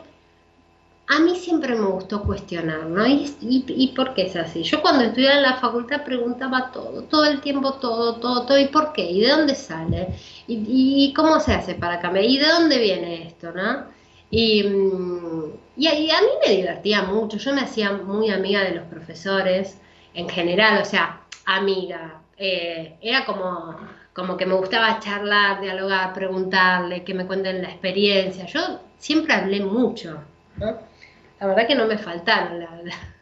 a 1.08 1.20
mí 1.20 1.36
siempre 1.36 1.76
me 1.76 1.88
gustó 1.88 2.24
cuestionar, 2.24 2.86
¿no? 2.86 3.06
Y, 3.06 3.94
por 3.96 4.14
qué 4.14 4.28
es 4.28 4.36
así? 4.36 4.64
Yo 4.64 4.82
cuando 4.82 5.04
estudiaba 5.04 5.36
en 5.38 5.44
la 5.44 5.58
facultad 5.58 6.04
preguntaba 6.04 6.72
todo, 6.72 7.04
todo 7.04 7.26
el 7.26 7.42
tiempo, 7.42 7.74
todo, 7.74 8.16
todo, 8.16 8.46
todo, 8.46 8.58
¿y 8.58 8.68
por 8.68 8.94
qué? 8.94 9.12
¿Y 9.12 9.22
de 9.22 9.30
dónde 9.30 9.56
sale? 9.56 10.16
¿Y, 10.48 11.14
cómo 11.16 11.40
se 11.40 11.54
hace 11.54 11.76
para 11.76 12.00
cambiar? 12.00 12.26
¿Y 12.26 12.38
de 12.38 12.48
dónde 12.48 12.80
viene 12.80 13.28
esto, 13.28 13.52
no? 13.52 13.86
Y, 14.30 14.64
mm, 14.64 15.54
y, 15.78 15.88
a 15.88 16.22
mí 16.22 16.28
me 16.46 16.54
divertía 16.54 17.04
mucho, 17.04 17.38
yo 17.38 17.54
me 17.54 17.62
hacía 17.62 17.92
muy 17.94 18.30
amiga 18.30 18.62
de 18.62 18.76
los 18.76 18.86
profesores 18.88 19.78
en 20.14 20.28
general, 20.30 20.82
o 20.82 20.86
sea, 20.86 21.22
amiga, 21.46 22.22
eh, 22.38 22.96
era 23.02 23.26
como 23.26 23.78
como 24.14 24.38
que 24.38 24.46
me 24.46 24.54
gustaba 24.54 25.00
charlar, 25.00 25.60
dialogar, 25.62 26.14
preguntarle, 26.14 27.04
que 27.04 27.14
me 27.14 27.26
cuenten 27.26 27.64
la 27.64 27.70
experiencia. 27.70 28.46
Yo 28.46 28.80
siempre 28.98 29.34
hablé 29.34 29.60
mucho. 29.62 30.20
La 30.58 31.48
verdad 31.48 31.68
que 31.68 31.76
no 31.76 31.88
me 31.88 31.98
faltaron 31.98 32.64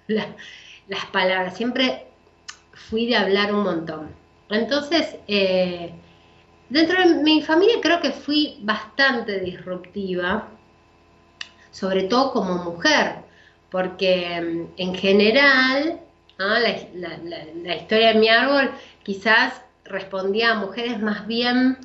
las 0.08 1.06
palabras, 1.12 1.56
siempre 1.56 2.08
fui 2.74 3.08
de 3.08 3.16
hablar 3.16 3.54
un 3.54 3.64
montón. 3.64 4.10
Entonces, 4.50 5.16
eh, 5.28 5.94
dentro 6.72 7.08
de 7.08 7.16
mi 7.22 7.42
familia 7.42 7.76
creo 7.82 8.02
que 8.02 8.12
fui 8.12 8.58
bastante 8.62 9.40
disruptiva, 9.42 10.48
sobre 11.70 12.04
todo 12.04 12.32
como 12.32 12.64
mujer, 12.64 13.16
porque 13.70 14.42
mm, 14.42 14.66
en 14.78 14.96
general, 14.96 16.00
la 16.38 17.76
historia 17.76 18.14
de 18.14 18.20
mi 18.20 18.30
árbol 18.30 18.72
quizás 19.04 19.62
respondía 19.86 20.52
a 20.52 20.56
mujeres 20.56 21.00
más 21.00 21.28
bien 21.28 21.78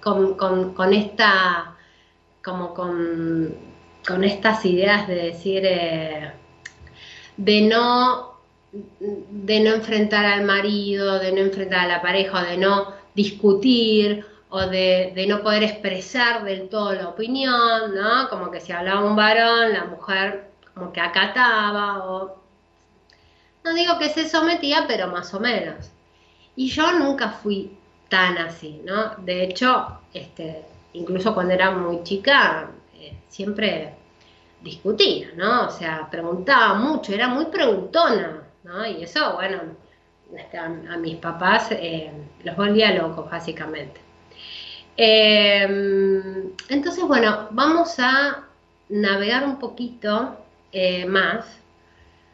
con, 0.00 0.34
con, 0.34 0.74
estas 4.24 4.64
ideas 4.64 5.06
de 5.06 5.14
decir, 5.14 5.62
eh, 5.64 6.32
de 7.36 7.60
no 7.62 8.31
de 8.72 9.60
no 9.60 9.70
enfrentar 9.74 10.24
al 10.24 10.44
marido, 10.44 11.18
de 11.18 11.32
no 11.32 11.40
enfrentar 11.40 11.80
a 11.80 11.88
la 11.88 12.02
pareja, 12.02 12.42
de 12.44 12.56
no 12.56 12.92
discutir, 13.14 14.24
o 14.48 14.60
de, 14.60 15.12
de, 15.14 15.26
no 15.26 15.42
poder 15.42 15.62
expresar 15.62 16.44
del 16.44 16.68
todo 16.68 16.92
la 16.92 17.08
opinión, 17.08 17.94
¿no? 17.94 18.28
Como 18.28 18.50
que 18.50 18.60
si 18.60 18.70
hablaba 18.72 19.02
un 19.02 19.16
varón, 19.16 19.72
la 19.72 19.84
mujer 19.86 20.50
como 20.74 20.92
que 20.92 21.00
acataba, 21.00 22.04
o 22.04 22.36
no 23.64 23.74
digo 23.74 23.98
que 23.98 24.10
se 24.10 24.28
sometía, 24.28 24.84
pero 24.86 25.08
más 25.08 25.32
o 25.34 25.40
menos. 25.40 25.90
Y 26.56 26.68
yo 26.68 26.92
nunca 26.92 27.30
fui 27.30 27.76
tan 28.08 28.36
así, 28.38 28.82
¿no? 28.84 29.14
De 29.18 29.44
hecho, 29.44 30.00
este, 30.12 30.64
incluso 30.92 31.34
cuando 31.34 31.54
era 31.54 31.70
muy 31.70 32.02
chica, 32.02 32.70
eh, 32.98 33.16
siempre 33.28 33.94
discutía, 34.60 35.28
¿no? 35.36 35.66
O 35.66 35.70
sea, 35.70 36.08
preguntaba 36.10 36.74
mucho, 36.74 37.12
era 37.14 37.28
muy 37.28 37.46
preguntona, 37.46 38.41
¿no? 38.64 38.86
Y 38.86 39.04
eso, 39.04 39.34
bueno, 39.34 39.58
este, 40.36 40.58
a, 40.58 40.68
mis 40.68 41.16
papás 41.16 41.68
eh, 41.72 42.10
los 42.44 42.56
volvía 42.56 42.94
locos, 42.94 43.30
básicamente. 43.30 44.00
Em, 44.96 46.52
entonces, 46.68 47.04
bueno, 47.04 47.48
vamos 47.50 47.98
a 47.98 48.44
navegar 48.88 49.44
un 49.44 49.58
poquito 49.58 50.36
eh, 50.72 51.06
más 51.06 51.46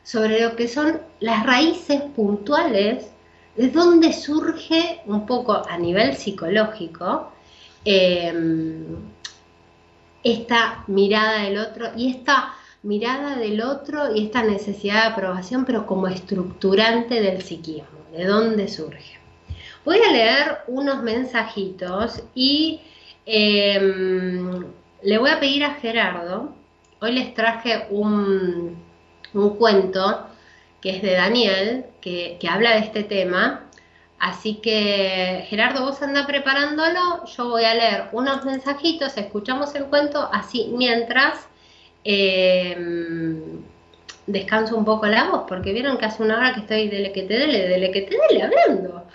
sobre 0.03 0.41
lo 0.41 0.57
que 0.57 0.68
son 0.68 1.01
las 1.20 1.45
raíces 1.45 2.01
puntuales 2.16 3.11
de 3.57 3.68
dónde 3.68 4.12
surge 4.12 5.01
un 5.07 5.26
poco 5.26 5.62
a 5.68 5.76
nivel 5.76 6.16
psicológico 6.16 7.33
em, 7.85 8.97
esta 10.22 10.85
mirada 10.87 11.43
del 11.43 11.59
otro 11.59 11.91
y 11.97 12.11
esta 12.11 12.55
mirada 12.83 13.37
del 13.37 13.61
otro 13.61 14.14
y 14.14 14.26
esta 14.26 14.43
necesidad 14.43 15.03
de 15.03 15.09
aprobación, 15.09 15.64
pero 15.64 15.87
como 15.87 16.07
estructurante 16.07 17.20
del 17.20 17.43
psiquismo, 17.43 17.99
de 18.12 18.24
dónde 18.24 18.68
surge. 18.68 19.18
Voy 19.85 19.99
a 19.99 20.12
leer 20.12 20.59
unos 20.68 21.03
mensajitos 21.03 22.22
y 22.35 22.81
em, 23.26 24.64
le 25.03 25.18
voy 25.18 25.31
a 25.31 25.41
pedir 25.41 25.64
a 25.64 25.74
Gerardo, 25.74 26.55
hoy 27.01 27.12
les 27.12 27.35
traje 27.35 27.87
un 27.91 28.89
un 29.35 29.57
cuento 29.57 30.26
que 30.81 30.91
es 30.97 31.03
de 31.03 31.12
Daniel, 31.12 31.87
que, 32.01 32.39
habla 32.49 32.72
de 32.72 32.81
este 32.81 33.05
tema, 33.05 33.64
Así 34.20 34.57
que, 34.57 35.47
Gerardo, 35.49 35.85
vos 35.85 36.03
anda 36.03 36.26
preparándolo, 36.26 37.24
yo 37.24 37.51
voy 37.51 37.62
a 37.62 37.74
leer 37.74 38.09
unos 38.11 38.45
mensajitos, 38.45 39.16
escuchamos 39.16 39.76
el 39.76 39.85
cuento, 39.85 40.29
así 40.33 40.72
mientras 40.76 41.48
em, 42.11 43.63
descanso 44.27 44.77
un 44.77 44.85
poco 44.85 45.07
la 45.07 45.25
voz, 45.31 45.45
porque 45.49 45.73
vieron 45.75 45.99
que 45.99 46.07
hace 46.07 46.23
una 46.23 46.39
hora 46.39 46.55
que 46.55 46.61
estoy 46.61 46.89
dele 46.89 47.13
que 47.13 47.25
te 47.25 47.35
dele, 47.39 47.69
dele 47.69 47.91
que 47.93 48.03
te 48.03 48.17
dele 48.17 48.43
hablando. 48.43 49.07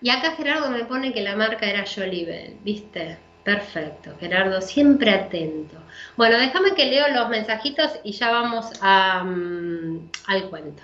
Y 0.00 0.10
acá 0.10 0.32
Gerardo 0.32 0.70
me 0.70 0.84
pone 0.84 1.12
que 1.12 1.22
la 1.22 1.36
marca 1.36 1.66
era 1.66 1.84
Jolibel, 1.86 2.56
¿viste? 2.64 3.18
Perfecto, 3.44 4.16
Gerardo, 4.18 4.60
siempre 4.60 5.10
atento. 5.12 5.76
Bueno, 6.16 6.38
déjame 6.38 6.74
que 6.74 6.86
leo 6.86 7.08
los 7.08 7.28
mensajitos 7.28 8.00
y 8.02 8.12
ya 8.12 8.30
vamos 8.30 8.66
mm, 8.82 9.96
al 10.26 10.50
cuento. 10.50 10.82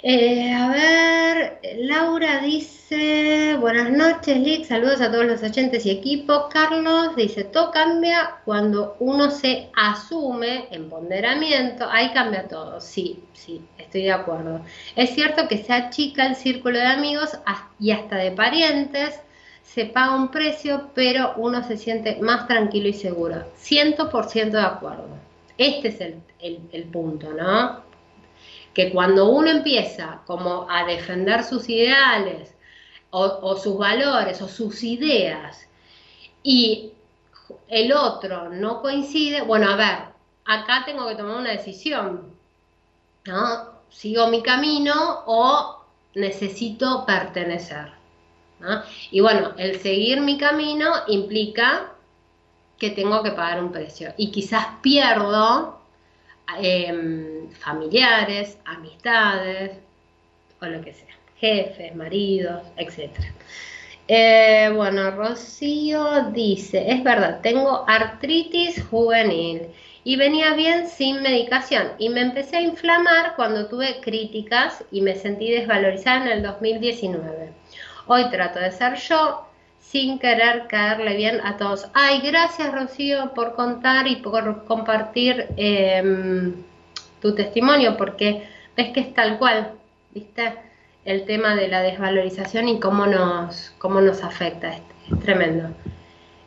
Eh, 0.00 0.52
a 0.54 0.68
ver, 0.68 1.60
Laura 1.78 2.38
dice, 2.40 3.56
buenas 3.58 3.90
noches, 3.90 4.38
Lick, 4.38 4.64
saludos 4.64 5.00
a 5.00 5.10
todos 5.10 5.26
los 5.26 5.42
oyentes 5.42 5.84
y 5.86 5.90
equipos. 5.90 6.46
Carlos 6.52 7.16
dice, 7.16 7.42
todo 7.42 7.72
cambia 7.72 8.36
cuando 8.44 8.96
uno 9.00 9.28
se 9.32 9.70
asume 9.74 10.68
en 10.70 10.88
ponderamiento, 10.88 11.88
ahí 11.90 12.12
cambia 12.12 12.46
todo. 12.46 12.80
Sí, 12.80 13.24
sí, 13.32 13.60
estoy 13.76 14.02
de 14.04 14.12
acuerdo. 14.12 14.60
Es 14.94 15.10
cierto 15.10 15.48
que 15.48 15.58
se 15.58 15.72
achica 15.72 16.26
el 16.26 16.36
círculo 16.36 16.78
de 16.78 16.86
amigos 16.86 17.36
y 17.80 17.90
hasta 17.90 18.16
de 18.18 18.30
parientes, 18.30 19.18
se 19.64 19.86
paga 19.86 20.14
un 20.14 20.30
precio, 20.30 20.90
pero 20.94 21.32
uno 21.36 21.66
se 21.66 21.76
siente 21.76 22.18
más 22.20 22.46
tranquilo 22.46 22.88
y 22.88 22.94
seguro. 22.94 23.44
100% 23.56 24.50
de 24.50 24.60
acuerdo. 24.60 25.08
Este 25.58 25.88
es 25.88 26.00
el 26.72 26.84
punto, 26.84 27.32
¿no? 27.32 27.87
Que 28.74 28.90
cuando 28.92 29.28
uno 29.30 29.50
empieza 29.50 30.22
como 30.26 30.70
a 30.70 30.84
defender 30.84 31.44
sus 31.44 31.68
ideales 31.68 32.54
o, 33.10 33.56
sus 33.56 33.78
valores 33.78 34.40
o 34.42 34.48
sus 34.48 34.82
ideas 34.82 35.66
y 36.42 36.92
el 37.68 37.92
otro 37.92 38.50
no 38.50 38.82
coincide, 38.82 39.42
bueno, 39.42 39.70
a 39.70 39.76
ver, 39.76 39.98
acá 40.44 40.84
tengo 40.84 41.08
que 41.08 41.14
tomar 41.14 41.38
una 41.38 41.50
decisión, 41.50 42.34
¿no? 43.24 43.78
¿Sigo 43.88 44.28
mi 44.28 44.42
camino 44.42 45.22
o 45.26 45.84
necesito 46.14 47.06
pertenecer? 47.06 47.92
Y 49.10 49.20
bueno, 49.20 49.52
el 49.56 49.80
seguir 49.80 50.20
mi 50.20 50.36
camino 50.36 50.90
implica 51.06 51.92
que 52.76 52.90
tengo 52.90 53.22
que 53.22 53.30
pagar 53.32 53.62
un 53.62 53.72
precio 53.72 54.12
y 54.16 54.30
quizás 54.30 54.66
pierdo 54.82 55.77
Em, 56.56 57.50
familiares, 57.50 58.58
amistades, 58.64 59.72
o 60.60 60.66
lo 60.66 60.80
que 60.80 60.94
sea, 60.94 61.14
jefes, 61.38 61.94
maridos, 61.94 62.62
etc. 62.76 63.10
Eh, 64.08 64.70
bueno, 64.74 65.10
Rocío 65.10 66.30
dice, 66.32 66.90
es 66.90 67.04
verdad, 67.04 67.40
tengo 67.42 67.84
artritis 67.86 68.82
juvenil 68.90 69.68
y 70.04 70.16
venía 70.16 70.54
bien 70.54 70.88
sin 70.88 71.20
medicación 71.20 71.92
y 71.98 72.08
me 72.08 72.22
empecé 72.22 72.56
a 72.56 72.62
inflamar 72.62 73.36
cuando 73.36 73.68
tuve 73.68 74.00
críticas 74.00 74.82
y 74.90 75.02
me 75.02 75.14
sentí 75.14 75.50
desvalorizada 75.50 76.24
en 76.24 76.28
el 76.38 76.42
2019. 76.42 77.52
Hoy 78.06 78.30
trato 78.30 78.58
de 78.58 78.72
ser 78.72 78.94
yo, 78.96 79.47
sin 79.90 80.18
querer 80.18 80.66
caerle 80.68 81.16
bien 81.16 81.40
a 81.42 81.56
todos. 81.56 81.88
Ay, 81.94 82.20
gracias 82.20 82.72
Rocío 82.72 83.32
por 83.32 83.54
contar 83.54 84.06
y 84.06 84.16
por 84.16 84.64
compartir 84.64 85.46
em, 85.56 86.54
tu 87.22 87.34
testimonio, 87.34 87.96
porque 87.96 88.46
ves 88.76 88.90
que 88.92 89.00
es 89.00 89.14
tal 89.14 89.38
cual, 89.38 89.72
¿viste? 90.14 90.54
El 91.06 91.24
tema 91.24 91.54
de 91.54 91.68
la 91.68 91.80
desvalorización 91.80 92.68
y 92.68 92.80
cómo 92.80 93.06
nos, 93.06 93.72
cómo 93.78 94.02
nos 94.02 94.22
afecta, 94.22 94.74
es, 94.74 94.82
tremendo. 95.24 95.70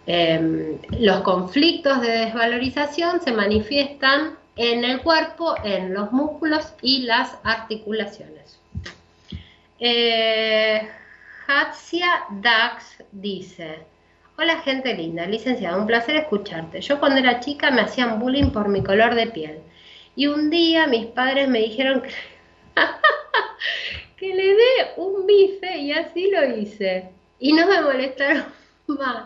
Em, 0.05 0.77
los 0.99 1.21
conflictos 1.21 1.99
de 2.01 2.11
desvalorización 2.11 3.21
se 3.21 3.31
manifiestan 3.31 4.35
en 4.55 4.83
el 4.83 5.01
cuerpo, 5.01 5.55
en 5.63 5.95
los 5.95 6.11
músculos 6.11 6.73
y 6.83 7.03
las 7.03 7.37
articulaciones. 7.43 8.59
Eh, 9.79 10.87
Hatsia 11.53 12.27
Dax 12.41 13.03
dice, 13.11 13.79
Hola 14.37 14.61
gente 14.61 14.93
linda, 14.93 15.25
licenciada, 15.25 15.77
un 15.77 15.85
placer 15.85 16.15
escucharte. 16.15 16.79
Yo 16.79 16.97
cuando 16.97 17.19
era 17.19 17.41
chica 17.41 17.71
me 17.71 17.81
hacían 17.81 18.19
bullying 18.19 18.51
por 18.51 18.69
mi 18.69 18.81
color 18.81 19.15
de 19.15 19.27
piel. 19.27 19.59
Y 20.15 20.27
un 20.27 20.49
día 20.49 20.87
mis 20.87 21.07
padres 21.07 21.49
me 21.49 21.59
dijeron 21.59 22.03
que, 22.03 22.09
que 24.17 24.33
le 24.33 24.55
dé 24.55 24.93
un 24.95 25.25
bife 25.27 25.77
y 25.77 25.91
así 25.91 26.31
lo 26.31 26.57
hice. 26.57 27.09
Y 27.37 27.51
no 27.51 27.67
me 27.67 27.81
molestaron 27.81 28.45
más. 28.87 29.25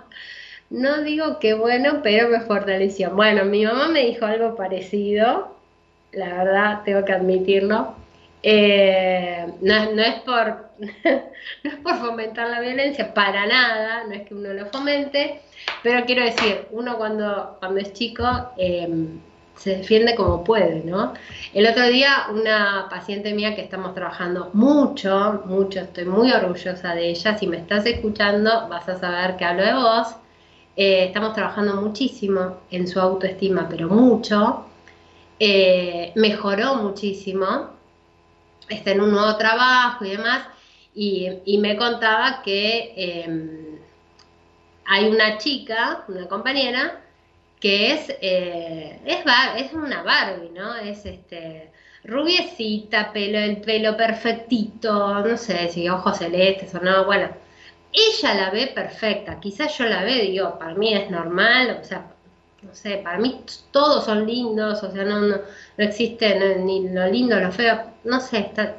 No 0.72 1.04
digo 1.04 1.38
que 1.38 1.54
bueno, 1.54 2.00
pero 2.02 2.28
me 2.28 2.42
fortaleció. 2.42 3.12
Bueno, 3.12 3.46
mi 3.46 3.66
mamá 3.66 3.88
me 3.90 4.04
dijo 4.04 4.26
algo 4.26 4.56
parecido, 4.56 5.56
la 6.12 6.44
verdad, 6.44 6.82
tengo 6.86 7.06
que 7.06 7.14
admitirlo. 7.14 7.96
Eh, 8.48 9.44
no, 9.62 9.74
es 9.74 10.20
por, 10.20 10.70
no 10.80 11.70
es 11.72 11.76
por 11.82 11.98
fomentar 11.98 12.48
la 12.48 12.62
violencia, 12.62 13.12
para 13.12 13.48
nada, 13.48 14.04
no 14.08 14.14
es 14.14 14.22
que 14.28 14.36
uno 14.36 14.54
lo 14.54 14.68
fomente, 14.68 15.42
pero 15.82 16.06
quiero 16.06 16.24
decir, 16.24 16.68
uno 16.70 16.96
cuando, 16.96 17.58
cuando 17.58 17.80
es 17.80 17.92
chico 17.94 18.24
em, 18.58 19.20
se 19.56 19.78
defiende 19.78 20.14
como 20.14 20.44
puede, 20.44 20.84
¿no? 20.84 21.14
El 21.56 21.66
otro 21.66 21.88
día 21.88 22.28
una 22.32 22.86
paciente 22.88 23.34
mía 23.34 23.56
que 23.56 23.64
estamos 23.64 23.96
trabajando 23.96 24.52
mucho, 24.54 25.42
mucho, 25.46 25.80
estoy 25.80 26.06
muy 26.06 26.32
orgullosa 26.32 26.94
de 26.94 27.10
ella, 27.10 27.36
si 27.40 27.48
me 27.48 27.58
estás 27.58 27.84
escuchando 27.88 28.68
vas 28.70 28.88
a 28.88 29.00
saber 29.00 29.38
que 29.38 29.46
hablo 29.46 29.64
de 29.64 29.74
vos, 29.74 30.16
eh, 30.78 31.06
estamos 31.06 31.34
trabajando 31.34 31.82
muchísimo 31.82 32.58
en 32.70 32.88
su 32.88 33.00
autoestima, 33.00 33.68
pero 33.68 33.90
mucho, 33.90 34.66
eh, 35.40 36.12
mejoró 36.14 36.76
muchísimo, 36.76 37.74
está 38.70 38.92
en 38.92 39.02
un 39.02 39.12
nuevo 39.12 39.36
trabajo 39.38 40.06
y 40.06 40.12
demás, 40.12 40.48
y, 40.94 41.58
me 41.60 41.76
contaba 41.76 42.42
que 42.44 42.94
em, 42.96 43.80
hay 44.86 45.06
una 45.08 45.38
chica, 45.38 46.06
una 46.08 46.28
compañera, 46.28 47.02
que 47.60 47.92
es, 47.94 48.10
eh, 48.22 49.00
es, 49.06 49.18
es, 49.58 49.74
una 49.74 50.04
Barbie, 50.04 50.52
¿no? 50.52 50.76
Es 50.76 51.06
este 51.06 51.72
rubiecita, 52.04 53.12
pelo, 53.12 53.40
el 53.40 53.62
pelo 53.62 53.98
perfectito, 53.98 55.20
no 55.26 55.38
sé 55.38 55.70
si 55.70 55.90
ojos 55.90 56.20
celestes 56.20 56.74
o 56.76 56.80
no, 56.80 57.06
bueno, 57.06 57.30
ella 57.92 58.34
la 58.36 58.50
ve 58.52 58.68
perfecta, 58.68 59.40
quizás 59.40 59.78
yo 59.78 59.86
la 59.86 60.04
ve, 60.04 60.22
digo, 60.22 60.60
para 60.60 60.76
mí 60.76 60.94
es 60.94 61.10
normal, 61.10 61.80
o 61.82 61.84
sea, 61.84 62.15
no 62.66 62.74
sé, 62.74 62.98
para 63.04 63.20
mí 63.20 63.42
todos 63.72 64.06
son 64.06 64.26
lindos, 64.26 64.82
o 64.84 64.92
sea, 64.92 65.04
no, 65.04 65.20
no, 65.22 65.38
no 65.78 65.84
existe 65.84 66.58
ni 66.60 66.90
lo 66.90 67.08
lindo, 67.08 67.40
lo 67.40 67.52
feo, 67.52 67.92
no 68.04 68.20
sé, 68.20 68.40
está, 68.40 68.76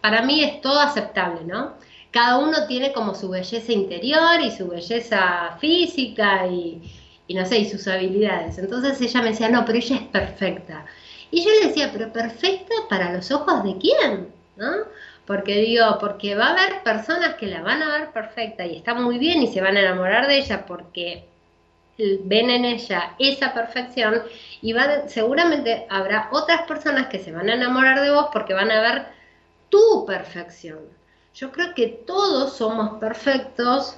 para 0.00 0.22
mí 0.22 0.42
es 0.42 0.60
todo 0.60 0.80
aceptable, 0.80 1.44
¿no? 1.44 1.74
Cada 2.10 2.38
uno 2.38 2.66
tiene 2.66 2.92
como 2.92 3.14
su 3.14 3.28
belleza 3.28 3.72
interior 3.72 4.40
y 4.40 4.50
su 4.50 4.68
belleza 4.68 5.56
física 5.60 6.46
y, 6.46 6.82
no 7.28 7.44
sé, 7.44 7.58
y 7.58 7.68
sus 7.68 7.86
habilidades. 7.86 8.58
Entonces 8.58 9.00
ella 9.00 9.22
me 9.22 9.30
decía, 9.30 9.48
no, 9.50 9.64
pero 9.64 9.78
ella 9.78 9.96
es 9.96 10.02
perfecta. 10.02 10.86
Y 11.30 11.44
yo 11.44 11.50
le 11.50 11.68
decía, 11.68 11.90
pero 11.92 12.12
perfecta 12.12 12.74
para 12.88 13.12
los 13.12 13.30
ojos 13.30 13.62
de 13.64 13.76
quién, 13.76 14.28
¿no? 14.56 14.70
Porque 15.26 15.56
digo, 15.56 15.98
porque 16.00 16.34
va 16.34 16.46
a 16.48 16.52
haber 16.52 16.82
personas 16.82 17.34
que 17.34 17.46
la 17.46 17.60
van 17.60 17.82
a 17.82 17.98
ver 17.98 18.12
perfecta 18.12 18.64
y 18.64 18.76
está 18.76 18.94
muy 18.94 19.18
bien 19.18 19.42
y 19.42 19.48
se 19.48 19.60
van 19.60 19.76
a 19.76 19.80
enamorar 19.80 20.26
de 20.26 20.38
ella 20.38 20.64
porque 20.66 21.28
ven 21.98 22.48
en 22.50 22.64
ella 22.64 23.14
esa 23.18 23.52
perfección 23.52 24.22
y 24.62 24.74
seguramente 25.08 25.86
habrá 25.90 26.28
otras 26.32 26.62
personas 26.62 27.08
que 27.08 27.18
se 27.18 27.32
van 27.32 27.48
a 27.48 27.54
enamorar 27.54 28.00
de 28.00 28.10
vos 28.10 28.28
porque 28.32 28.54
van 28.54 28.70
a 28.70 28.80
ver 28.80 29.06
tu 29.68 30.06
perfección. 30.06 30.78
Yo 31.34 31.50
creo 31.52 31.74
que 31.74 31.88
todos 32.06 32.56
somos 32.56 32.98
perfectos 32.98 33.96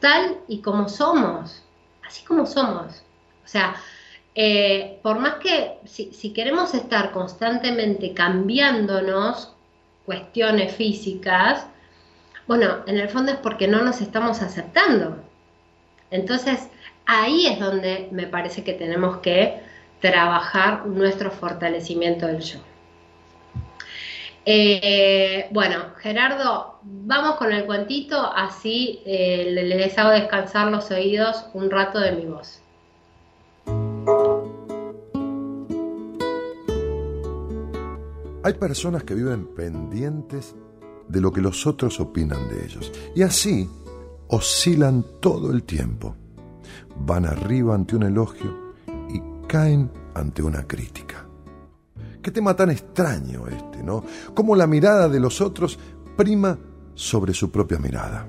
tal 0.00 0.38
y 0.48 0.62
como 0.62 0.88
somos, 0.88 1.62
así 2.06 2.24
como 2.24 2.46
somos. 2.46 3.02
O 3.44 3.48
sea, 3.48 3.74
eh, 4.34 5.00
por 5.02 5.18
más 5.18 5.34
que 5.34 5.78
si, 5.84 6.12
si, 6.12 6.32
queremos 6.32 6.74
estar 6.74 7.10
constantemente 7.10 8.14
cambiándonos 8.14 9.54
cuestiones 10.06 10.74
físicas, 10.74 11.66
bueno, 12.46 12.84
en 12.86 12.98
el 12.98 13.08
fondo 13.08 13.32
es 13.32 13.38
porque 13.38 13.68
no 13.68 13.82
nos 13.82 14.00
estamos 14.00 14.42
aceptando. 14.42 15.22
Entonces, 16.10 16.68
ahí 17.10 17.48
es 17.48 17.58
donde 17.58 18.08
me 18.12 18.28
parece 18.28 18.62
que 18.62 18.72
tenemos 18.72 19.16
que 19.18 19.60
trabajar 20.00 20.86
nuestro 20.86 21.32
fortalecimiento 21.32 22.26
del 22.26 22.40
yo. 22.40 22.60
Eh, 24.46 25.48
bueno, 25.50 25.86
Gerardo, 25.98 26.78
vamos 26.82 27.34
con 27.34 27.52
el 27.52 27.66
cuentito, 27.66 28.16
así 28.16 29.00
eh, 29.04 29.50
les 29.50 29.98
hago 29.98 30.10
descansar 30.10 30.68
los 30.70 30.90
oídos 30.92 31.46
un 31.52 31.68
rato 31.70 31.98
de 31.98 32.12
mi 32.12 32.26
voz. 32.26 32.62
Hay 38.42 38.54
personas 38.54 39.02
que 39.02 39.14
viven 39.14 39.52
pendientes 39.54 40.54
de 41.08 41.20
lo 41.20 41.32
que 41.32 41.40
los 41.40 41.66
otros 41.66 41.98
opinan 42.00 42.48
de 42.48 42.64
ellos. 42.64 42.90
Y 43.14 43.22
así 43.22 43.68
oscilan 44.28 45.04
todo 45.20 45.50
el 45.50 45.64
tiempo. 45.64 46.16
Van 47.04 47.24
arriba 47.24 47.74
ante 47.74 47.96
un 47.96 48.04
elogio 48.04 48.72
y 49.08 49.22
caen 49.46 49.90
ante 50.14 50.42
una 50.42 50.66
crítica. 50.66 51.26
Qué 52.22 52.30
tema 52.30 52.54
tan 52.54 52.70
extraño 52.70 53.46
este, 53.46 53.82
¿no? 53.82 54.04
Cómo 54.34 54.54
la 54.54 54.66
mirada 54.66 55.08
de 55.08 55.20
los 55.20 55.40
otros 55.40 55.78
prima 56.16 56.58
sobre 56.94 57.32
su 57.32 57.50
propia 57.50 57.78
mirada. 57.78 58.26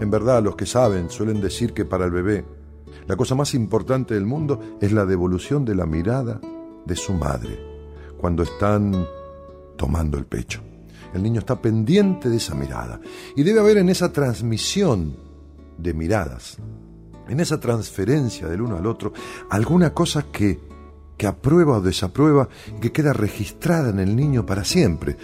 En 0.00 0.10
verdad, 0.10 0.42
los 0.42 0.56
que 0.56 0.66
saben 0.66 1.08
suelen 1.08 1.40
decir 1.40 1.72
que 1.72 1.84
para 1.84 2.04
el 2.04 2.10
bebé 2.10 2.44
la 3.06 3.16
cosa 3.16 3.34
más 3.34 3.54
importante 3.54 4.14
del 4.14 4.24
mundo 4.26 4.60
es 4.80 4.92
la 4.92 5.04
devolución 5.04 5.64
de 5.64 5.74
la 5.74 5.86
mirada 5.86 6.40
de 6.84 6.96
su 6.96 7.12
madre 7.12 7.58
cuando 8.18 8.42
están 8.42 9.06
tomando 9.76 10.16
el 10.16 10.26
pecho. 10.26 10.62
El 11.12 11.22
niño 11.22 11.40
está 11.40 11.60
pendiente 11.60 12.28
de 12.28 12.36
esa 12.36 12.54
mirada 12.54 13.00
y 13.36 13.42
debe 13.42 13.60
haber 13.60 13.78
en 13.78 13.88
esa 13.88 14.12
transmisión 14.12 15.16
de 15.78 15.92
miradas, 15.94 16.56
en 17.28 17.40
esa 17.40 17.60
transferencia 17.60 18.48
del 18.48 18.62
uno 18.62 18.76
al 18.76 18.86
otro, 18.86 19.12
alguna 19.50 19.92
cosa 19.92 20.26
que, 20.30 20.60
que 21.16 21.26
aprueba 21.26 21.78
o 21.78 21.80
desaprueba 21.80 22.48
y 22.76 22.80
que 22.80 22.92
queda 22.92 23.12
registrada 23.12 23.90
en 23.90 24.00
el 24.00 24.14
niño 24.14 24.44
para 24.44 24.64
siempre. 24.64 25.16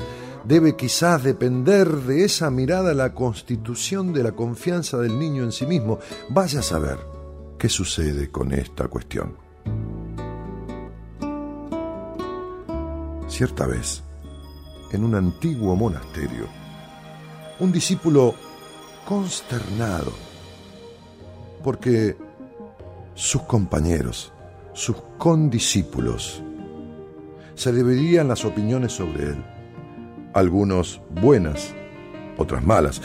Debe 0.44 0.74
quizás 0.74 1.22
depender 1.22 1.88
de 1.88 2.24
esa 2.24 2.50
mirada 2.50 2.94
la 2.94 3.12
constitución 3.12 4.12
de 4.12 4.22
la 4.22 4.32
confianza 4.32 4.96
del 4.98 5.18
niño 5.18 5.44
en 5.44 5.52
sí 5.52 5.66
mismo. 5.66 5.98
Vaya 6.30 6.60
a 6.60 6.62
saber 6.62 6.98
qué 7.58 7.68
sucede 7.68 8.30
con 8.30 8.52
esta 8.52 8.88
cuestión. 8.88 9.36
Cierta 13.28 13.66
vez, 13.66 14.02
en 14.92 15.04
un 15.04 15.14
antiguo 15.14 15.76
monasterio, 15.76 16.46
un 17.60 17.70
discípulo 17.70 18.34
consternado 19.06 20.29
porque 21.62 22.16
sus 23.14 23.42
compañeros, 23.42 24.32
sus 24.72 24.96
condiscípulos, 25.18 26.42
se 27.54 27.72
dividían 27.72 28.28
las 28.28 28.44
opiniones 28.44 28.92
sobre 28.92 29.24
él, 29.24 29.44
algunos 30.32 31.00
buenas, 31.20 31.74
otras 32.38 32.64
malas. 32.64 33.02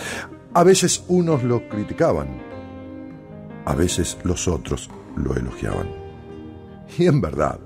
A 0.54 0.64
veces 0.64 1.04
unos 1.08 1.44
lo 1.44 1.68
criticaban, 1.68 2.28
a 3.66 3.76
veces 3.76 4.18
los 4.24 4.48
otros 4.48 4.90
lo 5.18 5.36
elogiaban. 5.36 5.90
Y 6.98 7.08
en 7.08 7.20
verdad, 7.20 7.60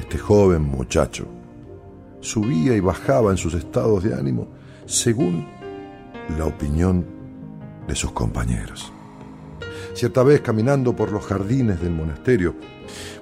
este 0.00 0.18
joven 0.18 0.62
muchacho 0.62 1.26
subía 2.20 2.74
y 2.74 2.80
bajaba 2.80 3.30
en 3.30 3.36
sus 3.36 3.54
estados 3.54 4.02
de 4.02 4.14
ánimo 4.14 4.48
según 4.86 5.46
la 6.36 6.46
opinión 6.46 7.06
de 7.86 7.94
sus 7.94 8.10
compañeros. 8.12 8.92
Cierta 10.00 10.22
vez, 10.22 10.40
caminando 10.40 10.96
por 10.96 11.12
los 11.12 11.26
jardines 11.26 11.78
del 11.82 11.90
monasterio, 11.90 12.54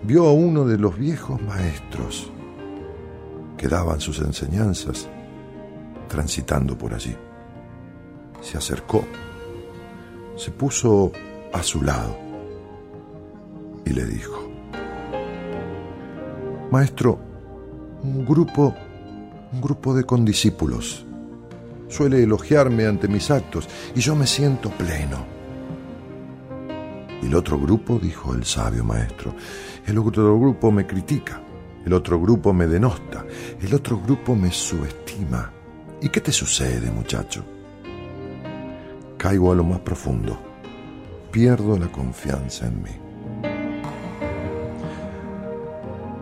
vio 0.05 0.29
a 0.29 0.33
uno 0.33 0.65
de 0.65 0.79
los 0.79 0.97
viejos 0.97 1.43
maestros 1.43 2.31
que 3.57 3.67
daban 3.67 4.01
sus 4.01 4.21
enseñanzas 4.21 5.09
transitando 6.07 6.79
por 6.79 6.95
allí. 6.95 7.17
Se 8.41 8.59
acercó, 8.59 9.05
se 10.37 10.53
puso 10.53 11.11
a 11.53 11.65
su 11.65 11.83
lado 11.83 12.17
y 13.85 13.91
le 13.91 14.05
dijo, 14.05 14.49
Maestro, 16.71 17.19
un 18.05 18.25
grupo, 18.25 18.73
un 19.53 19.61
grupo 19.61 19.97
de 19.97 20.05
condiscípulos 20.05 21.05
suele 21.89 22.23
elogiarme 22.23 22.87
ante 22.87 23.09
mis 23.09 23.33
actos 23.33 23.69
y 23.97 24.01
yo 24.01 24.15
me 24.15 24.29
siento 24.29 24.71
pleno. 24.71 25.38
El 27.23 27.35
otro 27.35 27.59
grupo, 27.59 27.99
dijo 27.99 28.35
el 28.35 28.45
sabio 28.45 28.85
maestro, 28.85 29.35
el 29.87 29.99
otro 29.99 30.39
grupo 30.39 30.71
me 30.71 30.87
critica, 30.87 31.43
el 31.85 31.93
otro 31.93 32.21
grupo 32.21 32.53
me 32.53 32.67
denosta, 32.67 33.25
el 33.61 33.75
otro 33.75 34.01
grupo 34.01 34.35
me 34.35 34.51
subestima. 34.53 35.53
¿Y 36.01 36.09
qué 36.09 36.21
te 36.21 36.33
sucede, 36.33 36.91
muchacho? 36.91 37.45
Caigo 39.17 39.53
a 39.53 39.57
lo 39.57 39.65
más 39.65 39.81
profundo 39.81 40.49
pierdo 41.31 41.79
la 41.79 41.91
confianza 41.91 42.67
en 42.67 42.83
mí. 42.83 42.91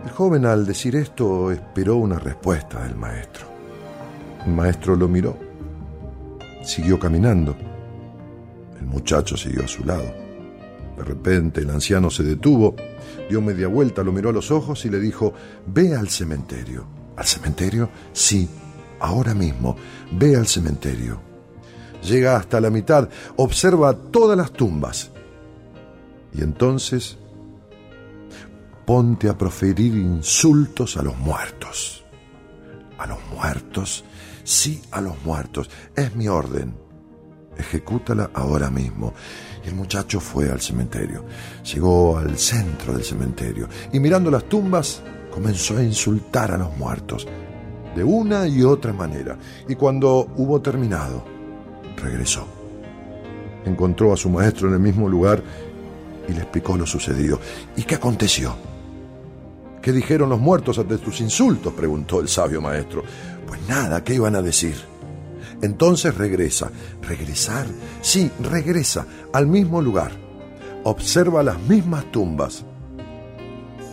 El 0.03 0.11
joven 0.11 0.45
al 0.45 0.65
decir 0.65 0.95
esto 0.95 1.51
esperó 1.51 1.97
una 1.97 2.19
respuesta 2.19 2.83
del 2.83 2.95
maestro. 2.95 3.45
El 4.45 4.53
maestro 4.53 4.95
lo 4.95 5.07
miró, 5.07 5.37
siguió 6.63 6.99
caminando. 6.99 7.55
El 8.79 8.85
muchacho 8.85 9.35
siguió 9.37 9.63
a 9.63 9.67
su 9.67 9.83
lado. 9.83 10.26
De 10.97 11.03
repente 11.03 11.61
el 11.61 11.69
anciano 11.69 12.09
se 12.09 12.23
detuvo, 12.23 12.75
dio 13.29 13.41
media 13.41 13.67
vuelta, 13.67 14.03
lo 14.03 14.11
miró 14.11 14.29
a 14.29 14.33
los 14.33 14.51
ojos 14.51 14.83
y 14.85 14.89
le 14.89 14.99
dijo, 14.99 15.33
ve 15.67 15.95
al 15.95 16.09
cementerio. 16.09 16.85
¿Al 17.15 17.25
cementerio? 17.25 17.89
Sí, 18.13 18.49
ahora 18.99 19.33
mismo, 19.33 19.75
ve 20.11 20.35
al 20.35 20.47
cementerio 20.47 21.27
llega 22.07 22.37
hasta 22.37 22.59
la 22.61 22.69
mitad, 22.69 23.09
observa 23.35 23.93
todas 23.93 24.37
las 24.37 24.51
tumbas. 24.51 25.11
Y 26.33 26.41
entonces 26.41 27.17
ponte 28.85 29.29
a 29.29 29.37
proferir 29.37 29.93
insultos 29.95 30.97
a 30.97 31.03
los 31.03 31.17
muertos. 31.17 32.03
A 32.97 33.05
los 33.05 33.19
muertos, 33.31 34.03
sí 34.43 34.81
a 34.91 35.01
los 35.01 35.21
muertos. 35.23 35.69
Es 35.95 36.15
mi 36.15 36.27
orden. 36.27 36.86
Ejecútala 37.57 38.29
ahora 38.33 38.69
mismo. 38.69 39.13
Y 39.65 39.69
el 39.69 39.75
muchacho 39.75 40.19
fue 40.19 40.49
al 40.49 40.61
cementerio. 40.61 41.25
Llegó 41.73 42.17
al 42.17 42.37
centro 42.37 42.93
del 42.93 43.03
cementerio 43.03 43.67
y 43.91 43.99
mirando 43.99 44.31
las 44.31 44.45
tumbas 44.45 45.01
comenzó 45.31 45.77
a 45.77 45.83
insultar 45.83 46.51
a 46.51 46.57
los 46.57 46.75
muertos 46.77 47.27
de 47.95 48.03
una 48.03 48.47
y 48.47 48.63
otra 48.63 48.93
manera. 48.93 49.37
Y 49.67 49.75
cuando 49.75 50.31
hubo 50.37 50.61
terminado, 50.61 51.23
regresó. 52.01 52.47
Encontró 53.65 54.13
a 54.13 54.17
su 54.17 54.29
maestro 54.29 54.67
en 54.67 54.75
el 54.75 54.79
mismo 54.79 55.09
lugar 55.09 55.41
y 56.27 56.33
le 56.33 56.39
explicó 56.39 56.77
lo 56.77 56.85
sucedido. 56.85 57.39
¿Y 57.75 57.83
qué 57.83 57.95
aconteció? 57.95 58.55
¿Qué 59.81 59.91
dijeron 59.91 60.29
los 60.29 60.39
muertos 60.39 60.77
ante 60.79 60.97
tus 60.97 61.21
insultos? 61.21 61.73
preguntó 61.73 62.19
el 62.19 62.27
sabio 62.27 62.61
maestro. 62.61 63.03
Pues 63.47 63.59
nada, 63.67 64.03
¿qué 64.03 64.13
iban 64.13 64.35
a 64.35 64.41
decir? 64.41 64.75
Entonces 65.61 66.15
regresa. 66.15 66.71
¿Regresar? 67.01 67.65
Sí, 68.01 68.31
regresa 68.41 69.05
al 69.33 69.47
mismo 69.47 69.81
lugar. 69.81 70.11
Observa 70.83 71.43
las 71.43 71.59
mismas 71.61 72.11
tumbas 72.11 72.63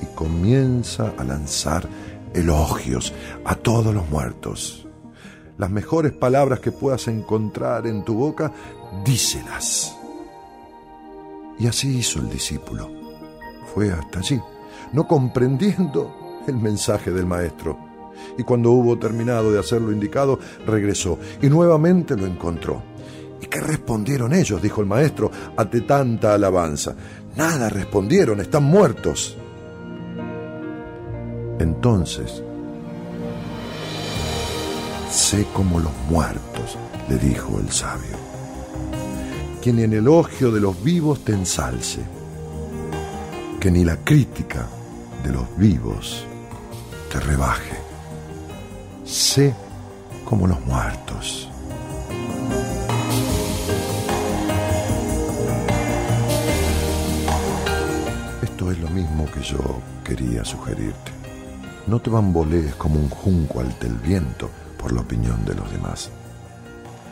y 0.02 0.06
comienza 0.14 1.14
a 1.16 1.24
lanzar 1.24 1.88
elogios 2.34 3.12
a 3.44 3.54
todos 3.54 3.94
los 3.94 4.08
muertos 4.10 4.84
las 5.58 5.70
mejores 5.70 6.12
palabras 6.12 6.60
que 6.60 6.72
puedas 6.72 7.06
encontrar 7.08 7.86
en 7.86 8.04
tu 8.04 8.14
boca, 8.14 8.52
díselas. 9.04 9.96
Y 11.58 11.66
así 11.66 11.98
hizo 11.98 12.18
el 12.18 12.28
discípulo. 12.28 12.90
Fue 13.72 13.92
hasta 13.92 14.18
allí, 14.18 14.40
no 14.92 15.06
comprendiendo 15.06 16.42
el 16.46 16.56
mensaje 16.56 17.10
del 17.12 17.26
maestro. 17.26 17.78
Y 18.38 18.42
cuando 18.42 18.70
hubo 18.70 18.98
terminado 18.98 19.52
de 19.52 19.60
hacer 19.60 19.80
lo 19.80 19.92
indicado, 19.92 20.38
regresó 20.66 21.18
y 21.40 21.48
nuevamente 21.48 22.16
lo 22.16 22.26
encontró. 22.26 22.82
¿Y 23.40 23.46
qué 23.46 23.60
respondieron 23.60 24.32
ellos? 24.32 24.60
dijo 24.60 24.80
el 24.80 24.86
maestro 24.86 25.30
ante 25.56 25.82
tanta 25.82 26.34
alabanza. 26.34 26.94
Nada 27.36 27.68
respondieron, 27.68 28.40
están 28.40 28.64
muertos. 28.64 29.36
Entonces 31.58 32.42
Sé 35.14 35.46
como 35.54 35.78
los 35.78 35.92
muertos, 36.10 36.76
le 37.08 37.16
dijo 37.18 37.60
el 37.60 37.70
sabio. 37.70 38.16
Quien 39.62 39.78
en 39.78 39.92
elogio 39.92 40.50
de 40.50 40.60
los 40.60 40.82
vivos 40.82 41.24
te 41.24 41.30
ensalce, 41.30 42.00
que 43.60 43.70
ni 43.70 43.84
la 43.84 43.96
crítica 43.98 44.66
de 45.22 45.30
los 45.32 45.56
vivos 45.56 46.26
te 47.12 47.20
rebaje. 47.20 47.83
Sé 49.04 49.54
como 50.24 50.46
los 50.46 50.58
muertos. 50.64 51.50
Esto 58.42 58.70
es 58.70 58.78
lo 58.78 58.88
mismo 58.88 59.26
que 59.30 59.42
yo 59.42 59.58
quería 60.02 60.42
sugerirte. 60.44 61.12
No 61.86 62.00
te 62.00 62.08
bambolees 62.08 62.74
como 62.76 62.98
un 62.98 63.10
junco 63.10 63.60
ante 63.60 63.86
el 63.86 63.94
viento 63.94 64.48
por 64.78 64.92
la 64.92 65.02
opinión 65.02 65.44
de 65.44 65.54
los 65.54 65.70
demás. 65.70 66.10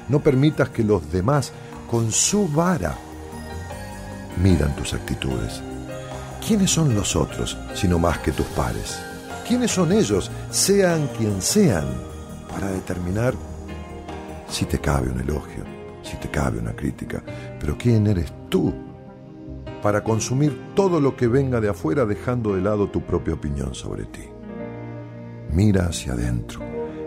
No 0.09 0.21
permitas 0.21 0.71
que 0.71 0.85
los 0.85 1.13
demás, 1.13 1.53
con 1.91 2.11
su 2.11 2.49
vara, 2.49 2.97
miran 4.43 4.75
tus 4.77 4.95
actitudes. 4.95 5.61
¿Quiénes 6.47 6.71
son 6.71 6.95
los 6.95 7.17
otros, 7.17 7.59
sino 7.75 7.99
más 7.99 8.19
que 8.19 8.33
tus 8.33 8.47
pares? 8.47 9.12
¿Quiénes 9.47 9.71
son 9.71 9.93
ellos, 9.93 10.31
sean 10.51 11.09
quien 11.19 11.43
sean, 11.43 11.85
para 12.49 12.69
determinar 12.69 13.35
si 14.49 14.67
te 14.67 14.79
cabe 14.79 15.11
un 15.11 15.21
elogio, 15.21 15.65
si 16.03 16.17
te 16.17 16.29
cabe 16.29 16.59
una 16.59 16.73
crítica, 16.73 17.23
pero 17.59 17.77
¿quién 17.79 18.07
eres 18.07 18.33
tú 18.49 18.73
para 19.83 20.05
consumir 20.05 20.75
todo 20.75 21.01
lo 21.01 21.17
que 21.17 21.27
venga 21.27 21.61
de 21.61 21.71
afuera 21.71 22.05
dejando 22.05 22.55
de 22.55 22.61
lado 22.61 22.89
tu 22.89 23.01
propia 23.03 23.35
opinión 23.35 23.75
sobre 23.75 24.05
ti? 24.05 24.25
Mira 25.51 25.87
hacia 25.87 26.13
adentro, 26.13 26.61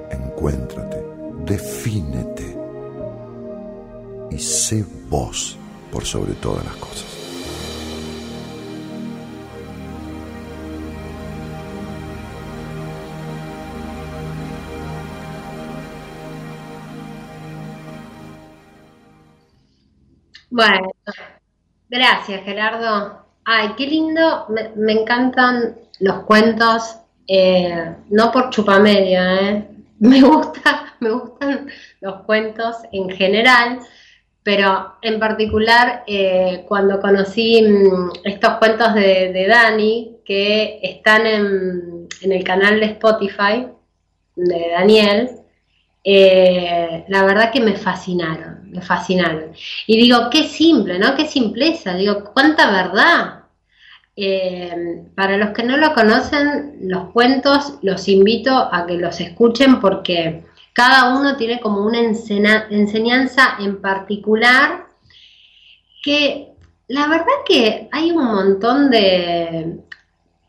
encuéntrate, 0.09 1.03
defínete 1.45 2.57
y 4.31 4.39
sé 4.39 4.85
vos 5.09 5.57
por 5.91 6.03
sobre 6.03 6.33
todas 6.33 6.65
las 6.65 6.75
cosas. 6.75 7.14
Bueno, 20.55 20.89
gracias 21.89 22.45
Gerardo. 22.45 23.25
Ay, 23.43 23.71
qué 23.75 23.87
lindo, 23.87 24.47
me, 24.77 24.93
encantan 24.93 25.75
los 25.99 26.23
cuentos, 26.23 26.95
eh, 27.27 27.93
no 28.09 28.31
por 28.31 28.51
chupamedia, 28.51 29.49
eh. 29.49 29.67
me 29.99 30.21
gusta, 30.21 30.95
me 31.01 31.09
gustan 31.09 31.67
los 31.99 32.21
cuentos 32.21 32.77
en 32.93 33.09
general, 33.09 33.79
pero 34.43 34.95
en 35.01 35.19
particular 35.19 36.05
eh, 36.07 36.63
cuando 36.69 37.01
conocí 37.01 37.61
mm, 37.61 38.11
estos 38.23 38.53
cuentos 38.53 38.93
de, 38.93 39.47
Dani 39.49 40.19
que 40.23 40.79
están 40.81 41.27
en, 41.27 42.07
en, 42.21 42.31
el 42.31 42.43
canal 42.45 42.79
de 42.79 42.85
Spotify 42.85 43.67
de 44.37 44.69
Daniel, 44.71 45.31
la 47.09 47.25
verdad 47.25 47.51
que 47.51 47.59
me 47.59 47.75
fascinaron 47.75 48.54
me 48.75 48.81
fascinaron. 48.81 49.53
Y 49.87 49.97
digo, 49.97 50.29
qué 50.29 50.47
simple, 50.47 50.99
¿no? 50.99 51.15
Qué 51.15 51.27
simpleza, 51.27 51.93
digo, 51.93 52.23
cuánta 52.33 52.69
verdad. 52.71 53.39
Eh, 54.17 55.03
para 55.13 55.37
los 55.37 55.49
que 55.49 55.63
no 55.63 55.77
lo 55.77 55.93
conocen, 55.93 56.77
los 56.81 57.11
cuentos 57.11 57.79
los 57.81 58.07
invito 58.07 58.69
a 58.71 58.85
que 58.85 58.93
los 58.93 59.19
escuchen 59.19 59.81
porque 59.81 60.45
cada 60.73 61.17
uno 61.17 61.35
tiene 61.35 61.59
como 61.59 61.85
una 61.85 61.99
enseñanza 61.99 63.55
en 63.59 63.81
particular 63.81 64.85
que 66.03 66.53
la 66.87 67.07
verdad 67.07 67.25
que 67.45 67.89
hay 67.91 68.11
un 68.11 68.25
montón 68.25 68.89
de... 68.89 69.79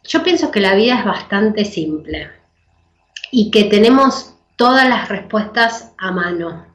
Yo 0.04 0.22
pienso 0.22 0.50
que 0.50 0.60
la 0.60 0.74
vida 0.74 0.98
es 0.98 1.04
bastante 1.04 1.64
simple 1.64 2.30
y 3.32 3.50
que 3.50 3.64
tenemos 3.64 4.34
todas 4.56 4.88
las 4.88 5.08
respuestas 5.08 5.92
a 5.98 6.10
mano 6.12 6.65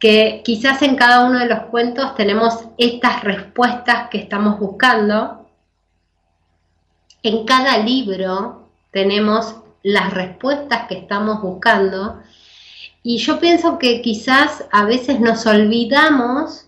que 0.00 0.40
quizás 0.44 0.80
en 0.80 0.96
cada 0.96 1.24
uno 1.26 1.38
de 1.38 1.46
los 1.46 1.60
cuentos 1.64 2.14
tenemos 2.14 2.64
estas 2.78 3.22
respuestas 3.22 4.08
que 4.08 4.18
estamos 4.18 4.58
buscando. 4.58 5.46
En 7.22 7.44
cada 7.44 7.76
libro 7.78 8.70
tenemos 8.90 9.56
las 9.82 10.12
respuestas 10.14 10.88
que 10.88 10.94
estamos 10.94 11.42
buscando. 11.42 12.22
Y 13.02 13.18
yo 13.18 13.38
pienso 13.38 13.78
que 13.78 14.00
quizás 14.00 14.64
a 14.72 14.86
veces 14.86 15.20
nos 15.20 15.46
olvidamos 15.46 16.66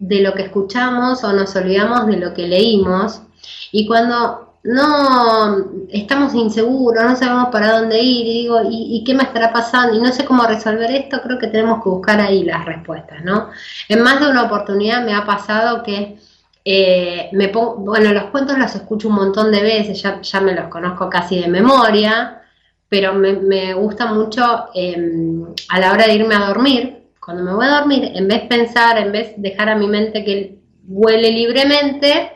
de 0.00 0.20
lo 0.20 0.34
que 0.34 0.42
escuchamos 0.42 1.22
o 1.22 1.32
nos 1.32 1.54
olvidamos 1.54 2.08
de 2.08 2.16
lo 2.16 2.34
que 2.34 2.48
leímos. 2.48 3.22
Y 3.70 3.86
cuando 3.86 4.45
no 4.66 5.86
estamos 5.90 6.34
inseguros, 6.34 7.04
no 7.04 7.16
sabemos 7.16 7.48
para 7.50 7.78
dónde 7.78 8.00
ir, 8.00 8.26
y 8.26 8.42
digo, 8.42 8.60
¿y, 8.68 9.02
qué 9.04 9.14
me 9.14 9.22
estará 9.22 9.52
pasando? 9.52 9.96
Y 9.96 10.00
no 10.00 10.12
sé 10.12 10.24
cómo 10.24 10.44
resolver 10.44 10.90
esto, 10.90 11.20
creo 11.22 11.38
que 11.38 11.46
tenemos 11.46 11.82
que 11.82 11.88
buscar 11.88 12.20
ahí 12.20 12.42
las 12.42 12.64
respuestas, 12.64 13.24
¿no? 13.24 13.50
En 13.88 14.02
más 14.02 14.20
de 14.20 14.28
una 14.28 14.44
oportunidad 14.44 15.04
me 15.04 15.14
ha 15.14 15.24
pasado 15.24 15.82
que 15.82 16.18
eh, 16.64 17.28
me 17.32 17.48
pongo, 17.48 17.76
bueno, 17.76 18.12
los 18.12 18.24
cuentos 18.24 18.58
los 18.58 18.74
escucho 18.74 19.08
un 19.08 19.14
montón 19.14 19.52
de 19.52 19.62
veces, 19.62 20.02
ya, 20.02 20.20
ya 20.20 20.40
me 20.40 20.54
los 20.54 20.66
conozco 20.68 21.08
casi 21.08 21.40
de 21.40 21.48
memoria, 21.48 22.42
pero 22.88 23.14
me, 23.14 23.74
gusta 23.74 24.06
mucho 24.06 24.66
em, 24.74 25.44
a 25.68 25.78
la 25.78 25.92
hora 25.92 26.06
de 26.06 26.14
irme 26.14 26.34
a 26.34 26.46
dormir, 26.48 27.04
cuando 27.24 27.44
me 27.44 27.54
voy 27.54 27.66
a 27.66 27.78
dormir, 27.78 28.10
en 28.14 28.26
vez 28.26 28.42
de 28.42 28.48
pensar, 28.48 28.98
en 28.98 29.12
vez 29.12 29.36
de 29.36 29.50
dejar 29.50 29.68
a 29.68 29.76
mi 29.76 29.86
mente 29.86 30.24
que 30.24 30.58
vuele 30.82 31.30
libremente, 31.30 32.35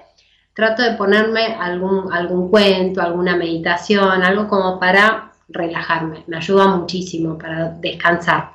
trato 0.60 0.82
de 0.82 0.92
ponerme 0.92 1.56
algún, 1.58 2.12
algún 2.12 2.50
cuento, 2.50 3.00
alguna 3.00 3.34
meditación, 3.34 4.22
algo 4.22 4.46
como 4.46 4.78
para 4.78 5.32
relajarme. 5.48 6.22
Me 6.26 6.36
ayuda 6.36 6.66
muchísimo 6.66 7.38
para 7.38 7.70
descansar. 7.70 8.50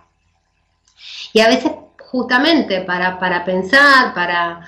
Y 1.34 1.40
a 1.40 1.48
veces 1.48 1.72
justamente 1.98 2.82
para, 2.82 3.20
para 3.20 3.44
pensar, 3.44 4.14
para, 4.14 4.62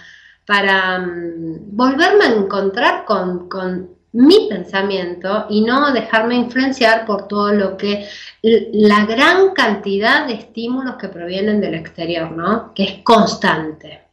para 0.47 0.97
mm, 0.97 1.77
volverme 1.77 2.25
a 2.25 2.33
encontrar 2.33 3.05
con, 3.05 3.47
con 3.47 3.91
mi 4.13 4.47
pensamiento 4.49 5.45
y 5.47 5.61
no 5.61 5.93
dejarme 5.93 6.33
influenciar 6.33 7.05
por 7.05 7.27
todo 7.27 7.53
lo 7.53 7.77
que 7.77 8.09
la 8.41 9.05
gran 9.05 9.51
cantidad 9.53 10.25
de 10.25 10.33
estímulos 10.33 10.95
que 10.95 11.09
provienen 11.09 11.61
del 11.61 11.75
exterior, 11.75 12.31
¿no? 12.31 12.73
Que 12.73 12.83
es 12.83 13.03
constante. 13.03 14.06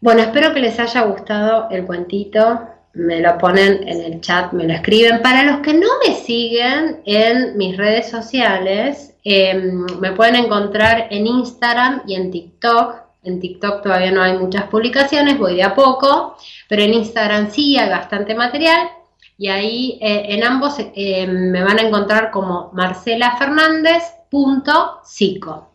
Bueno, 0.00 0.22
espero 0.22 0.54
que 0.54 0.60
les 0.60 0.78
haya 0.78 1.02
gustado 1.02 1.68
el 1.70 1.84
cuentito. 1.84 2.60
Me 2.94 3.20
lo 3.20 3.36
ponen 3.36 3.86
en 3.88 4.00
el 4.00 4.20
chat, 4.20 4.52
me 4.52 4.62
lo 4.64 4.72
escriben. 4.72 5.22
Para 5.22 5.42
los 5.42 5.58
que 5.58 5.74
no 5.74 5.88
me 6.06 6.14
siguen 6.14 7.00
en 7.04 7.56
mis 7.56 7.76
redes 7.76 8.08
sociales, 8.08 9.16
em, 9.24 9.86
me 10.00 10.12
pueden 10.12 10.36
encontrar 10.36 11.08
en 11.10 11.26
Instagram 11.26 12.02
y 12.06 12.14
en 12.14 12.30
TikTok. 12.30 12.94
En 13.24 13.40
TikTok 13.40 13.82
todavía 13.82 14.12
no 14.12 14.22
hay 14.22 14.38
muchas 14.38 14.62
publicaciones, 14.64 15.36
voy 15.36 15.56
de 15.56 15.64
a 15.64 15.74
poco, 15.74 16.36
pero 16.68 16.82
en 16.82 16.94
Instagram 16.94 17.50
sí 17.50 17.76
hay 17.76 17.90
bastante 17.90 18.36
material. 18.36 18.88
Y 19.36 19.48
ahí 19.48 19.98
eh, 20.00 20.26
en 20.28 20.44
ambos 20.44 20.76
eh, 20.78 21.26
me 21.26 21.62
van 21.62 21.78
a 21.78 21.82
encontrar 21.82 22.30
como 22.30 22.70
marcelafernández.psico. 22.72 25.67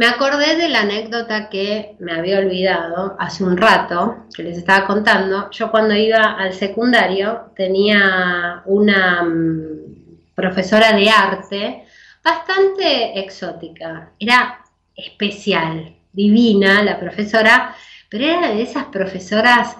Me 0.00 0.06
acordé 0.06 0.56
de 0.56 0.70
la 0.70 0.80
anécdota 0.80 1.50
que 1.50 1.94
me 1.98 2.12
había 2.14 2.38
olvidado 2.38 3.16
hace 3.18 3.44
un 3.44 3.58
rato, 3.58 4.24
que 4.34 4.42
les 4.42 4.56
estaba 4.56 4.86
contando. 4.86 5.50
Yo 5.50 5.70
cuando 5.70 5.94
iba 5.94 6.38
al 6.38 6.54
secundario 6.54 7.52
tenía 7.54 8.62
una 8.64 9.22
mm, 9.22 10.32
profesora 10.34 10.94
de 10.94 11.10
arte 11.10 11.84
bastante 12.24 13.20
exótica. 13.20 14.12
Era 14.18 14.64
especial, 14.96 15.94
divina 16.14 16.82
la 16.82 16.98
profesora, 16.98 17.76
pero 18.08 18.24
era 18.24 18.54
de 18.54 18.62
esas 18.62 18.86
profesoras 18.86 19.76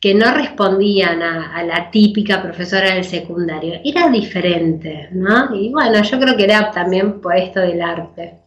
que 0.00 0.14
no 0.14 0.32
respondían 0.32 1.22
a, 1.22 1.62
la 1.64 1.90
típica 1.90 2.40
profesora 2.42 2.94
del 2.94 3.04
secundario. 3.04 3.80
Era 3.84 4.08
diferente, 4.08 5.08
¿no? 5.12 5.54
Y 5.54 5.70
bueno, 5.70 6.02
yo 6.02 6.20
creo 6.20 6.36
que 6.36 6.44
era 6.44 6.70
también 6.70 7.20
por 7.20 7.36
esto 7.36 7.60
del 7.60 7.82
arte. 7.82 8.40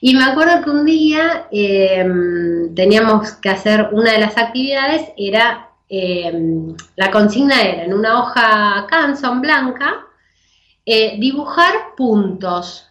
Y 0.00 0.14
me 0.14 0.24
acuerdo 0.24 0.62
que 0.62 0.70
un 0.70 0.84
día 0.86 1.48
em, 1.50 2.74
teníamos 2.74 3.32
que 3.32 3.50
hacer 3.50 3.88
una 3.92 4.12
de 4.12 4.20
las 4.20 4.36
actividades, 4.38 5.02
era, 5.16 5.70
em, 5.88 6.74
la 6.96 7.10
consigna 7.10 7.62
era 7.62 7.84
en 7.84 7.94
una 7.94 8.20
hoja 8.20 8.86
Canson 8.88 9.40
blanca, 9.40 10.06
eh, 10.86 11.16
dibujar 11.18 11.94
puntos. 11.96 12.88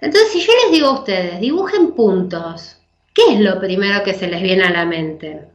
Entonces, 0.00 0.32
si 0.32 0.40
yo 0.40 0.52
les 0.62 0.72
digo 0.72 0.88
a 0.88 1.00
ustedes, 1.00 1.40
dibujen 1.40 1.92
puntos, 1.92 2.76
¿qué 3.16 3.32
es 3.32 3.40
lo 3.40 3.58
primero 3.58 4.04
que 4.04 4.12
se 4.12 4.28
les 4.28 4.42
viene 4.42 4.64
a 4.64 4.70
la 4.70 4.84
mente? 4.84 5.48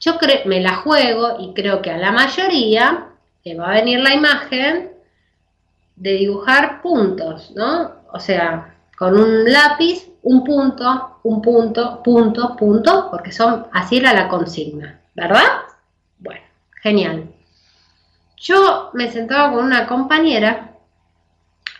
Yo 0.00 0.18
me 0.44 0.60
la 0.60 0.76
juego 0.76 1.38
y 1.40 1.54
creo 1.54 1.80
que 1.80 1.90
a 1.90 1.96
la 1.96 2.12
mayoría 2.12 3.08
le 3.42 3.54
va 3.54 3.68
a 3.68 3.74
venir 3.74 4.00
la 4.00 4.14
imagen 4.14 4.90
de 5.96 6.12
dibujar 6.12 6.82
puntos, 6.82 7.52
¿no? 7.56 7.92
O 8.12 8.20
sea, 8.20 8.76
con 8.98 9.18
un 9.18 9.50
lápiz, 9.50 10.10
un 10.22 10.44
punto, 10.44 11.20
un 11.22 11.40
punto, 11.40 12.02
punto, 12.02 12.54
punto, 12.54 13.08
porque 13.10 13.32
son, 13.32 13.66
así 13.72 13.96
era 13.96 14.12
la 14.12 14.28
consigna, 14.28 15.00
¿verdad? 15.14 15.62
Bueno, 16.18 16.42
genial. 16.82 17.30
Yo 18.36 18.90
me 18.92 19.10
sentaba 19.10 19.54
con 19.54 19.64
una 19.64 19.86
compañera 19.86 20.74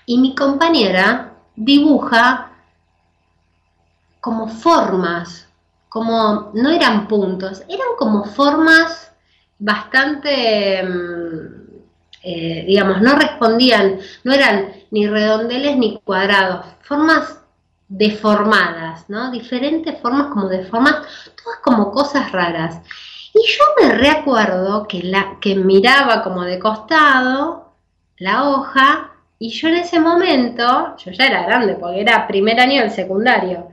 y 0.06 0.16
mi 0.16 0.34
compañera 0.34 1.34
dibuja 1.54 2.52
como 4.26 4.48
formas, 4.48 5.48
como 5.88 6.50
no 6.52 6.70
eran 6.70 7.06
puntos, 7.06 7.62
eran 7.68 7.94
como 7.96 8.24
formas 8.24 9.12
bastante 9.56 10.82
mm, 10.82 11.66
eh, 12.28 12.64
digamos, 12.66 13.00
no 13.02 13.14
respondían, 13.14 14.00
no 14.24 14.32
eran 14.32 14.72
ni 14.90 15.06
redondeles 15.06 15.76
ni 15.76 16.00
cuadrados, 16.00 16.66
formas 16.82 17.40
deformadas, 17.86 19.08
¿no? 19.08 19.30
Diferentes 19.30 20.00
formas 20.00 20.32
como 20.32 20.48
deformadas, 20.48 21.06
todas 21.40 21.60
como 21.62 21.92
cosas 21.92 22.32
raras. 22.32 22.80
Y 23.32 23.46
yo 23.46 23.64
me 23.80 23.94
recuerdo 23.94 24.88
que, 24.88 25.04
la, 25.04 25.38
que 25.40 25.54
miraba 25.54 26.24
como 26.24 26.42
de 26.42 26.58
costado 26.58 27.76
la 28.18 28.48
hoja 28.48 29.12
Y 29.38 29.50
yo 29.50 29.68
en 29.68 29.76
ese 29.76 30.00
momento, 30.00 30.96
yo 30.96 31.12
ya 31.12 31.26
era 31.26 31.44
grande 31.44 31.74
porque 31.74 32.00
era 32.00 32.26
primer 32.26 32.58
año 32.58 32.80
del 32.80 32.90
secundario, 32.90 33.68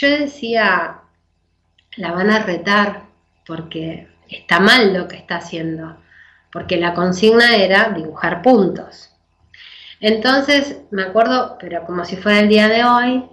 yo 0.00 0.10
decía, 0.10 1.02
la 1.96 2.12
van 2.12 2.30
a 2.30 2.40
retar 2.40 3.04
porque 3.46 4.08
está 4.28 4.58
mal 4.58 4.92
lo 4.92 5.06
que 5.06 5.16
está 5.16 5.36
haciendo, 5.36 5.96
porque 6.50 6.78
la 6.78 6.94
consigna 6.94 7.54
era 7.54 7.90
dibujar 7.90 8.42
puntos. 8.42 9.10
Entonces, 10.00 10.80
me 10.90 11.02
acuerdo, 11.02 11.56
pero 11.60 11.84
como 11.84 12.04
si 12.04 12.16
fuera 12.16 12.40
el 12.40 12.48
día 12.48 12.68
de 12.68 12.84
hoy, 12.84 13.24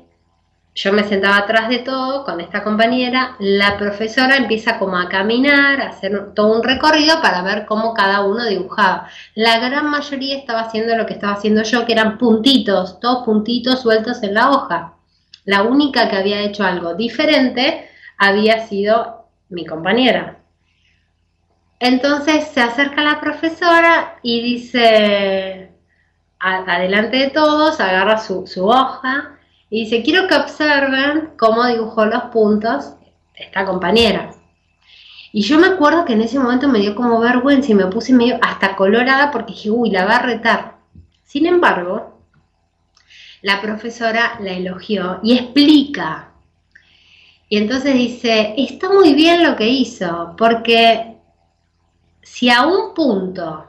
yo 0.75 0.93
me 0.93 1.03
sentaba 1.03 1.38
atrás 1.38 1.67
de 1.67 1.79
todo 1.79 2.23
con 2.23 2.39
esta 2.39 2.63
compañera, 2.63 3.35
la 3.39 3.77
profesora 3.77 4.38
empieza 4.38 4.77
como 4.77 4.97
a 4.97 5.09
caminar, 5.09 5.81
a 5.81 5.89
hacer 5.89 6.33
todo 6.33 6.55
un 6.55 6.63
recorrido 6.63 7.21
para 7.21 7.41
ver 7.41 7.65
cómo 7.65 7.93
cada 7.93 8.23
uno 8.23 8.45
dibujaba. 8.45 9.07
La 9.33 9.59
gran 9.59 9.89
mayoría 9.89 10.38
estaba 10.38 10.61
haciendo 10.61 10.95
lo 10.95 11.05
que 11.07 11.13
estaba 11.13 11.33
haciendo 11.33 11.63
yo, 11.63 11.85
que 11.85 11.93
eran 11.93 12.17
puntitos, 12.19 12.99
todos 12.99 13.25
puntitos 13.25 13.81
sueltos 13.81 14.21
en 14.23 14.35
la 14.35 14.51
hoja. 14.51 14.93
La 15.45 15.63
única 15.63 16.09
que 16.09 16.18
había 16.18 16.41
hecho 16.41 16.63
algo 16.63 16.93
diferente 16.95 17.89
había 18.18 18.68
sido 18.68 19.26
mi 19.49 19.65
compañera. 19.65 20.38
Entonces 21.80 22.47
se 22.49 22.61
acerca 22.61 23.03
la 23.03 23.19
profesora 23.19 24.19
y 24.22 24.41
dice, 24.43 25.72
adelante 26.39 27.18
de 27.18 27.30
todos, 27.30 27.80
agarra 27.80 28.19
su, 28.19 28.45
hoja 28.68 29.39
y 29.69 29.85
dice, 29.85 30.03
quiero 30.03 30.27
que 30.27 30.35
observen 30.35 31.31
cómo 31.38 31.65
dibujó 31.65 32.05
los 32.05 32.23
puntos 32.26 32.93
esta 33.34 33.65
compañera. 33.65 34.31
Y 35.34 35.41
yo 35.41 35.57
me 35.57 35.68
acuerdo 35.68 36.05
que 36.05 36.13
en 36.13 36.22
ese 36.22 36.38
momento 36.38 36.68
me 36.68 36.80
dio 36.80 36.93
como 36.93 37.19
vergüenza 37.19 37.72
y 37.72 37.76
me 37.76 37.88
puse 37.88 38.13
medio 38.13 38.38
hasta 38.41 38.76
colorada 38.76 39.31
porque 39.31 39.53
dije, 39.53 39.72
uy, 39.72 39.89
la 39.89 40.05
va 40.05 40.18
a 40.18 40.22
retar. 40.22 40.76
Sin 41.23 41.45
embargo, 41.45 42.10
la 43.41 43.61
profesora 43.61 44.38
la 44.39 44.51
elogió 44.51 45.19
y 45.23 45.38
explica. 45.38 46.30
Y 47.49 47.57
entonces 47.57 47.93
dice, 47.93 48.53
está 48.57 48.89
muy 48.89 49.13
bien 49.13 49.43
lo 49.43 49.55
que 49.55 49.68
hizo, 49.68 50.35
porque 50.38 51.18
si 52.22 52.49
a 52.49 52.65
un 52.65 52.93
punto 52.93 53.68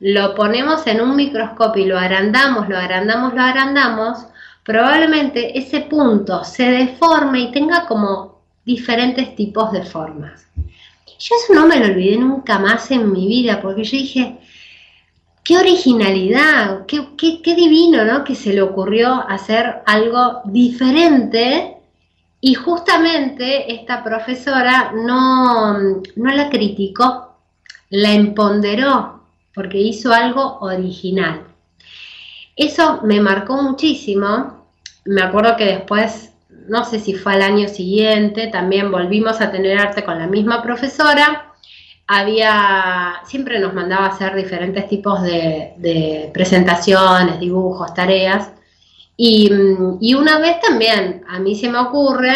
lo 0.00 0.34
ponemos 0.34 0.86
en 0.86 1.00
un 1.00 1.14
microscopio 1.14 1.84
y 1.84 1.86
lo 1.86 1.98
agrandamos, 1.98 2.68
lo 2.68 2.76
agrandamos, 2.76 3.34
lo 3.34 3.42
agrandamos, 3.42 4.26
probablemente 4.64 5.56
ese 5.56 5.82
punto 5.82 6.42
se 6.42 6.64
deforme 6.64 7.40
y 7.40 7.52
tenga 7.52 7.86
como 7.86 8.40
diferentes 8.64 9.36
tipos 9.36 9.70
de 9.72 9.82
formas. 9.82 10.48
Yo 10.56 11.36
eso 11.36 11.54
no 11.54 11.66
me 11.66 11.78
lo 11.78 11.86
olvidé 11.86 12.16
nunca 12.16 12.58
más 12.58 12.90
en 12.90 13.12
mi 13.12 13.28
vida, 13.28 13.60
porque 13.62 13.84
yo 13.84 13.96
dije, 13.96 14.38
qué 15.44 15.58
originalidad, 15.58 16.86
qué, 16.86 17.14
qué, 17.16 17.54
divino, 17.54 18.04
¿no? 18.04 18.24
Que 18.24 18.34
se 18.34 18.54
le 18.54 18.62
ocurrió 18.62 19.22
hacer 19.28 19.82
algo 19.86 20.40
diferente 20.46 21.76
y 22.40 22.54
justamente 22.54 23.72
esta 23.72 24.02
profesora 24.02 24.92
no, 24.94 25.78
no 25.78 26.30
la 26.32 26.48
criticó, 26.48 27.36
la 27.90 28.12
empoderó 28.12 29.20
porque 29.54 29.78
hizo 29.78 30.12
algo 30.12 30.58
original. 30.60 31.42
Eso 32.56 33.00
me 33.02 33.20
marcó 33.20 33.62
muchísimo. 33.62 34.66
Me 35.04 35.22
acuerdo 35.22 35.56
que 35.56 35.66
después, 35.66 36.32
no 36.68 36.84
sé 36.84 37.00
si 37.00 37.14
fue 37.14 37.34
al 37.34 37.42
año 37.42 37.68
siguiente, 37.68 38.46
también 38.46 38.90
volvimos 38.90 39.40
a 39.40 39.50
tener 39.50 39.78
arte 39.78 40.04
con 40.04 40.18
la 40.18 40.26
misma 40.26 40.62
profesora. 40.62 41.43
Había, 42.06 43.22
siempre 43.24 43.58
nos 43.58 43.72
mandaba 43.72 44.06
hacer 44.06 44.34
diferentes 44.34 44.88
tipos 44.88 45.22
de, 45.22 46.30
presentaciones, 46.34 47.40
dibujos, 47.40 47.94
tareas. 47.94 48.50
Y, 49.16 49.50
una 50.14 50.38
vez 50.38 50.60
también 50.60 51.24
a 51.28 51.38
mí 51.38 51.54
se 51.54 51.68
me 51.68 51.78
ocurre 51.78 52.34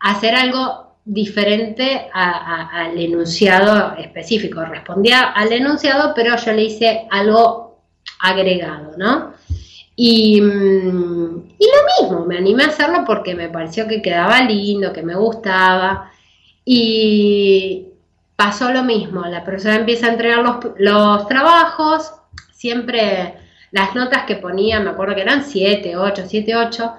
hacer 0.00 0.34
algo 0.34 0.94
diferente 1.04 2.08
al 2.12 2.98
enunciado 2.98 3.96
específico. 3.96 4.64
Respondía 4.64 5.24
al 5.24 5.52
enunciado, 5.52 6.12
pero 6.14 6.36
yo 6.36 6.52
le 6.52 6.64
hice 6.64 7.06
algo 7.10 7.80
agregado, 8.20 8.92
¿no? 8.96 9.34
Y, 9.94 10.38
y, 10.38 10.40
lo 10.40 12.02
mismo, 12.02 12.24
me 12.24 12.38
animé 12.38 12.64
a 12.64 12.68
hacerlo 12.68 13.04
porque 13.04 13.34
me 13.34 13.48
pareció 13.48 13.86
que 13.88 14.00
quedaba 14.00 14.40
lindo, 14.42 14.92
que 14.92 15.02
me 15.02 15.16
gustaba. 15.16 16.12
Y 16.64 17.87
pasó 18.38 18.72
lo 18.72 18.84
mismo, 18.84 19.22
la 19.26 19.44
persona 19.44 19.74
empieza 19.74 20.06
a 20.06 20.12
entregar 20.12 20.38
los, 20.38 20.58
los 20.78 21.26
trabajos, 21.26 22.12
siempre 22.52 23.34
las 23.72 23.96
notas 23.96 24.26
que 24.26 24.36
ponía, 24.36 24.78
me 24.78 24.90
acuerdo 24.90 25.16
que 25.16 25.22
eran 25.22 25.42
7, 25.42 25.96
8, 25.96 26.22
7, 26.24 26.54
8, 26.54 26.92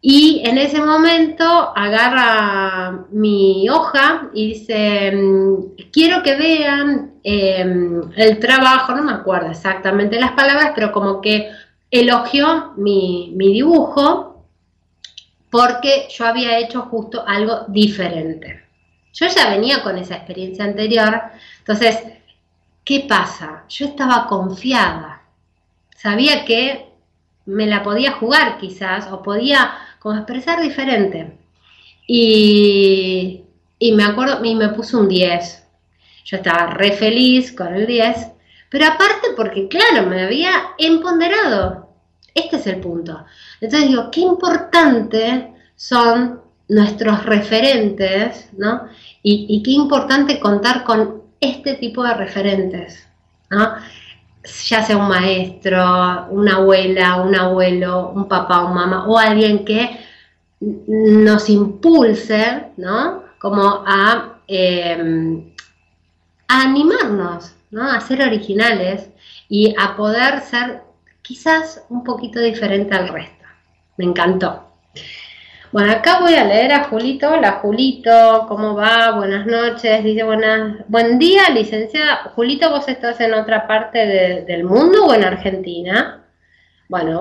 y 0.00 0.40
en 0.46 0.56
ese 0.56 0.80
momento 0.80 1.44
agarra 1.76 3.04
mi 3.10 3.68
hoja 3.68 4.30
y 4.32 4.54
dice, 4.54 5.12
mm, 5.12 5.90
quiero 5.92 6.22
que 6.22 6.36
vean 6.36 7.16
em, 7.22 8.00
el 8.16 8.38
trabajo, 8.38 8.94
no 8.94 9.02
me 9.02 9.12
acuerdo 9.12 9.50
exactamente 9.50 10.18
las 10.18 10.32
palabras, 10.32 10.72
pero 10.74 10.90
como 10.90 11.20
que 11.20 11.50
elogió 11.90 12.72
mi, 12.78 13.34
mi 13.36 13.52
dibujo 13.52 14.46
porque 15.50 16.08
yo 16.08 16.24
había 16.24 16.58
hecho 16.60 16.80
justo 16.82 17.22
algo 17.26 17.66
diferente. 17.68 18.65
Yo 19.16 19.26
ya 19.26 19.48
venía 19.48 19.82
con 19.82 19.96
esa 19.96 20.16
experiencia 20.16 20.64
anterior, 20.64 21.22
entonces, 21.58 21.98
¿qué 22.84 23.06
pasa? 23.08 23.64
Yo 23.66 23.86
estaba 23.86 24.26
confiada, 24.26 25.22
sabía 25.96 26.44
que 26.44 26.86
me 27.46 27.66
la 27.66 27.82
podía 27.82 28.12
jugar 28.12 28.58
quizás, 28.58 29.10
o 29.10 29.22
podía 29.22 29.72
como 30.00 30.16
expresar 30.16 30.60
diferente. 30.60 31.38
Y, 32.06 33.44
me 33.80 34.04
acuerdo, 34.04 34.44
y 34.44 34.54
me 34.54 34.68
puso 34.68 35.00
un 35.00 35.08
10. 35.08 35.64
Yo 36.24 36.36
estaba 36.36 36.66
re 36.66 36.92
feliz 36.92 37.52
con 37.52 37.74
el 37.74 37.86
10, 37.86 38.28
pero 38.68 38.86
aparte 38.86 39.28
porque, 39.34 39.68
claro, 39.68 40.06
me 40.06 40.22
había 40.22 40.74
empoderado. 40.76 41.88
Este 42.34 42.56
es 42.56 42.66
el 42.66 42.80
punto. 42.80 43.24
Entonces 43.60 43.88
digo, 43.88 44.10
qué 44.10 44.20
importante 44.20 45.54
son 45.74 46.42
nuestros 46.68 47.24
referentes, 47.24 48.50
¿no? 48.56 48.82
Y, 49.22 49.62
qué 49.64 49.72
importante 49.72 50.38
contar 50.38 50.84
con 50.84 51.22
este 51.40 51.74
tipo 51.74 52.04
de 52.04 52.14
referentes, 52.14 53.08
¿no? 53.50 53.74
ya 54.68 54.82
sea 54.82 54.96
un 54.96 55.08
maestro, 55.08 56.26
una 56.30 56.56
abuela, 56.56 57.16
un 57.16 57.34
abuelo, 57.34 58.10
un 58.10 58.28
papá, 58.28 58.64
un 58.64 58.74
mamá, 58.74 59.06
o 59.08 59.18
alguien 59.18 59.64
que 59.64 59.98
nos 60.60 61.48
impulse, 61.50 62.66
¿no? 62.76 63.24
Como 63.40 63.82
a, 63.84 64.38
em, 64.46 65.52
a 66.48 66.62
animarnos, 66.62 67.54
¿no? 67.70 67.90
A 67.90 68.00
ser 68.00 68.22
originales 68.22 69.10
y 69.48 69.74
a 69.78 69.96
poder 69.96 70.40
ser 70.40 70.82
quizás 71.22 71.84
un 71.88 72.04
poquito 72.04 72.40
diferente 72.40 72.94
al 72.94 73.08
resto. 73.08 73.44
Me 73.96 74.04
encantó. 74.04 74.65
Bueno, 75.76 75.92
acá 75.92 76.20
voy 76.20 76.32
a 76.32 76.44
leer 76.44 76.72
a 76.72 76.84
Julito. 76.84 77.30
Hola 77.30 77.58
Julito, 77.60 78.46
¿cómo 78.48 78.74
va? 78.74 79.10
Buenas 79.10 79.44
noches. 79.44 80.02
Dice 80.02 80.22
buenas, 80.22 80.78
buen 80.88 81.18
día, 81.18 81.50
licenciada. 81.50 82.32
Julito, 82.34 82.70
¿vos 82.70 82.88
estás 82.88 83.20
en 83.20 83.34
otra 83.34 83.66
parte 83.66 83.98
del 84.46 84.64
mundo 84.64 85.04
o 85.04 85.12
en 85.12 85.22
Argentina? 85.22 86.24
Bueno, 86.88 87.20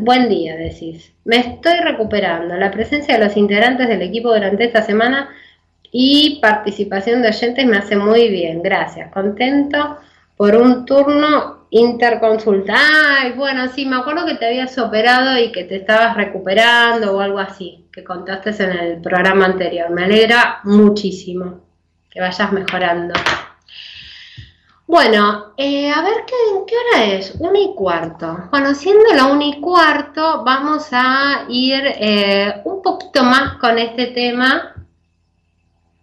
buen 0.00 0.30
día, 0.30 0.56
decís. 0.56 1.12
Me 1.24 1.40
estoy 1.40 1.74
recuperando. 1.80 2.56
La 2.56 2.70
presencia 2.70 3.18
de 3.18 3.26
los 3.26 3.36
integrantes 3.36 3.86
del 3.86 4.00
equipo 4.00 4.32
durante 4.32 4.64
esta 4.64 4.80
semana 4.80 5.28
y 5.92 6.38
participación 6.40 7.20
de 7.20 7.28
oyentes 7.28 7.66
me 7.66 7.76
hace 7.76 7.96
muy 7.96 8.30
bien. 8.30 8.62
Gracias. 8.62 9.12
Contento 9.12 9.98
por 10.38 10.56
un 10.56 10.86
turno 10.86 11.66
interconsulta. 11.68 12.74
Ay, 12.76 13.32
bueno, 13.32 13.68
sí, 13.68 13.84
me 13.84 13.96
acuerdo 13.96 14.24
que 14.26 14.36
te 14.36 14.46
habías 14.46 14.76
operado 14.78 15.38
y 15.38 15.52
que 15.52 15.64
te 15.64 15.76
estabas 15.76 16.16
recuperando 16.16 17.14
o 17.16 17.20
algo 17.20 17.38
así, 17.38 17.79
que 17.92 18.04
contaste 18.04 18.50
en 18.62 18.70
el 18.70 19.00
programa 19.00 19.46
anterior. 19.46 19.90
Me 19.90 20.04
alegra 20.04 20.60
muchísimo 20.64 21.60
que 22.10 22.20
vayas 22.20 22.52
mejorando. 22.52 23.14
Bueno, 24.86 25.52
eh, 25.56 25.88
a 25.88 26.02
ver 26.02 26.24
¿qué, 26.26 26.34
qué 26.66 26.74
hora 26.74 27.04
es, 27.14 27.34
una 27.38 27.60
y 27.60 27.74
cuarto. 27.76 28.48
Bueno, 28.50 28.70
la 29.14 29.26
una 29.26 29.46
y 29.46 29.60
cuarto, 29.60 30.42
vamos 30.44 30.88
a 30.90 31.44
ir 31.48 31.80
eh, 31.84 32.60
un 32.64 32.82
poquito 32.82 33.22
más 33.22 33.56
con 33.58 33.78
este 33.78 34.08
tema 34.08 34.74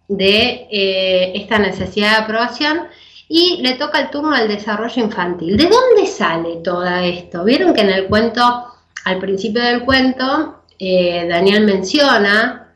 de 0.08 0.66
eh, 0.70 1.32
esta 1.34 1.58
necesidad 1.58 2.12
de 2.12 2.24
aprobación 2.24 2.86
y 3.28 3.60
le 3.60 3.74
toca 3.74 4.00
el 4.00 4.08
turno 4.08 4.34
al 4.34 4.48
desarrollo 4.48 5.02
infantil. 5.02 5.58
¿De 5.58 5.68
dónde 5.68 6.06
sale 6.06 6.56
todo 6.64 6.86
esto? 6.86 7.44
Vieron 7.44 7.74
que 7.74 7.82
en 7.82 7.90
el 7.90 8.06
cuento, 8.06 8.68
al 9.04 9.18
principio 9.18 9.62
del 9.62 9.84
cuento, 9.84 10.57
eh, 10.78 11.26
Daniel 11.28 11.64
menciona 11.64 12.68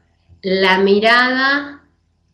la 0.42 0.78
mirada, 0.78 1.82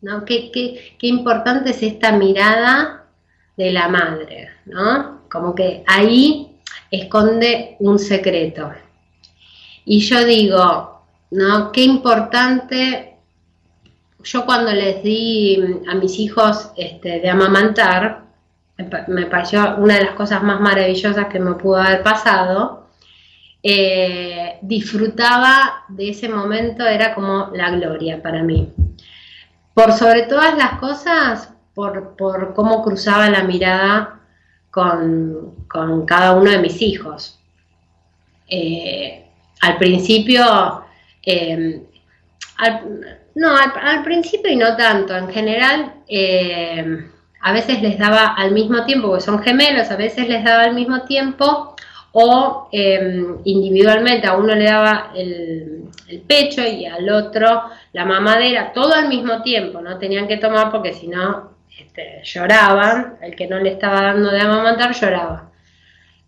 ¿no? 0.01 0.25
Qué, 0.25 0.51
qué, 0.51 1.07
importante 1.07 1.71
es 1.71 1.83
esta 1.83 2.11
mirada 2.11 3.05
de 3.55 3.71
la 3.71 3.87
madre, 3.87 4.49
¿no? 4.65 5.21
Como 5.29 5.53
que 5.53 5.83
ahí 5.85 6.57
esconde 6.89 7.75
un 7.79 7.99
secreto. 7.99 8.71
Y 9.85 9.99
yo 9.99 10.25
digo, 10.25 11.03
¿no? 11.31 11.71
Qué 11.71 11.83
importante. 11.83 13.17
Yo 14.23 14.45
cuando 14.45 14.71
les 14.71 15.03
di 15.03 15.81
a 15.87 15.95
mis 15.95 16.19
hijos 16.19 16.71
este, 16.75 17.19
de 17.19 17.29
amamantar, 17.29 18.23
me 19.07 19.25
pareció 19.25 19.75
una 19.77 19.95
de 19.95 20.05
las 20.05 20.15
cosas 20.15 20.41
más 20.41 20.59
maravillosas 20.59 21.27
que 21.27 21.39
me 21.39 21.53
pudo 21.53 21.77
haber 21.77 22.01
pasado. 22.01 22.78
Eh, 23.61 24.57
disfrutaba 24.61 25.83
de 25.89 26.11
ese 26.11 26.29
momento, 26.29 26.85
era 26.85 27.13
como 27.13 27.49
la 27.53 27.69
gloria 27.71 28.21
para 28.21 28.41
mí. 28.41 28.71
Por 29.73 29.91
sobre 29.91 30.23
todas 30.23 30.57
las 30.57 30.79
cosas, 30.79 31.53
por, 31.73 32.15
cómo 32.55 32.83
cruzaba 32.83 33.29
la 33.29 33.43
mirada 33.43 34.21
con, 34.71 35.65
cada 36.05 36.35
uno 36.35 36.51
de 36.51 36.59
mis 36.59 36.81
hijos. 36.81 37.39
Eh, 38.47 39.25
al 39.61 39.77
principio, 39.77 40.85
eh, 41.25 41.81
no, 43.35 43.55
al, 43.55 44.03
principio 44.03 44.51
y 44.51 44.55
no 44.55 44.75
tanto, 44.77 45.15
en 45.15 45.29
general, 45.29 45.95
a 47.41 47.53
veces 47.53 47.81
les 47.81 47.97
daba 47.99 48.35
al 48.35 48.51
mismo 48.51 48.85
tiempo, 48.85 49.09
porque 49.09 49.23
son 49.23 49.39
gemelos, 49.39 49.91
a 49.91 49.97
veces 49.97 50.29
les 50.29 50.43
daba 50.43 50.63
al 50.63 50.75
mismo 50.75 51.03
tiempo 51.03 51.75
o 52.11 52.69
em, 52.71 53.37
individualmente 53.45 54.27
a 54.27 54.35
uno 54.35 54.55
le 54.55 54.65
daba 54.65 55.11
el, 55.15 55.75
pecho 56.27 56.63
y 56.63 56.87
al 56.87 57.07
otro 57.07 57.65
la 57.93 58.03
mamadera, 58.03 58.73
todo 58.73 58.95
al 58.95 59.07
mismo 59.07 59.43
tiempo, 59.43 59.79
no 59.79 59.99
tenían 59.99 60.27
que 60.27 60.37
tomar 60.37 60.71
porque 60.71 60.93
si 60.93 61.07
no 61.07 61.51
este, 61.77 62.21
lloraban, 62.23 63.17
el 63.21 63.35
que 63.35 63.45
no 63.45 63.59
le 63.59 63.73
estaba 63.73 64.01
dando 64.01 64.31
de 64.31 64.41
amamantar 64.41 64.91
lloraba. 64.93 65.51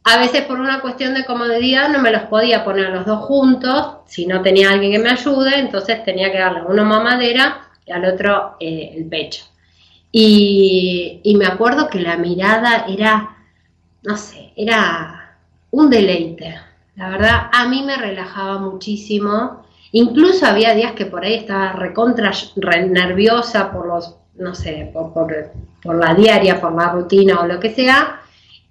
A 0.04 0.18
veces 0.18 0.44
por 0.44 0.60
una 0.60 0.82
cuestión 0.82 1.16
de 1.16 1.26
comodidad 1.26 1.90
no 1.90 2.00
me 2.00 2.12
los 2.12 2.24
podía 2.24 2.64
poner 2.64 2.90
los 2.90 3.08
dos 3.08 3.26
juntos, 3.26 3.98
si 4.06 4.28
no 4.28 4.42
tenía 4.42 4.70
alguien 4.70 4.92
que 4.92 5.00
me 5.00 5.10
ayude, 5.10 5.58
entonces 5.60 6.04
tenía 6.04 6.32
que 6.32 6.40
darle 6.40 6.60
a 6.60 6.66
uno 6.66 6.86
mamadera 6.86 7.70
y 7.86 7.92
al 7.92 8.06
otro 8.06 8.58
eh, 8.60 8.94
el 8.96 9.06
pecho. 9.06 9.46
Y, 10.12 11.22
y 11.24 11.36
me 11.38 11.46
acuerdo 11.46 11.90
que 11.90 12.00
la 12.00 12.18
mirada 12.18 12.86
era, 12.88 13.36
no 14.04 14.18
sé, 14.18 14.54
era 14.56 15.21
un 15.72 15.90
deleite. 15.90 16.60
La 16.96 17.10
verdad, 17.10 17.50
a 17.52 17.68
mí 17.68 17.84
me 17.84 17.98
relajaba 17.98 18.60
muchísimo. 18.60 19.64
Incluso 19.94 20.46
había 20.46 20.76
días 20.76 20.94
que 20.94 21.06
por 21.06 21.24
ahí 21.24 21.36
estaba 21.36 21.74
recontra 21.74 22.32
nerviosa 22.56 23.72
por 23.72 23.88
los, 23.88 24.16
no 24.36 24.54
sé, 24.54 24.92
por, 24.94 25.96
la 25.96 26.14
diaria, 26.14 26.62
por 26.62 26.74
la 26.74 26.90
rutina 26.90 27.42
o 27.42 27.48
lo 27.48 27.60
que 27.60 27.74
sea. 27.74 28.22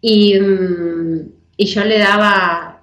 Y, 0.01 0.39
mm, 0.39 1.21
y 1.57 1.67
yo 1.67 1.85
le 1.85 1.99
daba, 1.99 2.81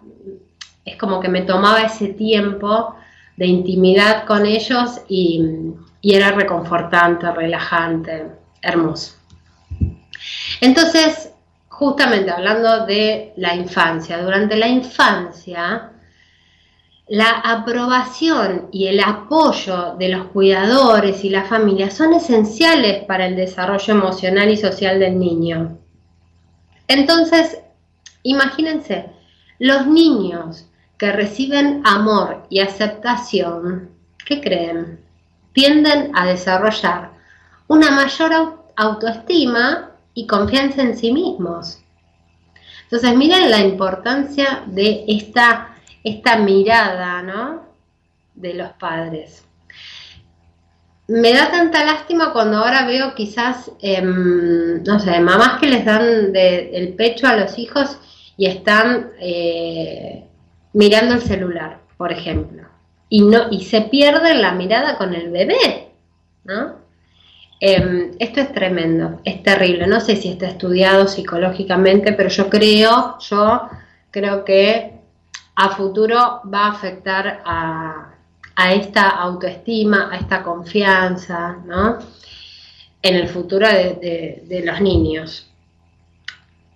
es 0.85 0.98
como 0.98 1.19
que 1.19 1.30
me 1.30 1.41
tomaba 1.41 1.81
ese 1.81 2.10
tiempo 2.10 2.95
de 3.38 3.48
intimidad 3.48 4.26
con 4.26 4.45
ellos 4.45 5.02
y 5.07 5.76
era 6.03 6.31
reconfortante, 6.31 7.31
relajante, 7.31 8.27
hermoso. 8.61 9.15
Entonces, 10.61 11.31
justamente 11.78 12.32
hablando 12.32 12.88
de 12.88 13.34
la 13.38 13.54
infancia, 13.54 14.20
durante 14.20 14.58
la 14.58 14.68
infancia, 14.68 15.91
la 17.08 17.30
aprobación 17.30 18.68
y 18.72 18.88
el 18.88 18.99
apoyo 18.99 19.95
de 19.95 20.10
los 20.10 20.26
cuidadores 20.30 21.24
y 21.24 21.30
la 21.30 21.44
familia 21.44 21.91
son 21.91 22.16
esenciales 22.16 23.04
para 23.06 23.28
el 23.28 23.36
desarrollo 23.36 23.94
emocional 23.94 24.49
y 24.49 24.58
social 24.58 24.99
del 24.99 25.20
niño. 25.20 25.78
Entonces, 26.88 27.60
imagínense, 28.24 29.12
los 29.60 29.86
niños 29.86 30.66
que 30.98 31.12
reciben 31.12 31.84
amor 31.86 32.48
y 32.49 32.60
aceptación, 32.60 33.91
¿qué 34.26 34.41
creen? 34.41 34.99
Tienden 35.54 36.10
a 36.16 36.26
desarrollar 36.26 37.12
una 37.68 37.91
mayor 37.91 38.64
autoestima 38.76 39.91
y 40.18 40.26
confianza 40.26 40.81
en 40.81 40.98
sí 40.98 41.11
mismos. 41.11 41.80
Entonces, 42.85 43.15
miren 43.15 43.52
la 43.52 43.60
importancia 43.60 44.64
de 44.65 45.06
esta, 45.07 45.76
esta 46.03 46.38
mirada, 46.38 47.22
¿no? 47.22 47.61
De 48.34 48.56
los 48.56 48.72
padres. 48.80 49.45
Me 51.07 51.34
da 51.34 51.52
tanta 51.52 51.85
lástima 51.85 52.34
cuando 52.34 52.57
ahora 52.57 52.88
veo 52.88 53.14
quizás, 53.14 53.72
em, 53.80 54.81
no 54.84 54.99
sé, 54.99 55.19
mamás 55.19 55.60
que 55.60 55.68
les 55.68 55.85
dan 55.85 56.31
el 56.34 56.95
pecho 56.95 57.27
a 57.27 57.35
los 57.35 57.60
hijos 57.60 57.99
y 58.38 58.48
están 58.48 59.11
eh, 59.19 60.26
mirando 60.73 61.14
el 61.14 61.22
celular, 61.22 61.81
por 61.95 62.11
ejemplo. 62.11 62.64
Y, 63.07 63.22
no, 63.22 63.52
y 63.52 63.65
se 63.65 63.81
pierde 63.81 64.34
la 64.34 64.53
mirada 64.53 64.98
con 64.98 65.14
el 65.14 65.30
bebé, 65.30 65.91
¿no? 66.44 66.86
Em, 67.59 68.11
esto 68.19 68.41
es 68.41 68.51
tremendo, 68.53 69.19
es 69.23 69.41
terrible. 69.41 69.88
No 69.88 69.99
sé 69.99 70.15
si 70.15 70.29
está 70.29 70.47
estudiado 70.47 71.07
psicológicamente, 71.07 72.13
pero 72.13 72.29
yo 72.29 72.49
creo, 72.49 73.17
yo 73.19 73.69
creo 74.11 74.45
que 74.45 74.93
a 75.55 75.69
futuro 75.69 76.41
va 76.53 76.65
a 76.65 76.71
afectar 76.71 77.41
a, 77.45 78.13
esta 78.73 79.09
autoestima, 79.09 80.09
a 80.11 80.17
esta 80.17 80.43
confianza, 80.43 81.57
¿no? 81.65 81.99
En 83.01 83.15
el 83.15 83.27
futuro 83.27 83.67
de, 83.67 84.63
los 84.65 84.81
niños. 84.81 85.47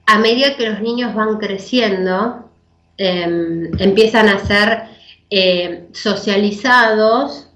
A 0.05 0.19
medida 0.19 0.55
que 0.55 0.69
los 0.69 0.79
niños 0.81 1.13
van 1.15 1.37
creciendo, 1.37 2.49
em, 2.97 3.71
empiezan 3.79 4.29
a 4.29 4.39
ser 4.39 4.83
eh, 5.29 5.87
socializados 5.91 7.47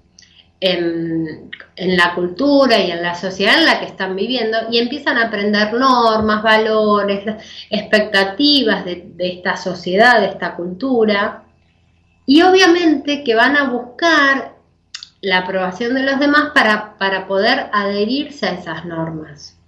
en, 1.76 1.96
la 1.96 2.14
cultura 2.14 2.78
y 2.78 2.90
en 2.90 3.02
la 3.02 3.14
sociedad 3.14 3.58
en 3.58 3.66
la 3.66 3.78
que 3.78 3.86
están 3.86 4.16
viviendo 4.16 4.58
y 4.70 4.78
empiezan 4.78 5.18
a 5.18 5.26
aprender 5.26 5.72
normas, 5.74 6.42
valores, 6.42 7.24
expectativas 7.70 8.84
de, 8.84 9.12
esta 9.18 9.56
sociedad, 9.56 10.20
de 10.20 10.26
esta 10.26 10.54
cultura. 10.54 11.44
Y 12.26 12.42
obviamente 12.42 13.22
que 13.22 13.34
van 13.34 13.56
a 13.56 13.70
buscar 13.70 14.56
la 15.20 15.38
aprobación 15.38 15.94
de 15.94 16.02
los 16.02 16.18
demás 16.18 16.50
para, 16.54 16.96
para 16.98 17.26
poder 17.26 17.68
adherirse 17.72 18.46
a 18.46 18.52
esas 18.52 18.84
normas. 18.84 19.58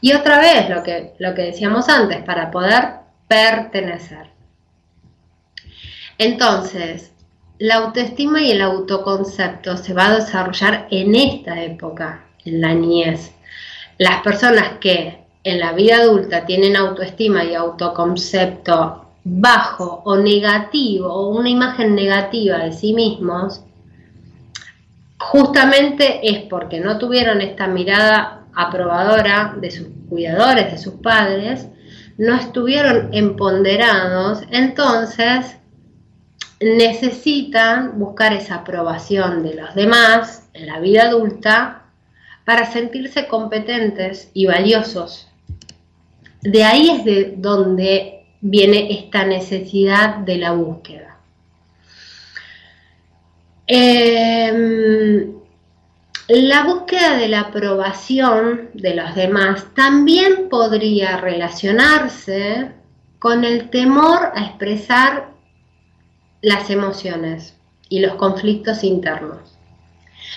Y 0.00 0.12
otra 0.12 0.38
vez, 0.38 0.68
lo 0.68 0.82
que, 0.82 1.14
lo 1.18 1.34
que 1.34 1.42
decíamos 1.42 1.88
antes, 1.88 2.22
para 2.22 2.50
poder 2.50 2.98
pertenecer. 3.26 4.30
Entonces, 6.18 7.12
la 7.58 7.76
autoestima 7.76 8.40
y 8.40 8.52
el 8.52 8.62
autoconcepto 8.62 9.76
se 9.76 9.92
va 9.92 10.06
a 10.06 10.14
desarrollar 10.16 10.86
en 10.90 11.14
esta 11.14 11.62
época, 11.62 12.24
en 12.44 12.60
la 12.60 12.74
niñez. 12.74 13.32
Las 13.98 14.22
personas 14.22 14.78
que 14.80 15.24
en 15.42 15.58
la 15.58 15.72
vida 15.72 15.96
adulta 15.96 16.46
tienen 16.46 16.76
autoestima 16.76 17.44
y 17.44 17.54
autoconcepto 17.54 19.06
bajo 19.24 20.02
o 20.04 20.16
negativo 20.16 21.12
o 21.12 21.36
una 21.36 21.48
imagen 21.48 21.94
negativa 21.94 22.58
de 22.58 22.72
sí 22.72 22.94
mismos, 22.94 23.62
justamente 25.18 26.20
es 26.22 26.44
porque 26.44 26.78
no 26.78 26.98
tuvieron 26.98 27.40
esta 27.40 27.66
mirada 27.66 28.44
aprobadora 28.54 29.54
de 29.60 29.70
sus 29.70 29.88
cuidadores, 30.08 30.70
de 30.70 30.78
sus 30.78 30.94
padres, 30.94 31.66
no 32.18 32.34
estuvieron 32.34 33.10
empoderados, 33.12 34.42
entonces 34.50 35.57
necesitan 36.60 37.98
buscar 37.98 38.32
esa 38.32 38.56
aprobación 38.56 39.42
de 39.42 39.54
los 39.54 39.74
demás 39.74 40.48
en 40.54 40.66
la 40.66 40.80
vida 40.80 41.04
adulta 41.04 41.82
para 42.44 42.70
sentirse 42.70 43.26
competentes 43.26 44.30
y 44.34 44.46
valiosos. 44.46 45.28
De 46.40 46.64
ahí 46.64 46.90
es 46.90 47.04
de 47.04 47.34
donde 47.36 48.24
viene 48.40 48.92
esta 48.92 49.24
necesidad 49.24 50.18
de 50.18 50.38
la 50.38 50.52
búsqueda. 50.52 51.18
Em, 53.66 55.34
la 56.28 56.64
búsqueda 56.64 57.18
de 57.18 57.28
la 57.28 57.40
aprobación 57.40 58.70
de 58.72 58.94
los 58.94 59.14
demás 59.14 59.66
también 59.74 60.48
podría 60.48 61.18
relacionarse 61.18 62.72
con 63.18 63.44
el 63.44 63.68
temor 63.70 64.32
a 64.34 64.44
expresar 64.46 65.37
las 66.40 66.70
emociones 66.70 67.56
y 67.88 68.00
los 68.00 68.14
conflictos 68.14 68.84
internos. 68.84 69.58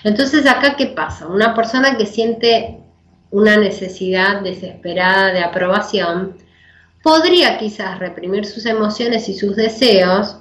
Entonces 0.03 0.47
acá, 0.47 0.75
¿qué 0.75 0.87
pasa? 0.87 1.27
Una 1.27 1.53
persona 1.53 1.97
que 1.97 2.05
siente 2.05 2.79
una 3.29 3.57
necesidad 3.57 4.41
desesperada 4.41 5.31
de 5.31 5.43
aprobación, 5.43 6.37
podría 7.01 7.57
quizás 7.57 7.99
reprimir 7.99 8.45
sus 8.45 8.65
emociones 8.65 9.29
y 9.29 9.33
sus 9.33 9.55
deseos 9.55 10.37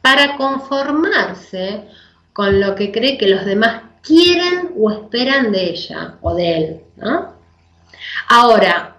para 0.00 0.36
conformarse 0.36 1.82
con 2.32 2.60
lo 2.60 2.74
que 2.74 2.92
cree 2.92 3.18
que 3.18 3.28
los 3.28 3.44
demás 3.44 3.82
quieren 4.02 4.70
o 4.76 4.90
esperan 4.90 5.52
de 5.52 5.64
ella 5.64 6.14
o 6.22 6.34
de 6.34 6.56
él. 6.56 6.80
Ahora, 8.28 8.96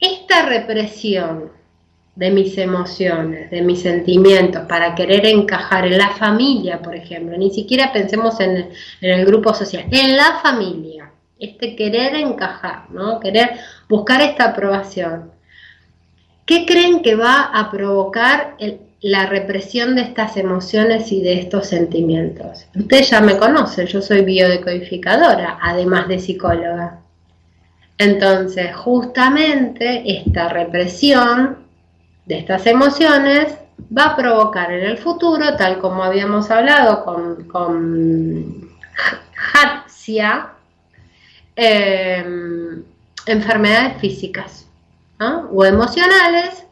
esta 0.00 0.46
represión 0.46 1.52
de 2.20 2.30
mis 2.30 2.58
emociones, 2.58 3.50
de 3.50 3.62
mis 3.62 3.80
sentimientos, 3.80 4.66
para 4.68 4.94
querer 4.94 5.24
encajar 5.24 5.86
en 5.86 5.96
la 5.96 6.10
familia, 6.10 6.78
por 6.82 6.94
ejemplo, 6.94 7.34
ni 7.38 7.50
siquiera 7.50 7.94
pensemos 7.94 8.38
en, 8.40 8.68
el 9.00 9.24
grupo 9.24 9.54
social, 9.54 9.86
en 9.90 10.18
la 10.18 10.38
familia, 10.42 11.10
este 11.38 11.74
querer 11.74 12.14
encajar, 12.16 12.90
¿no? 12.90 13.18
Querer 13.20 13.52
buscar 13.88 14.20
esta 14.20 14.50
aprobación. 14.50 15.30
¿Qué 16.44 16.66
creen 16.66 17.00
que 17.00 17.14
va 17.14 17.44
a 17.44 17.70
provocar 17.70 18.54
la 19.00 19.24
represión 19.24 19.94
de 19.94 20.02
estas 20.02 20.36
emociones 20.36 21.12
y 21.12 21.22
de 21.22 21.38
estos 21.38 21.68
sentimientos? 21.68 22.66
Ustedes 22.76 23.08
ya 23.08 23.22
me 23.22 23.38
conocen, 23.38 23.86
yo 23.86 24.02
soy 24.02 24.26
biodecodificadora, 24.26 25.58
además 25.62 26.06
de 26.06 26.18
psicóloga. 26.18 27.00
Entonces, 27.96 28.76
justamente 28.76 30.02
esta 30.04 30.50
represión 30.50 31.59
de 32.26 32.38
estas 32.38 32.66
emociones 32.66 33.54
va 33.96 34.06
a 34.06 34.16
provocar 34.16 34.72
en 34.72 34.84
el 34.84 34.98
futuro, 34.98 35.56
tal 35.56 35.78
como 35.78 36.02
habíamos 36.02 36.50
hablado 36.50 37.04
con, 37.04 37.44
con 37.44 38.70
Hatsia, 39.52 40.50
em, 41.56 42.82
enfermedades 43.26 43.98
físicas 44.00 44.66
o 45.52 45.64
emocionales 45.66 46.64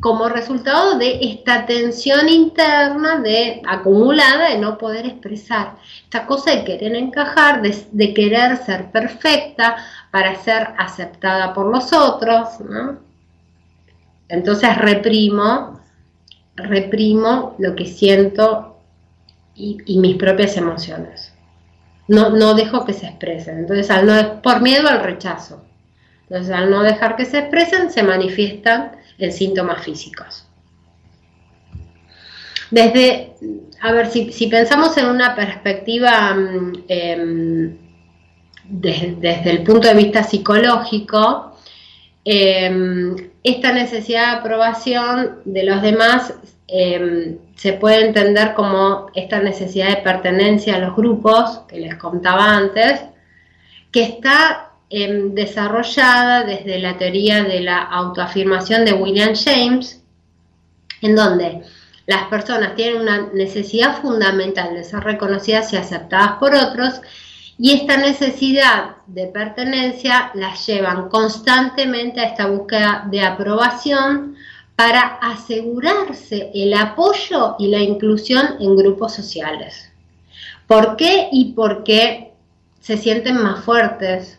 como 0.00 0.28
resultado 0.28 0.98
de 0.98 1.18
esta 1.22 1.66
tensión 1.66 2.28
interna 2.28 3.20
de 3.20 3.62
acumulada 3.66 4.50
de 4.50 4.58
no 4.58 4.76
poder 4.76 5.06
expresar. 5.06 5.76
Esta 6.04 6.26
cosa 6.26 6.50
de 6.50 6.64
querer 6.64 6.94
encajar, 6.94 7.62
de, 7.62 8.14
querer 8.14 8.56
ser 8.58 8.90
perfecta 8.90 9.76
para 10.10 10.34
ser 10.36 10.74
aceptada 10.78 11.54
por 11.54 11.66
los 11.66 11.92
otros, 11.92 12.48
Entonces 14.34 14.76
reprimo, 14.76 15.80
reprimo 16.56 17.54
lo 17.58 17.74
que 17.74 17.86
siento 17.86 18.78
y, 19.54 19.98
mis 19.98 20.16
propias 20.16 20.56
emociones. 20.56 21.32
No, 22.08 22.30
no 22.30 22.54
dejo 22.54 22.84
que 22.84 22.92
se 22.92 23.06
expresen. 23.06 23.58
Entonces, 23.58 23.90
al 23.90 24.06
no, 24.06 24.42
por 24.42 24.60
miedo 24.60 24.88
al 24.88 25.02
rechazo. 25.02 25.64
Entonces, 26.28 26.52
al 26.52 26.70
no 26.70 26.82
dejar 26.82 27.16
que 27.16 27.24
se 27.24 27.38
expresen, 27.38 27.90
se 27.90 28.02
manifiestan 28.02 28.92
en 29.18 29.32
síntomas 29.32 29.82
físicos. 29.82 30.46
Desde, 32.70 33.34
a 33.80 33.92
ver, 33.92 34.08
si, 34.08 34.46
pensamos 34.48 34.96
en 34.96 35.06
una 35.06 35.34
perspectiva 35.34 36.34
mm, 36.34 36.72
em, 36.88 37.78
desde 38.64 39.50
el 39.50 39.62
punto 39.62 39.86
de 39.88 39.94
vista 39.94 40.22
psicológico, 40.22 41.53
em, 42.24 43.16
esta 43.42 43.72
necesidad 43.72 44.32
de 44.32 44.38
aprobación 44.38 45.40
de 45.44 45.64
los 45.64 45.82
demás 45.82 46.34
em, 46.66 47.38
se 47.56 47.74
puede 47.74 48.06
entender 48.06 48.54
como 48.54 49.08
esta 49.14 49.40
necesidad 49.40 49.88
de 49.88 50.02
pertenencia 50.02 50.76
a 50.76 50.78
los 50.78 50.96
grupos 50.96 51.60
que 51.68 51.78
les 51.78 51.96
contaba 51.96 52.56
antes, 52.56 53.00
que 53.92 54.02
está 54.02 54.64
Em, 54.96 55.34
desarrollada 55.34 56.44
desde 56.44 56.78
la 56.78 56.96
teoría 56.96 57.42
de 57.42 57.58
la 57.60 57.78
autoafirmación 57.82 58.84
de 58.84 58.92
William 58.92 59.34
James, 59.34 60.04
en 61.00 61.16
donde 61.16 61.62
las 62.06 62.24
personas 62.28 62.76
tienen 62.76 63.00
una 63.00 63.28
necesidad 63.32 64.00
fundamental 64.00 64.72
de 64.72 64.84
ser 64.84 65.00
reconocidas 65.00 65.72
y 65.72 65.78
aceptadas 65.78 66.34
por 66.38 66.54
otros, 66.54 67.00
y 67.58 67.72
esta 67.72 67.96
necesidad 67.96 68.96
de 69.06 69.26
pertenencia 69.26 70.30
las 70.34 70.66
llevan 70.66 71.08
constantemente 71.08 72.20
a 72.20 72.24
esta 72.24 72.46
búsqueda 72.46 73.06
de 73.10 73.22
aprobación 73.22 74.36
para 74.76 75.18
asegurarse 75.22 76.50
el 76.52 76.74
apoyo 76.74 77.56
y 77.58 77.68
la 77.68 77.80
inclusión 77.80 78.56
en 78.60 78.76
grupos 78.76 79.14
sociales. 79.14 79.90
¿Por 80.66 80.96
qué? 80.96 81.28
Y 81.30 81.52
porque 81.52 82.32
se 82.80 82.96
sienten 82.96 83.42
más 83.42 83.64
fuertes, 83.64 84.38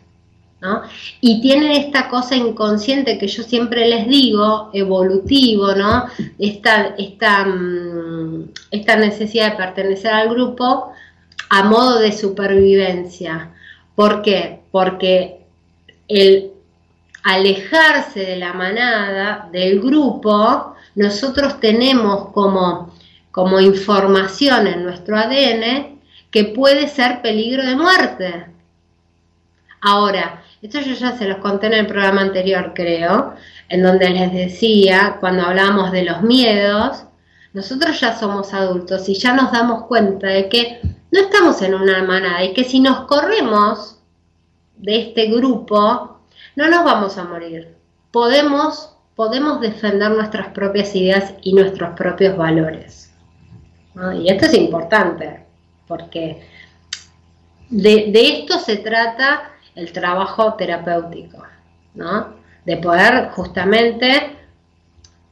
y 1.20 1.40
tienen 1.40 1.72
esta 1.72 2.08
cosa 2.08 2.34
inconsciente 2.34 3.18
que 3.18 3.28
yo 3.28 3.42
siempre 3.42 3.88
les 3.88 4.08
digo, 4.08 4.70
evolutivo, 4.72 5.74
¿no? 5.74 6.06
Esta, 6.38 6.94
esta, 6.98 7.44
mm, 7.44 8.50
esta 8.70 8.96
necesidad 8.96 9.52
de 9.52 9.56
pertenecer 9.56 10.12
al 10.12 10.28
grupo 10.30 10.92
a 11.48 11.62
modo 11.64 12.00
de 12.00 12.12
supervivencia. 12.12 13.50
¿Por 13.94 14.22
qué? 14.22 14.60
Porque 14.70 15.46
el 16.08 16.52
alejarse 17.22 18.20
de 18.20 18.36
la 18.36 18.52
manada, 18.52 19.48
del 19.50 19.80
grupo, 19.80 20.76
nosotros 20.94 21.60
tenemos 21.60 22.28
como, 22.32 22.94
como 23.30 23.60
información 23.60 24.66
en 24.66 24.84
nuestro 24.84 25.18
ADN 25.18 26.00
que 26.30 26.44
puede 26.44 26.88
ser 26.88 27.22
peligro 27.22 27.64
de 27.64 27.76
muerte. 27.76 28.46
Ahora, 29.80 30.42
esto 30.62 30.80
yo 30.80 30.94
ya 30.94 31.16
se 31.16 31.28
los 31.28 31.38
conté 31.38 31.66
en 31.66 31.74
el 31.74 31.86
programa 31.86 32.22
anterior, 32.22 32.72
creo, 32.74 33.34
en 33.68 33.82
donde 33.82 34.10
les 34.10 34.32
decía, 34.32 35.16
cuando 35.20 35.44
hablábamos 35.44 35.92
de 35.92 36.04
los 36.04 36.22
miedos, 36.22 37.04
nosotros 37.52 37.98
ya 38.00 38.18
somos 38.18 38.52
adultos 38.52 39.08
y 39.08 39.14
ya 39.14 39.32
nos 39.32 39.52
damos 39.52 39.84
cuenta 39.84 40.28
de 40.28 40.48
que 40.48 40.80
no 41.16 41.22
estamos 41.22 41.62
en 41.62 41.74
una 41.74 42.02
manada 42.02 42.44
y 42.44 42.52
que 42.52 42.64
si 42.64 42.78
nos 42.78 43.06
corremos 43.06 43.98
de 44.76 45.00
este 45.00 45.26
grupo, 45.28 46.18
no 46.54 46.68
nos 46.68 46.84
vamos 46.84 47.16
a 47.16 47.24
morir. 47.24 47.74
Podemos, 48.10 48.94
podemos 49.14 49.60
defender 49.60 50.10
nuestras 50.10 50.48
propias 50.48 50.94
ideas 50.94 51.32
y 51.42 51.54
nuestros 51.54 51.96
propios 51.96 52.36
valores. 52.36 53.10
Y 54.20 54.30
esto 54.30 54.44
es 54.44 54.52
importante, 54.54 55.46
porque 55.88 56.46
de, 57.70 58.10
esto 58.14 58.58
se 58.58 58.76
trata 58.76 59.52
el 59.74 59.90
trabajo 59.92 60.52
terapéutico, 60.54 61.42
¿no? 61.94 62.34
De 62.66 62.76
poder 62.76 63.30
justamente 63.30 64.36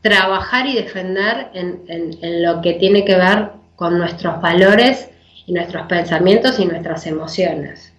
trabajar 0.01 0.66
y 0.66 0.77
defender 0.77 1.51
en, 1.52 2.43
lo 2.43 2.62
que 2.62 2.74
tiene 2.74 3.05
que 3.05 3.16
ver 3.16 3.51
con 3.77 3.98
nuestros 3.98 4.40
valores 4.40 5.11
nuestros 5.53 5.87
pensamientos 5.87 6.59
y 6.59 6.66
nuestras 6.66 7.07
emociones. 7.07 7.93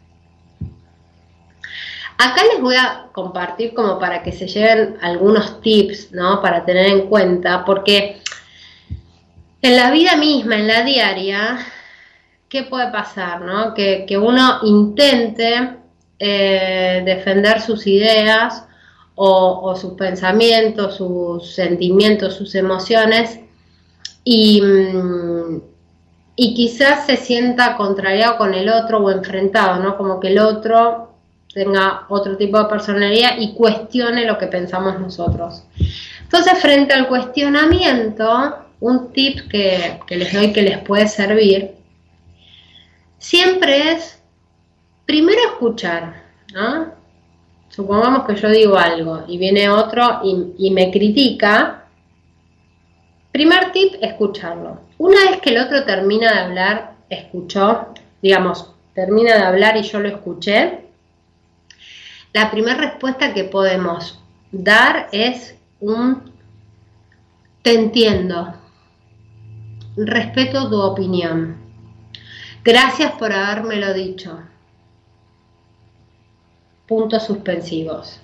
Acá 2.17 2.43
les 2.51 2.61
voy 2.61 2.75
a 2.75 3.07
compartir 3.11 3.73
como 3.73 3.99
para 3.99 4.23
que 4.23 4.31
se 4.31 4.47
lleven 4.47 4.97
algunos 5.01 5.61
tips, 5.61 6.13
¿no? 6.13 6.41
Para 6.41 6.63
tener 6.63 6.87
en 6.87 7.07
cuenta, 7.07 7.65
porque 7.65 8.21
en 9.61 9.75
la 9.75 9.91
vida 9.91 10.15
misma, 10.15 10.55
en 10.55 10.67
la 10.67 10.83
diaria, 10.83 11.57
¿qué 12.47 12.63
puede 12.63 12.89
pasar, 12.91 13.41
no? 13.41 13.73
Que, 13.73 14.05
que 14.07 14.17
uno 14.17 14.59
intente 14.63 15.75
eh, 16.17 17.01
defender 17.05 17.59
sus 17.59 17.85
ideas 17.85 18.65
o, 19.15 19.75
sus 19.75 19.93
pensamientos, 19.93 20.95
sus 20.95 21.53
sentimientos, 21.53 22.35
sus 22.35 22.55
emociones 22.55 23.39
y, 24.23 24.61
mm, 24.61 25.61
y 26.35 26.53
quizás 26.53 27.05
se 27.05 27.17
sienta 27.17 27.77
contrariado 27.77 28.37
con 28.37 28.53
el 28.53 28.69
otro 28.69 28.99
o 28.99 29.11
enfrentado, 29.11 29.81
¿no? 29.81 29.97
Como 29.97 30.19
que 30.19 30.29
el 30.29 30.39
otro 30.39 31.13
tenga 31.53 32.05
otro 32.09 32.35
tipo 32.35 32.57
de 32.59 32.65
personalidad 32.65 33.37
y 33.37 33.53
cuestione 33.53 34.25
lo 34.25 34.37
que 34.37 34.47
pensamos 34.47 34.99
nosotros. 34.99 35.63
Entonces, 36.21 36.59
frente 36.59 36.93
al 36.93 37.07
cuestionamiento, 37.07 38.55
un 38.81 39.13
tip 39.13 39.47
que, 39.49 39.99
que 40.05 40.17
les 40.17 40.33
doy 40.33 40.51
que 40.51 40.63
les 40.63 40.79
puede 40.79 41.07
servir, 41.07 41.75
siempre 43.17 43.93
es 43.93 44.19
primero 45.05 45.39
escuchar, 45.51 46.23
¿no? 46.53 46.93
Supongamos 47.69 48.25
que 48.25 48.35
yo 48.35 48.49
digo 48.49 48.77
algo 48.77 49.25
y 49.27 49.37
viene 49.37 49.69
otro 49.69 50.21
y, 50.23 50.71
me 50.71 50.91
critica. 50.91 51.83
Primer 53.33 53.73
tip, 53.73 53.95
escucharlo. 54.01 54.79
Una 54.97 55.29
vez 55.29 55.41
que 55.41 55.49
el 55.49 55.57
otro 55.57 55.83
termina 55.83 56.31
de 56.31 56.39
hablar, 56.39 56.93
escuchó, 57.09 57.93
digamos, 58.21 58.73
termina 58.93 59.35
de 59.35 59.43
hablar 59.43 59.75
y 59.77 59.83
yo 59.83 59.99
lo 59.99 60.07
escuché, 60.07 60.85
la 62.33 62.49
primera 62.49 62.77
respuesta 62.77 63.33
que 63.33 63.43
podemos 63.43 64.19
dar 64.51 65.09
es 65.11 65.55
un 65.79 66.33
te 67.61 67.73
entiendo, 67.73 68.53
respeto 69.97 70.69
tu 70.69 70.79
opinión, 70.79 71.57
gracias 72.63 73.11
por 73.13 73.33
habérmelo 73.33 73.93
dicho, 73.93 74.39
puntos 76.87 77.23
suspensivos. 77.23 78.21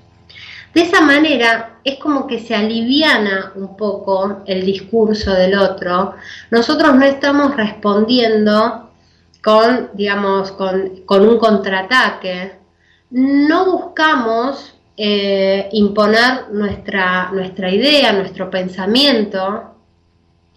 De 0.73 0.81
esa 0.83 1.01
manera 1.01 1.79
es 1.83 1.99
como 1.99 2.27
que 2.27 2.39
se 2.39 2.55
aliviana 2.55 3.51
un 3.55 3.75
poco 3.75 4.41
el 4.45 4.65
discurso 4.65 5.33
del 5.33 5.57
otro. 5.57 6.15
Nosotros 6.49 6.95
no 6.95 7.05
estamos 7.05 7.55
respondiendo 7.57 8.89
con, 9.43 9.89
digamos, 9.93 10.51
con, 10.53 11.27
un 11.27 11.37
contraataque. 11.37 12.53
No 13.09 13.65
buscamos 13.65 14.75
eh, 14.95 15.67
imponer 15.73 16.49
nuestra, 16.51 17.31
nuestra 17.31 17.69
idea, 17.69 18.13
nuestro 18.13 18.49
pensamiento. 18.49 19.75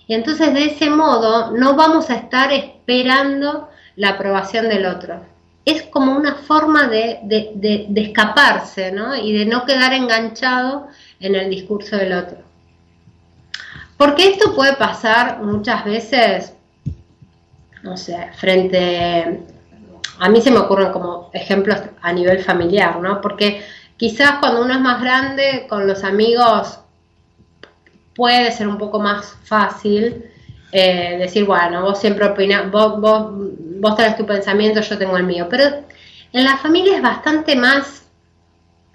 Y 0.06 0.14
entonces 0.14 0.54
de 0.54 0.66
ese 0.66 0.90
modo 0.90 1.50
no 1.52 1.74
vamos 1.74 2.10
a 2.10 2.16
estar 2.16 2.52
esperando 2.52 3.68
la 3.96 4.10
aprobación 4.10 4.68
del 4.68 4.86
otro. 4.86 5.33
Es 5.64 5.82
como 5.84 6.16
una 6.16 6.34
forma 6.34 6.88
de, 6.88 7.20
de, 7.24 7.88
escaparse 7.94 8.92
¿no? 8.92 9.16
y 9.16 9.32
de 9.32 9.46
no 9.46 9.64
quedar 9.64 9.94
enganchado 9.94 10.88
en 11.20 11.34
el 11.34 11.48
discurso 11.48 11.96
del 11.96 12.12
otro. 12.12 12.38
Porque 13.96 14.28
esto 14.28 14.54
puede 14.54 14.74
pasar 14.76 15.40
muchas 15.42 15.84
veces, 15.84 16.52
no 17.82 17.96
sé, 17.96 18.30
frente, 18.34 19.42
a 20.18 20.28
mí 20.28 20.40
se 20.42 20.50
me 20.50 20.58
ocurren 20.58 20.92
como 20.92 21.30
ejemplos 21.32 21.78
a 22.02 22.12
nivel 22.12 22.42
familiar, 22.42 23.00
¿no? 23.00 23.20
Porque 23.20 23.62
quizás 23.96 24.38
cuando 24.40 24.62
uno 24.62 24.74
es 24.74 24.80
más 24.80 25.00
grande, 25.00 25.66
con 25.68 25.86
los 25.86 26.04
amigos 26.04 26.80
puede 28.14 28.52
ser 28.52 28.68
un 28.68 28.78
poco 28.78 29.00
más 29.00 29.36
fácil 29.44 30.24
eh, 30.72 31.18
decir, 31.18 31.44
bueno, 31.44 31.82
vos 31.82 32.00
siempre 32.00 32.26
opinas, 32.26 32.70
vos, 32.70 33.00
vos, 33.00 33.32
vos 33.84 33.96
tenés 33.96 34.16
tu 34.16 34.24
pensamiento, 34.24 34.80
yo 34.80 34.96
tengo 34.96 35.16
el 35.18 35.24
mío. 35.24 35.46
Pero 35.50 35.64
en 36.32 36.44
la 36.44 36.56
familia 36.56 36.96
es 36.96 37.02
bastante 37.02 37.54
más 37.54 38.06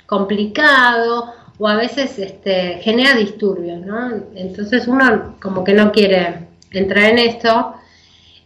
complicado 0.08 1.32
o 1.60 1.68
a 1.68 1.76
veces 1.76 2.18
este, 2.18 2.80
genera 2.82 3.14
disturbios, 3.14 3.82
¿no? 3.86 4.12
Entonces 4.34 4.88
uno 4.88 5.36
como 5.40 5.64
que 5.64 5.74
no 5.74 5.92
quiere 5.92 6.48
entrar 6.72 7.12
en 7.12 7.20
esto, 7.20 7.76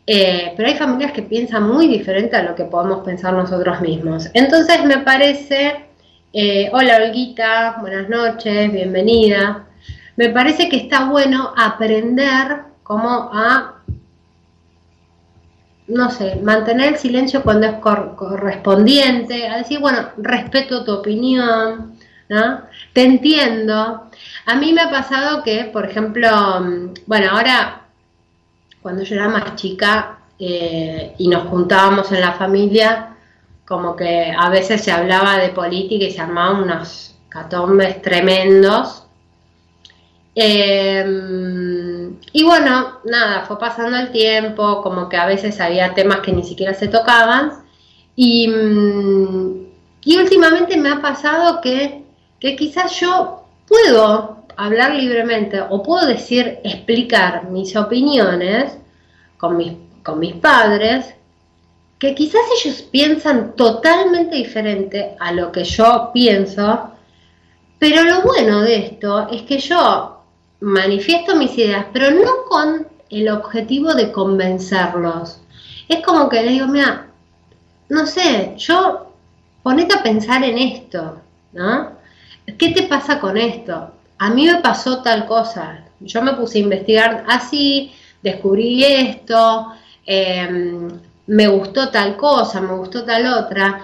eh, 0.06 0.54
pero 0.58 0.68
hay 0.68 0.76
familias 0.76 1.14
que 1.14 1.22
piensan 1.22 1.64
muy 1.64 1.88
diferente 1.88 2.36
a 2.36 2.44
lo 2.44 2.56
que 2.56 2.66
podemos 2.66 3.06
pensar 3.06 3.34
nosotros 3.34 3.80
mismos. 3.80 4.30
Entonces 4.34 4.84
me 4.84 4.98
parece, 4.98 5.86
eh, 6.34 6.70
hola 6.74 6.98
Olguita, 6.98 7.78
buenas 7.80 8.10
noches, 8.10 8.70
bienvenida. 8.70 9.66
Me 10.18 10.28
parece 10.30 10.68
que 10.68 10.76
está 10.76 11.06
bueno 11.06 11.54
aprender 11.56 12.64
cómo 12.84 13.30
a, 13.32 13.73
no 15.94 16.10
sé, 16.12 16.36
mantener 16.38 16.94
el 16.94 16.98
silencio 16.98 17.44
cuando 17.44 17.68
es 17.68 17.76
correspondiente, 17.76 19.48
a 19.48 19.58
decir, 19.58 19.80
bueno, 19.80 20.10
respeto 20.18 20.84
tu 20.84 20.94
opinión, 20.94 21.94
te 22.94 23.04
entiendo. 23.04 24.10
A 24.46 24.56
mí 24.56 24.74
me 24.74 24.82
ha 24.82 24.90
pasado 24.90 25.44
que, 25.44 25.66
por 25.66 25.86
ejemplo, 25.86 26.30
mm, 26.62 26.94
bueno, 27.06 27.32
ahora, 27.32 27.82
cuando 28.82 29.04
yo 29.04 29.16
era 29.16 29.30
más 29.30 29.56
chica 29.56 30.20
eh, 30.40 31.14
y 31.18 31.28
nos 31.28 31.48
juntábamos 31.48 32.12
en 32.12 32.22
la 32.22 32.34
familia, 32.34 33.16
como 33.66 33.96
que 33.96 34.34
a 34.38 34.50
veces 34.50 34.84
se 34.84 34.92
hablaba 34.92 35.38
de 35.38 35.50
política 35.50 36.06
y 36.06 36.12
se 36.12 36.22
armaban 36.22 36.64
unos 36.64 37.16
catombes 37.30 38.02
tremendos. 38.02 39.06
Em, 40.36 41.93
y 42.32 42.44
bueno, 42.44 43.00
nada, 43.06 43.46
fue 43.46 43.60
pasando 43.60 43.98
el 43.98 44.12
tiempo, 44.12 44.82
como 44.82 45.10
que 45.10 45.18
a 45.18 45.26
veces 45.26 45.60
había 45.60 45.94
temas 45.94 46.20
que 46.20 46.32
ni 46.32 46.44
siquiera 46.44 46.74
se 46.74 46.88
tocaban. 46.88 47.64
Y, 48.16 48.48
mm, 48.48 49.66
y 50.06 50.18
últimamente 50.18 50.78
me 50.78 50.90
ha 50.90 51.02
pasado 51.02 51.62
que 51.62 52.04
que 52.44 52.58
quizás 52.58 53.00
yo 53.00 53.46
puedo 53.66 54.44
hablar 54.58 54.96
libremente 54.96 55.62
o 55.62 55.82
puedo 55.82 56.06
decir, 56.06 56.60
explicar 56.66 57.50
mis 57.50 57.74
opiniones 57.78 58.78
con 59.38 59.56
mis, 59.56 59.72
con 60.04 60.20
mis 60.20 60.34
padres, 60.34 61.16
que 61.98 62.14
quizás 62.14 62.42
ellos 62.60 62.82
piensan 62.82 63.56
totalmente 63.56 64.36
diferente 64.36 65.16
a 65.22 65.32
lo 65.32 65.54
que 65.54 65.64
yo 65.64 66.12
pienso, 66.14 66.92
pero 67.80 68.04
lo 68.04 68.24
bueno 68.24 68.60
de 68.60 68.88
esto 68.88 69.30
es 69.30 69.44
que 69.44 69.60
yo 69.60 70.13
manifiesto 70.64 71.36
mis 71.36 71.58
ideas, 71.58 71.86
pero 71.92 72.10
no 72.12 72.46
con 72.48 72.88
el 73.10 73.30
objetivo 73.30 73.94
de 73.94 74.14
convencerlos. 74.14 75.42
Es 75.90 76.02
como 76.06 76.30
que 76.30 76.42
les 76.42 76.54
digo, 76.54 76.68
mira, 76.68 77.08
no 77.90 78.06
sé, 78.06 78.54
yo 78.58 79.12
ponete 79.62 79.94
a 79.94 80.04
pensar 80.04 80.42
en 80.44 80.58
esto, 80.58 81.20
¿no? 81.52 81.92
¿qué 82.58 82.70
te 82.70 82.84
pasa 82.84 83.20
con 83.20 83.38
esto? 83.38 83.92
A 84.18 84.30
mí 84.30 84.46
me 84.46 84.62
pasó 84.62 85.02
tal 85.02 85.26
cosa. 85.26 85.84
Yo 86.00 86.22
me 86.22 86.34
puse 86.34 86.58
a 86.58 86.62
investigar 86.62 87.26
así, 87.28 87.92
descubrí 88.22 88.84
esto, 88.84 89.68
em, 90.06 90.90
me 91.28 91.48
gustó 91.48 91.90
tal 91.90 92.16
cosa, 92.16 92.62
me 92.62 92.74
gustó 92.76 93.04
tal 93.04 93.26
otra. 93.28 93.82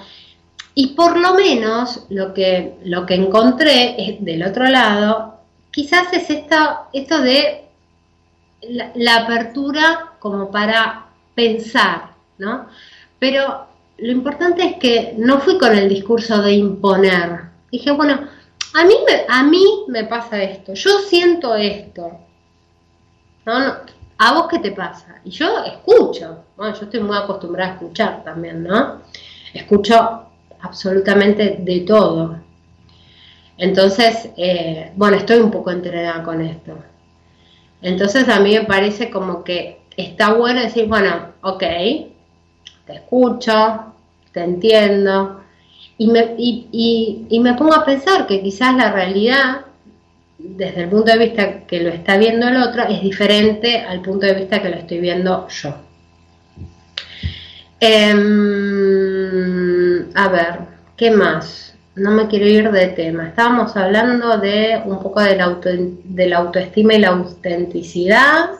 Y 0.75 0.87
por 0.87 1.17
lo 1.17 1.33
menos 1.33 2.05
lo 2.09 2.33
que, 2.33 2.77
lo 2.85 3.05
que 3.05 3.15
encontré 3.15 4.17
del 4.21 4.43
otro 4.43 4.65
lado, 4.65 5.28
quizás 5.71 6.11
es 6.13 6.29
esto 6.29 7.21
de 7.21 7.65
la, 8.95 9.15
apertura 9.17 10.13
como 10.19 10.51
para 10.51 11.07
pensar, 11.35 12.11
¿no? 12.37 12.67
Pero 13.19 13.67
lo 13.97 14.11
importante 14.11 14.63
es 14.63 14.75
que 14.77 15.13
no 15.17 15.39
fui 15.39 15.57
con 15.57 15.75
el 15.77 15.89
discurso 15.89 16.41
de 16.41 16.53
imponer. 16.53 17.41
Dije, 17.71 17.91
bueno, 17.91 18.27
a 18.73 18.85
mí, 18.85 18.95
me, 19.05 19.25
a 19.27 19.43
mí 19.43 19.65
me 19.87 20.05
pasa 20.05 20.41
esto, 20.41 20.73
yo 20.73 20.99
siento 20.99 21.55
esto. 21.55 22.19
¿A 24.21 24.33
vos 24.33 24.47
qué 24.49 24.59
te 24.59 24.71
pasa? 24.71 25.15
Y 25.23 25.31
yo 25.31 25.63
escucho, 25.63 26.43
bueno, 26.57 26.75
yo 26.75 26.83
estoy 26.83 26.99
muy 26.99 27.17
acostumbrada 27.17 27.71
a 27.71 27.73
escuchar 27.75 28.23
también, 28.23 28.63
¿no? 28.63 29.01
Escucho 29.53 30.25
absolutamente 30.61 31.57
de 31.59 31.79
todo. 31.81 32.37
Entonces, 33.59 34.29
eh, 34.37 34.91
bueno, 34.95 35.17
estoy 35.17 35.39
un 35.39 35.51
poco 35.51 35.69
entrenada 35.71 36.23
con 36.23 36.41
esto. 36.41 36.77
Entonces 37.81 38.27
a 38.29 38.39
mí 38.39 38.53
me 38.53 38.63
parece 38.63 39.09
como 39.09 39.43
que 39.43 39.81
está 39.95 40.33
bueno 40.33 40.61
decir, 40.61 40.87
bueno, 40.87 41.33
ok, 41.41 41.59
te 41.59 42.93
escucho, 42.93 43.93
te 44.31 44.43
entiendo, 44.43 45.41
y 45.97 46.07
me, 46.07 46.35
y, 46.37 47.39
me 47.41 47.53
pongo 47.55 47.73
a 47.75 47.85
pensar 47.85 48.25
que 48.25 48.41
quizás 48.41 48.75
la 48.75 48.91
realidad, 48.93 49.65
desde 50.37 50.83
el 50.83 50.89
punto 50.89 51.11
de 51.11 51.17
vista 51.17 51.65
que 51.67 51.81
lo 51.81 51.89
está 51.89 52.17
viendo 52.17 52.47
el 52.47 52.55
otro, 52.57 52.83
es 52.83 53.01
diferente 53.01 53.79
al 53.79 54.01
punto 54.01 54.25
de 54.25 54.35
vista 54.35 54.61
que 54.61 54.69
lo 54.69 54.77
estoy 54.77 54.99
viendo 54.99 55.47
yo. 55.49 55.75
Em, 57.81 58.29
a 60.15 60.27
ver, 60.29 60.59
¿qué 60.95 61.11
más? 61.11 61.68
No 61.99 62.11
me 62.11 62.27
quiero 62.27 62.45
ir 62.45 62.71
de 62.71 62.87
tema. 62.87 63.27
Estábamos 63.27 63.75
hablando 63.75 64.37
de 64.37 64.81
un 64.85 64.99
poco 64.99 65.19
de 65.21 65.35
la, 65.35 66.37
autoestima 66.37 66.93
y 66.93 66.99
la 66.99 67.09
autenticidad. 67.09 68.51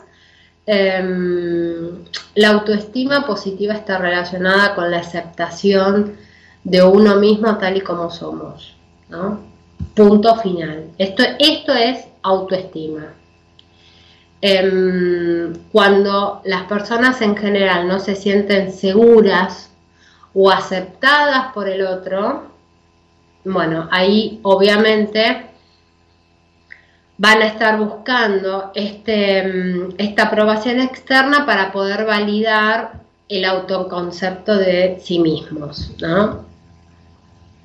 Em, 0.66 2.04
la 2.34 2.50
autoestima 2.50 3.26
positiva 3.26 3.74
está 3.74 3.96
relacionada 3.96 4.74
con 4.74 4.90
la 4.90 4.98
aceptación 4.98 6.16
de 6.64 6.82
uno 6.82 7.16
mismo 7.16 7.56
tal 7.56 7.78
y 7.78 7.80
como 7.80 8.10
somos. 8.10 8.76
¿no? 9.08 9.40
Punto 9.94 10.36
final. 10.36 10.90
Esto, 10.98 11.22
esto 11.38 11.72
es 11.72 12.04
autoestima. 12.22 13.14
Em, 14.42 15.54
cuando 15.72 16.42
las 16.44 16.64
personas 16.64 17.22
en 17.22 17.36
general 17.36 17.88
no 17.88 18.00
se 18.00 18.16
sienten 18.16 18.70
seguras 18.70 19.70
o 20.34 20.50
aceptadas 20.50 21.52
por 21.54 21.68
el 21.68 21.86
otro, 21.86 22.49
bueno, 23.44 23.88
ahí 23.90 24.40
obviamente 24.42 25.46
van 27.18 27.42
a 27.42 27.46
estar 27.46 27.78
buscando 27.78 28.72
este, 28.74 29.38
em, 29.38 29.88
esta 29.98 30.24
aprobación 30.24 30.80
externa 30.80 31.44
para 31.44 31.70
poder 31.72 32.06
validar 32.06 33.00
el 33.28 33.44
autoconcepto 33.44 34.56
de 34.56 34.98
sí 35.00 35.18
mismos, 35.18 35.92
¿no? 36.00 36.44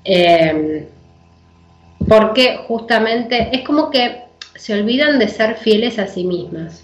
Eh, 0.03 0.87
porque 2.07 2.59
justamente 2.67 3.49
es 3.51 3.65
como 3.65 3.89
que 3.89 4.25
se 4.55 4.73
olvidan 4.73 5.19
de 5.19 5.27
ser 5.27 5.55
fieles 5.55 5.99
a 5.99 6.07
sí 6.07 6.23
mismas. 6.23 6.83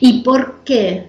¿Y 0.00 0.22
por 0.22 0.64
qué? 0.64 1.06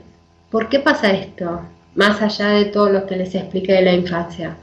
¿Por 0.49 0.69
qué 0.69 0.79
pasa 0.79 1.11
esto? 1.11 1.61
Más 1.95 2.21
allá 2.21 2.49
de 2.49 2.65
todo 2.65 2.89
lo 2.89 3.05
que 3.05 3.15
les 3.15 3.33
expliqué 3.35 3.73
de 3.73 3.81
la 3.83 3.93
infancia. 3.93 4.57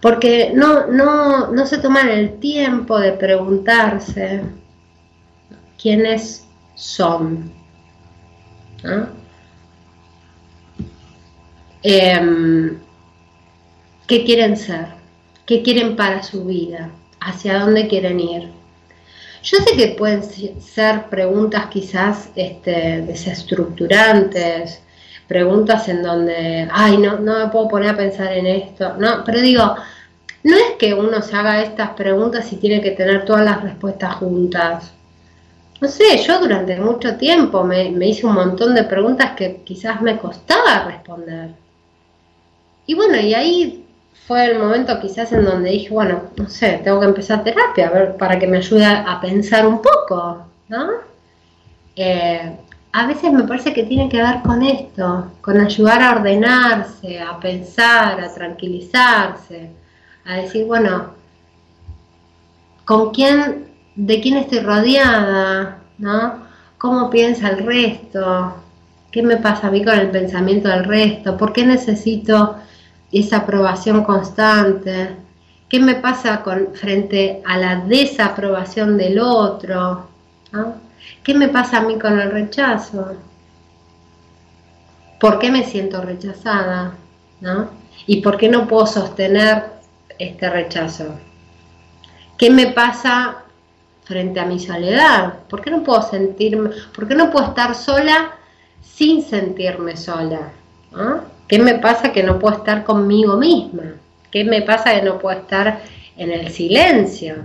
Porque 0.00 0.52
no, 0.54 0.86
no, 0.86 1.52
no 1.52 1.66
se 1.66 1.78
toman 1.78 2.08
el 2.08 2.38
tiempo 2.38 2.98
de 2.98 3.12
preguntarse 3.12 4.42
quiénes 5.80 6.46
son. 6.74 7.52
Em, 11.82 12.78
¿Qué 14.06 14.24
quieren 14.24 14.56
ser? 14.56 14.96
qué 15.46 15.62
quieren 15.62 15.96
para 15.96 16.22
su 16.22 16.44
vida, 16.44 16.90
hacia 17.20 17.60
dónde 17.60 17.88
quieren 17.88 18.20
ir. 18.20 18.50
Yo 19.42 19.58
sé 19.58 19.76
que 19.76 19.88
pueden 19.88 20.24
ser 20.60 21.08
preguntas 21.08 21.66
quizás 21.66 22.30
este, 22.34 23.02
desestructurantes, 23.02 24.82
preguntas 25.26 25.88
en 25.88 26.02
donde, 26.02 26.68
ay, 26.72 26.98
no, 26.98 27.18
no 27.18 27.38
me 27.38 27.48
puedo 27.48 27.68
poner 27.68 27.90
a 27.90 27.96
pensar 27.96 28.32
en 28.32 28.46
esto, 28.46 28.94
no, 28.98 29.24
pero 29.24 29.40
digo, 29.40 29.76
no 30.44 30.56
es 30.56 30.76
que 30.78 30.94
uno 30.94 31.20
se 31.22 31.34
haga 31.36 31.62
estas 31.62 31.90
preguntas 31.90 32.52
y 32.52 32.56
tiene 32.56 32.80
que 32.80 32.92
tener 32.92 33.24
todas 33.24 33.44
las 33.44 33.62
respuestas 33.62 34.14
juntas. 34.16 34.92
No 35.80 35.88
sé, 35.88 36.16
yo 36.18 36.38
durante 36.40 36.76
mucho 36.80 37.16
tiempo 37.16 37.64
me, 37.64 37.90
me 37.90 38.08
hice 38.08 38.26
un 38.26 38.34
montón 38.34 38.74
de 38.74 38.84
preguntas 38.84 39.32
que 39.32 39.62
quizás 39.64 40.00
me 40.00 40.16
costaba 40.16 40.84
responder. 40.84 41.50
Y 42.86 42.94
bueno, 42.94 43.18
y 43.18 43.34
ahí 43.34 43.86
fue 44.26 44.46
el 44.46 44.58
momento 44.58 44.98
quizás 45.00 45.32
en 45.32 45.44
donde 45.44 45.70
dije, 45.70 45.90
bueno, 45.90 46.22
no 46.36 46.48
sé, 46.48 46.80
tengo 46.82 47.00
que 47.00 47.06
empezar 47.06 47.44
terapia, 47.44 48.16
para 48.16 48.38
que 48.38 48.46
me 48.46 48.58
ayude 48.58 48.84
a 48.84 49.20
pensar 49.20 49.66
un 49.66 49.82
poco, 49.82 50.46
¿no? 50.68 50.90
Eh, 51.96 52.56
a 52.96 53.06
veces 53.06 53.30
me 53.30 53.42
parece 53.42 53.74
que 53.74 53.82
tiene 53.82 54.08
que 54.08 54.22
ver 54.22 54.40
con 54.40 54.62
esto, 54.62 55.30
con 55.42 55.60
ayudar 55.60 56.00
a 56.02 56.12
ordenarse, 56.12 57.20
a 57.20 57.38
pensar, 57.38 58.18
a 58.18 58.32
tranquilizarse, 58.32 59.70
a 60.24 60.36
decir, 60.36 60.64
bueno, 60.64 61.10
¿con 62.86 63.10
quién, 63.10 63.66
de 63.96 64.18
quién 64.22 64.38
estoy 64.38 64.60
rodeada? 64.60 65.76
¿No? 65.98 66.46
¿Cómo 66.78 67.10
piensa 67.10 67.50
el 67.50 67.66
resto? 67.66 68.54
¿Qué 69.10 69.22
me 69.22 69.36
pasa 69.36 69.66
a 69.66 69.70
mí 69.70 69.84
con 69.84 69.98
el 69.98 70.08
pensamiento 70.08 70.70
del 70.70 70.84
resto? 70.84 71.36
¿Por 71.36 71.52
qué 71.52 71.66
necesito 71.66 72.56
esa 73.12 73.38
aprobación 73.38 74.04
constante? 74.04 75.10
¿Qué 75.68 75.80
me 75.80 75.96
pasa 75.96 76.42
con, 76.42 76.68
frente 76.72 77.42
a 77.44 77.58
la 77.58 77.76
desaprobación 77.76 78.96
del 78.96 79.18
otro? 79.18 80.08
¿Qué 81.22 81.34
me 81.34 81.48
pasa 81.48 81.78
a 81.78 81.82
mí 81.82 81.98
con 81.98 82.18
el 82.18 82.30
rechazo? 82.30 83.16
¿Por 85.20 85.38
qué 85.38 85.50
me 85.50 85.64
siento 85.64 86.02
rechazada? 86.02 86.94
¿Y 88.06 88.20
por 88.20 88.36
qué 88.36 88.48
no 88.48 88.68
puedo 88.68 88.86
sostener 88.86 89.64
este 90.18 90.48
rechazo? 90.50 91.18
¿Qué 92.38 92.50
me 92.50 92.68
pasa 92.68 93.44
frente 94.04 94.40
a 94.40 94.46
mi 94.46 94.60
soledad? 94.60 95.34
¿Por 95.48 95.62
qué 95.62 95.70
no 95.70 95.82
puedo 95.82 96.02
sentirme, 96.02 96.70
por 96.94 97.08
qué 97.08 97.14
no 97.14 97.30
puedo 97.30 97.46
estar 97.46 97.74
sola 97.74 98.32
sin 98.82 99.22
sentirme 99.22 99.96
sola? 99.96 100.52
¿Qué 101.48 101.58
me 101.58 101.74
pasa 101.74 102.12
que 102.12 102.22
no 102.22 102.38
puedo 102.38 102.58
estar 102.58 102.84
conmigo 102.84 103.36
misma? 103.36 103.94
¿Qué 104.30 104.44
me 104.44 104.62
pasa 104.62 104.94
que 104.94 105.02
no 105.02 105.18
puedo 105.18 105.38
estar 105.38 105.80
en 106.16 106.30
el 106.30 106.50
silencio? 106.50 107.36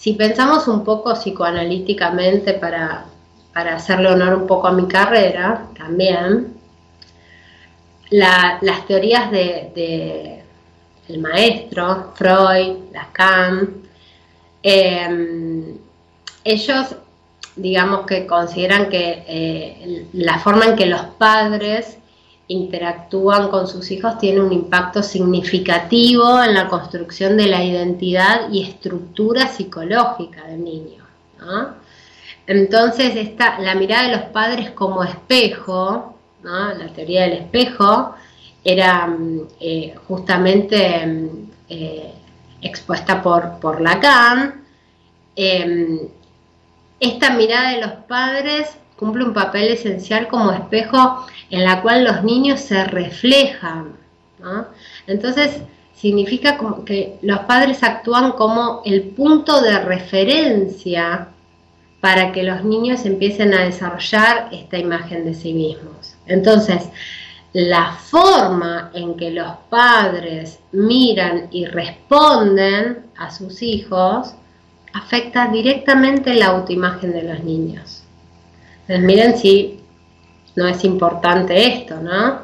Si 0.00 0.14
pensamos 0.14 0.66
un 0.66 0.82
poco 0.82 1.12
psicoanalíticamente 1.12 2.54
para, 2.54 3.04
hacerle 3.52 4.08
honor 4.08 4.34
un 4.34 4.46
poco 4.46 4.68
a 4.68 4.72
mi 4.72 4.88
carrera, 4.88 5.66
también, 5.76 6.54
las 8.08 8.86
teorías 8.86 9.30
de, 9.30 10.42
el 11.06 11.18
maestro, 11.18 12.14
Freud, 12.14 12.78
Lacan, 12.94 13.74
em, 14.62 15.76
ellos 16.44 16.96
digamos 17.56 18.06
que 18.06 18.26
consideran 18.26 18.88
que 18.88 19.22
eh, 19.28 20.06
la 20.14 20.38
forma 20.38 20.64
en 20.64 20.76
que 20.76 20.86
los 20.86 21.02
padres 21.18 21.98
interactúan 22.50 23.48
con 23.48 23.68
sus 23.68 23.92
hijos 23.92 24.18
tiene 24.18 24.40
un 24.40 24.52
impacto 24.52 25.04
significativo 25.04 26.42
en 26.42 26.54
la 26.54 26.66
construcción 26.66 27.36
de 27.36 27.46
la 27.46 27.62
identidad 27.62 28.50
y 28.50 28.64
estructura 28.64 29.46
psicológica 29.46 30.44
del 30.46 30.64
niño. 30.64 31.04
Entonces, 32.48 33.14
esta, 33.14 33.60
la 33.60 33.76
mirada 33.76 34.08
de 34.08 34.16
los 34.16 34.26
padres 34.32 34.70
como 34.70 35.04
espejo, 35.04 36.16
la 36.42 36.88
teoría 36.92 37.22
del 37.22 37.34
espejo, 37.34 38.16
era 38.64 39.06
mm, 39.06 39.40
eh, 39.60 39.94
justamente 40.08 41.06
mm, 41.06 41.28
eh, 41.68 42.12
expuesta 42.62 43.22
por, 43.22 43.60
por 43.60 43.80
Lacan. 43.80 44.64
Em, 45.36 46.00
esta 46.98 47.30
mirada 47.30 47.70
de 47.70 47.80
los 47.80 47.92
padres 48.08 48.76
cumple 49.00 49.24
un 49.24 49.32
papel 49.32 49.68
esencial 49.68 50.28
como 50.28 50.52
espejo 50.52 51.24
en 51.48 51.64
la 51.64 51.80
cual 51.80 52.04
los 52.04 52.22
niños 52.22 52.60
se 52.60 52.84
reflejan. 52.84 53.96
Entonces, 55.06 55.62
significa 55.94 56.58
que 56.84 57.18
los 57.22 57.40
padres 57.40 57.82
actúan 57.82 58.32
como 58.32 58.82
el 58.84 59.02
punto 59.02 59.62
de 59.62 59.80
referencia 59.80 61.28
para 62.02 62.30
que 62.32 62.42
los 62.42 62.62
niños 62.62 63.06
empiecen 63.06 63.54
a 63.54 63.64
desarrollar 63.64 64.50
esta 64.52 64.76
imagen 64.76 65.24
de 65.24 65.32
sí 65.32 65.54
mismos. 65.54 66.14
Entonces, 66.26 66.90
la 67.54 67.92
forma 67.92 68.90
en 68.92 69.16
que 69.16 69.30
los 69.30 69.52
padres 69.70 70.60
miran 70.72 71.48
y 71.50 71.64
responden 71.64 73.06
a 73.16 73.30
sus 73.30 73.62
hijos 73.62 74.34
afecta 74.92 75.48
directamente 75.48 76.34
la 76.34 76.48
autoimagen 76.48 77.12
de 77.12 77.22
los 77.22 77.42
niños. 77.42 77.99
Miren 78.98 79.38
si 79.38 79.78
no 80.56 80.66
es 80.66 80.84
importante 80.84 81.66
esto, 81.66 82.00
¿no? 82.00 82.40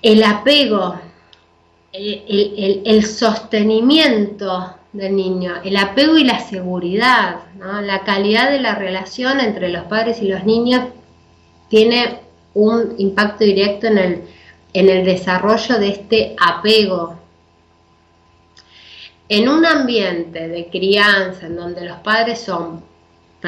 El 0.00 0.22
apego, 0.22 1.00
el, 1.92 3.04
sostenimiento 3.04 4.76
del 4.92 5.16
niño, 5.16 5.54
el 5.64 5.76
apego 5.76 6.16
y 6.18 6.24
la 6.24 6.38
seguridad, 6.38 7.40
¿no? 7.58 7.80
la 7.80 8.04
calidad 8.04 8.50
de 8.50 8.60
la 8.60 8.76
relación 8.76 9.40
entre 9.40 9.70
los 9.70 9.84
padres 9.86 10.22
y 10.22 10.28
los 10.28 10.44
niños 10.44 10.84
tiene 11.68 12.20
un 12.54 12.94
impacto 12.98 13.44
directo 13.44 13.88
en 13.88 13.98
el, 13.98 14.22
en 14.72 14.88
el 14.88 15.04
desarrollo 15.04 15.78
de 15.80 15.88
este 15.88 16.36
apego. 16.40 17.16
En 19.28 19.48
un 19.48 19.66
ambiente 19.66 20.46
de 20.46 20.68
crianza 20.68 21.46
en 21.46 21.56
donde 21.56 21.84
los 21.84 21.98
padres 21.98 22.40
son 22.40 22.82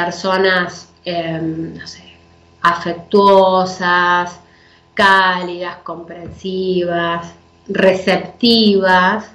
personas, 0.05 0.89
em, 1.05 1.75
no 1.75 1.87
sé, 1.87 2.05
afectuosas, 2.63 4.41
cálidas, 4.95 5.77
comprensivas, 5.85 7.33
receptivas, 7.69 9.31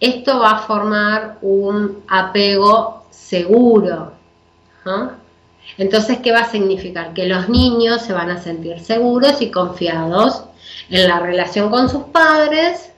esto 0.00 0.38
va 0.38 0.50
a 0.50 0.58
formar 0.58 1.38
un 1.40 2.02
apego 2.08 3.04
seguro. 3.10 4.12
Entonces, 5.78 6.18
¿qué 6.18 6.30
va 6.30 6.40
a 6.40 6.50
significar? 6.50 7.14
Que 7.14 7.26
los 7.26 7.48
niños 7.48 8.02
se 8.02 8.12
van 8.12 8.30
a 8.30 8.40
sentir 8.40 8.80
seguros 8.80 9.40
y 9.40 9.50
confiados 9.50 10.44
en 10.90 11.08
la 11.08 11.20
relación 11.20 11.70
con 11.70 11.88
sus 11.88 12.04
padres 12.04 12.92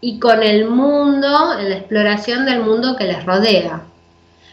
y 0.00 0.18
con 0.18 0.42
el 0.42 0.68
mundo, 0.68 1.56
en 1.58 1.70
la 1.70 1.76
exploración 1.76 2.46
del 2.46 2.60
mundo 2.60 2.96
que 2.96 3.04
les 3.04 3.24
rodea. 3.24 3.82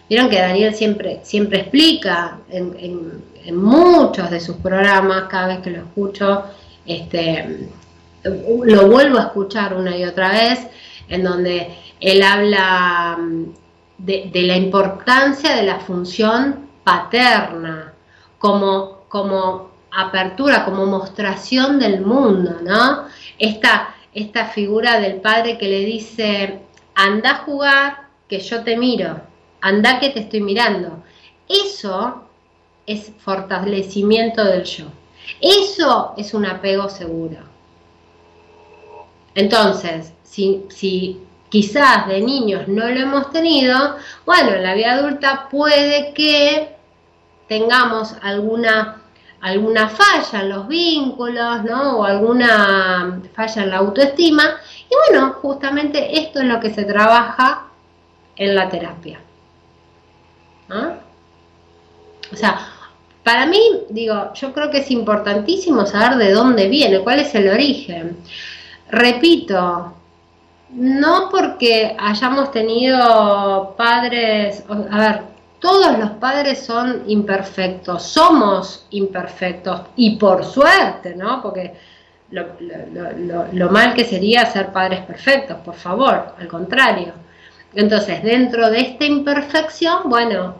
Vieron 0.09 0.27
que 0.27 0.39
Daniel 0.39 0.73
siempre, 0.73 1.19
siempre 1.21 1.59
explica 1.59 2.39
en, 2.49 3.29
muchos 3.51 4.29
de 4.29 4.39
sus 4.39 4.57
programas, 4.57 5.25
cada 5.29 5.47
vez 5.47 5.59
que 5.59 5.69
lo 5.69 5.79
escucho, 5.79 6.43
este, 6.85 7.69
lo 8.23 8.87
vuelvo 8.87 9.17
a 9.19 9.23
escuchar 9.23 9.75
una 9.75 9.95
y 9.95 10.03
otra 10.03 10.31
vez, 10.31 10.67
en 11.07 11.23
donde 11.23 11.75
él 11.99 12.21
habla 12.23 13.17
mm, 13.19 13.43
de, 13.99 14.31
la 14.33 14.55
importancia 14.55 15.55
de 15.55 15.63
la 15.63 15.79
función 15.79 16.69
paterna 16.83 17.93
como, 18.39 19.05
como 19.09 19.69
apertura, 19.91 20.65
como 20.65 20.85
mostración 20.87 21.79
del 21.79 22.01
mundo, 22.01 22.57
¿no? 22.63 23.05
Esta, 23.37 23.95
esta 24.13 24.45
figura 24.45 24.99
del 24.99 25.21
padre 25.21 25.57
que 25.57 25.67
le 25.67 25.85
dice, 25.85 26.59
anda 26.95 27.31
a 27.31 27.37
jugar, 27.37 28.09
que 28.27 28.39
yo 28.39 28.63
te 28.63 28.77
miro 28.77 29.28
anda 29.61 29.99
que 29.99 30.09
te 30.09 30.21
estoy 30.21 30.41
mirando. 30.41 31.03
Eso 31.47 32.23
es 32.85 33.11
fortalecimiento 33.19 34.43
del 34.43 34.63
yo. 34.63 34.85
Eso 35.41 36.13
es 36.17 36.33
un 36.33 36.45
apego 36.45 36.89
seguro. 36.89 37.37
Entonces, 39.35 40.11
si, 40.23 41.19
quizás 41.49 42.07
de 42.07 42.21
niños 42.21 42.67
no 42.67 42.87
lo 42.89 42.99
hemos 42.99 43.31
tenido, 43.31 43.95
bueno, 44.25 44.51
en 44.51 44.63
la 44.63 44.73
vida 44.73 44.93
adulta 44.93 45.47
puede 45.49 46.13
que 46.13 46.75
tengamos 47.47 48.15
alguna, 48.21 49.01
alguna 49.41 49.89
falla 49.89 50.41
en 50.41 50.49
los 50.49 50.67
vínculos, 50.67 51.63
¿no? 51.63 51.99
O 51.99 52.03
alguna 52.03 53.21
falla 53.33 53.63
en 53.63 53.69
la 53.69 53.77
autoestima. 53.77 54.57
Y 54.89 54.95
bueno, 55.11 55.33
justamente 55.41 56.19
esto 56.19 56.39
es 56.39 56.45
lo 56.45 56.59
que 56.59 56.73
se 56.73 56.85
trabaja 56.85 57.67
en 58.35 58.55
la 58.55 58.69
terapia. 58.69 59.19
¿Ah? 60.69 60.95
O 62.31 62.35
sea, 62.35 62.59
para 63.23 63.45
mí, 63.45 63.59
digo, 63.89 64.33
yo 64.33 64.53
creo 64.53 64.69
que 64.69 64.79
es 64.79 64.91
importantísimo 64.91 65.85
saber 65.85 66.17
de 66.17 66.31
dónde 66.31 66.67
viene, 66.67 66.99
cuál 66.99 67.19
es 67.19 67.33
el 67.35 67.49
origen. 67.49 68.17
Repito, 68.89 69.93
no 70.71 71.29
porque 71.29 71.95
hayamos 71.99 72.51
tenido 72.51 73.75
padres, 73.77 74.63
a 74.69 74.97
ver, 74.97 75.21
todos 75.59 75.97
los 75.97 76.11
padres 76.11 76.59
son 76.65 77.03
imperfectos, 77.07 78.03
somos 78.03 78.85
imperfectos 78.91 79.81
y 79.95 80.15
por 80.15 80.45
suerte, 80.45 81.15
¿no? 81.15 81.41
Porque 81.41 81.73
lo, 82.31 83.69
mal 83.69 83.93
que 83.93 84.05
sería 84.05 84.45
ser 84.45 84.71
padres 84.71 85.01
perfectos, 85.01 85.57
por 85.65 85.75
favor, 85.75 86.35
al 86.39 86.47
contrario. 86.47 87.13
Entonces, 87.73 88.23
dentro 88.23 88.69
de 88.69 88.81
esta 88.81 89.05
imperfección, 89.05 90.03
bueno, 90.05 90.55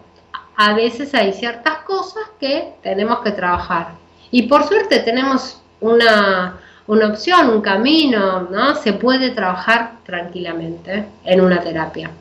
a 0.56 0.74
veces 0.74 1.14
hay 1.16 1.34
ciertas 1.34 1.80
cosas 1.80 2.24
que 2.40 2.74
tenemos 2.84 3.20
que 3.20 3.32
trabajar. 3.32 3.94
Y 4.32 4.44
por 4.44 4.68
suerte 4.68 5.00
tenemos 5.00 5.62
una, 5.82 6.60
una 6.88 7.08
opción, 7.08 7.50
un 7.50 7.62
camino, 7.62 8.42
¿no? 8.52 8.76
Se 8.76 8.94
puede 8.94 9.32
trabajar 9.32 9.94
tranquilamente 10.06 11.06
en 11.24 11.42
una 11.42 11.62
terapia. 11.62 12.12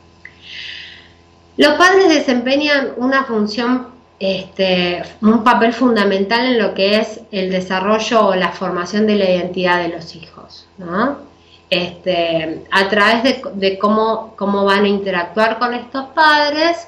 Los 1.57 1.73
padres 1.73 2.07
desempeñan 2.07 2.93
una 2.95 3.25
función, 3.25 3.87
este, 4.19 5.03
un 5.21 5.43
papel 5.43 5.73
fundamental 5.73 6.45
en 6.45 6.57
lo 6.57 6.73
que 6.73 6.97
es 6.97 7.19
el 7.31 7.51
desarrollo 7.51 8.27
o 8.27 8.35
la 8.35 8.53
formación 8.53 9.05
de 9.05 9.15
la 9.15 9.29
identidad 9.29 9.81
de 9.81 9.89
los 9.89 10.15
hijos, 10.15 10.65
¿no? 10.77 11.28
Este, 11.69 12.63
a 12.71 12.89
través 12.89 13.41
de, 13.53 13.77
cómo, 13.77 14.33
cómo 14.35 14.65
van 14.65 14.85
a 14.85 14.87
interactuar 14.87 15.59
con 15.59 15.73
estos 15.75 16.05
padres, 16.15 16.87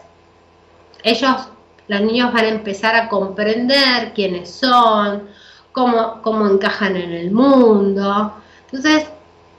ellos, 1.03 1.49
los 1.87 2.01
niños 2.01 2.33
van 2.33 2.45
a 2.45 2.49
empezar 2.49 2.95
a 2.95 3.07
comprender 3.07 4.13
quiénes 4.13 4.49
son, 4.49 5.29
cómo, 5.71 6.21
cómo 6.23 6.47
encajan 6.47 6.95
en 6.95 7.11
el 7.11 7.31
mundo. 7.31 8.33
Entonces, 8.65 9.07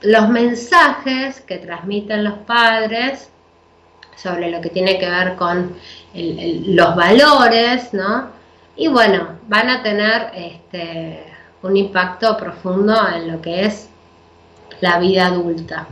los 0.01 0.27
mensajes 0.27 1.39
que 1.41 1.57
transmiten 1.57 2.25
los 2.25 2.39
padres 2.39 3.29
sobre 4.15 4.51
lo 4.51 4.61
que 4.61 4.69
tiene 4.69 4.99
que 4.99 5.09
ver 5.09 5.35
con 5.35 5.75
los 6.13 6.95
valores, 6.95 7.93
¿no? 7.93 8.27
Y 8.75 8.87
bueno, 8.87 9.39
van 9.47 9.69
a 9.69 9.83
tener 9.83 10.31
este, 10.35 11.23
un 11.61 11.77
impacto 11.77 12.35
profundo 12.37 12.95
en 13.15 13.31
lo 13.31 13.41
que 13.41 13.65
es 13.65 13.89
la 14.83 14.99
vida 14.99 15.27
adulta. 15.27 15.87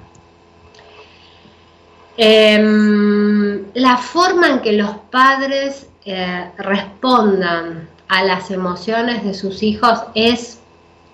Em, 2.18 3.63
la 3.73 3.95
forma 3.97 4.47
en 4.49 4.59
que 4.59 4.73
los 4.73 4.91
padres 5.09 5.88
eh, 6.03 6.51
respondan 6.57 7.88
a 8.09 8.23
las 8.26 8.51
emociones 8.51 9.23
de 9.23 9.34
sus 9.34 9.63
hijos 9.63 9.97
es 10.13 10.59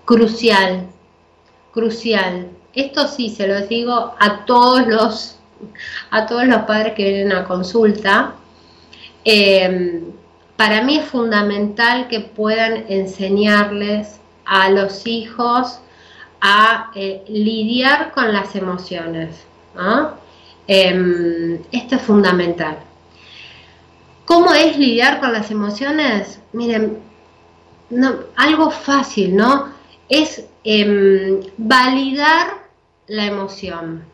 crucial, 0.04 0.88
crucial. 1.72 2.48
Esto 2.74 3.06
sí 3.06 3.30
se 3.30 3.46
lo 3.46 3.60
digo 3.68 4.12
a 4.18 4.44
todos 4.44 4.86
los 4.88 5.36
a 6.10 6.26
todos 6.26 6.46
los 6.46 6.62
padres 6.62 6.94
que 6.94 7.04
vienen 7.04 7.32
a 7.32 7.44
consulta. 7.44 8.34
Em, 9.24 10.02
para 10.56 10.82
mí 10.82 10.96
es 10.98 11.04
fundamental 11.04 12.08
que 12.08 12.20
puedan 12.20 12.84
enseñarles 12.88 14.20
a 14.44 14.68
los 14.70 15.06
hijos 15.06 15.80
a 16.40 16.90
eh, 16.94 17.24
lidiar 17.28 18.12
con 18.12 18.32
las 18.32 18.54
emociones. 18.54 19.46
Em, 20.66 21.58
esto 21.72 21.96
es 21.96 22.02
fundamental. 22.02 22.78
¿Cómo 24.24 24.52
es 24.52 24.76
lidiar 24.76 25.20
con 25.20 25.32
las 25.32 25.50
emociones? 25.50 26.40
Miren, 26.52 26.98
algo 28.36 28.70
fácil, 28.70 29.34
¿no? 29.34 29.72
Es 30.08 30.44
em, 30.64 31.40
validar 31.56 32.48
la 33.06 33.24
emoción. 33.26 34.04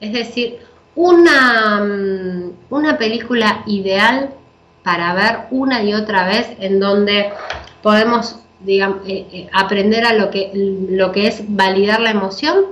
Es 0.00 0.12
decir, 0.12 0.60
una, 0.94 1.80
mm, 1.84 2.52
una 2.70 2.98
película 2.98 3.62
ideal 3.66 4.30
para 4.82 5.14
ver 5.14 5.38
una 5.50 5.82
y 5.82 5.94
otra 5.94 6.26
vez 6.26 6.48
en 6.58 6.80
donde 6.80 7.30
podemos 7.82 8.41
digamos, 8.64 9.00
eh, 9.06 9.26
eh, 9.32 9.48
aprender 9.52 10.04
a 10.04 10.14
lo 10.14 10.30
que, 10.30 10.50
lo 10.54 11.12
que 11.12 11.26
es 11.26 11.42
validar 11.48 12.00
la 12.00 12.10
emoción 12.10 12.64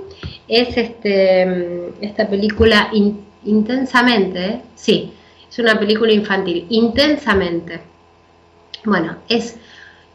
es 0.47 0.77
este, 0.77 1.45
mm, 1.45 2.03
esta 2.03 2.27
película 2.27 2.89
intensamente, 3.43 4.61
sí, 4.75 5.13
es 5.49 5.59
una 5.59 5.77
película 5.79 6.13
infantil, 6.13 6.65
intensamente. 6.69 7.81
Bueno, 8.85 9.17
es, 9.27 9.57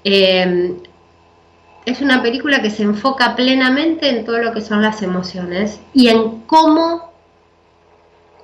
em, 0.04 0.76
es 1.84 2.00
una 2.00 2.22
película 2.22 2.62
que 2.62 2.70
se 2.70 2.82
enfoca 2.82 3.36
plenamente 3.36 4.08
en 4.08 4.24
todo 4.24 4.38
lo 4.38 4.52
que 4.52 4.60
son 4.60 4.82
las 4.82 5.02
emociones 5.02 5.80
y 5.92 6.08
en 6.08 6.40
cómo 6.46 7.12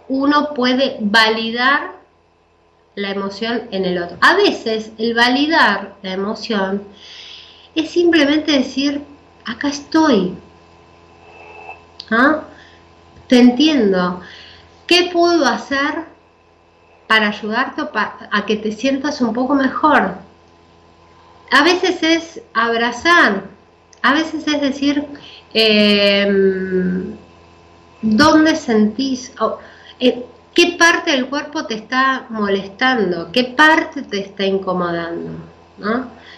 uno 0.08 0.54
puede 0.54 0.96
validar 1.00 1.92
la 2.94 3.10
emoción 3.10 3.62
en 3.70 3.84
el 3.84 4.02
otro. 4.02 4.18
A 4.20 4.36
veces 4.36 4.92
el 4.98 5.14
validar 5.14 5.94
la 6.02 6.12
emoción 6.12 6.82
es 7.74 7.90
simplemente 7.90 8.52
decir, 8.52 9.02
acá 9.44 9.68
estoy. 9.68 10.34
¿Ah? 12.10 12.42
Te 13.28 13.38
entiendo. 13.38 14.20
¿Qué 14.86 15.10
puedo 15.12 15.46
hacer 15.46 16.04
para 17.06 17.28
ayudarte 17.28 17.82
a 18.30 18.46
que 18.46 18.56
te 18.56 18.72
sientas 18.72 19.20
un 19.20 19.32
poco 19.32 19.54
mejor? 19.54 20.16
a 21.52 21.62
veces 21.62 22.02
es 22.02 22.42
abrazar, 22.54 23.44
a 24.00 24.14
veces 24.14 24.46
es 24.48 24.60
decir, 24.60 25.06
em, 25.52 27.14
¿dónde 28.00 28.56
sentís? 28.56 29.32
Eh, 30.00 30.24
¿Qué 30.54 30.76
parte 30.78 31.12
del 31.12 31.26
cuerpo 31.26 31.66
te 31.66 31.74
está 31.74 32.26
molestando? 32.30 33.30
¿Qué 33.32 33.44
parte 33.44 34.02
te 34.02 34.20
está 34.20 34.44
incomodando? 34.44 35.30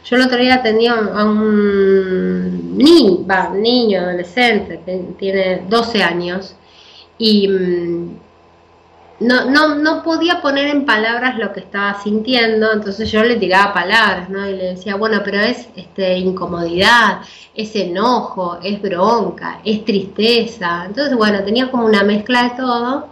Yo 0.04 0.16
el 0.16 0.22
otro 0.22 0.38
día 0.38 0.62
tenía 0.62 0.92
a 0.92 1.24
un 1.24 2.76
niño, 2.76 3.26
niño, 3.54 4.00
adolescente, 4.00 4.80
que 4.84 5.02
tiene 5.18 5.62
12 5.68 6.02
años, 6.02 6.54
y 7.16 7.48
mm, 7.48 8.18
no, 9.20 9.50
no, 9.50 9.76
no 9.76 10.02
podía 10.02 10.42
poner 10.42 10.68
en 10.68 10.84
palabras 10.84 11.38
lo 11.38 11.52
que 11.52 11.60
estaba 11.60 12.02
sintiendo, 12.02 12.72
entonces 12.72 13.10
yo 13.10 13.22
le 13.22 13.36
tiraba 13.36 13.72
palabras, 13.72 14.28
¿no? 14.28 14.46
Y 14.48 14.56
le 14.56 14.64
decía, 14.74 14.96
bueno, 14.96 15.22
pero 15.24 15.40
es 15.40 15.68
este, 15.76 16.18
incomodidad, 16.18 17.20
es 17.54 17.74
enojo, 17.76 18.58
es 18.62 18.82
bronca, 18.82 19.60
es 19.64 19.84
tristeza. 19.84 20.84
Entonces, 20.86 21.16
bueno, 21.16 21.42
tenía 21.44 21.70
como 21.70 21.86
una 21.86 22.02
mezcla 22.02 22.44
de 22.44 22.50
todo. 22.50 23.08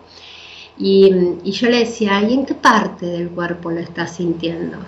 Y, 0.78 1.14
y 1.44 1.52
yo 1.52 1.68
le 1.68 1.80
decía, 1.80 2.20
¿y 2.22 2.34
en 2.34 2.46
qué 2.46 2.54
parte 2.54 3.06
del 3.06 3.30
cuerpo 3.30 3.70
lo 3.70 3.80
estás 3.80 4.16
sintiendo? 4.16 4.78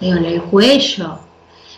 Digo, 0.00 0.16
en 0.16 0.24
el 0.24 0.42
cuello, 0.42 1.18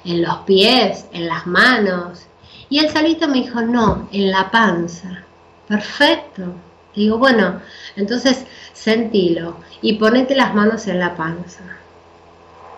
en 0.04 0.22
los 0.22 0.36
pies, 0.38 1.06
en 1.12 1.26
las 1.26 1.46
manos. 1.46 2.26
Y 2.68 2.78
el 2.78 2.90
salito 2.90 3.28
me 3.28 3.42
dijo, 3.42 3.60
no, 3.60 4.08
en 4.12 4.30
la 4.30 4.50
panza. 4.50 5.24
Perfecto. 5.68 6.54
Digo, 6.94 7.18
bueno, 7.18 7.60
entonces 7.96 8.46
sentilo 8.72 9.56
y 9.82 9.94
ponete 9.94 10.34
las 10.34 10.54
manos 10.54 10.86
en 10.86 10.98
la 10.98 11.14
panza. 11.14 11.62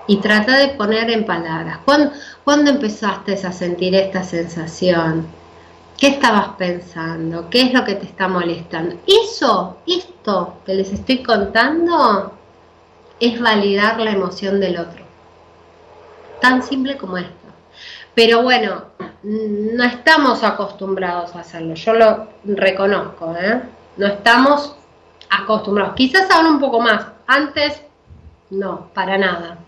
Y 0.09 0.17
trata 0.17 0.57
de 0.57 0.69
poner 0.69 1.11
en 1.11 1.25
palabras. 1.25 1.79
¿Cuándo, 1.85 2.71
empezaste 2.71 3.35
a 3.35 3.53
sentir 3.53 3.95
esta 3.95 4.25
sensación? 4.25 5.27
¿Qué 5.99 6.09
estabas 6.09 6.49
pensando? 6.57 7.51
¿Qué 7.51 7.63
es 7.63 7.75
lo 7.75 7.85
que 7.85 7.95
te 7.95 8.07
está 8.07 8.27
molestando? 8.27 8.97
Eso, 9.07 9.79
esto 9.87 10.61
que 10.65 10.75
les 10.75 10.93
estoy 10.93 11.23
contando, 11.23 12.33
es 13.21 13.39
validar 13.39 14.01
la 14.01 14.13
emoción 14.13 14.61
del 14.61 14.79
otro. 14.79 15.08
Tan 16.41 16.63
simple 16.63 16.97
como 16.97 17.19
esto. 17.19 17.33
Pero 18.15 18.43
bueno, 18.43 18.85
no 19.23 19.85
estamos 19.85 20.43
acostumbrados 20.43 21.35
a 21.35 21.41
hacerlo. 21.41 21.75
Yo 21.75 21.95
lo 21.95 22.29
reconozco, 22.45 23.35
¿eh? 23.41 23.61
no 23.97 24.07
estamos 24.07 24.77
acostumbrados. 25.29 25.95
Quizás 25.95 26.31
ahora 26.31 26.49
un 26.49 26.61
poco 26.61 26.81
más. 26.81 27.07
Antes, 27.27 27.83
no, 28.51 28.89
para 28.95 29.19
nada. 29.19 29.59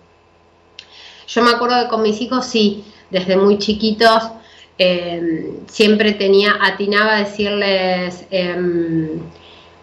Yo 1.26 1.42
me 1.42 1.50
acuerdo 1.50 1.82
que 1.82 1.88
con 1.88 2.02
mis 2.02 2.20
hijos 2.20 2.46
sí, 2.46 2.84
desde 3.10 3.36
muy 3.36 3.58
chiquitos, 3.58 4.30
em, 4.78 5.66
siempre 5.66 6.12
tenía, 6.12 6.56
atinaba 6.60 7.16
a 7.16 7.18
decirles, 7.18 8.26
em, 8.30 9.20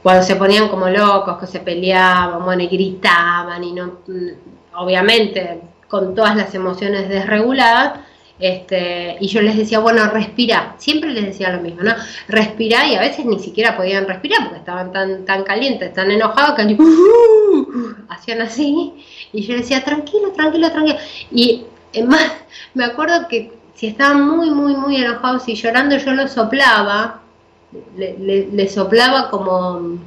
cuando 0.01 0.23
se 0.23 0.35
ponían 0.35 0.69
como 0.69 0.89
locos, 0.89 1.38
que 1.38 1.47
se 1.47 1.59
peleaban, 1.59 2.43
bueno, 2.43 2.64
y 2.64 2.68
gritaban, 2.68 3.64
y 3.64 3.73
no, 3.73 3.99
mm, 4.07 4.76
obviamente, 4.76 5.61
con 5.88 6.15
todas 6.15 6.35
las 6.35 6.53
emociones 6.53 7.09
desreguladas, 7.09 7.99
este, 8.39 9.18
y 9.19 9.27
yo 9.27 9.41
les 9.41 9.57
decía, 9.57 9.80
bueno, 9.80 10.07
respira, 10.11 10.76
siempre 10.77 11.09
les 11.09 11.26
decía 11.26 11.49
lo 11.49 11.61
mismo, 11.61 11.81
¿no? 11.81 11.93
Respira 12.27 12.88
y 12.88 12.95
a 12.95 12.99
veces 12.99 13.26
ni 13.26 13.39
siquiera 13.39 13.76
podían 13.76 14.05
respirar 14.05 14.43
porque 14.43 14.59
estaban 14.59 14.91
tan, 14.91 15.26
tan 15.26 15.43
calientes, 15.43 15.93
tan 15.93 16.11
enojados 16.11 16.55
que 16.55 16.76
uh, 16.76 17.95
hacían 18.09 18.41
así 18.41 18.93
y 19.34 19.41
yo 19.41 19.53
les 19.53 19.64
decía, 19.64 19.84
tranquilo, 19.84 20.31
tranquilo, 20.34 20.72
tranquilo. 20.72 20.99
Y 21.31 21.65
más, 22.05 22.31
me 22.76 22.85
acuerdo 22.85 23.27
que 23.27 23.53
si 23.73 23.88
estaban 23.88 24.22
muy, 24.22 24.51
muy, 24.51 24.76
muy 24.76 24.97
enojados 24.97 25.47
y 25.47 25.55
llorando, 25.55 25.97
yo 25.97 26.14
los 26.14 26.31
soplaba, 26.31 27.22
le, 27.95 28.47
le 28.51 28.69
soplaba 28.69 29.31
como 29.31 29.97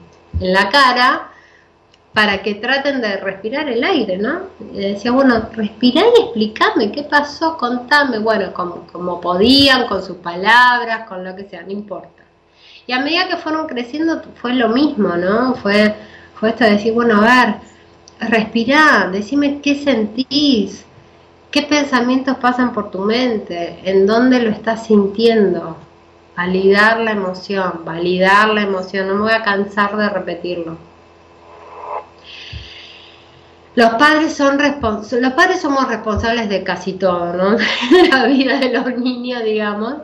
en 0.41 0.53
la 0.53 0.69
cara 0.69 1.30
para 2.13 2.43
que 2.43 2.57
traten 2.57 3.01
de 3.01 3.19
respirar 3.19 3.69
el 3.69 3.85
aire, 3.85 4.19
¿no? 4.19 4.41
Y 4.73 4.79
decía, 4.79 5.13
bueno, 5.13 5.49
respirá 5.53 6.03
y 6.03 6.23
explícame 6.23 6.91
qué 6.91 7.05
pasó, 7.05 7.57
contame, 7.57 8.19
bueno, 8.19 8.53
como, 8.53 8.87
como 8.93 9.21
podían, 9.21 9.87
con 9.87 10.03
sus 10.03 10.17
palabras, 10.17 11.09
con 11.09 11.25
lo 11.25 11.37
que 11.37 11.45
sea, 11.45 11.63
no 11.63 11.71
importa. 11.71 12.25
Y 12.87 12.93
a 12.93 13.01
medida 13.01 13.29
que 13.29 13.37
fueron 13.37 13.69
creciendo 13.69 14.23
fue 14.35 14.55
lo 14.55 14.71
mismo, 14.71 15.17
¿no? 15.17 15.55
Fue, 15.55 15.95
fue 16.35 16.51
esto 16.51 16.65
de 16.65 16.73
decir, 16.73 16.93
bueno, 16.95 17.23
a 17.23 17.45
ver, 17.45 17.55
respirá, 18.29 19.09
decime 19.13 19.61
qué 19.61 19.77
sentís, 19.77 20.85
qué 21.53 21.63
pensamientos 21.63 22.37
pasan 22.39 22.73
por 22.73 22.91
tu 22.91 23.01
mente, 23.01 23.79
en 23.85 24.07
dónde 24.07 24.41
lo 24.41 24.51
estás 24.51 24.87
sintiendo. 24.87 25.77
Validar 26.37 27.01
la 27.01 27.13
emoción, 27.13 27.85
validar 27.85 28.49
la 28.49 28.63
emoción, 28.63 29.09
no 29.09 29.15
me 29.15 29.21
voy 29.23 29.33
a 29.33 29.43
cansar 29.43 29.97
de 29.97 30.09
repetirlo 30.09 30.90
los 33.77 33.91
padres 33.91 34.35
son 34.35 34.59
somos 35.61 35.89
responsables 35.89 36.49
de 36.49 36.65
casi 36.65 36.95
todo, 36.95 37.33
¿no? 37.33 37.57
la 38.11 38.27
vida 38.27 38.59
de 38.59 38.71
los 38.71 38.99
niños, 38.99 39.45
digamos. 39.45 39.95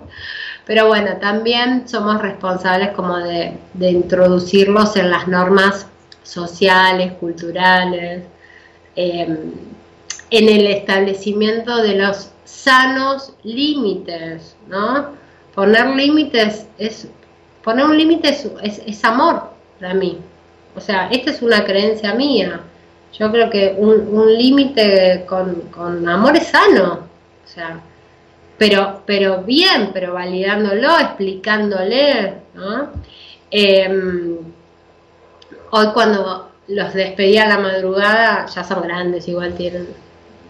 Pero 0.65 0.87
bueno, 0.87 1.17
también 1.21 1.89
somos 1.89 2.21
responsables 2.23 2.91
como 2.91 3.17
de, 3.19 3.59
introducirlos 3.81 4.97
en 4.97 5.11
las 5.11 5.27
normas 5.27 5.87
sociales, 6.23 7.13
culturales, 7.15 8.23
em, 8.95 9.53
en 10.31 10.49
el 10.49 10.67
establecimiento 10.69 11.77
de 11.83 11.97
los 11.97 12.31
sanos 12.45 13.33
límites, 13.43 14.57
¿no? 14.69 15.11
Poner 15.55 15.89
límites 15.89 16.67
es, 16.79 17.09
poner 17.63 17.87
un 17.87 17.97
límite 17.97 18.29
es, 18.31 18.49
es 18.87 19.05
amor 19.05 19.51
para 19.81 19.95
mí. 19.95 20.19
O 20.77 20.81
sea, 20.81 21.09
esta 21.11 21.31
es 21.31 21.43
una 21.43 21.65
creencia 21.65 22.15
mía 22.15 22.61
yo 23.13 23.31
creo 23.31 23.51
que 23.51 23.75
un, 23.79 24.35
límite 24.37 25.25
con, 25.27 26.09
amor 26.09 26.37
es 26.37 26.49
sano, 26.49 27.07
o 27.45 27.49
sea, 27.49 27.81
pero, 28.59 29.03
pero 29.07 29.43
bien, 29.43 29.91
pero 29.93 30.15
validándolo, 30.15 30.99
explicándole, 30.99 32.35
¿no? 32.55 32.91
Em, 33.51 34.39
hoy 35.71 35.87
cuando 35.93 36.51
los 36.69 36.95
despedí 36.95 37.39
a 37.39 37.49
la 37.49 37.59
madrugada, 37.59 38.47
ya 38.47 38.65
son 38.65 38.83
grandes, 38.83 39.29
igual 39.29 39.55
tienen 39.55 39.87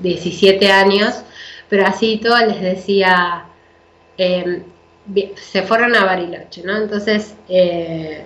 17 0.01 0.71
años, 0.71 1.23
pero 1.69 1.87
así 1.87 2.19
todo 2.19 2.39
les 2.47 2.61
decía, 2.61 3.47
em, 4.17 4.63
se 5.37 5.63
fueron 5.63 5.95
a 5.95 6.05
Bariloche, 6.05 6.63
¿no? 6.63 6.77
Entonces, 6.77 7.35
eh, 7.49 8.25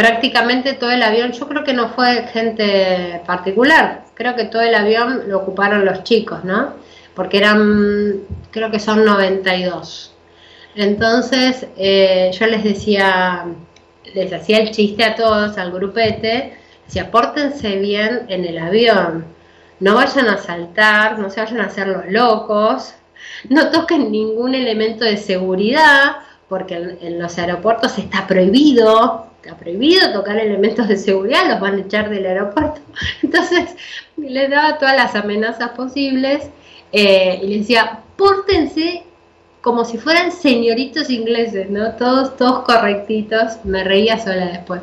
prácticamente 0.00 0.72
todo 0.72 0.92
el 0.92 1.02
avión, 1.02 1.32
yo 1.32 1.46
creo 1.46 1.62
que 1.62 1.74
no 1.74 1.90
fue 1.90 2.26
gente 2.28 3.20
particular, 3.26 4.04
creo 4.14 4.34
que 4.34 4.44
todo 4.44 4.62
el 4.62 4.74
avión 4.74 5.24
lo 5.28 5.40
ocuparon 5.40 5.84
los 5.84 6.04
chicos, 6.04 6.42
¿no? 6.42 6.72
Porque 7.14 7.36
eran, 7.36 8.20
creo 8.50 8.70
que 8.70 8.80
son 8.80 9.04
92. 9.04 10.14
Entonces 10.74 11.66
eh, 11.76 12.30
yo 12.32 12.46
les 12.46 12.64
decía, 12.64 13.44
les 14.14 14.32
hacía 14.32 14.60
el 14.60 14.70
chiste 14.70 15.04
a 15.04 15.16
todos, 15.16 15.58
al 15.58 15.70
grupete, 15.70 16.56
decía, 16.86 17.10
pórtense 17.10 17.76
bien 17.76 18.22
en 18.28 18.46
el 18.46 18.56
avión, 18.56 19.26
no 19.80 19.96
vayan 19.96 20.28
a 20.28 20.38
saltar, 20.38 21.18
no 21.18 21.28
se 21.28 21.42
vayan 21.42 21.60
a 21.60 21.66
hacer 21.66 21.88
los 21.88 22.06
locos, 22.06 22.94
no 23.50 23.70
toquen 23.70 24.10
ningún 24.10 24.54
elemento 24.54 25.04
de 25.04 25.18
seguridad, 25.18 26.16
porque 26.48 26.96
en 27.02 27.18
los 27.18 27.36
aeropuertos 27.36 27.98
está 27.98 28.26
prohibido 28.26 29.29
está 29.42 29.56
prohibido 29.56 30.12
tocar 30.12 30.38
elementos 30.38 30.86
de 30.86 30.96
seguridad, 30.96 31.48
los 31.48 31.60
van 31.60 31.76
a 31.76 31.80
echar 31.80 32.10
del 32.10 32.26
aeropuerto. 32.26 32.80
Entonces 33.22 33.74
les 34.16 34.50
daba 34.50 34.78
todas 34.78 34.96
las 34.96 35.14
amenazas 35.14 35.70
posibles 35.70 36.50
eh, 36.92 37.40
y 37.42 37.46
les 37.46 37.60
decía, 37.60 38.00
pórtense 38.16 39.04
como 39.62 39.84
si 39.84 39.98
fueran 39.98 40.32
señoritos 40.32 41.10
ingleses, 41.10 41.68
¿no? 41.70 41.92
Todos, 41.92 42.36
todos 42.36 42.64
correctitos, 42.64 43.64
me 43.64 43.84
reía 43.84 44.18
sola 44.18 44.46
después. 44.46 44.82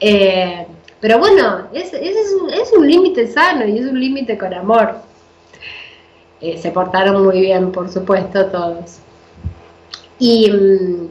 Eh, 0.00 0.66
pero 1.00 1.18
bueno, 1.18 1.68
ese 1.72 2.02
es, 2.08 2.72
un, 2.72 2.86
límite 2.86 3.26
sano 3.28 3.66
y 3.66 3.78
es 3.78 3.86
un 3.86 4.00
límite 4.00 4.36
con 4.38 4.52
amor. 4.54 4.96
Eh, 6.40 6.56
se 6.58 6.70
portaron 6.70 7.24
muy 7.24 7.40
bien, 7.40 7.70
por 7.70 7.90
supuesto, 7.90 8.46
todos. 8.46 8.98
Y, 10.18 10.50
mm, 10.50 11.08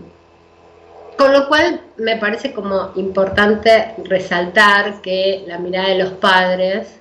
con 1.18 1.34
lo 1.34 1.48
cual 1.48 1.82
me 1.98 2.18
parece 2.18 2.54
como 2.54 2.92
importante 2.96 3.96
resaltar 4.06 5.02
que 5.02 5.44
la 5.48 5.58
mirada 5.58 5.90
de 5.90 5.98
los 5.98 6.14
padres 6.14 7.00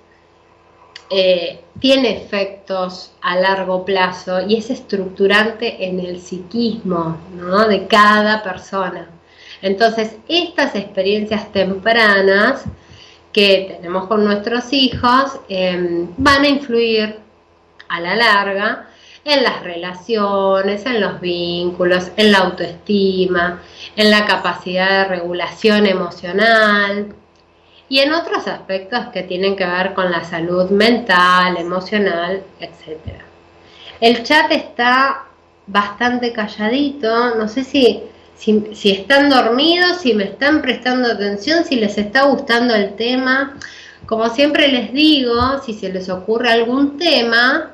eh, 1.11 1.61
tiene 1.79 2.17
efectos 2.17 3.13
a 3.21 3.37
largo 3.37 3.85
plazo 3.85 4.41
y 4.41 4.57
es 4.57 4.71
estructurante 4.71 5.87
en 5.87 6.01
el 6.01 6.21
psiquismo 6.21 7.19
de 7.69 7.87
cada 7.87 8.43
persona. 8.43 9.11
Entonces, 9.63 10.17
estas 10.29 10.75
experiencias 10.75 11.53
tempranas 11.53 12.65
que 13.33 13.77
tenemos 13.77 14.07
con 14.07 14.25
nuestros 14.25 14.73
hijos 14.73 15.39
eh, 15.49 16.07
van 16.17 16.43
a 16.43 16.49
influir 16.49 17.19
a 17.89 18.01
la 18.01 18.17
larga 18.17 18.89
en 19.27 19.43
las 19.43 19.63
relaciones, 19.65 20.87
en 20.87 21.01
los 21.01 21.21
vínculos, 21.21 22.13
en 22.17 22.31
la 22.31 22.39
autoestima, 22.39 23.61
en 23.97 24.11
la 24.11 24.25
capacidad 24.25 25.03
de 25.03 25.17
regulación 25.17 25.85
emocional 25.87 27.09
y 27.89 27.99
en 27.99 28.13
otros 28.13 28.47
aspectos 28.47 29.07
que 29.13 29.25
tienen 29.25 29.57
que 29.57 29.67
ver 29.67 29.95
con 29.95 30.13
la 30.13 30.25
salud 30.25 30.71
mental, 30.71 31.57
emocional, 31.57 32.43
etc. 32.61 33.21
El 34.01 34.23
chat 34.23 34.53
está 34.53 35.25
bastante 35.67 36.33
calladito, 36.33 37.35
no 37.35 37.49
sé 37.49 37.65
si, 37.65 38.03
si, 38.37 38.69
si 38.75 38.93
están 38.93 39.29
dormidos, 39.29 39.97
si 40.03 40.15
me 40.15 40.25
están 40.25 40.63
prestando 40.63 41.11
atención, 41.11 41.65
si 41.65 41.75
les 41.75 41.99
está 41.99 42.27
gustando 42.27 42.77
el 42.77 42.95
tema. 42.95 43.57
Como 44.07 44.29
siempre 44.31 44.69
les 44.69 44.93
digo, 44.93 45.61
si 45.65 45.75
se 45.75 45.93
les 45.93 46.09
ocurre 46.11 46.53
algún 46.53 46.97
tema, 46.97 47.73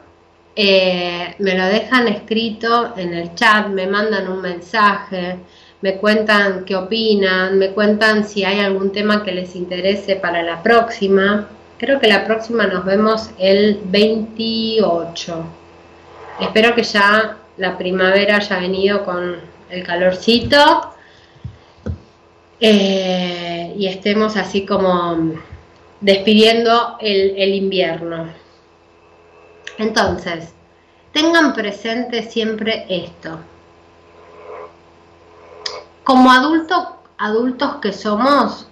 eh, 0.54 1.34
me 1.38 1.56
lo 1.56 1.64
dejan 1.66 2.08
escrito 2.08 2.92
en 2.96 3.14
el 3.14 3.34
chat, 3.34 3.68
me 3.68 3.86
mandan 3.86 4.28
un 4.28 4.42
mensaje, 4.42 5.36
me 5.80 5.96
cuentan 5.96 6.64
qué 6.64 6.76
opinan, 6.76 7.58
me 7.58 7.70
cuentan 7.70 8.24
si 8.28 8.44
hay 8.44 8.60
algún 8.60 8.92
tema 8.92 9.24
que 9.24 9.32
les 9.32 9.56
interese 9.56 10.16
para 10.16 10.42
la 10.42 10.62
próxima. 10.62 11.48
Creo 11.78 11.98
que 11.98 12.06
la 12.06 12.24
próxima 12.24 12.66
nos 12.66 12.84
vemos 12.84 13.30
el 13.38 13.80
28. 13.84 15.44
Espero 16.40 16.74
que 16.74 16.82
ya 16.82 17.38
la 17.56 17.78
primavera 17.78 18.36
haya 18.36 18.58
venido 18.58 19.04
con 19.04 19.36
el 19.70 19.82
calorcito 19.82 20.92
eh, 22.60 23.72
y 23.76 23.86
estemos 23.86 24.36
así 24.36 24.66
como 24.66 25.32
despidiendo 26.00 26.98
el 27.00 27.54
invierno. 27.54 28.41
Entonces, 29.82 30.54
tengan 31.12 31.52
presente 31.54 32.22
siempre 32.22 32.86
esto. 32.88 33.40
Como 36.04 36.30
adultos, 36.30 36.84
adultos 37.18 37.76
que 37.82 37.92
somos, 37.92 38.68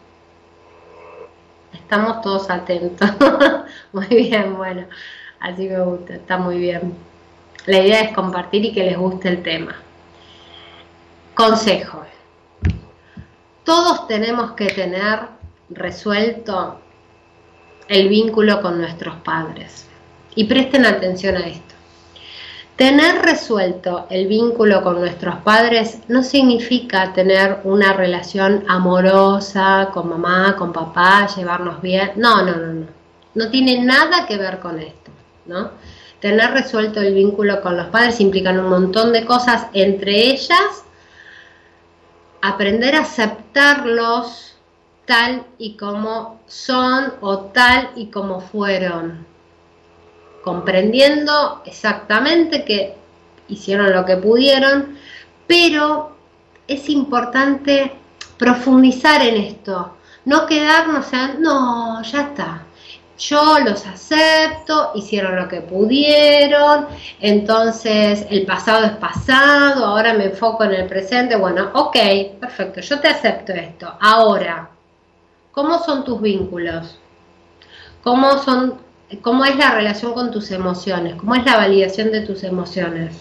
estamos 1.72 2.20
todos 2.20 2.48
atentos. 2.48 3.10
muy 3.92 4.06
bien, 4.06 4.56
bueno, 4.56 4.86
así 5.40 5.68
me 5.68 5.80
gusta, 5.80 6.14
está 6.14 6.38
muy 6.38 6.58
bien. 6.58 6.94
La 7.66 7.80
idea 7.80 8.02
es 8.02 8.14
compartir 8.14 8.66
y 8.66 8.72
que 8.72 8.84
les 8.84 8.96
guste 8.96 9.30
el 9.30 9.42
tema. 9.42 9.74
Consejo. 11.34 12.04
Todos 13.64 14.06
tenemos 14.06 14.52
que 14.52 14.66
tener 14.66 15.22
resuelto 15.70 16.78
el 17.88 18.08
vínculo 18.08 18.62
con 18.62 18.78
nuestros 18.78 19.16
padres. 19.16 19.89
Y 20.34 20.44
presten 20.44 20.86
atención 20.86 21.36
a 21.36 21.46
esto. 21.46 21.74
Tener 22.76 23.20
resuelto 23.20 24.06
el 24.08 24.26
vínculo 24.26 24.82
con 24.82 25.00
nuestros 25.00 25.36
padres 25.40 25.98
no 26.08 26.22
significa 26.22 27.12
tener 27.12 27.58
una 27.64 27.92
relación 27.92 28.64
amorosa 28.68 29.90
con 29.92 30.08
mamá, 30.08 30.56
con 30.56 30.72
papá, 30.72 31.26
llevarnos 31.36 31.82
bien. 31.82 32.12
No, 32.16 32.42
no, 32.42 32.56
no, 32.56 32.72
no. 32.72 32.86
No 33.34 33.50
tiene 33.50 33.84
nada 33.84 34.26
que 34.26 34.38
ver 34.38 34.60
con 34.60 34.80
esto, 34.80 35.10
¿no? 35.44 35.72
Tener 36.20 36.52
resuelto 36.52 37.00
el 37.00 37.12
vínculo 37.12 37.60
con 37.60 37.76
los 37.76 37.88
padres 37.88 38.20
implica 38.20 38.50
un 38.50 38.68
montón 38.68 39.12
de 39.12 39.26
cosas, 39.26 39.66
entre 39.74 40.30
ellas 40.30 40.84
aprender 42.40 42.94
a 42.94 43.00
aceptarlos 43.00 44.56
tal 45.04 45.44
y 45.58 45.76
como 45.76 46.40
son 46.46 47.12
o 47.20 47.40
tal 47.40 47.90
y 47.94 48.06
como 48.06 48.40
fueron 48.40 49.29
comprendiendo 50.50 51.62
exactamente 51.64 52.64
que 52.64 52.96
hicieron 53.46 53.92
lo 53.92 54.04
que 54.04 54.16
pudieron, 54.16 54.98
pero 55.46 56.16
es 56.66 56.88
importante 56.88 57.92
profundizar 58.36 59.22
en 59.22 59.36
esto, 59.36 59.94
No 60.24 60.46
quedarnos 60.46 61.12
en, 61.12 61.40
no, 61.40 62.02
ya 62.02 62.22
está. 62.22 62.62
Yo 63.16 63.60
los 63.60 63.86
acepto, 63.86 64.90
hicieron 64.96 65.36
lo 65.36 65.46
que 65.46 65.60
pudieron, 65.60 66.88
entonces 67.20 68.26
el 68.28 68.44
pasado 68.44 68.86
es 68.86 68.96
pasado, 69.08 69.84
ahora 69.84 70.14
me 70.14 70.24
enfoco 70.24 70.64
en 70.64 70.72
el 70.72 70.86
presente. 70.88 71.36
Bueno, 71.36 71.70
ok, 71.74 71.96
perfecto, 72.40 72.80
yo 72.80 72.98
te 72.98 73.06
acepto 73.06 73.52
esto. 73.52 73.94
Ahora, 74.00 74.68
¿cómo 75.52 75.78
son 75.78 76.02
tus 76.02 76.20
vínculos? 76.20 76.98
¿Cómo, 78.02 78.38
son, 78.38 78.89
¿Cómo 79.22 79.44
es 79.44 79.56
la 79.56 79.72
relación 79.72 80.12
con 80.12 80.30
tus 80.30 80.50
emociones? 80.52 81.16
¿Cómo 81.16 81.34
es 81.34 81.44
la 81.44 81.56
validación 81.56 82.12
de 82.12 82.20
tus 82.20 82.44
emociones? 82.44 83.16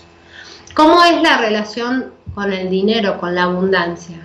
¿Cómo 0.76 1.04
es 1.04 1.22
la 1.22 1.38
relación 1.38 2.14
con 2.36 2.54
el 2.54 2.70
dinero, 2.70 3.18
con 3.18 3.34
la 3.34 3.44
abundancia? 3.44 4.18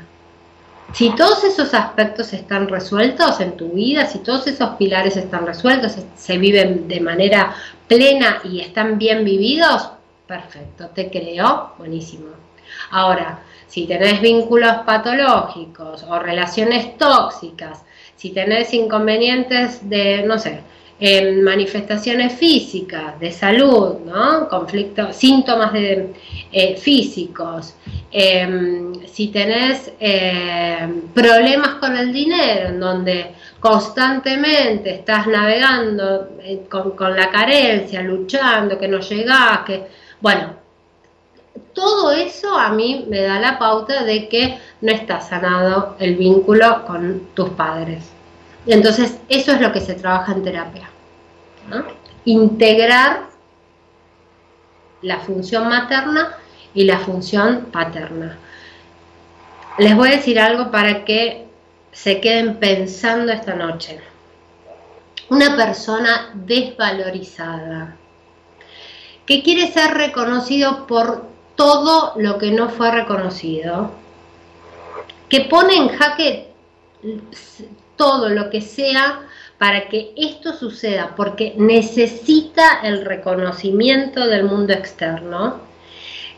Si 0.93 1.11
todos 1.17 1.43
esos 1.43 1.73
aspectos 1.73 2.33
están 2.35 2.69
resueltos 2.69 3.41
en 3.41 3.57
tu 3.57 3.71
vida, 3.71 4.07
si 4.07 4.19
todos 4.19 4.47
esos 4.47 4.77
pilares 4.77 5.17
están 5.17 5.47
resueltos, 5.47 5.97
se 6.15 6.39
viven 6.39 6.87
de 6.87 7.01
manera 7.01 7.57
plena 7.89 8.41
y 8.45 8.61
están 8.61 8.99
bien 8.99 9.25
vividos, 9.25 9.89
perfecto, 10.27 10.89
te 10.89 11.11
creo, 11.11 11.73
buenísimo. 11.79 12.27
Ahora, 12.91 13.41
si 13.67 13.87
tenés 13.87 14.21
vínculos 14.21 14.73
patológicos 14.87 16.05
o 16.05 16.19
relaciones 16.19 16.97
tóxicas, 16.99 17.83
si 18.15 18.31
tenés 18.31 18.73
inconvenientes 18.75 19.89
de, 19.89 20.23
no 20.23 20.39
sé, 20.39 20.61
en 21.01 21.43
manifestaciones 21.43 22.35
físicas, 22.35 23.19
de 23.19 23.33
salud, 23.33 23.97
¿no? 24.07 24.49
conflictos, 24.49 25.17
síntomas 25.17 25.73
de, 25.73 26.15
eh, 26.53 26.77
físicos, 26.77 27.75
em, 28.13 28.95
si 29.07 29.29
tenés 29.29 29.93
em, 29.99 31.01
problemas 31.13 31.77
con 31.81 31.97
el 31.97 32.13
dinero, 32.13 32.69
en 32.69 32.81
donde 32.81 33.35
constantemente 33.59 34.95
estás 34.95 35.27
navegando 35.27 36.29
eh, 36.41 36.63
con, 36.71 36.93
con, 36.93 37.17
la 37.17 37.31
carencia, 37.31 38.03
luchando, 38.03 38.79
que 38.79 38.89
no 38.89 39.01
llegás, 39.01 39.61
que, 39.67 39.87
bueno, 40.21 40.55
todo 41.73 42.13
eso 42.13 42.57
a 42.57 42.71
mí 42.71 43.05
me 43.09 43.21
da 43.23 43.41
la 43.41 43.59
pauta 43.59 44.05
de 44.05 44.29
que 44.29 44.59
no 44.81 44.93
está 44.93 45.21
sanado 45.21 45.97
el 45.99 46.15
vínculo 46.17 46.85
con 46.87 47.29
tus 47.35 47.51
padres. 47.51 48.14
Entonces, 48.67 49.19
eso 49.29 49.53
es 49.53 49.61
lo 49.61 49.73
que 49.73 49.81
se 49.81 49.95
trabaja 49.95 50.33
en 50.33 50.43
terapia. 50.43 50.91
Integrar 52.25 53.25
la 55.03 55.21
función 55.21 55.69
materna 55.69 56.37
y 56.73 56.85
la 56.85 56.99
función 56.99 57.67
paterna. 57.71 58.39
Les 59.79 59.95
voy 59.95 60.09
a 60.09 60.17
decir 60.17 60.41
algo 60.41 60.71
para 60.71 61.05
que 61.05 61.47
se 61.93 62.21
queden 62.21 62.57
pensando 62.57 63.33
esta 63.33 63.55
noche. 63.55 64.01
Una 65.29 65.57
persona 65.57 66.31
desvalorizada, 66.35 67.97
que 69.27 69.43
quiere 69.43 69.73
ser 69.73 69.95
reconocido 69.95 70.87
por 70.87 71.27
todo 71.55 72.15
lo 72.17 72.39
que 72.39 72.51
no 72.51 72.69
fue 72.69 72.91
reconocido, 72.91 73.91
que 75.29 75.43
pone 75.43 75.77
en 75.77 75.89
jaque 75.89 76.53
todo 77.97 78.29
lo 78.29 78.51
que 78.51 78.61
sea 78.61 79.21
para 79.59 79.89
que 79.89 80.13
esto 80.17 80.53
suceda, 80.53 81.15
porque 81.17 81.55
necesita 81.57 82.81
el 82.83 83.05
reconocimiento 83.05 84.27
del 84.27 84.45
mundo 84.45 84.73
externo. 84.73 85.61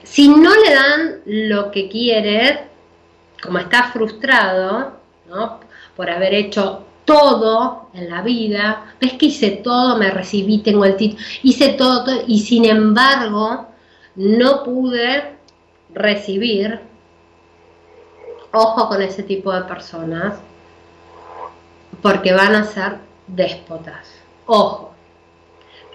Si 0.03 0.29
no 0.29 0.55
le 0.55 0.75
dan 0.75 1.21
lo 1.25 1.71
que 1.71 1.89
quiere, 1.89 2.69
como 3.43 3.59
está 3.59 3.85
frustrado, 3.85 4.93
por 5.97 6.11
haber 6.11 6.35
hecho 6.35 6.85
todo 7.05 7.89
en 7.95 8.11
la 8.11 8.23
vida, 8.23 8.95
ves 9.01 9.15
que 9.15 9.27
hice 9.27 9.51
todo, 9.51 9.97
me 9.97 10.11
recibí, 10.11 10.59
tengo 10.59 10.85
el 10.85 10.97
título, 10.97 11.23
hice 11.43 11.71
todo 11.71 12.23
y 12.27 12.41
sin 12.41 12.65
embargo 12.65 13.67
no 14.17 14.63
pude 14.63 15.37
recibir, 15.93 16.81
ojo 18.53 18.89
con 18.89 19.03
ese 19.03 19.23
tipo 19.23 19.53
de 19.53 19.63
personas, 19.63 20.35
porque 22.07 22.33
van 22.33 22.55
a 22.55 22.63
ser 22.63 22.99
déspotas. 23.27 24.07
Ojo, 24.47 24.93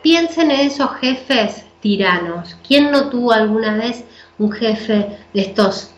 piensen 0.03 0.51
en 0.51 0.67
esos 0.67 0.91
jefes 0.95 1.65
tiranos. 1.79 2.57
¿Quién 2.67 2.91
no 2.91 3.09
tuvo 3.09 3.31
alguna 3.31 3.77
vez 3.77 4.03
un 4.37 4.51
jefe 4.51 5.17
de 5.33 5.41
estos 5.41 5.91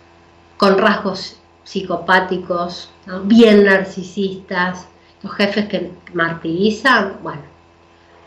con 0.57 0.77
rasgos 0.77 1.40
psicopáticos, 1.64 2.91
bien 3.23 3.65
narcisistas, 3.65 4.88
los 5.23 5.34
jefes 5.34 5.68
que 5.68 5.91
martirizan? 6.14 7.18
Bueno, 7.23 7.41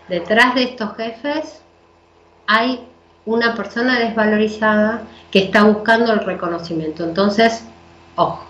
detrás 0.09 0.57
de 0.57 0.65
estos 0.65 0.97
jefes 0.97 1.63
hay 2.49 2.85
una 3.27 3.55
persona 3.55 4.01
desvalorizada 4.01 5.05
que 5.31 5.45
está 5.45 5.63
buscando 5.63 6.13
el 6.13 6.19
reconocimiento. 6.19 7.05
Entonces, 7.05 7.65
ojo, 8.17 8.45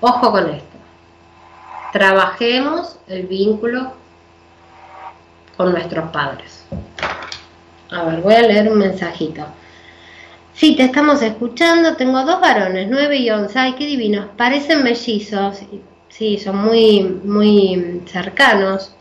ojo 0.00 0.30
con 0.30 0.48
esto. 0.48 0.69
Trabajemos 1.92 2.96
el 3.08 3.26
vínculo 3.26 3.92
con 5.56 5.72
nuestros 5.72 6.10
padres. 6.10 6.64
A 7.90 8.04
ver, 8.04 8.20
voy 8.20 8.34
a 8.34 8.42
leer 8.42 8.70
un 8.70 8.78
mensajito. 8.78 9.44
Sí, 10.54 10.76
te 10.76 10.84
estamos 10.84 11.22
escuchando. 11.22 11.96
Tengo 11.96 12.24
dos 12.24 12.40
varones, 12.40 12.86
9 12.88 13.16
y 13.16 13.30
11. 13.30 13.58
Ay, 13.58 13.72
qué 13.74 13.86
divinos. 13.86 14.26
Parecen 14.36 14.84
mellizos. 14.84 15.58
Sí, 16.08 16.38
son 16.38 16.56
muy, 16.56 17.02
muy 17.02 18.02
cercanos. 18.06 18.94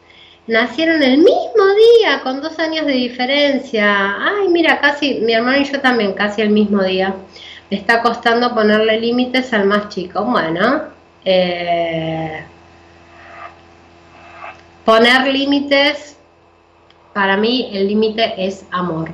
Nacieron 0.47 1.03
el 1.03 1.19
mismo 1.19 1.65
día, 1.99 2.21
con 2.23 2.41
dos 2.41 2.57
años 2.57 2.87
de 2.87 2.93
diferencia. 2.93 4.15
Ay, 4.19 4.47
mira, 4.47 4.79
casi, 4.79 5.19
mi 5.19 5.33
hermano 5.33 5.59
y 5.59 5.65
yo 5.65 5.79
también, 5.79 6.13
casi 6.13 6.41
el 6.41 6.49
mismo 6.49 6.81
día. 6.81 7.13
Me 7.69 7.77
está 7.77 8.01
costando 8.01 8.55
ponerle 8.55 8.99
límites 8.99 9.53
al 9.53 9.65
más 9.65 9.89
chico. 9.89 10.23
Bueno, 10.23 10.83
eh, 11.23 12.43
poner 14.85 15.27
límites, 15.27 16.17
para 17.13 17.37
mí 17.37 17.69
el 17.73 17.87
límite 17.87 18.33
es 18.37 18.65
amor. 18.71 19.11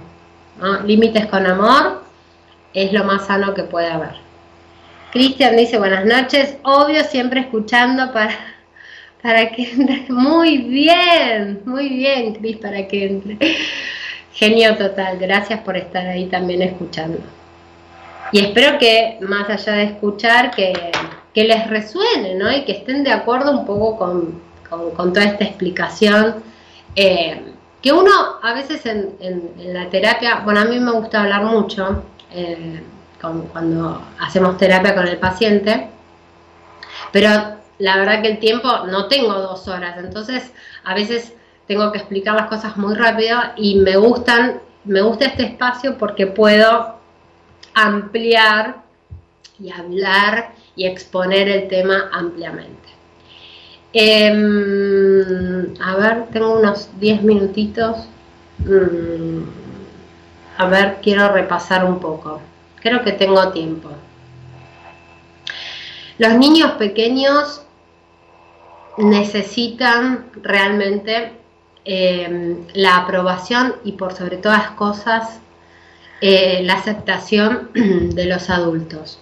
Límites 0.86 1.26
con 1.28 1.46
amor 1.46 2.04
es 2.74 2.94
lo 2.94 3.04
más 3.04 3.28
sano 3.28 3.54
que 3.54 3.64
puede 3.64 3.88
haber. 3.88 4.16
Cristian 5.12 5.56
dice 5.56 5.78
buenas 5.78 6.06
noches, 6.06 6.58
obvio 6.64 7.04
siempre 7.04 7.40
escuchando 7.42 8.12
para, 8.12 8.36
para 9.24 9.50
que 9.52 9.72
entre. 9.72 10.06
Muy 10.10 10.58
bien, 10.58 11.62
muy 11.66 11.90
bien, 11.90 12.36
Cris, 12.36 12.58
para 12.58 12.88
que 12.88 13.06
entre. 13.06 13.58
Genio 14.34 14.76
total, 14.76 15.18
gracias 15.18 15.62
por 15.62 15.78
estar 15.78 16.06
ahí 16.06 16.26
también 16.26 16.62
escuchando. 16.62 17.20
Y 18.34 18.40
espero 18.40 18.78
que, 18.78 19.18
más 19.22 19.50
allá 19.50 19.74
de 19.74 19.84
escuchar, 19.86 20.52
que, 20.52 20.74
que 21.34 21.46
les 21.46 21.70
resuene, 21.70 22.36
¿no? 22.36 22.52
Y 22.52 22.66
que 22.66 22.74
estén 22.74 23.06
de 23.06 23.12
acuerdo 23.12 23.52
un 23.52 23.66
poco 23.66 23.98
con, 23.98 24.42
con, 24.70 25.14
toda 25.14 25.26
esta 25.26 25.44
explicación. 25.44 26.44
Eh, 26.96 27.54
que 27.82 27.92
uno 27.92 28.12
a 28.42 28.54
veces 28.54 28.86
en, 28.86 29.16
la 29.58 29.90
terapia, 29.90 30.42
bueno, 30.44 30.62
a 30.62 30.66
mí 30.66 30.80
me 30.80 30.92
gusta 30.92 31.22
hablar 31.22 31.44
mucho 31.44 32.04
eh, 32.32 32.82
cuando 33.52 34.02
hacemos 34.20 34.58
terapia 34.58 34.96
con 34.96 35.08
el 35.08 35.18
paciente, 35.18 35.90
pero 37.12 37.30
la 37.78 37.98
verdad 37.98 38.22
que 38.22 38.30
el 38.30 38.40
tiempo 38.40 38.88
no 38.88 39.08
tengo 39.08 39.34
dos 39.34 39.68
horas, 39.68 39.98
entonces 40.00 40.52
a 40.84 40.96
veces 40.96 41.34
tengo 41.68 41.92
que 41.92 42.00
explicar 42.00 42.36
las 42.36 42.48
cosas 42.48 42.78
muy 42.78 42.96
rápido 42.96 43.40
y 43.56 43.76
me 43.76 43.98
gustan, 43.98 44.62
me 44.84 45.02
gusta 45.02 45.26
este 45.26 45.44
espacio 45.44 45.98
porque 45.98 46.28
puedo 46.28 46.96
ampliar 47.74 48.78
y 49.60 49.72
hablar 49.72 50.54
y 50.76 50.86
exponer 50.86 51.50
el 51.50 51.68
tema 51.68 52.10
ampliamente. 52.12 52.85
Em, 53.98 55.74
a 55.80 55.96
ver, 55.96 56.26
tengo 56.34 56.60
unos 56.60 56.90
10 57.00 57.24
minutitos. 57.24 57.96
Mm, 58.60 59.44
a 60.58 60.66
ver, 60.68 60.98
quiero 61.02 61.32
repasar 61.32 61.86
un 61.86 62.00
poco. 62.00 62.42
Creo 62.82 63.02
que 63.06 63.14
tengo 63.14 63.54
tiempo. 63.54 63.90
Los 66.18 66.34
niños 66.34 66.72
pequeños 66.74 67.62
necesitan 68.98 70.26
realmente 70.44 71.32
em, 71.86 72.58
la 72.74 72.98
aprobación 72.98 73.76
y 73.86 73.94
por 73.94 74.14
sobre 74.14 74.36
todas 74.36 74.72
cosas 74.72 75.40
eh, 76.20 76.64
la 76.64 76.74
aceptación 76.74 77.70
de 77.74 78.26
los 78.26 78.50
adultos 78.50 79.20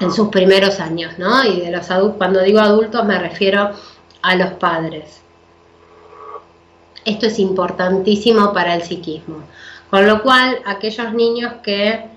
en 0.00 0.12
sus 0.12 0.28
primeros 0.28 0.80
años, 0.80 1.18
¿no? 1.18 1.44
Y 1.44 1.60
de 1.60 1.70
los 1.70 1.90
adultos, 1.90 2.18
cuando 2.18 2.42
digo 2.42 2.60
adultos 2.60 3.04
me 3.04 3.18
refiero 3.18 3.70
a 4.22 4.36
los 4.36 4.52
padres. 4.54 5.20
Esto 7.04 7.26
es 7.26 7.38
importantísimo 7.38 8.52
para 8.52 8.74
el 8.74 8.82
psiquismo. 8.82 9.42
Con 9.90 10.06
lo 10.06 10.22
cual, 10.22 10.60
aquellos 10.66 11.12
niños 11.12 11.54
que 11.62 12.10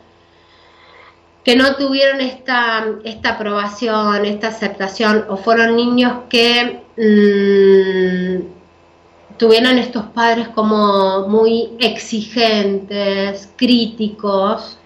que 1.44 1.56
no 1.56 1.76
tuvieron 1.76 2.22
esta, 2.22 2.86
esta 3.04 3.32
aprobación, 3.32 4.26
esta 4.26 4.48
aceptación, 4.48 5.26
o 5.28 5.38
fueron 5.38 5.76
niños 5.76 6.20
que 6.30 6.82
mm, 6.98 9.38
tuvieron 9.38 9.78
estos 9.78 10.06
padres 10.06 10.48
como 10.50 11.28
muy 11.28 11.72
exigentes, 11.80 13.50
críticos, 13.58 14.78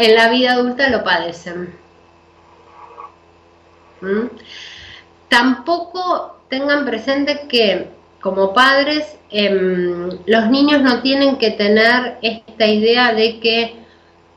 en 0.00 0.14
la 0.14 0.30
vida 0.30 0.52
adulta 0.52 0.88
lo 0.88 1.04
padecen. 1.04 1.74
¿Mm? 4.00 4.28
Tampoco 5.28 6.38
tengan 6.48 6.86
presente 6.86 7.46
que 7.48 7.88
como 8.22 8.54
padres 8.54 9.18
em, 9.30 10.08
los 10.24 10.48
niños 10.48 10.80
no 10.80 11.02
tienen 11.02 11.36
que 11.36 11.50
tener 11.50 12.16
esta 12.22 12.66
idea 12.66 13.12
de 13.12 13.40
que 13.40 13.76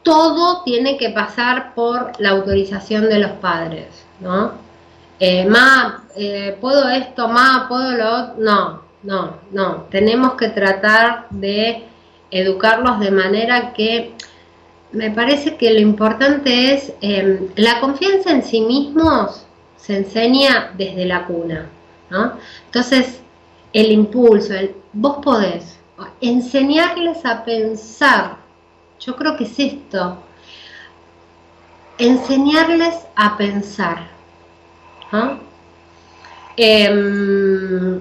todo 0.04 0.64
tiene 0.64 0.98
que 0.98 1.12
pasar 1.12 1.74
por 1.74 2.12
la 2.20 2.32
autorización 2.32 3.08
de 3.08 3.20
los 3.20 3.32
padres, 3.32 3.88
¿no? 4.20 4.52
Eh, 5.18 5.46
ma, 5.46 6.04
eh, 6.18 6.58
¿puedo 6.60 6.90
esto? 6.90 7.30
Ma, 7.30 7.68
¿puedo 7.70 7.92
lo 7.94 8.10
otro? 8.10 8.34
No, 8.38 8.82
no, 9.04 9.38
no. 9.52 9.88
Tenemos 9.90 10.34
que 10.34 10.50
tratar 10.50 11.28
de 11.30 11.86
educarlos 12.32 13.00
de 13.00 13.12
manera 13.12 13.72
que 13.72 14.14
me 14.94 15.10
parece 15.10 15.58
que 15.58 15.74
lo 15.74 15.80
importante 15.80 16.74
es 16.74 16.94
em, 17.02 17.48
la 17.56 17.80
confianza 17.80 18.32
en 18.32 18.44
sí 18.44 18.62
mismos 18.62 19.46
se 19.76 19.98
enseña 19.98 20.72
desde 20.78 21.06
la 21.06 21.26
cuna, 21.26 21.68
¿no? 22.10 22.34
Entonces, 22.68 23.20
el 23.74 23.92
impulso, 23.92 24.54
el 24.54 24.76
vos 24.94 25.18
podés, 25.24 25.78
enseñarles 26.22 27.26
a 27.26 27.44
pensar, 27.44 28.38
yo 29.00 29.16
creo 29.16 29.36
que 29.36 29.46
es 29.46 29.60
esto, 29.60 30.18
enseñarles 31.98 32.96
a 33.16 33.36
pensar. 33.36 34.08
Em, 36.56 38.00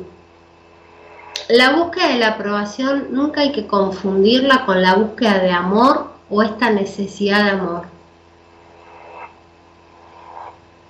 la 1.48 1.72
búsqueda 1.76 2.08
de 2.08 2.18
la 2.18 2.28
aprobación 2.28 3.08
nunca 3.10 3.40
hay 3.40 3.52
que 3.52 3.66
confundirla 3.66 4.64
con 4.66 4.80
la 4.80 4.94
búsqueda 4.94 5.38
de 5.38 5.50
amor 5.50 6.11
o 6.32 6.42
esta 6.42 6.70
necesidad 6.70 7.44
de 7.44 7.50
amor. 7.50 7.84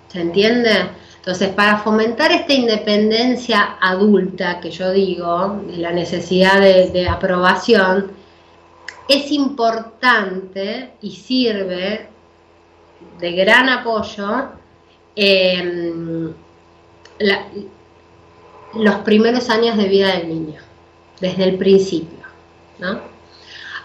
¿Se 0.06 0.20
entiende? 0.20 0.90
Entonces, 1.16 1.48
para 1.48 1.78
fomentar 1.78 2.30
esta 2.30 2.52
independencia 2.52 3.76
adulta 3.80 4.60
que 4.60 4.70
yo 4.70 4.92
digo, 4.92 5.60
de 5.66 5.78
la 5.78 5.90
necesidad 5.90 6.60
de, 6.60 7.08
aprobación, 7.08 8.12
es 9.08 9.32
importante 9.32 10.92
y 11.02 11.10
sirve 11.10 12.08
de 13.18 13.32
gran 13.32 13.68
apoyo 13.68 14.44
em, 15.16 16.32
los 18.74 18.94
primeros 19.04 19.50
años 19.50 19.76
de 19.76 19.88
vida 19.88 20.16
del 20.16 20.28
niño, 20.28 20.60
desde 21.20 21.44
el 21.44 21.56
principio. 21.56 22.22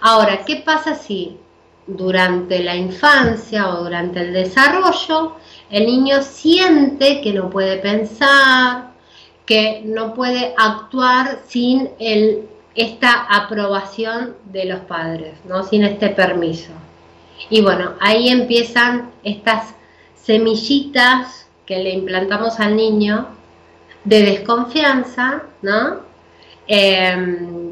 Ahora, 0.01 0.45
¿qué 0.45 0.57
pasa 0.57 0.93
si 0.93 1.39
durante 1.87 2.63
la 2.63 2.75
infancia 2.75 3.69
o 3.69 3.83
durante 3.83 4.19
el 4.19 4.33
desarrollo 4.33 5.37
el 5.69 5.85
niño 5.85 6.21
siente 6.21 7.21
que 7.21 7.33
no 7.33 7.49
puede 7.49 7.77
pensar, 7.77 8.91
que 9.45 9.81
no 9.85 10.13
puede 10.13 10.53
actuar 10.57 11.39
sin 11.47 11.89
esta 12.75 13.25
aprobación 13.29 14.35
de 14.45 14.65
los 14.65 14.79
padres, 14.81 15.33
¿no? 15.47 15.63
sin 15.63 15.83
este 15.83 16.09
permiso. 16.09 16.71
Y 17.49 17.61
bueno, 17.61 17.93
ahí 17.99 18.29
empiezan 18.29 19.11
estas 19.23 19.73
semillitas 20.15 21.47
que 21.65 21.77
le 21.77 21.91
implantamos 21.91 22.59
al 22.59 22.75
niño 22.75 23.27
de 24.03 24.23
desconfianza, 24.23 25.43
¿no? 25.61 26.01
Em, 26.65 27.66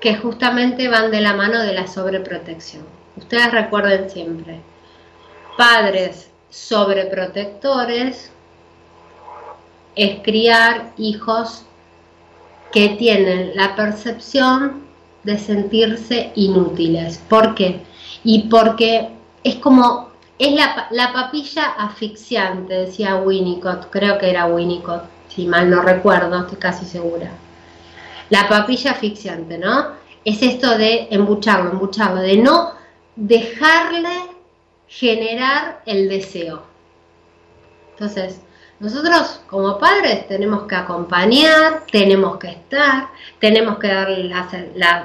que 0.00 0.16
justamente 0.16 0.88
van 0.88 1.10
de 1.10 1.20
la 1.20 1.34
mano 1.34 1.60
de 1.60 1.74
la 1.74 1.86
sobreprotección. 1.86 2.84
Ustedes 3.16 3.50
recuerden 3.52 4.08
siempre, 4.08 4.60
padres 5.56 6.30
sobreprotectores 6.48 8.32
es 9.94 10.20
criar 10.22 10.92
hijos 10.96 11.64
que 12.72 12.90
tienen 12.90 13.52
la 13.54 13.76
percepción 13.76 14.82
de 15.22 15.38
sentirse 15.38 16.32
inútiles. 16.34 17.18
¿Por 17.28 17.54
qué? 17.54 17.82
Y 18.24 18.48
porque 18.48 19.10
es 19.44 19.56
como, 19.56 20.10
es 20.38 20.52
la, 20.52 20.86
la 20.90 21.12
papilla 21.12 21.64
asfixiante, 21.64 22.74
decía 22.74 23.16
Winnicott, 23.16 23.90
creo 23.90 24.18
que 24.18 24.30
era 24.30 24.46
Winnicott, 24.46 25.04
si 25.28 25.46
mal 25.46 25.68
no 25.68 25.82
recuerdo, 25.82 26.40
estoy 26.40 26.58
casi 26.58 26.84
segura. 26.86 27.30
La 28.30 28.48
papilla 28.48 28.92
asfixiante, 28.92 29.58
¿no? 29.58 30.00
Es 30.24 30.42
esto 30.42 30.76
de 30.78 31.08
embucharlo, 31.10 31.72
embucharlo, 31.72 32.20
de 32.20 32.36
no 32.36 32.72
dejarle 33.16 34.16
generar 34.86 35.82
el 35.86 36.08
deseo. 36.08 36.62
Entonces, 37.92 38.40
nosotros 38.80 39.42
como 39.46 39.78
padres 39.78 40.26
tenemos 40.26 40.62
que 40.62 40.74
acompañar, 40.74 41.84
tenemos 41.92 42.38
que 42.38 42.48
estar, 42.48 43.08
tenemos 43.38 43.78
que 43.78 43.88
darles 43.88 44.32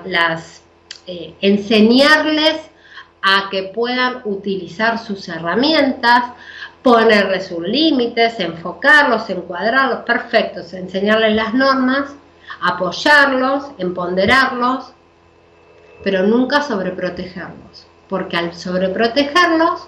las, 0.06 0.64
eh, 1.08 1.36
enseñarles 1.42 2.56
a 3.22 3.50
que 3.52 3.64
puedan 3.64 4.22
utilizar 4.24 4.98
sus 4.98 5.28
herramientas, 5.28 6.32
ponerles 6.82 7.48
sus 7.48 7.68
límites, 7.68 8.40
enfocarlos, 8.40 9.30
encuadrarlos, 9.30 10.06
perfectos, 10.06 10.72
enseñarles 10.74 11.36
las 11.36 11.54
normas, 11.54 12.16
apoyarlos, 12.62 13.66
empoderarlos, 13.78 14.94
pero 16.04 16.24
nunca 16.24 16.62
sobreprotegerlos 16.62 17.88
porque 18.10 18.38
al 18.38 18.54
sobreprotegerlos, 18.54 19.88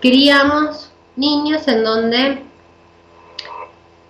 criamos 0.00 0.90
niños 1.16 1.66
en 1.68 1.84
donde 1.84 2.42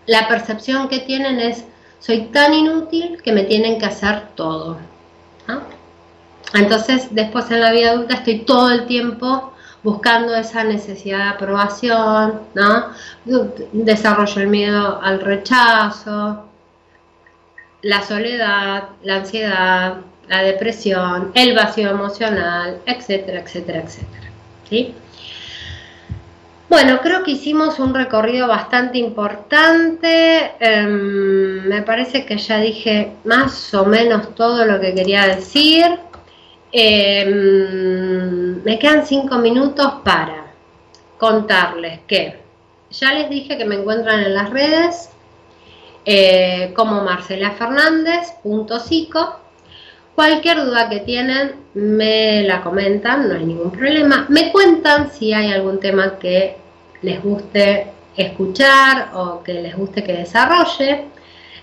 la 0.06 0.28
percepción 0.28 0.88
que 0.88 1.00
tienen 1.00 1.40
es 1.40 1.64
soy 2.00 2.22
tan 2.26 2.52
inútil 2.52 3.22
que 3.22 3.32
me 3.32 3.44
tienen 3.44 3.78
que 3.78 3.86
hacer 3.86 4.28
todo. 4.34 4.76
Entonces, 6.54 7.08
después 7.12 7.50
en 7.50 7.60
la 7.60 7.72
vida 7.72 7.92
adulta 7.92 8.14
estoy 8.14 8.40
todo 8.40 8.70
el 8.70 8.86
tiempo 8.86 9.52
buscando 9.82 10.34
esa 10.36 10.64
necesidad 10.64 11.18
de 11.18 11.30
aprobación, 11.30 12.42
¿no? 12.54 12.88
Desarrollo 13.72 14.42
el 14.42 14.48
miedo 14.48 15.00
al 15.00 15.20
rechazo, 15.20 16.44
la 17.82 18.02
soledad, 18.02 18.90
la 19.02 19.16
ansiedad, 19.16 19.96
la 20.28 20.42
depresión, 20.42 21.32
el 21.34 21.54
vacío 21.54 21.90
emocional, 21.90 22.78
etcétera, 22.86 23.40
etcétera, 23.40 23.80
etcétera. 23.80 24.30
¿sí? 24.68 24.94
Bueno, 26.68 27.00
creo 27.02 27.22
que 27.22 27.32
hicimos 27.32 27.78
un 27.78 27.92
recorrido 27.92 28.48
bastante 28.48 28.96
importante. 28.96 30.52
Em, 30.58 31.68
me 31.68 31.82
parece 31.82 32.24
que 32.24 32.38
ya 32.38 32.58
dije 32.60 33.12
más 33.24 33.74
o 33.74 33.84
menos 33.84 34.34
todo 34.34 34.64
lo 34.64 34.80
que 34.80 34.94
quería 34.94 35.26
decir. 35.26 35.84
Em, 36.72 38.62
me 38.64 38.78
quedan 38.78 39.04
cinco 39.06 39.36
minutos 39.36 39.96
para 40.02 40.46
contarles 41.18 42.00
que 42.06 42.38
ya 42.90 43.12
les 43.12 43.28
dije 43.28 43.58
que 43.58 43.66
me 43.66 43.74
encuentran 43.74 44.20
en 44.20 44.34
las 44.34 44.48
redes 44.48 45.11
eh, 46.04 46.72
como 46.74 47.02
Marcela 47.02 47.52
Fernández, 47.52 48.34
Cualquier 50.14 50.64
duda 50.64 50.90
que 50.90 51.00
tienen 51.00 51.52
me 51.74 52.42
la 52.42 52.62
comentan, 52.62 53.28
no 53.28 53.34
hay 53.34 53.46
ningún 53.46 53.70
problema. 53.70 54.26
Me 54.28 54.52
cuentan 54.52 55.10
si 55.10 55.32
hay 55.32 55.50
algún 55.50 55.80
tema 55.80 56.18
que 56.18 56.56
les 57.00 57.22
guste 57.22 57.86
escuchar 58.16 59.12
o 59.14 59.42
que 59.42 59.54
les 59.54 59.74
guste 59.74 60.04
que 60.04 60.12
desarrolle. 60.12 61.06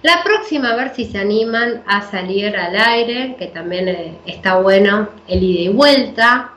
La 0.01 0.23
próxima 0.23 0.71
a 0.71 0.75
ver 0.75 0.95
si 0.95 1.05
se 1.05 1.19
animan 1.19 1.83
a 1.85 2.01
salir 2.01 2.55
al 2.55 2.75
aire, 2.75 3.35
que 3.37 3.47
también 3.47 3.87
eh, 3.89 4.15
está 4.25 4.55
bueno 4.55 5.09
el 5.27 5.43
ida 5.43 5.61
y 5.61 5.69
vuelta. 5.69 6.53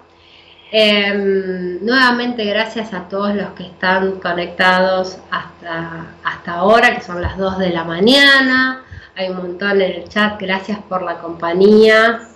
Em, 0.74 1.85
nuevamente 1.85 2.44
gracias 2.47 2.94
a 2.94 3.07
todos 3.09 3.35
los 3.35 3.51
que 3.51 3.65
están 3.65 4.12
conectados 4.12 5.19
hasta, 5.31 6.07
hasta 6.24 6.53
ahora, 6.53 6.94
que 6.94 7.03
son 7.03 7.20
las 7.20 7.36
2 7.36 7.59
de 7.59 7.70
la 7.70 7.85
mañana 7.85 8.82
hay 9.15 9.28
un 9.28 9.36
montón 9.36 9.81
en 9.82 9.93
el 9.93 10.09
chat, 10.09 10.40
gracias 10.40 10.78
por 10.89 11.03
la 11.03 11.19
compañía, 11.19 12.28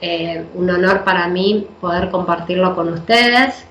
eh, 0.00 0.44
un 0.54 0.70
honor 0.70 1.02
para 1.02 1.26
mí 1.28 1.66
poder 1.80 2.10
compartirlo 2.10 2.74
con 2.74 2.92
ustedes. 2.92 3.64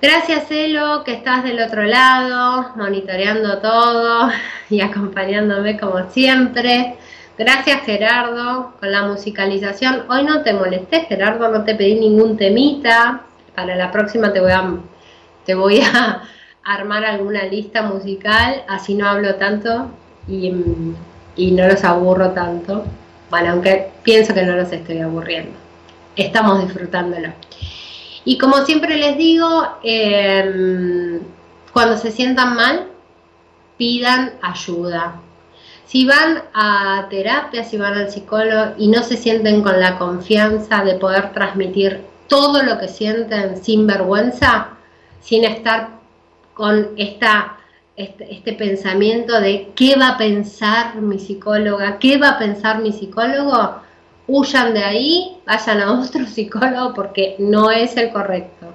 Gracias 0.00 0.50
Elo, 0.50 1.04
que 1.04 1.12
estás 1.12 1.44
del 1.44 1.60
otro 1.60 1.82
lado, 1.82 2.72
monitoreando 2.76 3.58
todo 3.58 4.30
y 4.70 4.80
acompañándome 4.80 5.78
como 5.78 6.10
siempre. 6.10 6.96
Gracias 7.38 7.82
Gerardo 7.82 8.72
con 8.80 8.90
la 8.90 9.02
musicalización. 9.02 10.04
Hoy 10.08 10.24
no 10.24 10.42
te 10.42 10.54
molesté 10.54 11.02
Gerardo, 11.02 11.48
no 11.48 11.64
te 11.64 11.74
pedí 11.74 11.96
ningún 11.96 12.38
temita. 12.38 13.22
Para 13.54 13.76
la 13.76 13.92
próxima 13.92 14.32
te 14.32 14.40
voy 14.40 14.52
a, 14.52 14.74
te 15.44 15.54
voy 15.54 15.82
a 15.82 16.22
armar 16.64 17.04
alguna 17.04 17.44
lista 17.44 17.82
musical, 17.82 18.64
así 18.68 18.94
no 18.94 19.06
hablo 19.06 19.34
tanto 19.34 19.90
y, 20.26 20.50
y 21.36 21.50
no 21.50 21.68
los 21.68 21.84
aburro 21.84 22.30
tanto. 22.30 22.84
Bueno, 23.28 23.52
aunque 23.52 23.90
pienso 24.02 24.32
que 24.32 24.42
no 24.42 24.56
los 24.56 24.72
estoy 24.72 25.00
aburriendo. 25.00 25.52
Estamos 26.16 26.62
disfrutándolo. 26.64 27.34
Y 28.24 28.38
como 28.38 28.64
siempre 28.64 28.96
les 28.96 29.18
digo, 29.18 29.78
em, 29.82 31.20
cuando 31.72 31.98
se 31.98 32.10
sientan 32.10 32.56
mal, 32.56 32.86
pidan 33.76 34.32
ayuda. 34.40 35.20
Si 35.86 36.04
van 36.04 36.42
a 36.52 37.06
terapia, 37.08 37.62
si 37.62 37.76
van 37.76 37.94
al 37.94 38.10
psicólogo 38.10 38.74
y 38.76 38.88
no 38.88 39.02
se 39.04 39.16
sienten 39.16 39.62
con 39.62 39.80
la 39.80 39.98
confianza 39.98 40.82
de 40.82 40.94
poder 40.94 41.32
transmitir 41.32 42.02
todo 42.26 42.62
lo 42.64 42.78
que 42.78 42.88
sienten 42.88 43.62
sin 43.62 43.86
vergüenza, 43.86 44.70
sin 45.20 45.44
estar 45.44 45.90
con 46.54 46.88
esta, 46.96 47.56
este, 47.96 48.34
este, 48.34 48.52
pensamiento 48.54 49.40
de 49.40 49.70
qué 49.76 49.96
va 49.96 50.08
a 50.10 50.18
pensar 50.18 50.96
mi 50.96 51.20
psicóloga, 51.20 51.98
qué 51.98 52.18
va 52.18 52.30
a 52.30 52.38
pensar 52.38 52.80
mi 52.80 52.92
psicólogo, 52.92 53.76
huyan 54.26 54.74
de 54.74 54.82
ahí, 54.82 55.38
vayan 55.46 55.80
a 55.82 55.92
otro 55.92 56.26
psicólogo 56.34 56.94
porque 56.94 57.36
no 57.38 57.70
es 57.70 57.96
el 57.96 58.10
correcto. 58.10 58.74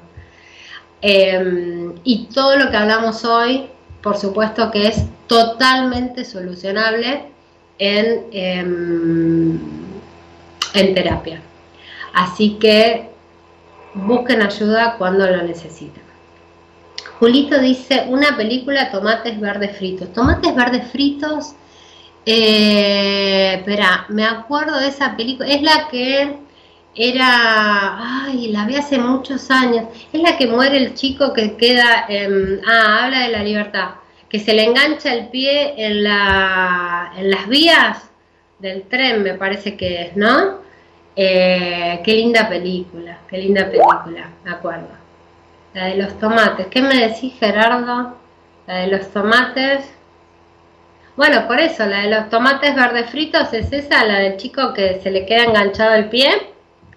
Em, 1.01 1.93
y 2.03 2.25
todo 2.25 2.57
lo 2.57 2.69
que 2.69 2.77
hablamos 2.77 3.25
hoy, 3.25 3.67
por 4.01 4.17
supuesto 4.17 4.71
que 4.71 4.87
es 4.87 5.05
totalmente 5.27 6.25
solucionable 6.25 7.23
en, 7.77 8.25
em, 8.31 9.59
en 10.73 10.93
terapia. 10.93 11.41
Así 12.13 12.57
que 12.59 13.09
busquen 13.93 14.41
ayuda 14.41 14.95
cuando 14.97 15.27
lo 15.27 15.43
necesiten. 15.43 16.03
Julito 17.19 17.59
dice, 17.59 18.05
una 18.07 18.35
película, 18.35 18.89
tomates 18.89 19.39
verdes 19.39 19.77
fritos. 19.77 20.11
Tomates 20.13 20.55
verdes 20.55 20.89
fritos, 20.91 21.53
eh, 22.25 23.55
espera, 23.59 24.05
me 24.09 24.25
acuerdo 24.25 24.79
de 24.79 24.87
esa 24.87 25.15
película, 25.15 25.47
es 25.49 25.61
la 25.61 25.87
que 25.89 26.37
era, 26.95 28.25
ay, 28.25 28.49
la 28.49 28.65
vi 28.65 28.75
hace 28.75 28.97
muchos 28.97 29.49
años, 29.49 29.85
es 30.11 30.21
la 30.21 30.37
que 30.37 30.47
muere 30.47 30.77
el 30.77 30.93
chico 30.93 31.33
que 31.33 31.55
queda, 31.55 32.07
ah, 32.67 33.03
habla 33.03 33.19
de 33.19 33.29
la 33.29 33.43
libertad, 33.43 33.91
que 34.27 34.39
se 34.39 34.53
le 34.53 34.65
engancha 34.65 35.13
el 35.13 35.27
pie 35.27 35.73
en, 35.77 36.03
la, 36.03 37.13
en 37.17 37.31
las 37.31 37.47
vías 37.47 38.09
del 38.59 38.83
tren, 38.83 39.23
me 39.23 39.35
parece 39.35 39.77
que 39.77 40.01
es, 40.03 40.17
¿no? 40.17 40.59
Eh, 41.15 42.01
qué 42.03 42.13
linda 42.13 42.47
película, 42.47 43.19
qué 43.29 43.37
linda 43.37 43.65
película, 43.65 44.29
me 44.43 44.51
acuerdo. 44.51 44.89
La 45.73 45.85
de 45.85 45.95
los 45.95 46.19
tomates, 46.19 46.67
¿qué 46.67 46.81
me 46.81 46.95
decís 46.95 47.33
Gerardo? 47.39 48.17
La 48.67 48.75
de 48.75 48.87
los 48.87 49.09
tomates. 49.11 49.89
Bueno, 51.15 51.47
por 51.47 51.59
eso, 51.59 51.85
la 51.85 52.01
de 52.01 52.09
los 52.09 52.29
tomates 52.29 52.75
verdes 52.75 53.09
fritos 53.09 53.53
es 53.53 53.71
esa, 53.71 54.05
la 54.05 54.19
del 54.19 54.37
chico 54.37 54.73
que 54.73 54.99
se 55.01 55.11
le 55.11 55.25
queda 55.25 55.45
enganchado 55.45 55.95
el 55.95 56.09
pie 56.09 56.50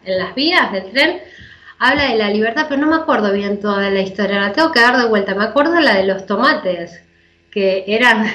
en 0.04 0.18
las 0.18 0.34
vías 0.34 0.72
del 0.72 0.90
tren. 0.90 1.20
Habla 1.78 2.10
de 2.10 2.16
la 2.16 2.30
libertad, 2.30 2.66
pero 2.68 2.80
no 2.80 2.86
me 2.86 2.96
acuerdo 2.96 3.32
bien 3.32 3.60
toda 3.60 3.90
la 3.90 4.00
historia, 4.00 4.40
la 4.40 4.52
tengo 4.52 4.72
que 4.72 4.80
dar 4.80 4.96
de 4.96 5.08
vuelta. 5.08 5.34
Me 5.34 5.44
acuerdo 5.44 5.78
la 5.80 5.96
de 5.96 6.06
los 6.06 6.26
tomates, 6.26 7.02
que 7.50 7.84
eran, 7.86 8.26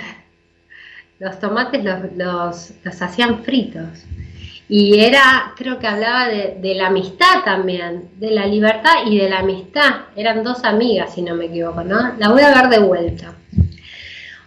los 1.19 1.39
tomates 1.39 1.83
los, 1.83 2.71
los, 2.83 3.01
hacían 3.01 3.43
fritos. 3.43 4.05
Y 4.67 4.99
era, 4.99 5.53
creo 5.55 5.79
que 5.79 5.87
hablaba 5.87 6.27
de, 6.27 6.57
de, 6.61 6.75
la 6.75 6.87
amistad 6.87 7.43
también, 7.43 8.09
de 8.17 8.29
la 8.29 8.45
libertad 8.45 9.05
y 9.07 9.17
de 9.17 9.29
la 9.29 9.39
amistad. 9.39 10.01
Eran 10.15 10.43
dos 10.43 10.63
amigas, 10.63 11.15
si 11.15 11.23
no 11.23 11.33
me 11.33 11.45
equivoco, 11.45 11.83
¿no? 11.83 12.13
La 12.19 12.29
voy 12.29 12.43
a 12.43 12.51
dar 12.51 12.69
de 12.69 12.77
vuelta. 12.77 13.33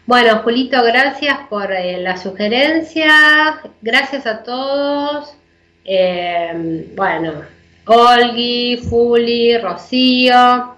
Bueno, 0.07 0.39
Julito, 0.43 0.82
gracias 0.82 1.39
por 1.49 1.73
eh, 1.73 1.99
la 2.01 2.16
sugerencia. 2.16 3.61
Gracias 3.81 4.27
a 4.27 4.43
todos. 4.43 5.36
Eh, 5.85 6.93
bueno, 6.95 7.43
Olgi, 7.87 8.81
Juli, 8.89 9.59
Rocío, 9.59 10.77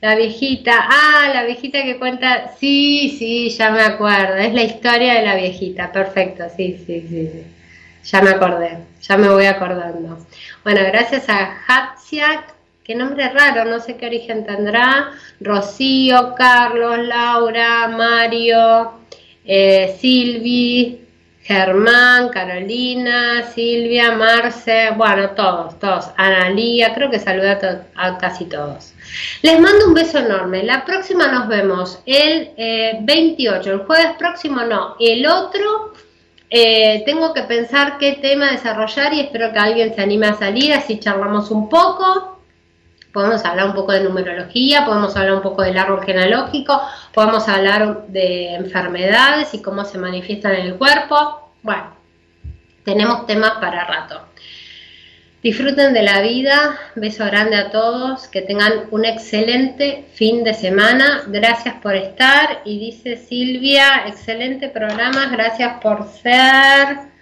la 0.00 0.14
viejita. 0.14 0.72
Ah, 0.88 1.30
la 1.34 1.44
viejita 1.44 1.82
que 1.82 1.98
cuenta. 1.98 2.52
Sí, 2.58 3.16
sí, 3.18 3.50
ya 3.50 3.70
me 3.70 3.82
acuerdo. 3.82 4.36
Es 4.36 4.54
la 4.54 4.62
historia 4.62 5.14
de 5.14 5.26
la 5.26 5.36
viejita. 5.36 5.92
Perfecto, 5.92 6.44
sí, 6.56 6.80
sí, 6.86 7.06
sí. 7.08 7.30
sí. 7.32 7.42
Ya 8.04 8.22
me 8.22 8.30
acordé. 8.30 8.78
Ya 9.02 9.16
me 9.16 9.28
voy 9.28 9.46
acordando. 9.46 10.24
Bueno, 10.64 10.80
gracias 10.84 11.28
a 11.28 11.56
Hatsiak 11.66 12.56
qué 12.86 12.94
nombre 12.94 13.28
raro, 13.30 13.64
no 13.64 13.80
sé 13.80 13.96
qué 13.96 14.06
origen 14.06 14.46
tendrá, 14.46 15.10
Rocío, 15.40 16.36
Carlos, 16.36 16.98
Laura, 16.98 17.88
Mario, 17.88 18.92
eh, 19.44 19.96
Silvi, 20.00 21.05
Germán, 21.46 22.30
Carolina, 22.30 23.44
Silvia, 23.54 24.12
Marce, 24.16 24.90
bueno, 24.96 25.30
todos, 25.30 25.78
todos, 25.78 26.10
Analía, 26.16 26.92
creo 26.92 27.08
que 27.08 27.20
saludé 27.20 27.56
a, 27.94 28.18
casi 28.18 28.46
todos. 28.46 28.92
Les 29.42 29.60
mando 29.60 29.86
un 29.86 29.94
beso 29.94 30.18
enorme, 30.18 30.64
la 30.64 30.84
próxima 30.84 31.28
nos 31.28 31.46
vemos 31.46 32.00
el 32.04 32.50
28, 33.00 33.70
eh, 33.70 33.72
el 33.72 33.78
jueves 33.86 34.16
próximo 34.18 34.62
no, 34.62 34.96
el 34.98 35.24
otro 35.24 35.92
eh, 36.50 37.04
tengo 37.06 37.32
que 37.32 37.42
pensar 37.42 37.98
qué 37.98 38.14
tema 38.14 38.50
desarrollar 38.50 39.14
y 39.14 39.20
espero 39.20 39.52
que 39.52 39.58
alguien 39.60 39.94
se 39.94 40.02
anime 40.02 40.26
a 40.26 40.34
salir, 40.34 40.72
así 40.72 40.98
charlamos 40.98 41.52
un 41.52 41.68
poco 41.68 42.35
podemos 43.16 43.42
hablar 43.46 43.68
un 43.68 43.72
poco 43.72 43.92
de 43.92 44.02
numerología, 44.02 44.84
podemos 44.84 45.16
hablar 45.16 45.36
un 45.36 45.40
poco 45.40 45.62
del 45.62 45.78
árbol 45.78 46.04
genealógico, 46.04 46.78
podemos 47.14 47.48
hablar 47.48 48.08
de 48.08 48.56
enfermedades 48.56 49.54
y 49.54 49.62
cómo 49.62 49.86
se 49.86 49.96
manifiestan 49.96 50.52
en 50.52 50.66
el 50.66 50.74
cuerpo. 50.74 51.50
Bueno, 51.62 51.96
tenemos 52.84 53.26
temas 53.26 53.52
para 53.52 53.86
rato. 53.86 54.20
Disfruten 55.42 55.94
de 55.94 56.02
la 56.02 56.20
vida, 56.20 56.78
beso 56.94 57.24
grande 57.24 57.56
a 57.56 57.70
todos, 57.70 58.28
que 58.28 58.42
tengan 58.42 58.82
un 58.90 59.06
excelente 59.06 60.04
fin 60.12 60.44
de 60.44 60.52
semana. 60.52 61.22
Gracias 61.28 61.76
por 61.76 61.96
estar 61.96 62.60
y 62.66 62.78
dice 62.78 63.16
Silvia, 63.16 64.08
excelente 64.08 64.68
programa, 64.68 65.30
gracias 65.32 65.80
por 65.80 66.06
ser 66.06 67.15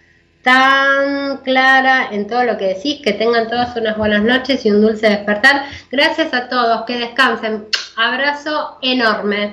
tan 0.45 1.39
clara 1.39 2.09
en 2.13 2.29
todo 2.29 2.45
lo 2.45 2.57
que 2.57 2.75
decís, 2.75 3.01
que 3.03 3.15
tengan 3.15 3.49
todas 3.49 3.75
unas 3.77 3.97
buenas 3.97 4.23
noches 4.23 4.65
y 4.65 4.71
un 4.71 4.83
dulce 4.83 5.09
despertar. 5.09 5.65
Gracias 5.91 6.33
a 6.33 6.49
todos, 6.49 6.85
que 6.85 6.99
descansen. 6.99 7.67
Abrazo 7.97 8.79
enorme. 8.83 9.53